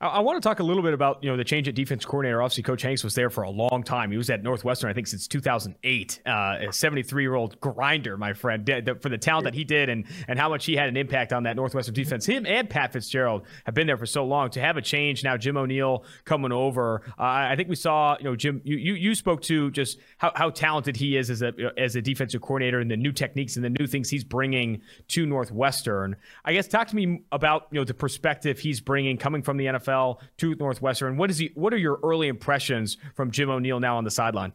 I, 0.00 0.06
I 0.06 0.20
want 0.20 0.42
to 0.42 0.46
talk 0.46 0.60
a 0.60 0.62
little 0.62 0.82
bit 0.82 0.94
about 0.94 1.22
you 1.22 1.30
know 1.30 1.36
the 1.36 1.44
change 1.44 1.68
at 1.68 1.74
defense 1.74 2.04
coordinator. 2.04 2.42
Obviously, 2.42 2.62
Coach 2.62 2.82
Hanks 2.82 3.04
was 3.04 3.14
there 3.14 3.30
for 3.30 3.42
a 3.42 3.50
long 3.50 3.82
time. 3.82 4.10
He 4.10 4.16
was 4.16 4.30
at 4.30 4.42
Northwestern, 4.42 4.90
I 4.90 4.92
think, 4.92 5.06
since 5.06 5.28
2008. 5.28 6.22
Uh, 6.26 6.56
a 6.68 6.72
73 6.72 7.22
year 7.22 7.34
old 7.34 7.60
grinder, 7.60 8.16
my 8.16 8.32
friend, 8.32 8.68
for 9.00 9.08
the 9.08 9.18
talent 9.18 9.44
that 9.44 9.54
he 9.54 9.64
did 9.64 9.88
and 9.88 10.06
and 10.28 10.38
how 10.38 10.48
much 10.48 10.64
he 10.64 10.76
had 10.76 10.88
an 10.88 10.96
impact 10.96 11.32
on 11.32 11.44
that 11.44 11.56
Northwestern 11.56 11.94
defense. 11.94 12.26
Him 12.26 12.46
and 12.46 12.68
Pat 12.68 12.92
Fitzgerald 12.92 13.46
have 13.64 13.74
been 13.74 13.86
there 13.86 13.96
for 13.96 14.06
so 14.06 14.24
long. 14.24 14.50
To 14.50 14.60
have 14.60 14.76
a 14.76 14.82
change 14.82 15.24
now, 15.24 15.36
Jim 15.36 15.56
O'Neill 15.56 16.04
coming 16.24 16.52
over. 16.52 17.02
Uh, 17.18 17.22
I 17.22 17.56
think 17.56 17.68
we 17.68 17.76
saw 17.76 18.16
you 18.18 18.24
know 18.24 18.36
Jim. 18.36 18.60
You 18.64 18.76
you, 18.76 18.94
you 18.94 19.14
spoke 19.14 19.42
to 19.42 19.70
just 19.70 19.98
how, 20.18 20.32
how 20.34 20.50
talented 20.50 20.96
he 20.96 21.16
is 21.16 21.30
as 21.30 21.42
a 21.42 21.52
as 21.76 21.96
a 21.96 22.02
defensive 22.02 22.40
coordinator 22.40 22.80
and 22.80 22.90
the 22.90 22.96
new 22.96 23.12
techniques 23.12 23.56
and 23.56 23.64
the 23.64 23.70
new 23.70 23.86
things 23.86 24.08
he's 24.08 24.24
bringing 24.24 24.80
to 25.08 25.26
Northwestern. 25.26 26.16
I 26.44 26.52
guess 26.52 26.68
talk 26.68 26.88
to 26.88 26.96
me 26.96 27.24
about 27.32 27.66
you 27.70 27.80
know 27.80 27.84
the 27.84 27.94
perspective 27.94 28.58
he's 28.58 28.80
bringing 28.80 29.18
coming 29.18 29.42
from 29.42 29.56
the 29.56 29.65
NFL 29.66 30.20
to 30.38 30.54
Northwestern. 30.54 31.16
What 31.16 31.30
is 31.30 31.38
he? 31.38 31.52
What 31.54 31.72
are 31.72 31.78
your 31.78 31.98
early 32.02 32.28
impressions 32.28 32.96
from 33.14 33.30
Jim 33.30 33.50
O'Neill 33.50 33.80
now 33.80 33.96
on 33.96 34.04
the 34.04 34.10
sideline? 34.10 34.52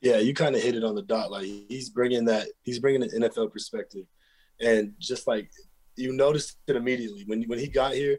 Yeah, 0.00 0.18
you 0.18 0.34
kind 0.34 0.54
of 0.54 0.62
hit 0.62 0.74
it 0.74 0.84
on 0.84 0.94
the 0.94 1.02
dot. 1.02 1.30
Like 1.30 1.44
he's 1.44 1.90
bringing 1.90 2.24
that. 2.26 2.48
He's 2.62 2.78
bringing 2.78 3.02
an 3.02 3.10
NFL 3.10 3.52
perspective, 3.52 4.06
and 4.60 4.92
just 4.98 5.26
like 5.26 5.50
you 5.96 6.12
noticed 6.12 6.58
it 6.66 6.76
immediately 6.76 7.24
when 7.26 7.42
when 7.44 7.58
he 7.58 7.68
got 7.68 7.94
here, 7.94 8.18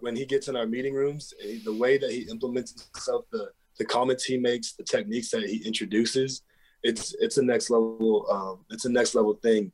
when 0.00 0.16
he 0.16 0.24
gets 0.24 0.48
in 0.48 0.56
our 0.56 0.66
meeting 0.66 0.94
rooms, 0.94 1.34
eh, 1.42 1.58
the 1.64 1.74
way 1.74 1.98
that 1.98 2.10
he 2.10 2.22
implements 2.30 2.88
himself, 2.94 3.24
the 3.30 3.50
the 3.78 3.84
comments 3.84 4.24
he 4.24 4.38
makes, 4.38 4.72
the 4.72 4.82
techniques 4.82 5.30
that 5.30 5.42
he 5.42 5.58
introduces, 5.66 6.42
it's 6.82 7.14
it's 7.20 7.38
a 7.38 7.42
next 7.42 7.70
level. 7.70 8.26
Um, 8.30 8.64
it's 8.70 8.84
a 8.84 8.90
next 8.90 9.14
level 9.14 9.34
thing, 9.34 9.72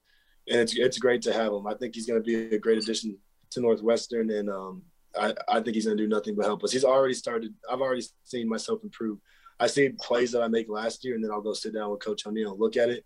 and 0.48 0.60
it's 0.60 0.76
it's 0.76 0.98
great 0.98 1.22
to 1.22 1.32
have 1.32 1.52
him. 1.52 1.66
I 1.66 1.74
think 1.74 1.94
he's 1.94 2.06
going 2.06 2.20
to 2.20 2.24
be 2.24 2.54
a 2.54 2.58
great 2.58 2.78
addition 2.78 3.18
to 3.50 3.60
Northwestern, 3.60 4.30
and 4.30 4.50
um, 4.50 4.82
I, 5.16 5.34
I 5.48 5.60
think 5.60 5.74
he's 5.74 5.86
going 5.86 5.96
to 5.96 6.02
do 6.02 6.08
nothing 6.08 6.34
but 6.34 6.46
help 6.46 6.64
us. 6.64 6.72
He's 6.72 6.84
already 6.84 7.14
started. 7.14 7.54
I've 7.70 7.80
already 7.80 8.04
seen 8.24 8.48
myself 8.48 8.80
improve. 8.82 9.18
I 9.60 9.66
see 9.66 9.90
plays 9.90 10.32
that 10.32 10.42
I 10.42 10.48
make 10.48 10.68
last 10.68 11.04
year, 11.04 11.14
and 11.14 11.22
then 11.22 11.30
I'll 11.30 11.40
go 11.40 11.52
sit 11.52 11.74
down 11.74 11.90
with 11.90 12.00
Coach 12.00 12.26
O'Neill 12.26 12.52
and 12.52 12.60
look 12.60 12.76
at 12.76 12.88
it, 12.88 13.04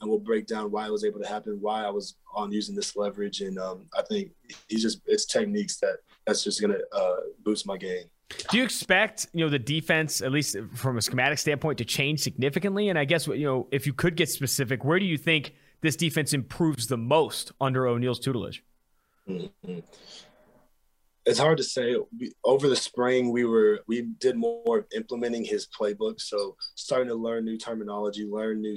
and 0.00 0.10
we'll 0.10 0.18
break 0.18 0.46
down 0.46 0.70
why 0.70 0.86
it 0.86 0.92
was 0.92 1.04
able 1.04 1.20
to 1.20 1.28
happen, 1.28 1.58
why 1.60 1.84
I 1.84 1.90
was 1.90 2.16
on 2.34 2.50
using 2.50 2.74
this 2.74 2.96
leverage, 2.96 3.40
and 3.40 3.58
um, 3.58 3.86
I 3.96 4.02
think 4.02 4.32
he's 4.68 4.82
just 4.82 5.00
it's 5.06 5.26
techniques 5.26 5.76
that 5.78 5.98
that's 6.26 6.42
just 6.42 6.60
going 6.60 6.72
to 6.72 6.82
uh, 6.92 7.16
boost 7.44 7.66
my 7.66 7.76
game. 7.76 8.04
Do 8.50 8.56
you 8.56 8.64
expect 8.64 9.28
you 9.32 9.44
know 9.44 9.50
the 9.50 9.58
defense, 9.58 10.22
at 10.22 10.32
least 10.32 10.56
from 10.74 10.96
a 10.96 11.02
schematic 11.02 11.38
standpoint, 11.38 11.78
to 11.78 11.84
change 11.84 12.20
significantly? 12.20 12.88
And 12.88 12.98
I 12.98 13.04
guess 13.04 13.26
you 13.26 13.44
know 13.44 13.68
if 13.70 13.86
you 13.86 13.92
could 13.92 14.16
get 14.16 14.28
specific, 14.28 14.84
where 14.84 14.98
do 14.98 15.04
you 15.04 15.18
think 15.18 15.54
this 15.82 15.96
defense 15.96 16.32
improves 16.32 16.86
the 16.86 16.96
most 16.96 17.52
under 17.60 17.86
O'Neill's 17.86 18.18
tutelage? 18.18 18.64
Mm-hmm 19.28 19.80
it's 21.24 21.38
hard 21.38 21.58
to 21.58 21.64
say. 21.64 21.96
Over 22.44 22.68
the 22.68 22.76
spring, 22.76 23.30
we 23.30 23.44
were 23.44 23.80
we 23.86 24.02
did 24.02 24.36
more 24.36 24.86
implementing 24.94 25.44
his 25.44 25.66
playbook, 25.66 26.20
so 26.20 26.56
starting 26.74 27.08
to 27.08 27.14
learn 27.14 27.44
new 27.44 27.58
terminology, 27.58 28.26
learn 28.26 28.60
new, 28.60 28.76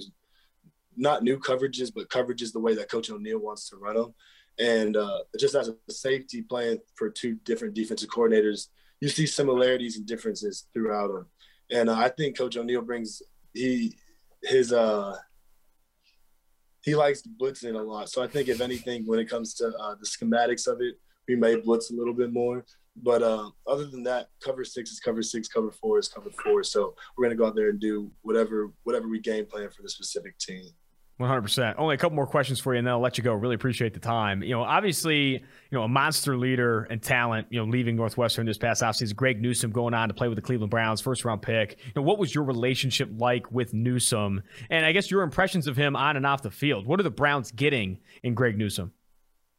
not 0.96 1.24
new 1.24 1.40
coverages, 1.40 1.92
but 1.94 2.10
coverages 2.10 2.52
the 2.54 2.60
way 2.60 2.76
that 2.76 2.90
Coach 2.90 3.10
O'Neill 3.10 3.40
wants 3.40 3.70
to 3.70 3.78
run 3.78 3.96
them. 3.96 4.14
And 4.60 4.96
uh, 4.96 5.20
just 5.38 5.56
as 5.56 5.70
a 5.70 5.92
safety 5.92 6.42
playing 6.42 6.80
for 6.96 7.10
two 7.10 7.36
different 7.44 7.74
defensive 7.74 8.10
coordinators, 8.10 8.68
you 9.02 9.10
see 9.10 9.26
similarities 9.26 9.98
and 9.98 10.06
differences 10.06 10.68
throughout 10.74 11.08
them. 11.08 11.26
And 11.72 11.90
uh, 11.90 11.96
I 11.96 12.10
think 12.10 12.38
Coach 12.38 12.58
O'Neill 12.58 12.82
brings 12.82 13.22
he 13.54 13.96
his 14.44 14.72
uh 14.72 15.18
he 16.84 16.94
likes 16.94 17.24
blitzing 17.24 17.74
a 17.80 17.82
lot. 17.82 18.10
So 18.10 18.22
I 18.22 18.28
think 18.28 18.48
if 18.48 18.62
anything, 18.62 19.08
when 19.08 19.18
it 19.18 19.28
comes 19.28 19.56
to 19.56 19.70
uh, 19.70 19.96
the 19.96 20.06
schematics 20.06 20.68
of 20.68 20.82
it, 20.82 21.00
we 21.28 21.36
may 21.36 21.56
blitz 21.56 21.92
a 21.92 21.96
little 21.96 22.14
bit 22.14 22.32
more. 22.32 22.66
But 23.02 23.24
uh, 23.24 23.50
other 23.68 23.88
than 23.88 24.04
that, 24.04 24.30
cover 24.42 24.64
six 24.64 24.92
is 24.92 25.00
cover 25.00 25.22
six, 25.22 25.48
cover 25.48 25.72
four 25.72 26.00
is 26.00 26.08
cover 26.08 26.30
four. 26.44 26.64
So 26.64 26.96
we're 27.18 27.26
gonna 27.26 27.36
go 27.36 27.46
out 27.46 27.56
there 27.56 27.70
and 27.70 27.80
do 27.80 28.10
whatever 28.22 28.72
whatever 28.84 29.08
we 29.08 29.20
game 29.20 29.46
plan 29.46 29.70
for 29.70 29.82
the 29.82 29.90
specific 29.90 30.38
team. 30.38 30.64
100%. 31.20 31.76
Only 31.78 31.96
a 31.96 31.98
couple 31.98 32.16
more 32.16 32.28
questions 32.28 32.60
for 32.60 32.74
you, 32.74 32.80
and 32.80 32.86
then 32.86 32.94
I'll 32.94 33.00
let 33.00 33.18
you 33.18 33.24
go. 33.24 33.34
Really 33.34 33.56
appreciate 33.56 33.94
the 33.94 34.02
time. 34.02 34.44
You 34.44 34.50
know, 34.50 34.64
obviously, 34.64 35.32
you 35.32 35.42
know, 35.72 35.84
a 35.84 35.88
monster 35.88 36.38
leader 36.38 36.84
and 36.90 37.02
talent, 37.02 37.48
you 37.50 37.58
know, 37.58 37.66
leaving 37.66 37.96
Northwestern 37.96 38.46
this 38.46 38.58
past 38.58 38.82
offseason. 38.82 39.16
Greg 39.16 39.42
Newsome 39.42 39.72
going 39.72 39.94
on 39.94 40.10
to 40.10 40.14
play 40.14 40.28
with 40.28 40.36
the 40.36 40.42
Cleveland 40.42 40.72
Browns, 40.72 41.00
first 41.00 41.24
round 41.24 41.42
pick. 41.42 41.78
You 41.86 41.94
know, 41.96 42.02
what 42.02 42.20
was 42.20 42.36
your 42.36 42.44
relationship 42.44 43.10
like 43.18 43.50
with 43.50 43.74
Newsome? 43.74 44.44
And 44.70 44.86
I 44.86 44.92
guess 44.92 45.10
your 45.10 45.22
impressions 45.22 45.68
of 45.68 45.78
him 45.78 45.96
on 45.96 46.18
and 46.18 46.26
off 46.26 46.42
the 46.42 46.52
field. 46.52 46.86
What 46.86 47.00
are 47.00 47.04
the 47.04 47.10
Browns 47.10 47.50
getting 47.50 48.00
in 48.22 48.34
Greg 48.34 48.58
Newsome? 48.58 48.92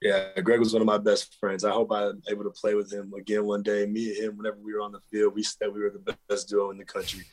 Yeah, 0.07 0.41
Greg 0.41 0.61
was 0.61 0.73
one 0.73 0.83
of 0.83 0.87
my 0.87 0.99
best 0.99 1.35
friends. 1.41 1.65
I 1.65 1.73
hope 1.73 1.91
I'm 1.91 2.23
able 2.31 2.45
to 2.45 2.51
play 2.51 2.77
with 2.77 2.93
him 2.93 3.13
again 3.19 3.45
one 3.45 3.65
day. 3.65 3.87
Me 3.87 4.11
and 4.11 4.17
him, 4.17 4.37
whenever 4.37 4.59
we 4.63 4.73
were 4.73 4.81
on 4.81 4.93
the 4.93 5.01
field, 5.11 5.35
we 5.35 5.43
said 5.43 5.75
we 5.75 5.81
were 5.81 5.91
the 5.91 6.17
best 6.29 6.49
duo 6.49 6.71
in 6.71 6.79
the 6.79 6.85
country. 6.85 7.25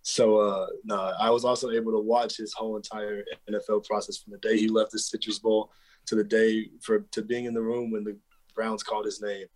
So, 0.00 0.38
uh, 0.38 0.66
no, 0.84 1.12
I 1.20 1.28
was 1.28 1.44
also 1.44 1.70
able 1.70 1.92
to 1.92 1.98
watch 1.98 2.38
his 2.38 2.54
whole 2.54 2.76
entire 2.76 3.24
NFL 3.50 3.84
process 3.84 4.16
from 4.16 4.32
the 4.32 4.38
day 4.38 4.56
he 4.56 4.68
left 4.68 4.92
the 4.92 4.98
Citrus 4.98 5.38
Bowl 5.38 5.70
to 6.06 6.14
the 6.14 6.24
day 6.24 6.70
for 6.80 7.00
to 7.10 7.20
being 7.20 7.44
in 7.44 7.52
the 7.52 7.60
room 7.60 7.90
when 7.90 8.04
the 8.04 8.16
Browns 8.54 8.82
called 8.82 9.04
his 9.04 9.20
name. 9.20 9.46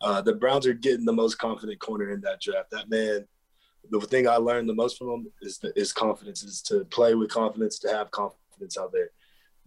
Uh, 0.00 0.20
the 0.20 0.34
Browns 0.34 0.66
are 0.66 0.74
getting 0.74 1.04
the 1.04 1.12
most 1.12 1.36
confident 1.36 1.78
corner 1.78 2.10
in 2.10 2.20
that 2.22 2.40
draft. 2.40 2.72
That 2.72 2.90
man, 2.90 3.24
the 3.88 4.00
thing 4.00 4.26
I 4.26 4.36
learned 4.36 4.68
the 4.68 4.74
most 4.74 4.98
from 4.98 5.10
him 5.10 5.32
is 5.42 5.58
the, 5.58 5.72
is 5.78 5.92
confidence, 5.92 6.42
is 6.42 6.60
to 6.62 6.84
play 6.86 7.14
with 7.14 7.30
confidence, 7.30 7.78
to 7.80 7.88
have 7.88 8.10
confidence 8.10 8.76
out 8.76 8.92
there. 8.92 9.10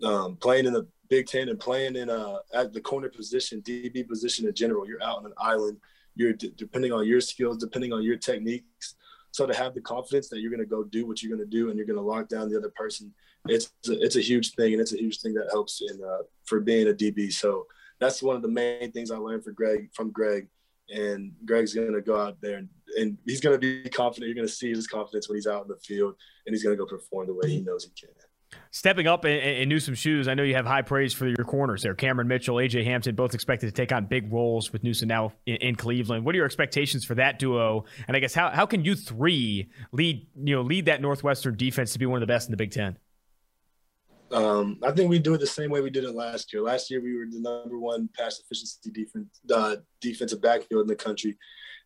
Um, 0.04 0.36
playing 0.36 0.66
in 0.66 0.74
the 0.74 0.88
Big 1.10 1.28
Ten 1.28 1.50
and 1.50 1.60
playing 1.60 1.96
in 1.96 2.10
a 2.10 2.40
at 2.54 2.72
the 2.74 2.82
corner 2.82 3.10
position, 3.10 3.62
DB 3.62 4.08
position 4.08 4.48
in 4.48 4.54
general. 4.54 4.88
You're 4.88 5.04
out 5.04 5.18
on 5.18 5.26
an 5.26 5.34
island. 5.38 5.78
You're 6.16 6.34
d- 6.34 6.54
depending 6.56 6.92
on 6.92 7.08
your 7.08 7.22
skills, 7.22 7.58
depending 7.58 7.94
on 7.94 8.04
your 8.04 8.18
techniques. 8.18 8.96
So 9.32 9.46
to 9.46 9.56
have 9.56 9.74
the 9.74 9.82
confidence 9.82 10.30
that 10.30 10.40
you're 10.40 10.52
going 10.52 10.60
to 10.60 10.66
go 10.66 10.84
do 10.84 11.06
what 11.06 11.22
you're 11.22 11.36
going 11.36 11.48
to 11.48 11.58
do 11.58 11.70
and 11.70 11.78
you're 11.78 11.86
going 11.86 11.98
to 12.00 12.04
lock 12.04 12.28
down 12.28 12.50
the 12.50 12.58
other 12.58 12.72
person, 12.76 13.14
it's 13.48 13.72
a, 13.88 13.94
it's 14.02 14.16
a 14.16 14.22
huge 14.22 14.54
thing 14.54 14.74
and 14.74 14.82
it's 14.82 14.94
a 14.94 14.98
huge 15.00 15.20
thing 15.22 15.34
that 15.36 15.50
helps 15.52 15.82
in 15.82 16.04
uh, 16.04 16.24
for 16.46 16.60
being 16.60 16.88
a 16.88 16.94
DB. 16.94 17.32
So 17.32 17.66
that's 18.00 18.24
one 18.24 18.36
of 18.36 18.42
the 18.42 18.48
main 18.48 18.92
things 18.92 19.12
I 19.12 19.18
learned 19.18 19.44
for 19.44 19.52
Greg 19.52 19.90
from 19.94 20.12
Greg. 20.12 20.48
And 20.90 21.34
Greg's 21.46 21.76
going 21.76 21.94
to 21.94 22.02
go 22.02 22.20
out 22.20 22.42
there 22.42 22.58
and, 22.58 22.70
and 22.98 23.18
he's 23.26 23.42
going 23.42 23.60
to 23.60 23.60
be 23.60 23.88
confident. 23.90 24.28
You're 24.28 24.36
going 24.36 24.48
to 24.48 24.54
see 24.54 24.70
his 24.70 24.88
confidence 24.88 25.30
when 25.30 25.38
he's 25.38 25.46
out 25.46 25.62
in 25.62 25.68
the 25.68 25.78
field 25.78 26.16
and 26.46 26.54
he's 26.54 26.64
going 26.64 26.76
to 26.76 26.84
go 26.84 26.90
perform 26.90 27.28
the 27.28 27.34
way 27.36 27.50
he 27.50 27.62
knows 27.62 27.84
he 27.86 27.92
can. 27.92 28.16
Stepping 28.72 29.08
up 29.08 29.26
in, 29.26 29.38
in 29.38 29.70
Newsome 29.70 29.96
shoes, 29.96 30.28
I 30.28 30.36
know 30.36 30.44
you 30.44 30.56
have 30.56 30.66
high 30.66 30.84
praise 30.84 31.14
for 31.14 31.28
your 31.28 31.46
corners 31.46 31.82
there. 31.82 31.96
Cameron 31.96 32.28
Mitchell, 32.28 32.58
AJ 32.58 32.84
Hampton, 32.84 33.16
both 33.16 33.34
expected 33.34 33.68
to 33.68 33.72
take 33.72 33.92
on 33.92 34.06
big 34.06 34.32
roles 34.32 34.72
with 34.72 34.84
Newsome 34.84 35.08
now 35.08 35.34
in, 35.46 35.56
in, 35.58 35.76
Cleveland. 35.76 36.24
What 36.24 36.36
are 36.36 36.38
your 36.38 36.46
expectations 36.46 37.04
for 37.04 37.16
that 37.16 37.40
duo? 37.40 37.86
And 38.08 38.16
I 38.16 38.20
guess 38.20 38.34
how, 38.34 38.50
how 38.50 38.66
can 38.68 38.86
you 38.86 38.96
three 38.96 39.70
lead 39.92 40.28
you 40.36 40.56
know 40.56 40.62
lead 40.62 40.86
that 40.86 41.02
Northwestern 41.02 41.56
defense 41.56 41.94
to 41.94 42.00
be 42.00 42.06
one 42.06 42.18
of 42.18 42.22
the 42.22 42.32
best 42.32 42.48
in 42.48 42.52
the 42.52 42.58
Big 42.58 42.72
Ten? 42.72 42.98
Um, 44.32 44.78
I 44.84 44.92
think 44.92 45.10
we 45.10 45.18
do 45.18 45.34
it 45.34 45.40
the 45.40 45.48
same 45.48 45.72
way 45.72 45.82
we 45.82 45.90
did 45.90 46.04
it 46.04 46.14
last 46.14 46.54
year. 46.54 46.62
Last 46.62 46.92
year 46.92 47.02
we 47.02 47.18
were 47.18 47.26
the 47.30 47.40
number 47.40 47.80
one 47.80 48.10
pass 48.16 48.40
efficiency 48.40 48.92
defense 48.92 49.42
uh, 49.52 49.78
defensive 50.02 50.42
backfield 50.42 50.82
in 50.82 50.88
the 50.88 50.96
country, 50.96 51.38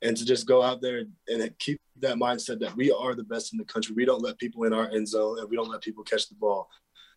and 0.03 0.15
to 0.15 0.25
just 0.25 0.45
go 0.45 0.61
out 0.61 0.81
there 0.81 1.03
and 1.27 1.59
keep 1.59 1.80
that 1.99 2.17
mindset 2.17 2.59
that 2.59 2.75
we 2.75 2.91
are 2.91 3.15
the 3.15 3.23
best 3.23 3.53
in 3.53 3.57
the 3.57 3.65
country. 3.65 3.95
We 3.95 4.05
don't 4.05 4.21
let 4.21 4.38
people 4.38 4.65
in 4.65 4.73
our 4.73 4.89
end 4.91 5.07
zone 5.07 5.39
and 5.39 5.49
we 5.49 5.55
don't 5.55 5.69
let 5.69 5.81
people 5.81 6.03
catch 6.03 6.27
the 6.27 6.35
ball. 6.35 6.69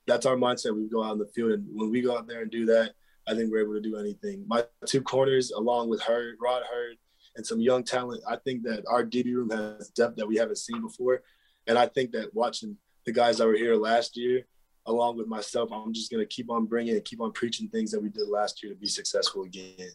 That's 0.07 0.25
our 0.25 0.37
mindset. 0.37 0.75
We 0.75 0.89
go 0.89 1.03
out 1.03 1.15
in 1.15 1.19
the 1.19 1.27
field, 1.27 1.51
and 1.51 1.67
when 1.73 1.91
we 1.91 2.01
go 2.01 2.17
out 2.17 2.29
there 2.29 2.43
and 2.43 2.51
do 2.51 2.65
that, 2.67 2.93
I 3.27 3.35
think 3.35 3.51
we're 3.51 3.65
able 3.65 3.75
to 3.75 3.81
do 3.81 3.97
anything. 3.97 4.45
My 4.47 4.65
two 4.87 5.03
corners, 5.03 5.51
along 5.51 5.89
with 5.89 6.01
Heard, 6.01 6.37
Rod 6.41 6.63
Heard, 6.73 6.97
and 7.35 7.45
some 7.45 7.61
young 7.61 7.83
talent, 7.83 8.23
I 8.29 8.37
think 8.37 8.63
that 8.63 8.85
our 8.89 9.05
DB 9.05 9.35
room 9.35 9.51
has 9.51 9.89
depth 9.89 10.17
that 10.17 10.29
we 10.29 10.37
haven't 10.37 10.59
seen 10.59 10.81
before. 10.81 11.23
And 11.67 11.77
I 11.77 11.87
think 11.87 12.13
that 12.13 12.33
watching 12.35 12.77
the 13.05 13.13
guys 13.13 13.39
that 13.39 13.47
were 13.47 13.57
here 13.57 13.75
last 13.75 14.17
year, 14.17 14.47
along 14.87 15.17
with 15.17 15.27
myself, 15.27 15.71
I'm 15.73 15.93
just 15.93 16.13
going 16.13 16.23
to 16.23 16.35
keep 16.35 16.51
on 16.51 16.67
bringing 16.67 16.95
and 16.95 17.05
keep 17.05 17.21
on 17.21 17.33
preaching 17.33 17.69
things 17.69 17.91
that 17.91 18.01
we 18.01 18.09
did 18.09 18.29
last 18.29 18.63
year 18.63 18.73
to 18.73 18.79
be 18.79 18.87
successful 18.87 19.43
again. 19.43 19.91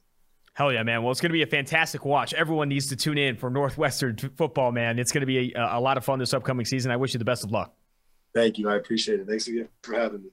Hell 0.53 0.73
yeah, 0.73 0.84
man. 0.84 1.02
Well, 1.02 1.11
it's 1.11 1.22
going 1.22 1.30
to 1.30 1.34
be 1.34 1.44
a 1.44 1.48
fantastic 1.48 2.03
watch. 2.03 2.34
Everyone 2.34 2.68
needs 2.68 2.88
to 2.90 2.95
tune 2.95 3.18
in 3.18 3.38
for 3.38 3.49
Northwestern 3.49 4.18
football, 4.18 4.72
man. 4.72 4.99
It's 4.99 5.11
going 5.11 5.22
to 5.22 5.26
be 5.26 5.53
a, 5.53 5.78
a 5.78 5.80
lot 5.80 5.98
of 5.98 6.03
fun 6.03 6.19
this 6.19 6.34
upcoming 6.34 6.65
season. 6.65 6.91
I 6.91 6.98
wish 6.98 7.14
you 7.14 7.19
the 7.19 7.26
best 7.26 7.44
of 7.44 7.52
luck. 7.52 7.73
Thank 8.34 8.57
you. 8.57 8.69
I 8.69 8.76
appreciate 8.76 9.19
it. 9.19 9.28
Thanks 9.28 9.48
again 9.48 9.69
for 9.82 9.94
having 9.94 10.23
me. 10.23 10.30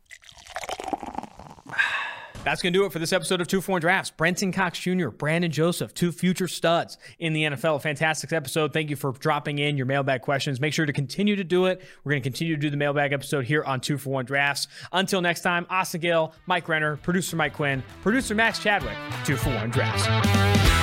That's 2.48 2.62
going 2.62 2.72
to 2.72 2.78
do 2.78 2.86
it 2.86 2.92
for 2.92 2.98
this 2.98 3.12
episode 3.12 3.42
of 3.42 3.46
Two 3.46 3.60
Foreign 3.60 3.82
Drafts. 3.82 4.10
Brenton 4.10 4.52
Cox 4.52 4.78
Jr., 4.78 5.10
Brandon 5.10 5.50
Joseph, 5.50 5.92
two 5.92 6.10
future 6.10 6.48
studs 6.48 6.96
in 7.18 7.34
the 7.34 7.42
NFL. 7.42 7.82
Fantastic 7.82 8.32
episode. 8.32 8.72
Thank 8.72 8.88
you 8.88 8.96
for 8.96 9.12
dropping 9.12 9.58
in 9.58 9.76
your 9.76 9.84
mailbag 9.84 10.22
questions. 10.22 10.58
Make 10.58 10.72
sure 10.72 10.86
to 10.86 10.92
continue 10.94 11.36
to 11.36 11.44
do 11.44 11.66
it. 11.66 11.82
We're 12.04 12.12
going 12.12 12.22
to 12.22 12.26
continue 12.26 12.56
to 12.56 12.60
do 12.60 12.70
the 12.70 12.78
mailbag 12.78 13.12
episode 13.12 13.44
here 13.44 13.62
on 13.64 13.82
Two 13.82 13.98
for 13.98 14.08
One 14.08 14.24
Drafts. 14.24 14.66
Until 14.92 15.20
next 15.20 15.42
time, 15.42 15.66
Austin 15.68 16.00
Gayle, 16.00 16.32
Mike 16.46 16.66
Renner, 16.70 16.96
producer 16.96 17.36
Mike 17.36 17.52
Quinn, 17.52 17.82
producer 18.00 18.34
Max 18.34 18.58
Chadwick, 18.58 18.96
Two 19.26 19.36
for 19.36 19.50
One 19.50 19.68
Drafts. 19.68 20.77